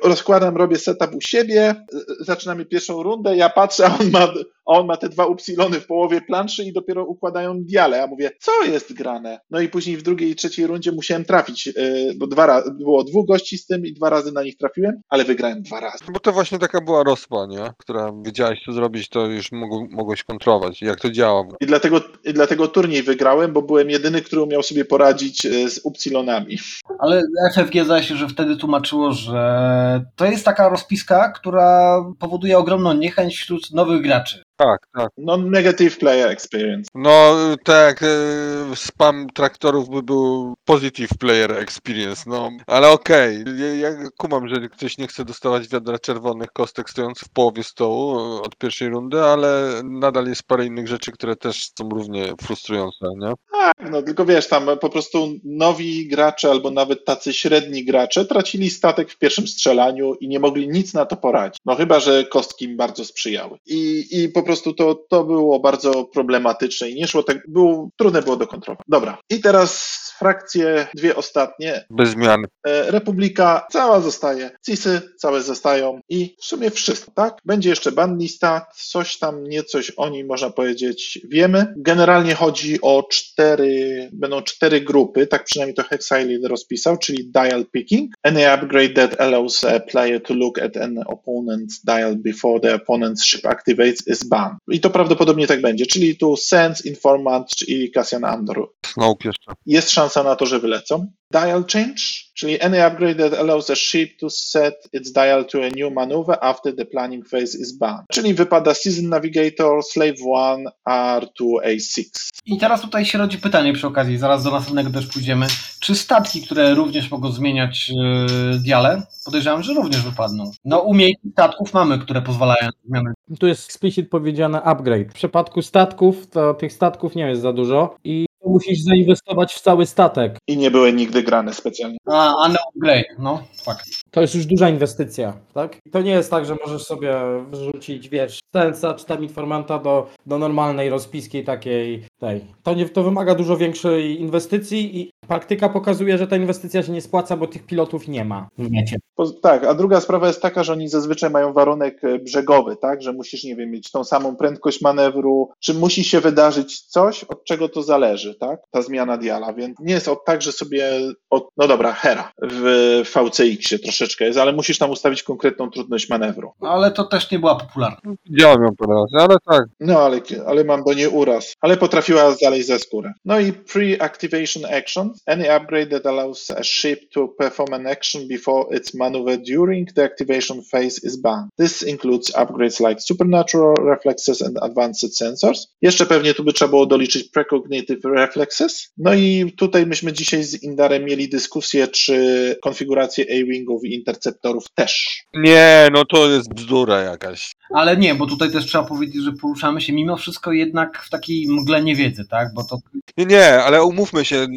Rozkładam, 0.03 0.57
robię 0.57 0.77
setup 0.77 1.15
u 1.15 1.21
siebie, 1.21 1.75
y, 1.93 2.23
zaczynamy 2.23 2.65
pierwszą 2.65 3.03
rundę, 3.03 3.35
ja 3.35 3.49
patrzę, 3.49 3.85
a 3.85 3.97
on 3.99 4.11
ma, 4.11 4.27
a 4.65 4.79
on 4.79 4.87
ma 4.87 4.97
te 4.97 5.09
dwa 5.09 5.25
upsilony 5.25 5.79
w 5.79 5.87
połowie 5.87 6.21
planszy 6.21 6.63
i 6.63 6.73
dopiero 6.73 7.05
układają 7.05 7.63
diale. 7.63 7.97
Ja 7.97 8.07
mówię, 8.07 8.31
co 8.39 8.63
jest 8.63 8.93
grane? 8.93 9.39
No 9.49 9.59
i 9.59 9.69
później 9.69 9.97
w 9.97 10.03
drugiej 10.03 10.29
i 10.29 10.35
trzeciej 10.35 10.67
rundzie 10.67 10.91
musiałem 10.91 11.25
trafić, 11.25 11.67
y, 11.67 12.13
bo 12.17 12.27
dwa 12.27 12.45
razy, 12.45 12.71
było 12.71 13.03
dwóch 13.03 13.27
gości 13.27 13.57
z 13.57 13.65
tym 13.65 13.85
i 13.85 13.93
dwa 13.93 14.09
razy 14.09 14.31
na 14.31 14.43
nich 14.43 14.57
trafiłem, 14.57 15.01
ale 15.09 15.23
wygrałem 15.23 15.61
dwa 15.61 15.79
razy. 15.79 15.97
Bo 16.13 16.19
to 16.19 16.31
właśnie 16.31 16.59
taka 16.59 16.81
była 16.81 17.03
rozpa, 17.03 17.45
nie? 17.49 17.71
Która 17.77 18.11
wiedziałeś 18.25 18.59
co 18.65 18.71
zrobić, 18.71 19.09
to 19.09 19.25
już 19.25 19.51
mogł, 19.51 19.87
mogłeś 19.91 20.23
kontrolować. 20.23 20.81
Jak 20.81 20.99
to 20.99 21.11
działa. 21.11 21.43
I 21.61 21.65
dlatego, 21.65 22.01
I 22.23 22.33
dlatego 22.33 22.67
turniej 22.67 23.03
wygrałem, 23.03 23.53
bo 23.53 23.61
byłem 23.61 23.89
jedyny, 23.89 24.21
który 24.21 24.41
umiał 24.41 24.63
sobie 24.63 24.85
poradzić 24.85 25.45
y, 25.45 25.69
z 25.69 25.79
upsilonami. 25.83 26.57
Ale 26.99 27.21
FFG 27.53 27.85
zdaje 27.85 28.03
się, 28.03 28.15
że 28.15 28.27
wtedy 28.27 28.57
tłumaczyło, 28.57 29.11
że 29.11 30.05
to 30.15 30.25
jest 30.25 30.45
taka 30.45 30.69
rozpiska, 30.69 31.31
która 31.31 32.03
powoduje 32.19 32.57
ogromną 32.57 32.93
niechęć 32.93 33.35
wśród 33.35 33.71
nowych 33.71 34.01
graczy. 34.01 34.43
Tak, 34.57 34.87
tak. 34.97 35.09
Non-negative 35.17 35.97
player 35.97 36.29
experience. 36.29 36.89
No, 36.95 37.35
tak, 37.63 38.03
e, 38.03 38.75
spam 38.75 39.27
traktorów 39.33 39.89
by 39.89 40.03
był 40.03 40.55
positive 40.65 41.09
player 41.19 41.51
experience, 41.51 42.23
no, 42.27 42.49
ale 42.67 42.89
okej, 42.89 43.43
ja, 43.57 43.89
ja 43.89 44.09
kumam, 44.17 44.47
że 44.47 44.69
ktoś 44.69 44.97
nie 44.97 45.07
chce 45.07 45.25
dostawać 45.25 45.67
wiadra 45.67 45.99
czerwonych 45.99 46.51
kostek 46.53 46.89
stojąc 46.89 47.19
w 47.19 47.29
połowie 47.29 47.63
stołu 47.63 48.19
e, 48.19 48.41
od 48.41 48.55
pierwszej 48.55 48.89
rundy, 48.89 49.21
ale 49.21 49.81
nadal 49.83 50.27
jest 50.27 50.43
parę 50.43 50.65
innych 50.65 50.87
rzeczy, 50.87 51.11
które 51.11 51.35
też 51.35 51.69
są 51.79 51.89
równie 51.89 52.33
frustrujące, 52.41 53.05
nie? 53.17 53.33
Tak, 53.51 53.91
no 53.91 54.01
tylko 54.01 54.25
wiesz, 54.25 54.47
tam 54.47 54.69
po 54.81 54.89
prostu 54.89 55.33
nowi 55.43 56.07
gracze 56.07 56.49
albo 56.49 56.71
nawet 56.71 57.05
tacy 57.05 57.33
średni 57.33 57.85
gracze 57.85 58.25
tracili 58.25 58.69
statek 58.69 59.11
w 59.11 59.17
pierwszym 59.17 59.47
strzelaniu 59.47 60.13
i 60.13 60.27
nie 60.27 60.39
mogli 60.39 60.67
nic 60.67 60.93
na 60.93 61.05
to 61.05 61.15
poradzić. 61.15 61.59
No 61.65 61.75
chyba, 61.75 61.99
że 61.99 62.23
kostki 62.23 62.65
im 62.65 62.77
bardzo 62.77 63.05
sprzyjały. 63.05 63.57
I, 63.65 64.07
i 64.11 64.29
po 64.29 64.44
prostu 64.45 64.73
to, 64.73 64.95
to 65.09 65.23
było 65.23 65.59
bardzo 65.59 66.05
problematyczne 66.05 66.89
i 66.89 66.95
nie 66.95 67.07
szło 67.07 67.23
tak, 67.23 67.37
było, 67.47 67.89
trudne 67.97 68.21
było 68.21 68.35
do 68.35 68.47
kontroli. 68.47 68.79
Dobra, 68.87 69.17
i 69.29 69.41
teraz 69.41 69.95
frakcje, 70.17 70.87
dwie 70.95 71.15
ostatnie. 71.15 71.85
Bez 71.89 72.09
zmian. 72.09 72.45
E, 72.67 72.91
Republika 72.91 73.67
cała 73.71 73.99
zostaje, 73.99 74.51
CISy 74.65 75.01
całe 75.17 75.41
zostają 75.41 75.99
i 76.09 76.35
w 76.41 76.45
sumie 76.45 76.71
wszystko, 76.71 77.11
tak? 77.11 77.37
Będzie 77.45 77.69
jeszcze 77.69 77.91
bandlista, 77.91 78.65
coś 78.75 79.17
tam, 79.17 79.43
niecoś 79.43 79.91
o 79.97 80.09
niej 80.09 80.25
można 80.25 80.49
powiedzieć 80.49 81.19
wiemy. 81.29 81.73
Generalnie 81.77 82.35
chodzi 82.35 82.81
o 82.81 83.07
cztery, 83.11 84.09
będą 84.13 84.41
cztery 84.41 84.81
grupy, 84.81 85.27
tak 85.27 85.43
przynajmniej 85.43 85.75
to 85.75 85.83
Hexilid 85.83 86.45
rozpisał, 86.45 86.97
czyli 86.97 87.31
dial 87.31 87.65
picking. 87.71 88.13
Any 88.23 88.51
upgrade 88.51 88.93
that 88.93 89.21
allows 89.21 89.63
a 89.63 89.79
player 89.79 90.21
to 90.23 90.33
look 90.33 90.59
at 90.59 90.77
an 90.77 90.95
opponent's 90.97 91.83
dial 91.83 92.15
before 92.15 92.59
the 92.59 92.75
opponent's 92.75 93.23
ship 93.25 93.45
activates 93.45 94.07
is 94.07 94.23
banned. 94.35 94.57
I 94.67 94.79
to 94.79 94.89
prawdopodobnie 94.89 95.47
tak 95.47 95.61
będzie, 95.61 95.85
czyli 95.85 96.17
tu 96.17 96.37
Sense, 96.37 96.89
Informant 96.89 97.49
i 97.67 97.91
Cassian 97.91 98.25
Andor 98.25 98.69
Snoke 98.85 99.29
jeszcze. 99.29 99.51
jest 99.65 99.91
szansa 99.91 100.23
na 100.23 100.35
to, 100.35 100.45
że 100.45 100.59
wylecą. 100.59 101.11
Dial 101.31 101.63
change, 101.63 102.01
czyli 102.33 102.61
any 102.61 102.85
upgrade 102.85 103.17
that 103.17 103.39
allows 103.39 103.69
a 103.69 103.75
ship 103.75 104.19
to 104.19 104.29
set 104.29 104.75
its 104.93 105.11
dial 105.11 105.45
to 105.45 105.57
a 105.63 105.69
new 105.69 105.93
maneuver 105.93 106.37
after 106.41 106.75
the 106.75 106.85
planning 106.85 107.27
phase 107.29 107.57
is 107.57 107.77
banned. 107.77 108.05
Czyli 108.11 108.33
wypada 108.33 108.73
Season 108.73 109.09
Navigator, 109.09 109.83
Slave 109.83 110.19
1, 110.19 110.65
R2A6. 110.89 112.03
I 112.45 112.57
teraz 112.57 112.81
tutaj 112.81 113.05
się 113.05 113.17
rodzi 113.17 113.37
pytanie 113.37 113.73
przy 113.73 113.87
okazji, 113.87 114.17
zaraz 114.17 114.43
do 114.43 114.51
następnego 114.51 114.89
też 114.89 115.07
pójdziemy. 115.07 115.47
Czy 115.79 115.95
statki, 115.95 116.41
które 116.41 116.73
również 116.73 117.11
mogą 117.11 117.31
zmieniać 117.31 117.89
yy, 117.89 118.59
diale, 118.59 119.03
podejrzewam, 119.25 119.63
że 119.63 119.73
również 119.73 120.01
wypadną. 120.01 120.51
No 120.65 120.79
umiejętności 120.79 121.31
statków 121.31 121.73
mamy, 121.73 121.99
które 121.99 122.21
pozwalają 122.21 122.65
na 122.65 122.89
zmianę. 122.89 123.13
Tu 123.39 123.47
jest 123.47 123.65
explicit 123.65 124.09
powiedziane 124.09 124.61
upgrade. 124.61 125.09
W 125.09 125.13
przypadku 125.13 125.61
statków, 125.61 126.27
to 126.27 126.53
tych 126.53 126.73
statków 126.73 127.15
nie 127.15 127.27
jest 127.29 127.41
za 127.41 127.53
dużo 127.53 127.95
i 128.03 128.24
musisz 128.45 128.81
zainwestować 128.81 129.53
w 129.53 129.61
cały 129.61 129.85
statek. 129.85 130.37
I 130.47 130.57
nie 130.57 130.71
były 130.71 130.93
nigdy 130.93 131.23
grane 131.23 131.53
specjalnie. 131.53 131.97
A, 132.05 132.43
a 132.43 132.49
no 132.49 132.59
upgrade, 132.75 133.05
no 133.19 133.43
fakt. 133.63 133.85
To 134.15 134.21
jest 134.21 134.35
już 134.35 134.45
duża 134.45 134.69
inwestycja, 134.69 135.33
tak? 135.53 135.77
To 135.91 136.01
nie 136.01 136.11
jest 136.11 136.31
tak, 136.31 136.45
że 136.45 136.55
możesz 136.65 136.83
sobie 136.83 137.15
wrzucić, 137.51 138.09
wiesz, 138.09 138.39
sensa 138.55 138.93
czy 138.93 139.05
tam 139.05 139.23
informanta 139.23 139.79
do, 139.79 140.07
do 140.25 140.37
normalnej 140.37 140.89
rozpiski 140.89 141.43
takiej 141.43 142.03
tej. 142.19 142.45
To, 142.63 142.73
nie, 142.73 142.89
to 142.89 143.03
wymaga 143.03 143.35
dużo 143.35 143.57
większej 143.57 144.21
inwestycji 144.21 144.99
i 144.99 145.11
praktyka 145.27 145.69
pokazuje, 145.69 146.17
że 146.17 146.27
ta 146.27 146.35
inwestycja 146.35 146.83
się 146.83 146.91
nie 146.91 147.01
spłaca, 147.01 147.37
bo 147.37 147.47
tych 147.47 147.65
pilotów 147.65 148.07
nie 148.07 148.25
ma 148.25 148.47
w 148.57 148.71
mecie. 148.71 148.97
Po, 149.15 149.29
tak, 149.31 149.63
a 149.63 149.73
druga 149.73 150.01
sprawa 150.01 150.27
jest 150.27 150.41
taka, 150.41 150.63
że 150.63 150.73
oni 150.73 150.87
zazwyczaj 150.87 151.29
mają 151.29 151.53
warunek 151.53 152.03
e, 152.03 152.19
brzegowy, 152.19 152.75
tak, 152.75 153.01
że 153.01 153.13
musisz, 153.13 153.43
nie 153.43 153.55
wiem, 153.55 153.71
mieć 153.71 153.91
tą 153.91 154.03
samą 154.03 154.35
prędkość 154.35 154.81
manewru, 154.81 155.49
czy 155.59 155.73
musi 155.73 156.03
się 156.03 156.19
wydarzyć 156.19 156.81
coś, 156.81 157.23
od 157.23 157.43
czego 157.43 157.69
to 157.69 157.83
zależy, 157.83 158.35
tak, 158.35 158.59
ta 158.71 158.81
zmiana 158.81 159.17
diala, 159.17 159.53
więc 159.53 159.77
nie 159.79 159.93
jest 159.93 160.09
tak, 160.25 160.41
że 160.41 160.51
sobie, 160.51 160.89
od, 161.29 161.49
no 161.57 161.67
dobra, 161.67 161.93
Hera 161.93 162.31
w 162.41 163.01
VCX-ie 163.03 163.79
troszeczkę 163.79 164.04
troszeczkę 164.05 164.25
jest, 164.25 164.39
ale 164.39 164.53
musisz 164.53 164.77
tam 164.77 164.91
ustawić 164.91 165.23
konkretną 165.23 165.69
trudność 165.69 166.09
manewru. 166.09 166.51
Ale 166.61 166.91
to 166.91 167.03
też 167.03 167.31
nie 167.31 167.39
była 167.39 167.55
popularna. 167.55 168.15
Widziałem 168.25 168.61
ją 168.63 168.69
razy, 168.87 169.17
ale 169.29 169.35
tak. 169.45 169.63
No, 169.79 169.99
ale, 169.99 170.21
ale 170.45 170.63
mam 170.63 170.83
do 170.83 170.93
niej 170.93 171.07
uraz. 171.07 171.53
Ale 171.61 171.77
potrafiła 171.77 172.31
znaleźć 172.31 172.67
ze 172.67 172.79
skórę. 172.79 173.13
No 173.25 173.39
i 173.39 173.53
pre-activation 173.53 174.65
actions. 174.77 175.23
Any 175.25 175.55
upgrade 175.55 175.89
that 175.89 176.05
allows 176.05 176.51
a 176.51 176.63
ship 176.63 176.99
to 177.13 177.27
perform 177.27 177.73
an 177.73 177.87
action 177.87 178.27
before 178.27 178.77
its 178.77 178.93
maneuver 178.93 179.37
during 179.37 179.93
the 179.93 180.03
activation 180.03 180.61
phase 180.71 181.01
is 181.03 181.21
banned. 181.21 181.49
This 181.57 181.83
includes 181.83 182.35
upgrades 182.35 182.79
like 182.79 183.01
supernatural 183.01 183.73
reflexes 183.75 184.41
and 184.41 184.57
advanced 184.61 185.17
sensors. 185.17 185.67
Jeszcze 185.81 186.05
pewnie 186.05 186.33
tu 186.33 186.43
by 186.43 186.53
trzeba 186.53 186.69
było 186.69 186.85
doliczyć 186.85 187.29
precognitive 187.29 188.05
reflexes. 188.05 188.91
No 188.97 189.13
i 189.13 189.53
tutaj 189.57 189.85
myśmy 189.85 190.13
dzisiaj 190.13 190.43
z 190.43 190.63
Indarem 190.63 191.05
mieli 191.05 191.29
dyskusję, 191.29 191.87
czy 191.87 192.15
konfigurację 192.61 193.25
A-wingów 193.29 193.85
i 193.85 193.94
interceptorów 193.95 194.63
też. 194.75 195.23
Nie, 195.33 195.87
no 195.91 196.05
to 196.05 196.29
jest 196.29 196.53
bzdura 196.53 197.01
jakaś. 197.01 197.51
Ale 197.69 197.97
nie, 197.97 198.15
bo 198.15 198.25
tutaj 198.25 198.51
też 198.51 198.65
trzeba 198.65 198.83
powiedzieć, 198.83 199.23
że 199.23 199.31
poruszamy 199.31 199.81
się 199.81 199.93
mimo 199.93 200.17
wszystko 200.17 200.51
jednak 200.51 201.03
w 201.03 201.09
takiej 201.09 201.47
mgle 201.47 201.83
niewiedzy, 201.83 202.25
tak? 202.25 202.53
Bo 202.53 202.63
to 202.63 202.77
Nie, 203.17 203.25
nie, 203.25 203.63
ale 203.63 203.83
umówmy 203.83 204.25
się, 204.25 204.47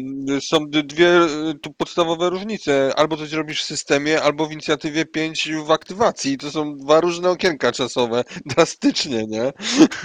są 0.41 0.69
dwie 0.69 1.09
tu 1.61 1.73
podstawowe 1.73 2.29
różnice. 2.29 2.93
Albo 2.95 3.17
coś 3.17 3.31
robisz 3.31 3.61
w 3.61 3.65
systemie, 3.65 4.21
albo 4.21 4.45
w 4.45 4.51
inicjatywie 4.51 5.05
5 5.05 5.49
w 5.65 5.71
aktywacji. 5.71 6.37
To 6.37 6.51
są 6.51 6.77
dwa 6.77 7.01
różne 7.01 7.29
okienka 7.29 7.71
czasowe. 7.71 8.23
Drastycznie, 8.55 9.27
nie? 9.27 9.51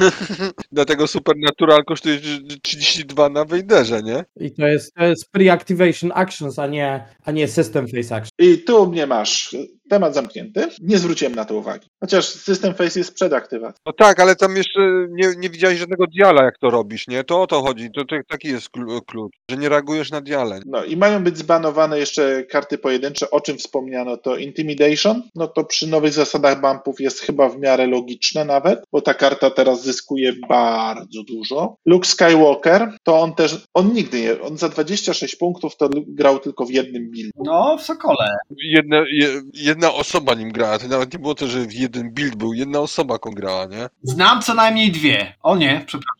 Dlatego 0.72 1.06
Supernatural 1.06 1.84
kosztuje 1.84 2.18
32 2.62 3.28
na 3.28 3.44
Wejderze, 3.44 4.02
nie? 4.02 4.24
I 4.40 4.52
to 4.52 4.66
jest, 4.66 4.94
to 4.94 5.04
jest 5.04 5.32
pre-activation 5.32 6.10
actions, 6.14 6.58
a 6.58 6.66
nie, 6.66 7.04
a 7.24 7.30
nie 7.30 7.48
system 7.48 7.88
face 7.88 8.16
action. 8.16 8.30
I 8.38 8.58
tu 8.58 8.86
mnie 8.86 9.06
masz. 9.06 9.56
Temat 9.88 10.14
zamknięty. 10.14 10.68
Nie 10.80 10.98
zwróciłem 10.98 11.34
na 11.34 11.44
to 11.44 11.54
uwagi. 11.56 11.88
Chociaż 12.00 12.24
system 12.28 12.74
face 12.74 13.00
jest 13.00 13.14
przed 13.14 13.32
aktywacją. 13.32 13.80
No 13.86 13.92
tak, 13.92 14.20
ale 14.20 14.36
tam 14.36 14.56
jeszcze 14.56 14.80
nie, 15.10 15.32
nie 15.38 15.50
widziałeś 15.50 15.78
żadnego 15.78 16.04
diala, 16.06 16.44
jak 16.44 16.58
to 16.58 16.70
robisz, 16.70 17.08
nie? 17.08 17.24
To 17.24 17.42
o 17.42 17.46
to 17.46 17.62
chodzi. 17.62 17.90
To, 17.92 18.04
to 18.04 18.16
taki 18.28 18.48
jest 18.48 18.68
klu- 18.76 19.00
klucz, 19.06 19.32
że 19.50 19.56
nie 19.56 19.68
reagujesz 19.68 20.10
na 20.10 20.20
diale. 20.20 20.60
No 20.66 20.84
i 20.84 20.96
mają 20.96 21.24
być 21.24 21.38
zbanowane 21.38 21.98
jeszcze 21.98 22.44
karty 22.44 22.78
pojedyncze, 22.78 23.30
o 23.30 23.40
czym 23.40 23.58
wspomniano, 23.58 24.16
to 24.16 24.36
Intimidation, 24.36 25.22
no 25.34 25.46
to 25.48 25.64
przy 25.64 25.86
nowych 25.86 26.12
zasadach 26.12 26.60
bumpów 26.60 27.00
jest 27.00 27.20
chyba 27.20 27.48
w 27.48 27.58
miarę 27.58 27.86
logiczne 27.86 28.44
nawet, 28.44 28.82
bo 28.92 29.00
ta 29.00 29.14
karta 29.14 29.50
teraz 29.50 29.82
zyskuje 29.82 30.32
bardzo 30.48 31.22
dużo. 31.22 31.76
Luke 31.86 32.06
Skywalker, 32.08 32.88
to 33.02 33.20
on 33.20 33.34
też, 33.34 33.64
on 33.74 33.92
nigdy 33.92 34.20
nie, 34.20 34.40
on 34.40 34.56
za 34.56 34.68
26 34.68 35.36
punktów 35.36 35.76
to 35.76 35.88
grał 35.94 36.38
tylko 36.38 36.64
w 36.66 36.70
jednym 36.70 37.10
build. 37.10 37.32
no 37.44 37.76
w 37.78 37.82
Sokole. 37.82 38.36
Jedna, 38.62 39.04
je, 39.12 39.42
jedna 39.74 39.94
osoba 39.94 40.34
nim 40.34 40.52
grała. 40.52 40.78
To 40.78 40.88
nawet 40.88 41.12
nie 41.12 41.18
było 41.18 41.34
to, 41.34 41.46
że 41.46 41.60
w 41.60 41.72
jeden 41.72 42.10
build 42.10 42.34
był. 42.34 42.54
Jedna 42.54 42.80
osoba 42.80 43.18
go 43.18 43.30
grała, 43.30 43.66
nie? 43.66 43.88
Znam 44.02 44.42
co 44.42 44.54
najmniej 44.54 44.92
dwie. 44.92 45.34
O 45.42 45.56
nie, 45.56 45.84
przepraszam. 45.86 46.14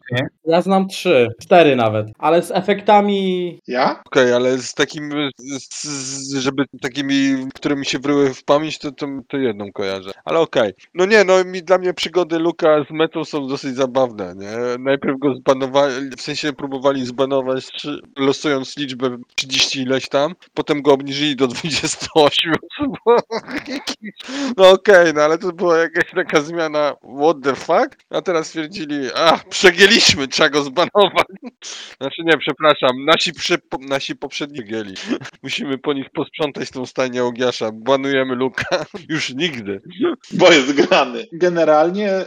Ja 0.46 0.62
znam 0.62 0.88
trzy, 0.88 1.28
cztery 1.42 1.76
nawet, 1.76 2.06
ale 2.18 2.42
z 2.42 2.50
efektami 2.50 3.14
Ja? 3.66 4.02
Okej, 4.06 4.32
ale 4.32 4.58
z 4.58 4.74
takim, 4.74 5.12
z, 5.38 5.84
z, 5.84 6.34
żeby 6.34 6.64
takimi, 6.80 7.46
które 7.54 7.76
mi 7.76 7.86
się 7.86 7.98
wryły 7.98 8.34
w 8.34 8.44
pamięć, 8.44 8.78
to, 8.78 8.92
to, 8.92 9.06
to 9.28 9.36
jedną 9.36 9.72
kojarzę. 9.72 10.10
Ale 10.24 10.40
okej. 10.40 10.72
No 10.94 11.06
nie, 11.06 11.24
no 11.24 11.44
mi, 11.44 11.62
dla 11.62 11.78
mnie 11.78 11.94
przygody 11.94 12.38
Luka 12.38 12.84
z 12.88 12.92
metą 12.92 13.24
są 13.24 13.46
dosyć 13.46 13.76
zabawne, 13.76 14.34
nie? 14.36 14.78
Najpierw 14.78 15.18
go 15.18 15.34
zbanowali, 15.34 16.10
w 16.16 16.22
sensie 16.22 16.52
próbowali 16.52 17.06
zbanować, 17.06 17.86
losując 18.18 18.76
liczbę 18.76 19.16
30 19.34 19.80
ileś 19.80 20.08
tam, 20.08 20.34
potem 20.54 20.82
go 20.82 20.92
obniżyli 20.92 21.36
do 21.36 21.46
28. 21.46 22.54
No 24.56 24.70
okej, 24.70 25.14
no 25.14 25.22
ale 25.22 25.38
to 25.38 25.52
była 25.52 25.78
jakaś 25.78 26.04
taka 26.14 26.40
zmiana 26.40 26.96
what 27.20 27.36
the 27.42 27.54
fuck, 27.54 27.96
a 28.10 28.22
teraz 28.22 28.46
stwierdzili, 28.46 28.96
a 29.14 29.38
przegięliśmy, 29.48 30.28
trzeba 30.28 30.48
go 30.48 30.62
zbanować. 30.62 31.26
Znaczy 32.00 32.22
nie, 32.24 32.38
przepraszam, 32.38 33.04
nasi, 33.04 33.32
przy, 33.32 33.58
nasi 33.80 34.16
poprzedni 34.16 34.64
gieli. 34.64 34.94
Musimy 35.42 35.78
po 35.78 35.92
nich 35.92 36.10
posprzątać 36.10 36.70
tą 36.70 36.86
stajnię 36.86 37.24
Ogiasza. 37.24 37.70
Banujemy 37.72 38.34
Luka. 38.34 38.84
Już 39.08 39.34
nigdy. 39.34 39.80
Bo 40.32 40.52
jest 40.52 40.72
grany. 40.72 41.26
Generalnie 41.32 42.10
e, 42.10 42.26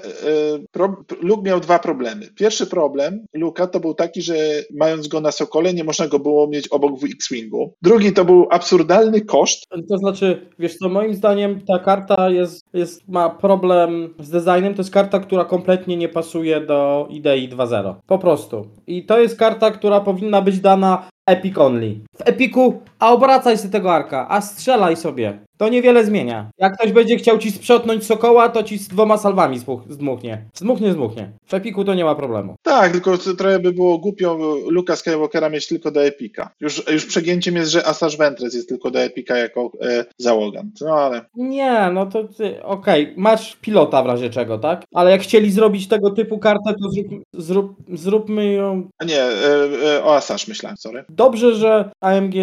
pro, 0.71 1.03
Luke 1.21 1.43
miał 1.43 1.59
dwa 1.59 1.79
problemy. 1.79 2.27
Pierwszy 2.35 2.67
problem 2.67 3.25
Luka 3.33 3.67
to 3.67 3.79
był 3.79 3.93
taki, 3.93 4.21
że 4.21 4.35
mając 4.75 5.07
go 5.07 5.21
na 5.21 5.31
Sokole 5.31 5.73
nie 5.73 5.83
można 5.83 6.07
go 6.07 6.19
było 6.19 6.47
mieć 6.47 6.67
obok 6.67 6.99
w 6.99 7.05
X-Wingu. 7.05 7.73
Drugi 7.81 8.13
to 8.13 8.25
był 8.25 8.47
absurdalny 8.51 9.21
koszt, 9.21 9.65
To 9.89 9.97
znaczy, 9.97 10.49
wiesz 10.59 10.75
co, 10.77 10.89
moim 10.89 11.06
zdaniem 11.15 11.61
ta 11.61 11.79
karta 11.79 12.29
jest, 12.29 12.65
jest, 12.73 13.07
ma 13.07 13.29
problem 13.29 14.13
z 14.19 14.29
designem. 14.29 14.73
To 14.73 14.81
jest 14.81 14.93
karta, 14.93 15.19
która 15.19 15.45
kompletnie 15.45 15.97
nie 15.97 16.09
pasuje 16.09 16.61
do 16.61 17.07
idei 17.09 17.49
2.0. 17.49 17.95
Po 18.07 18.19
prostu. 18.19 18.67
I 18.87 19.05
to 19.05 19.19
jest 19.19 19.39
karta, 19.39 19.71
która 19.71 19.99
powinna 19.99 20.41
być 20.41 20.59
dana 20.59 21.07
Epic 21.27 21.57
Only. 21.57 21.99
W 22.15 22.21
Epiku, 22.25 22.81
a 22.99 23.13
obracaj 23.13 23.57
sobie 23.57 23.71
tego 23.71 23.93
arka, 23.93 24.27
a 24.29 24.41
strzelaj 24.41 24.95
sobie. 24.95 25.39
To 25.57 25.69
niewiele 25.69 26.05
zmienia. 26.05 26.49
Jak 26.57 26.77
ktoś 26.77 26.91
będzie 26.91 27.17
chciał 27.17 27.37
ci 27.37 27.51
sprzątnąć 27.51 28.05
sokoła, 28.05 28.49
to 28.49 28.63
ci 28.63 28.77
z 28.77 28.87
dwoma 28.87 29.17
salwami 29.17 29.59
zdmuchnie. 29.89 30.45
Zdmuchnie, 30.53 30.91
zdmuchnie. 30.91 31.31
W 31.47 31.53
Epiku 31.53 31.83
to 31.83 31.93
nie 31.93 32.05
ma 32.05 32.15
problemu. 32.15 32.55
Tak, 32.63 32.91
tylko 32.91 33.17
trochę 33.17 33.59
by 33.59 33.73
było 33.73 33.97
głupio 33.97 34.37
Luka 34.67 34.95
Skywalkera 34.95 35.49
mieć 35.49 35.67
tylko 35.67 35.91
do 35.91 36.05
Epika. 36.05 36.49
Już, 36.59 36.91
już 36.91 37.05
przegięciem 37.05 37.55
jest, 37.55 37.71
że 37.71 37.87
Asajj 37.87 38.17
Ventress 38.17 38.53
jest 38.53 38.69
tylko 38.69 38.91
do 38.91 38.99
Epika 38.99 39.37
jako 39.37 39.71
e, 39.81 40.05
załogant. 40.17 40.81
No 40.81 40.93
ale 40.93 41.21
Nie, 41.35 41.89
no 41.93 42.05
to 42.05 42.23
ty, 42.23 42.63
okej, 42.63 43.13
masz 43.17 43.55
pilota 43.55 44.03
w 44.03 44.05
razie 44.05 44.29
czego, 44.29 44.57
tak? 44.57 44.83
Ale 44.93 45.11
jak 45.11 45.21
chcieli 45.21 45.51
zrobić 45.51 45.87
tego 45.87 46.09
typu 46.11 46.39
kartę, 46.39 46.73
to 46.83 46.89
zrób, 46.89 47.07
zrób, 47.33 47.75
zróbmy 47.93 48.53
ją. 48.53 48.87
a 48.99 49.05
nie, 49.05 49.21
e, 49.21 49.67
e, 49.95 50.03
o 50.03 50.15
Asajj 50.15 50.39
myślałem, 50.47 50.77
sorry. 50.77 51.05
Dobrze, 51.17 51.55
że 51.55 51.91
AMG 52.01 52.33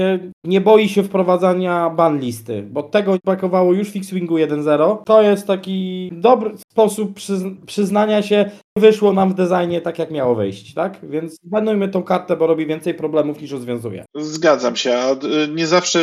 nie 0.44 0.60
boi 0.60 0.88
się 0.88 1.02
wprowadzania 1.02 1.90
ban 1.90 2.20
listy, 2.20 2.62
bo 2.70 2.82
tego 2.82 3.16
brakowało 3.24 3.72
już 3.72 3.92
w 3.92 3.96
X-Wingu 3.96 4.36
1.0. 4.36 4.96
To 5.05 5.22
jest 5.22 5.46
taki 5.46 6.10
dobry 6.12 6.51
sposób 6.72 7.14
przyzn- 7.18 7.56
przyznania 7.66 8.22
się, 8.22 8.51
wyszło 8.78 9.12
nam 9.12 9.30
w 9.30 9.34
designie 9.34 9.80
tak, 9.80 9.98
jak 9.98 10.10
miało 10.10 10.34
wyjść, 10.34 10.74
tak? 10.74 10.98
Więc 11.02 11.38
banujmy 11.44 11.88
tą 11.88 12.02
kartę, 12.02 12.36
bo 12.36 12.46
robi 12.46 12.66
więcej 12.66 12.94
problemów 12.94 13.40
niż 13.40 13.51
rozwiązuje. 13.51 14.05
Zgadzam 14.16 14.76
się, 14.76 14.94
a 14.94 15.10
e, 15.10 15.16
nie 15.55 15.66
zawsze 15.66 15.98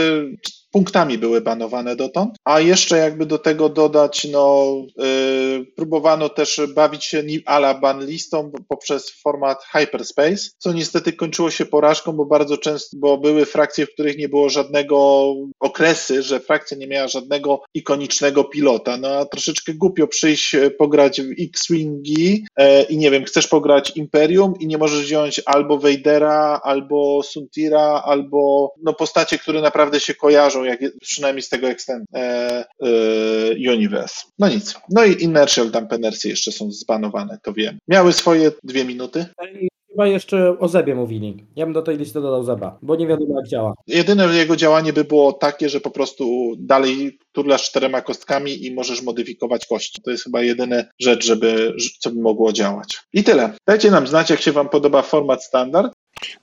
punktami 0.72 1.18
były 1.18 1.42
banowane 1.42 1.96
dotąd, 1.96 2.36
a 2.46 2.60
jeszcze 2.60 2.98
jakby 2.98 3.26
do 3.26 3.38
tego 3.38 3.70
dodać, 3.70 4.28
no 4.32 4.66
yy, 4.98 5.66
próbowano 5.76 6.30
też 6.30 6.62
bawić 6.76 7.06
się 7.06 7.24
ala 7.46 7.74
ban 7.74 8.06
listą 8.06 8.52
poprzez 8.68 9.22
format 9.22 9.64
hyperspace, 9.64 10.50
co 10.58 10.74
niestety 10.74 11.14
kończyło 11.14 11.52
się 11.52 11.66
porażką, 11.66 12.12
bo 12.12 12.26
bardzo 12.26 12.58
często, 12.58 12.98
bo 12.98 13.18
były 13.18 13.46
frakcje, 13.46 13.86
w 13.86 13.94
których 13.94 14.18
nie 14.18 14.30
było 14.30 14.50
żadnego 14.50 15.26
okresy, 15.60 16.24
że 16.24 16.40
frakcja 16.40 16.78
nie 16.78 16.88
miała 16.88 17.08
żadnego 17.08 17.62
ikonicznego 17.74 18.44
pilota, 18.44 18.98
no 18.98 19.08
a 19.08 19.26
troszeczkę 19.26 19.74
głupio 19.74 20.08
przyjść 20.08 20.56
e, 20.56 20.72
pograć 20.72 21.22
w 21.22 21.34
X-Wingi 21.40 22.46
e, 22.58 22.84
i 22.84 22.98
nie 22.98 23.12
wiem, 23.12 23.24
chcesz 23.24 23.48
pograć 23.48 23.98
Imperium 23.98 24.54
i 24.60 24.68
nie 24.68 24.78
możesz 24.78 25.02
wziąć 25.02 25.42
albo 25.46 25.78
Vadera, 25.78 26.62
albo 26.64 27.24
Suntira, 27.24 28.02
albo 28.06 28.74
no 28.84 28.94
postacie, 28.94 29.38
które 29.38 29.62
naprawdę 29.62 30.00
się 30.00 30.14
kojarzą, 30.14 30.61
jak, 30.66 30.80
przynajmniej 31.02 31.44
z 31.44 31.50
tego 31.50 31.68
extend 31.68 32.06
e, 32.16 32.20
e, 32.20 33.74
universe. 33.74 34.16
No 34.40 34.50
nic. 34.50 34.76
No 34.90 35.06
i 35.06 35.24
Inertial 35.24 35.72
Dampenersy 35.72 36.30
jeszcze 36.30 36.52
są 36.52 36.72
zbanowane, 36.72 37.38
to 37.44 37.54
wiem. 37.54 37.78
Miały 37.88 38.14
swoje 38.14 38.52
dwie 38.64 38.86
minuty. 38.86 39.26
I 39.62 39.68
chyba 39.92 40.08
jeszcze 40.08 40.60
o 40.60 40.68
Zebie 40.68 40.96
mówili. 40.96 41.46
Ja 41.56 41.66
bym 41.66 41.74
do 41.74 41.82
tej 41.82 41.98
listy 41.98 42.22
dodał 42.22 42.44
Zeba, 42.44 42.80
bo 42.82 42.96
nie 42.96 43.08
wiadomo 43.08 43.36
jak 43.40 43.48
działa. 43.48 43.74
Jedyne 43.88 44.36
jego 44.36 44.56
działanie 44.56 44.94
by 44.94 45.04
było 45.04 45.34
takie, 45.34 45.70
że 45.70 45.80
po 45.80 45.92
prostu 45.92 46.54
dalej 46.60 47.18
turlasz 47.32 47.70
czterema 47.70 48.02
kostkami 48.02 48.66
i 48.66 48.74
możesz 48.74 49.02
modyfikować 49.02 49.66
kości. 49.66 50.02
To 50.02 50.12
jest 50.12 50.24
chyba 50.24 50.42
jedyna 50.42 50.84
rzecz, 51.00 51.26
żeby, 51.26 51.74
co 52.00 52.10
by 52.10 52.22
mogło 52.22 52.54
działać. 52.54 53.02
I 53.14 53.24
tyle. 53.24 53.54
Dajcie 53.68 53.92
nam 53.92 54.08
znać, 54.08 54.30
jak 54.30 54.42
się 54.42 54.52
Wam 54.52 54.70
podoba 54.70 55.02
format 55.02 55.44
standard. 55.44 55.94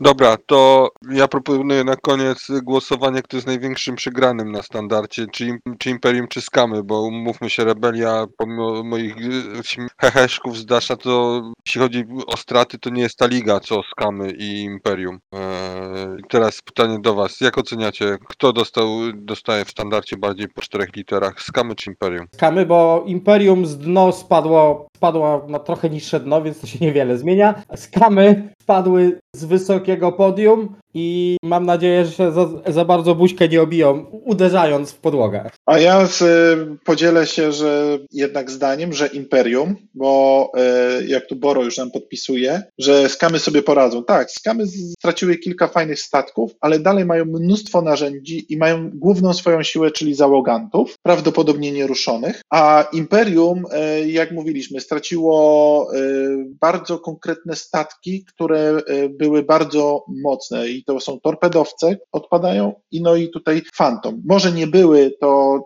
Dobra, 0.01 0.37
to 0.47 0.91
ja 1.11 1.29
proponuję 1.29 1.85
na 1.85 1.97
koniec 1.97 2.47
głosowanie, 2.63 3.23
kto 3.23 3.37
jest 3.37 3.47
największym 3.47 3.97
przegranym 3.97 4.53
na 4.53 4.63
standardzie, 4.63 5.27
czy, 5.33 5.59
czy 5.79 5.91
Imperium, 5.91 6.29
czy 6.29 6.41
Skamy, 6.41 6.83
bo 6.85 7.03
umówmy 7.03 7.51
się, 7.51 7.65
Rebelia, 7.65 8.27
pomimo 8.37 8.85
moich 8.85 9.17
śm- 9.63 9.89
heheszków 10.01 10.59
z 10.59 10.67
to 11.03 11.43
jeśli 11.67 11.81
chodzi 11.81 12.05
o 12.27 12.37
straty, 12.37 12.79
to 12.79 12.91
nie 12.91 13.03
jest 13.03 13.19
ta 13.19 13.27
liga, 13.27 13.61
co 13.61 13.83
Skamy 13.83 14.33
i 14.33 14.63
Imperium. 14.63 15.19
Eee, 15.33 15.41
teraz 16.29 16.63
pytanie 16.63 16.99
do 17.01 17.15
was, 17.15 17.41
jak 17.41 17.59
oceniacie, 17.59 18.17
kto 18.29 18.53
dostał, 18.53 18.89
dostaje 19.15 19.65
w 19.65 19.71
standardzie 19.71 20.17
bardziej 20.17 20.49
po 20.49 20.61
czterech 20.61 20.97
literach, 20.97 21.43
Skamy 21.43 21.75
czy 21.75 21.91
Imperium? 21.91 22.27
Skamy, 22.35 22.67
bo 22.67 23.03
Imperium 23.07 23.67
z 23.67 23.79
dno 23.79 24.13
spadło, 24.13 24.89
spadło 24.99 25.47
na 25.49 25.59
trochę 25.59 25.91
niższe 25.91 26.21
dno, 26.21 26.43
więc 26.43 26.61
to 26.61 26.67
się 26.67 26.79
niewiele 26.85 27.19
zmienia. 27.19 27.63
Skamy 27.77 28.55
spadły 28.63 29.19
z 29.37 29.45
wysokiego 29.45 30.13
podium, 30.13 30.77
i 30.95 31.37
mam 31.43 31.67
nadzieję, 31.67 32.05
że 32.05 32.13
się 32.13 32.33
za, 32.33 32.49
za 32.67 32.85
bardzo 32.85 33.15
buźkę 33.15 33.49
nie 33.49 33.63
obiją, 33.63 34.07
uderzając 34.25 34.93
w 34.93 34.99
podłogę. 34.99 35.51
A 35.67 35.79
ja 35.79 36.07
z, 36.07 36.25
podzielę 36.85 37.27
się, 37.27 37.53
że 37.53 37.99
jednak 38.13 38.51
zdaniem, 38.51 38.93
że 38.93 39.07
Imperium, 39.07 39.77
bo 39.95 40.51
e, 40.57 41.05
jak 41.07 41.27
tu 41.27 41.37
Boro 41.37 41.65
już 41.65 41.77
nam 41.77 41.91
podpisuje, 41.91 42.63
że 42.79 43.09
skamy 43.09 43.39
sobie 43.39 43.63
poradzą. 43.63 44.05
Tak, 44.05 44.31
skamy 44.31 44.65
straciły 44.99 45.37
kilka 45.37 45.69
fajnych 45.69 46.01
statków, 46.01 46.53
ale 46.61 46.79
dalej 46.79 47.05
mają 47.05 47.25
mnóstwo 47.25 47.83
narzędzi 47.83 48.53
i 48.53 48.57
mają 48.57 48.91
główną 48.95 49.35
swoją 49.35 49.63
siłę, 49.63 49.91
czyli 49.91 50.15
załogantów, 50.15 50.95
prawdopodobnie 51.03 51.73
nieruszonych, 51.73 52.41
a 52.51 52.89
Imperium, 52.93 53.65
e, 53.73 54.09
jak 54.09 54.33
mówiliśmy, 54.33 54.81
straciło 54.81 55.19
bardzo 56.61 56.99
konkretne 56.99 57.57
statki, 57.57 58.25
które 58.25 58.83
były 59.11 59.43
bardzo 59.43 60.05
mocne 60.09 60.69
i 60.79 60.85
to 60.85 61.01
są 61.01 61.21
torpedowce, 61.21 61.97
odpadają 62.13 62.75
i 62.91 63.03
no 63.03 63.17
i 63.17 63.31
tutaj 63.31 63.63
Phantom. 63.77 64.23
Może 64.27 64.53
nie 64.53 64.67
były 64.67 65.13
to 65.21 65.61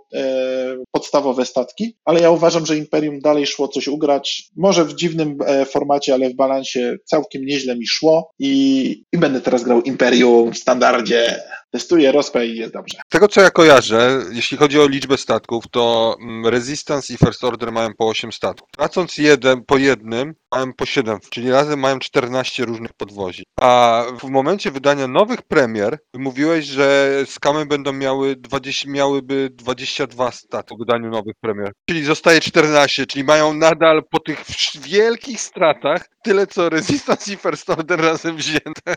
podstawowe 0.91 1.47
statki, 1.47 1.97
ale 2.05 2.21
ja 2.21 2.31
uważam, 2.31 2.67
że 2.67 2.77
Imperium 2.77 3.21
dalej 3.21 3.47
szło 3.47 3.69
coś 3.69 3.89
ugrać. 3.89 4.45
Może 4.57 4.85
w 4.85 4.95
dziwnym 4.95 5.39
e, 5.47 5.65
formacie, 5.65 6.15
ale 6.15 6.31
w 6.31 6.37
balansie 6.37 6.97
całkiem 7.05 7.45
nieźle 7.45 7.77
mi 7.77 7.87
szło 7.87 8.31
i, 8.39 9.05
i 9.13 9.19
będę 9.19 9.41
teraz 9.41 9.65
grał 9.65 9.83
Imperium 9.83 10.53
w 10.53 10.59
standardzie. 10.59 11.43
Testuję 11.71 12.13
rozpę 12.13 12.47
i 12.47 12.57
jest 12.57 12.73
dobrze. 12.73 12.99
Tego 13.09 13.29
co 13.29 13.41
ja 13.41 13.51
kojarzę, 13.51 14.23
jeśli 14.33 14.57
chodzi 14.57 14.81
o 14.81 14.89
liczbę 14.89 15.19
statków, 15.19 15.65
to 15.71 16.17
mm, 16.21 16.47
Resistance 16.47 17.15
i 17.15 17.17
First 17.17 17.45
Order 17.45 17.73
mają 17.73 17.95
po 17.99 18.09
8 18.09 18.33
statków. 18.33 18.69
Tracąc 18.77 19.19
jeden 19.19 19.65
po 19.65 19.77
jednym, 19.77 20.35
mają 20.53 20.73
po 20.73 20.87
7, 20.87 21.19
czyli 21.31 21.51
razem 21.51 21.81
mają 21.81 21.99
14 21.99 22.65
różnych 22.65 22.93
podwozi. 22.93 23.45
A 23.61 24.03
w 24.21 24.31
momencie 24.31 24.71
wydania 24.71 25.02
nowych 25.09 25.43
premier 25.43 25.99
mówiłeś, 26.15 26.65
że 26.65 27.13
skamy 27.27 27.67
będą 27.67 27.93
miały 27.93 28.37
20, 28.37 28.91
miałyby 28.91 29.51
22 29.53 30.31
statów 30.31 30.79
w 30.79 30.81
wydaniu 30.81 31.11
nowych 31.11 31.35
premier. 31.41 31.73
Czyli 31.89 32.05
zostaje 32.05 32.41
14, 32.41 33.07
czyli 33.07 33.25
mają 33.25 33.55
nadal 33.55 34.03
po 34.11 34.21
tych 34.21 34.45
wielkich 34.83 35.41
stratach 35.41 36.09
tyle 36.23 36.47
co 36.47 36.69
Resistance 36.69 37.33
i 37.33 37.37
First 37.37 37.71
Order 37.71 38.01
razem 38.01 38.37
wzięte. 38.37 38.95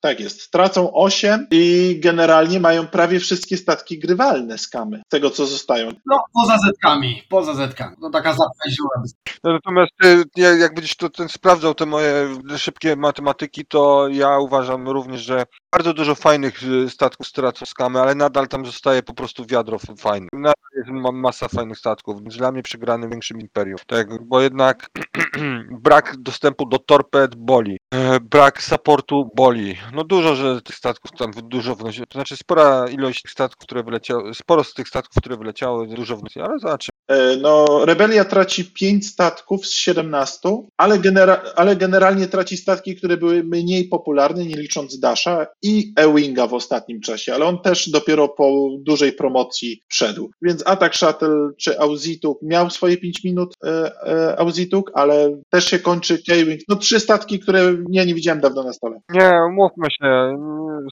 Tak 0.00 0.20
jest. 0.20 0.50
Tracą 0.50 0.92
8 0.92 1.46
i 1.50 1.96
generalnie 2.02 2.60
mają 2.60 2.86
prawie 2.86 3.20
wszystkie 3.20 3.56
statki 3.56 3.98
grywalne 3.98 4.58
skamy. 4.58 5.02
Tego, 5.08 5.30
co 5.30 5.46
zostają. 5.46 5.90
No, 6.06 6.24
poza 6.34 6.58
zetkami. 6.58 7.22
Poza 7.28 7.54
zetkami. 7.54 7.96
To 8.00 8.10
taka 8.10 8.32
zapędziła. 8.32 9.02
No, 9.44 9.52
natomiast 9.52 9.92
y, 10.04 10.40
jak 10.40 10.74
będziesz 10.74 10.96
to 10.96 11.10
ten 11.10 11.28
sprawdzał 11.28 11.74
te 11.74 11.86
moje 11.86 12.36
szybkie 12.56 12.96
matematyki, 12.96 13.66
to 13.66 14.08
ja 14.08 14.38
uważam 14.38 14.88
również, 14.88 15.20
że 15.20 15.44
bardzo 15.72 15.94
dużo 15.94 16.14
fajnych 16.14 16.62
y, 16.62 16.90
statków 16.90 17.26
stracą 17.26 17.66
skamy, 17.66 18.00
ale 18.00 18.14
nadal 18.14 18.48
tam 18.48 18.66
zostaje 18.66 19.02
po 19.02 19.14
prostu 19.14 19.46
wiadro 19.46 19.78
fajnych. 19.98 20.30
Nadal 20.32 20.54
jest 20.76 20.90
masa 21.12 21.48
fajnych 21.48 21.78
statków, 21.78 22.22
dla 22.22 22.52
mnie 22.52 22.62
przegrany 22.62 23.08
większym 23.08 23.40
imperium. 23.40 23.78
Tak, 23.86 24.26
bo 24.26 24.40
jednak 24.40 24.90
brak 25.82 26.16
dostępu 26.16 26.41
do 26.70 26.78
torped 26.78 27.34
boli, 27.36 27.78
e, 27.94 28.20
brak 28.20 28.62
supportu 28.62 29.30
boli. 29.34 29.76
No 29.94 30.04
dużo, 30.04 30.34
że 30.34 30.62
tych 30.62 30.76
statków 30.76 31.10
tam 31.18 31.30
dużo 31.42 31.76
wnosi, 31.76 32.00
to 32.00 32.18
znaczy 32.18 32.36
spora 32.36 32.88
ilość 32.88 33.22
statków, 33.28 33.66
które 33.66 33.82
wyleciały, 33.82 34.34
sporo 34.34 34.64
z 34.64 34.74
tych 34.74 34.88
statków, 34.88 35.20
które 35.20 35.36
wyleciały, 35.36 35.86
dużo 35.86 36.16
wnosi, 36.16 36.40
ale 36.40 36.58
zobaczymy. 36.58 36.92
E, 37.08 37.36
no, 37.36 37.84
Rebelia 37.84 38.24
traci 38.24 38.64
5 38.64 39.06
statków 39.06 39.66
z 39.66 39.70
17, 39.70 40.38
ale, 40.76 40.98
genera 40.98 41.42
ale 41.56 41.76
generalnie 41.76 42.26
traci 42.26 42.56
statki, 42.56 42.96
które 42.96 43.16
były 43.16 43.44
mniej 43.44 43.84
popularne, 43.84 44.44
nie 44.44 44.56
licząc 44.56 44.98
Dasha 44.98 45.46
i 45.62 45.92
Ewinga 45.96 46.46
w 46.46 46.54
ostatnim 46.54 47.00
czasie, 47.00 47.34
ale 47.34 47.46
on 47.46 47.62
też 47.62 47.90
dopiero 47.90 48.28
po 48.28 48.68
dużej 48.78 49.12
promocji 49.12 49.82
wszedł. 49.88 50.30
Więc 50.42 50.66
Atak 50.66 50.94
Shuttle 50.94 51.50
czy 51.56 51.80
Auzituk 51.80 52.38
miał 52.42 52.70
swoje 52.70 52.96
5 52.96 53.24
minut 53.24 53.54
e, 53.64 53.92
e, 54.06 54.38
Auzituk, 54.38 54.90
ale 54.94 55.40
też 55.50 55.70
się 55.70 55.78
kończy 55.78 56.22
K-Wing. 56.32 56.60
No 56.68 56.76
trzy 56.76 57.00
statki, 57.00 57.40
które 57.40 57.60
ja 57.90 58.04
nie 58.04 58.14
widziałem 58.14 58.40
dawno 58.40 58.64
na 58.64 58.72
stole. 58.72 59.00
Nie, 59.10 59.32
mówmy 59.50 59.86
się, 59.90 60.36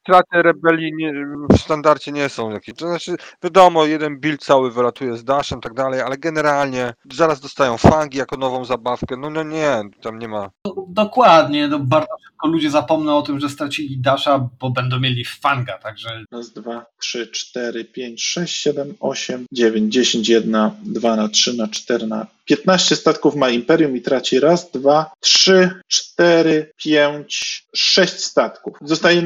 straty 0.01 0.43
rebelii 0.43 0.93
nie, 0.97 1.13
w 1.51 1.59
standardzie 1.59 2.13
nie 2.13 2.29
są 2.29 2.51
jakieś. 2.51 2.75
To 2.75 2.89
znaczy, 2.89 3.17
wiadomo, 3.43 3.85
jeden 3.85 4.21
build 4.21 4.45
cały 4.45 4.71
wylatuje 4.71 5.17
z 5.17 5.25
Dashem 5.25 5.59
i 5.59 5.63
tak 5.63 5.75
dalej, 5.75 6.01
ale 6.01 6.19
generalnie 6.19 6.93
zaraz 7.13 7.41
dostają 7.41 7.77
fangi 7.77 8.19
jako 8.19 8.37
nową 8.37 8.65
zabawkę. 8.65 9.17
No, 9.17 9.31
no 9.31 9.43
nie, 9.43 9.83
tam 10.03 10.19
nie 10.19 10.29
ma. 10.29 10.51
Dokładnie, 10.89 11.69
no 11.69 11.79
bardzo 11.79 12.09
szybko 12.27 12.49
ludzie 12.49 12.71
zapomną 12.71 13.17
o 13.17 13.23
tym, 13.23 13.41
że 13.41 13.49
stracili 13.49 14.01
Dasha, 14.01 14.49
bo 14.61 14.71
będą 14.71 15.01
mieli 15.01 15.25
fanga, 15.25 15.79
także... 15.79 16.25
Raz, 16.33 16.53
dwa, 16.53 16.87
trzy, 17.01 17.27
cztery, 17.27 17.85
pięć, 17.85 18.25
sześć, 18.25 18.57
siedem, 18.57 18.95
osiem, 19.01 19.45
dziewięć, 19.53 19.93
dziesięć, 19.93 20.29
jedna, 20.29 20.75
dwa 20.83 21.17
na 21.17 21.29
trzy, 21.29 21.57
na 21.57 21.69
cztery, 21.69 22.07
na 22.07 22.27
15 22.51 22.97
statków 22.97 23.37
ma 23.37 23.51
Imperium 23.51 23.97
i 23.97 24.03
traci 24.03 24.41
raz, 24.41 24.71
dwa, 24.71 25.11
trzy, 25.21 25.71
cztery, 25.89 26.73
pięć, 26.77 27.65
sześć 27.75 28.25
statków. 28.25 28.77
Zostaje, 28.83 29.23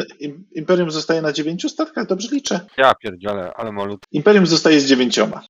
Imperium 0.55 0.91
zostaje 0.91 1.23
na 1.23 1.33
dziewięciu 1.33 1.69
statkach, 1.69 2.07
dobrze 2.07 2.29
liczę? 2.33 2.61
Ja 2.79 2.95
pierdzielę, 2.95 3.53
ale 3.57 3.73
malut. 3.73 4.01
Imperium 4.13 4.47
zostaje 4.47 4.81
z 4.81 4.87
dziewięcioma. 4.87 5.43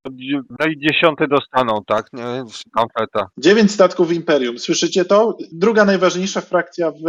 No 0.58 0.66
i 0.66 0.78
dziesiąte 0.78 1.26
dostaną, 1.28 1.84
tak? 1.86 2.06
Nie, 2.12 2.44
kompleta. 2.76 3.26
Dziewięć 3.38 3.72
statków 3.72 4.12
Imperium, 4.12 4.58
słyszycie 4.58 5.04
to? 5.04 5.36
Druga 5.52 5.84
najważniejsza 5.84 6.40
frakcja 6.40 6.90
w, 6.90 7.04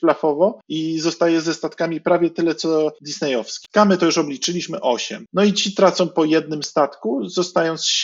flafowo 0.00 0.60
i 0.68 1.00
zostaje 1.00 1.40
ze 1.40 1.54
statkami 1.54 2.00
prawie 2.00 2.30
tyle 2.30 2.54
co 2.54 2.92
disneyowski. 3.00 3.68
Kamy 3.72 3.96
to 3.96 4.06
już 4.06 4.18
obliczyliśmy 4.18 4.80
osiem. 4.80 5.24
No 5.32 5.44
i 5.44 5.52
ci 5.52 5.74
tracą 5.74 6.08
po 6.08 6.24
jednym 6.24 6.62
statku, 6.62 7.28
zostając 7.28 8.02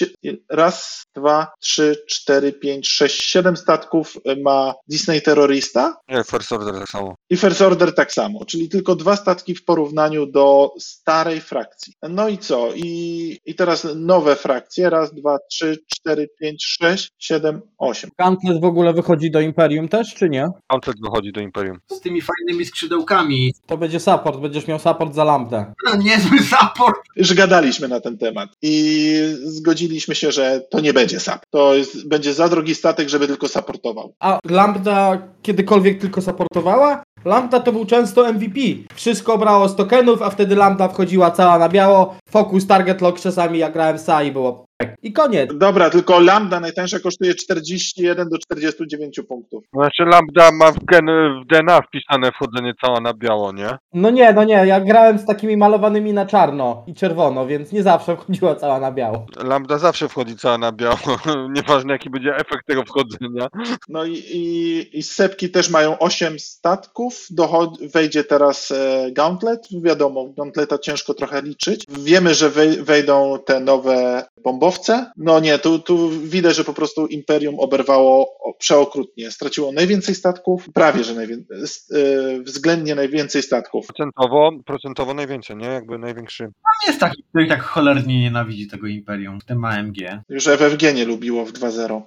raz, 0.50 1.04
dwa, 1.14 1.52
trzy, 1.60 1.84
3, 1.84 2.04
4, 2.06 2.52
5, 2.52 2.88
6, 2.88 3.22
7 3.22 3.56
statków 3.56 4.18
ma 4.42 4.74
Disney 4.88 5.22
Terrorista. 5.22 5.96
Nie, 6.08 6.24
First 6.24 6.52
Order 6.52 6.74
tak 6.74 6.88
samo. 6.88 7.14
I 7.30 7.36
First 7.36 7.62
Order 7.62 7.94
tak 7.94 8.12
samo, 8.12 8.44
czyli 8.44 8.68
tylko 8.68 8.96
dwa 8.96 9.16
statki 9.16 9.54
w 9.54 9.64
porównaniu 9.64 10.26
do 10.26 10.72
starej 10.78 11.40
frakcji. 11.40 11.92
No 12.02 12.28
i 12.28 12.38
co? 12.38 12.70
I, 12.74 13.38
i 13.44 13.54
teraz 13.54 13.86
nowe 13.96 14.36
frakcje. 14.36 14.90
Raz, 14.90 15.14
dwa, 15.14 15.38
trzy, 15.50 15.78
cztery, 15.86 16.28
pięć, 16.40 16.64
sześć, 16.64 17.10
siedem, 17.18 17.60
osiem. 17.78 18.10
Gauntlet 18.18 18.60
w 18.60 18.64
ogóle 18.64 18.92
wychodzi 18.92 19.30
do 19.30 19.40
Imperium 19.40 19.88
też, 19.88 20.14
czy 20.14 20.28
nie? 20.28 20.48
Gauntlet 20.70 20.96
wychodzi 21.02 21.32
do 21.32 21.40
Imperium. 21.40 21.78
Z 21.90 22.00
tymi 22.00 22.22
fajnymi 22.22 22.64
skrzydełkami. 22.64 23.54
To 23.66 23.78
będzie 23.78 24.00
support, 24.00 24.40
będziesz 24.40 24.66
miał 24.66 24.78
support 24.78 25.14
za 25.14 25.24
lambdę. 25.24 25.72
No, 25.86 25.96
niezły 25.96 26.38
support. 26.38 27.00
Już 27.16 27.34
gadaliśmy 27.34 27.88
na 27.88 28.00
ten 28.00 28.18
temat 28.18 28.50
i 28.62 29.14
zgodziliśmy 29.44 30.14
się, 30.14 30.32
że 30.32 30.60
to 30.70 30.80
nie 30.80 30.92
będzie 30.92 31.20
support. 31.20 31.50
To 31.50 31.74
jest, 31.74 32.08
będzie 32.08 32.34
za 32.34 32.48
drogi 32.48 32.74
statek, 32.74 33.08
żeby 33.08 33.26
tylko 33.26 33.48
supportował. 33.48 34.14
A 34.20 34.38
Lambda 34.50 35.18
kiedykolwiek 35.42 36.00
tylko 36.00 36.22
supportowała? 36.22 37.02
Lambda 37.24 37.60
to 37.60 37.72
był 37.72 37.86
często 37.86 38.32
MVP. 38.32 38.60
Wszystko 38.94 39.38
brało 39.38 39.68
z 39.68 39.76
tokenów, 39.76 40.22
a 40.22 40.30
wtedy 40.30 40.56
Lambda 40.56 40.88
wchodziła 40.88 41.30
cała 41.30 41.58
na 41.58 41.68
biało. 41.68 42.16
Focus, 42.34 42.66
target 42.66 43.00
lock 43.00 43.20
czasami 43.20 43.58
jak 43.58 43.72
grałem 43.72 43.96
SA 43.96 44.22
i 44.22 44.32
było 44.32 44.66
i 45.02 45.12
koniec. 45.12 45.50
Dobra, 45.54 45.90
tylko 45.90 46.20
lambda 46.20 46.60
najtańsza 46.60 46.98
kosztuje 46.98 47.34
41 47.34 48.28
do 48.28 48.38
49 48.38 49.20
punktów. 49.28 49.64
Znaczy 49.72 50.04
lambda 50.04 50.50
ma 50.52 50.72
w, 50.72 50.84
gen, 50.84 51.06
w 51.42 51.46
DNA 51.46 51.80
wpisane 51.82 52.32
wchodzenie 52.32 52.72
cała 52.84 53.00
na 53.00 53.14
biało, 53.14 53.52
nie? 53.52 53.76
No 53.92 54.10
nie, 54.10 54.32
no 54.32 54.44
nie, 54.44 54.54
ja 54.66 54.80
grałem 54.80 55.18
z 55.18 55.24
takimi 55.24 55.56
malowanymi 55.56 56.12
na 56.12 56.26
czarno 56.26 56.84
i 56.86 56.94
czerwono, 56.94 57.46
więc 57.46 57.72
nie 57.72 57.82
zawsze 57.82 58.16
wchodziła 58.16 58.54
cała 58.54 58.80
na 58.80 58.92
biało. 58.92 59.26
Lambda 59.44 59.78
zawsze 59.78 60.08
wchodzi 60.08 60.36
cała 60.36 60.58
na 60.58 60.72
biało, 60.72 60.98
nieważne 61.56 61.92
jaki 61.92 62.10
będzie 62.10 62.36
efekt 62.36 62.66
tego 62.66 62.82
wchodzenia. 62.84 63.48
No 63.88 64.04
i, 64.04 64.12
i, 64.12 64.98
i 64.98 65.02
sepki 65.02 65.50
też 65.50 65.70
mają 65.70 65.98
8 65.98 66.38
statków, 66.38 67.26
dochod, 67.30 67.78
wejdzie 67.92 68.24
teraz 68.24 68.70
e, 68.70 69.10
Gauntlet, 69.12 69.68
wiadomo, 69.82 70.24
Gauntleta 70.36 70.78
ciężko 70.78 71.14
trochę 71.14 71.42
liczyć. 71.42 71.84
Wiemy, 72.24 72.34
że 72.34 72.50
wejdą 72.82 73.38
te 73.46 73.60
nowe 73.60 74.24
bombowce, 74.44 75.12
no 75.16 75.40
nie, 75.40 75.58
tu, 75.58 75.78
tu 75.78 76.10
widać, 76.10 76.56
że 76.56 76.64
po 76.64 76.74
prostu 76.74 77.06
imperium 77.06 77.60
oberwało 77.60 78.28
przeokrutnie. 78.58 79.30
Straciło 79.30 79.72
najwięcej 79.72 80.14
statków, 80.14 80.68
prawie 80.74 81.04
że 81.04 81.14
najwięcej, 81.14 81.56
e, 81.58 82.42
względnie 82.42 82.94
najwięcej 82.94 83.42
statków. 83.42 83.86
Procentowo, 83.86 84.50
procentowo 84.66 85.14
najwięcej, 85.14 85.56
nie? 85.56 85.66
Jakby 85.66 85.98
największy. 85.98 86.44
Tam 86.44 86.88
jest 86.88 87.00
taki, 87.00 87.22
który 87.22 87.46
tak 87.46 87.62
cholernie 87.62 88.20
nienawidzi 88.20 88.68
tego 88.68 88.86
imperium, 88.86 89.40
w 89.40 89.44
tym 89.44 89.64
AMG. 89.64 89.96
Już 90.28 90.44
FFG 90.44 90.94
nie 90.94 91.04
lubiło 91.04 91.44
w 91.44 91.52
2.0. 91.52 92.02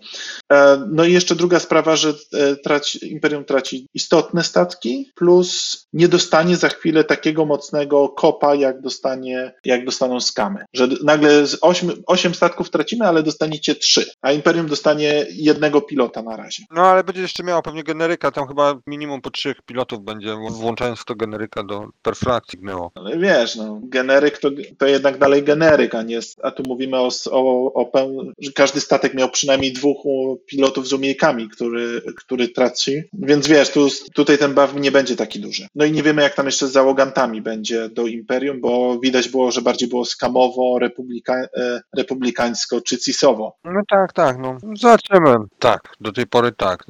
E, 0.52 0.78
no 0.92 1.06
i 1.06 1.14
jeszcze 1.14 1.36
druga 1.36 1.60
sprawa, 1.60 1.96
że 1.96 2.10
e, 2.34 2.56
traci, 2.56 3.12
imperium 3.12 3.46
traci 3.46 3.88
istotne 3.94 4.44
statki, 4.44 5.12
plus 5.16 5.88
nie 5.94 6.08
dostanie 6.08 6.56
za 6.56 6.70
chwilę 6.70 7.04
takiego 7.04 7.46
mocnego 7.46 8.10
kopa, 8.10 8.56
jak 8.56 8.82
dostanie, 8.82 9.54
jak 9.66 9.86
dostaną 10.08 10.20
skamy. 10.20 10.66
Że 10.74 10.88
nagle 11.04 11.48
z 11.48 11.58
8, 11.62 11.92
8 12.08 12.36
statków 12.36 12.70
tracimy, 12.70 13.08
ale 13.08 13.24
dostaniecie 13.24 13.76
trzy, 13.76 14.06
a 14.22 14.32
Imperium 14.32 14.68
dostanie 14.68 15.26
jednego 15.30 15.82
pilota 15.82 16.22
na 16.22 16.38
razie. 16.38 16.64
No 16.72 16.82
ale 16.82 17.04
będzie 17.04 17.22
jeszcze 17.22 17.44
miał 17.44 17.62
pewnie 17.62 17.84
generyka, 17.84 18.32
tam 18.32 18.48
chyba 18.48 18.76
minimum 18.88 19.22
po 19.22 19.32
trzech 19.32 19.62
pilotów 19.62 20.04
będzie, 20.04 20.36
włączając 20.50 21.06
to 21.06 21.16
generyka 21.16 21.64
do 21.64 21.88
perfrakcji 22.02 22.60
gnęło. 22.60 22.92
Ale 22.96 23.18
wiesz, 23.18 23.56
no, 23.56 23.80
generyk 23.84 24.38
to, 24.38 24.50
to 24.78 24.88
jednak 24.88 25.18
dalej 25.18 25.44
generyk, 25.44 25.96
a 25.96 26.02
nie, 26.02 26.20
a 26.44 26.52
tu 26.52 26.64
mówimy 26.68 26.98
o, 26.98 27.10
o, 27.32 27.74
o 27.74 27.86
peł- 27.86 28.32
że 28.40 28.52
każdy 28.52 28.82
statek 28.82 29.14
miał 29.14 29.30
przynajmniej 29.30 29.74
dwóch 29.74 29.98
pilotów 30.46 30.88
z 30.88 30.94
umiejkami, 30.94 31.50
który, 31.50 32.02
który 32.18 32.50
traci, 32.50 33.04
więc 33.14 33.48
wiesz, 33.48 33.70
tu, 33.70 33.88
tutaj 34.14 34.38
ten 34.38 34.54
buff 34.54 34.76
nie 34.76 34.92
będzie 34.92 35.16
taki 35.16 35.40
duży. 35.40 35.68
No 35.76 35.86
i 35.86 35.92
nie 35.92 36.04
wiemy, 36.04 36.22
jak 36.22 36.36
tam 36.36 36.46
jeszcze 36.46 36.68
z 36.68 36.72
załogantami 36.72 37.42
będzie 37.42 37.90
do 37.90 38.08
Imperium, 38.08 38.62
bo 38.62 39.00
widać 39.00 39.30
było, 39.30 39.52
że 39.52 39.62
bardziej 39.62 39.87
było 39.88 40.06
skamowo, 40.06 40.80
republika, 40.80 41.34
e, 41.58 41.82
republikańsko 41.98 42.82
czy 42.82 42.98
cisowo. 42.98 43.56
No 43.64 43.82
tak, 43.90 44.14
tak, 44.14 44.38
no. 44.38 44.58
Zobaczymy. 44.74 45.36
Tak, 45.60 45.82
do 46.02 46.12
tej 46.12 46.28
pory 46.28 46.52
tak. 46.52 46.84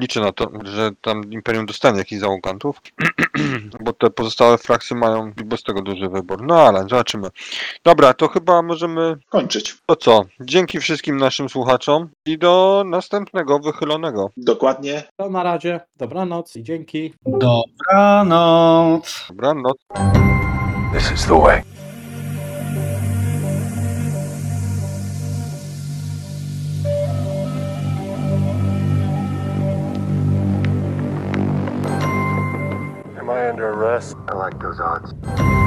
Liczę 0.00 0.20
na 0.20 0.32
to, 0.32 0.50
że 0.64 0.90
tam 1.00 1.30
Imperium 1.30 1.66
dostanie 1.66 1.98
jakichś 1.98 2.20
załogantów, 2.20 2.80
bo 3.84 3.92
te 3.92 4.10
pozostałe 4.10 4.58
frakcje 4.58 4.96
mają 4.96 5.32
bez 5.44 5.62
tego 5.62 5.82
duży 5.82 6.08
wybór. 6.08 6.42
No 6.42 6.60
ale 6.60 6.82
zobaczymy. 6.82 7.28
Dobra, 7.84 8.14
to 8.14 8.28
chyba 8.28 8.62
możemy 8.62 9.16
Kończyć. 9.28 9.76
To 9.86 9.96
co? 9.96 10.24
Dzięki 10.40 10.80
wszystkim 10.80 11.16
naszym 11.16 11.48
słuchaczom 11.48 12.08
i 12.26 12.38
do 12.38 12.82
następnego 12.86 13.58
wychylonego. 13.58 14.30
Dokładnie. 14.36 15.02
To 15.16 15.30
na 15.30 15.42
razie, 15.42 15.80
dobranoc 15.96 16.56
i 16.56 16.62
dzięki. 16.62 17.14
Dobranoc. 17.26 19.26
Dobranoc. 19.28 19.76
This 20.92 21.12
is 21.12 21.26
the 21.26 21.40
way. 21.40 21.85
Under 33.46 33.68
arrest? 33.68 34.16
I 34.28 34.34
like 34.34 34.58
those 34.60 34.80
odds. 34.80 35.65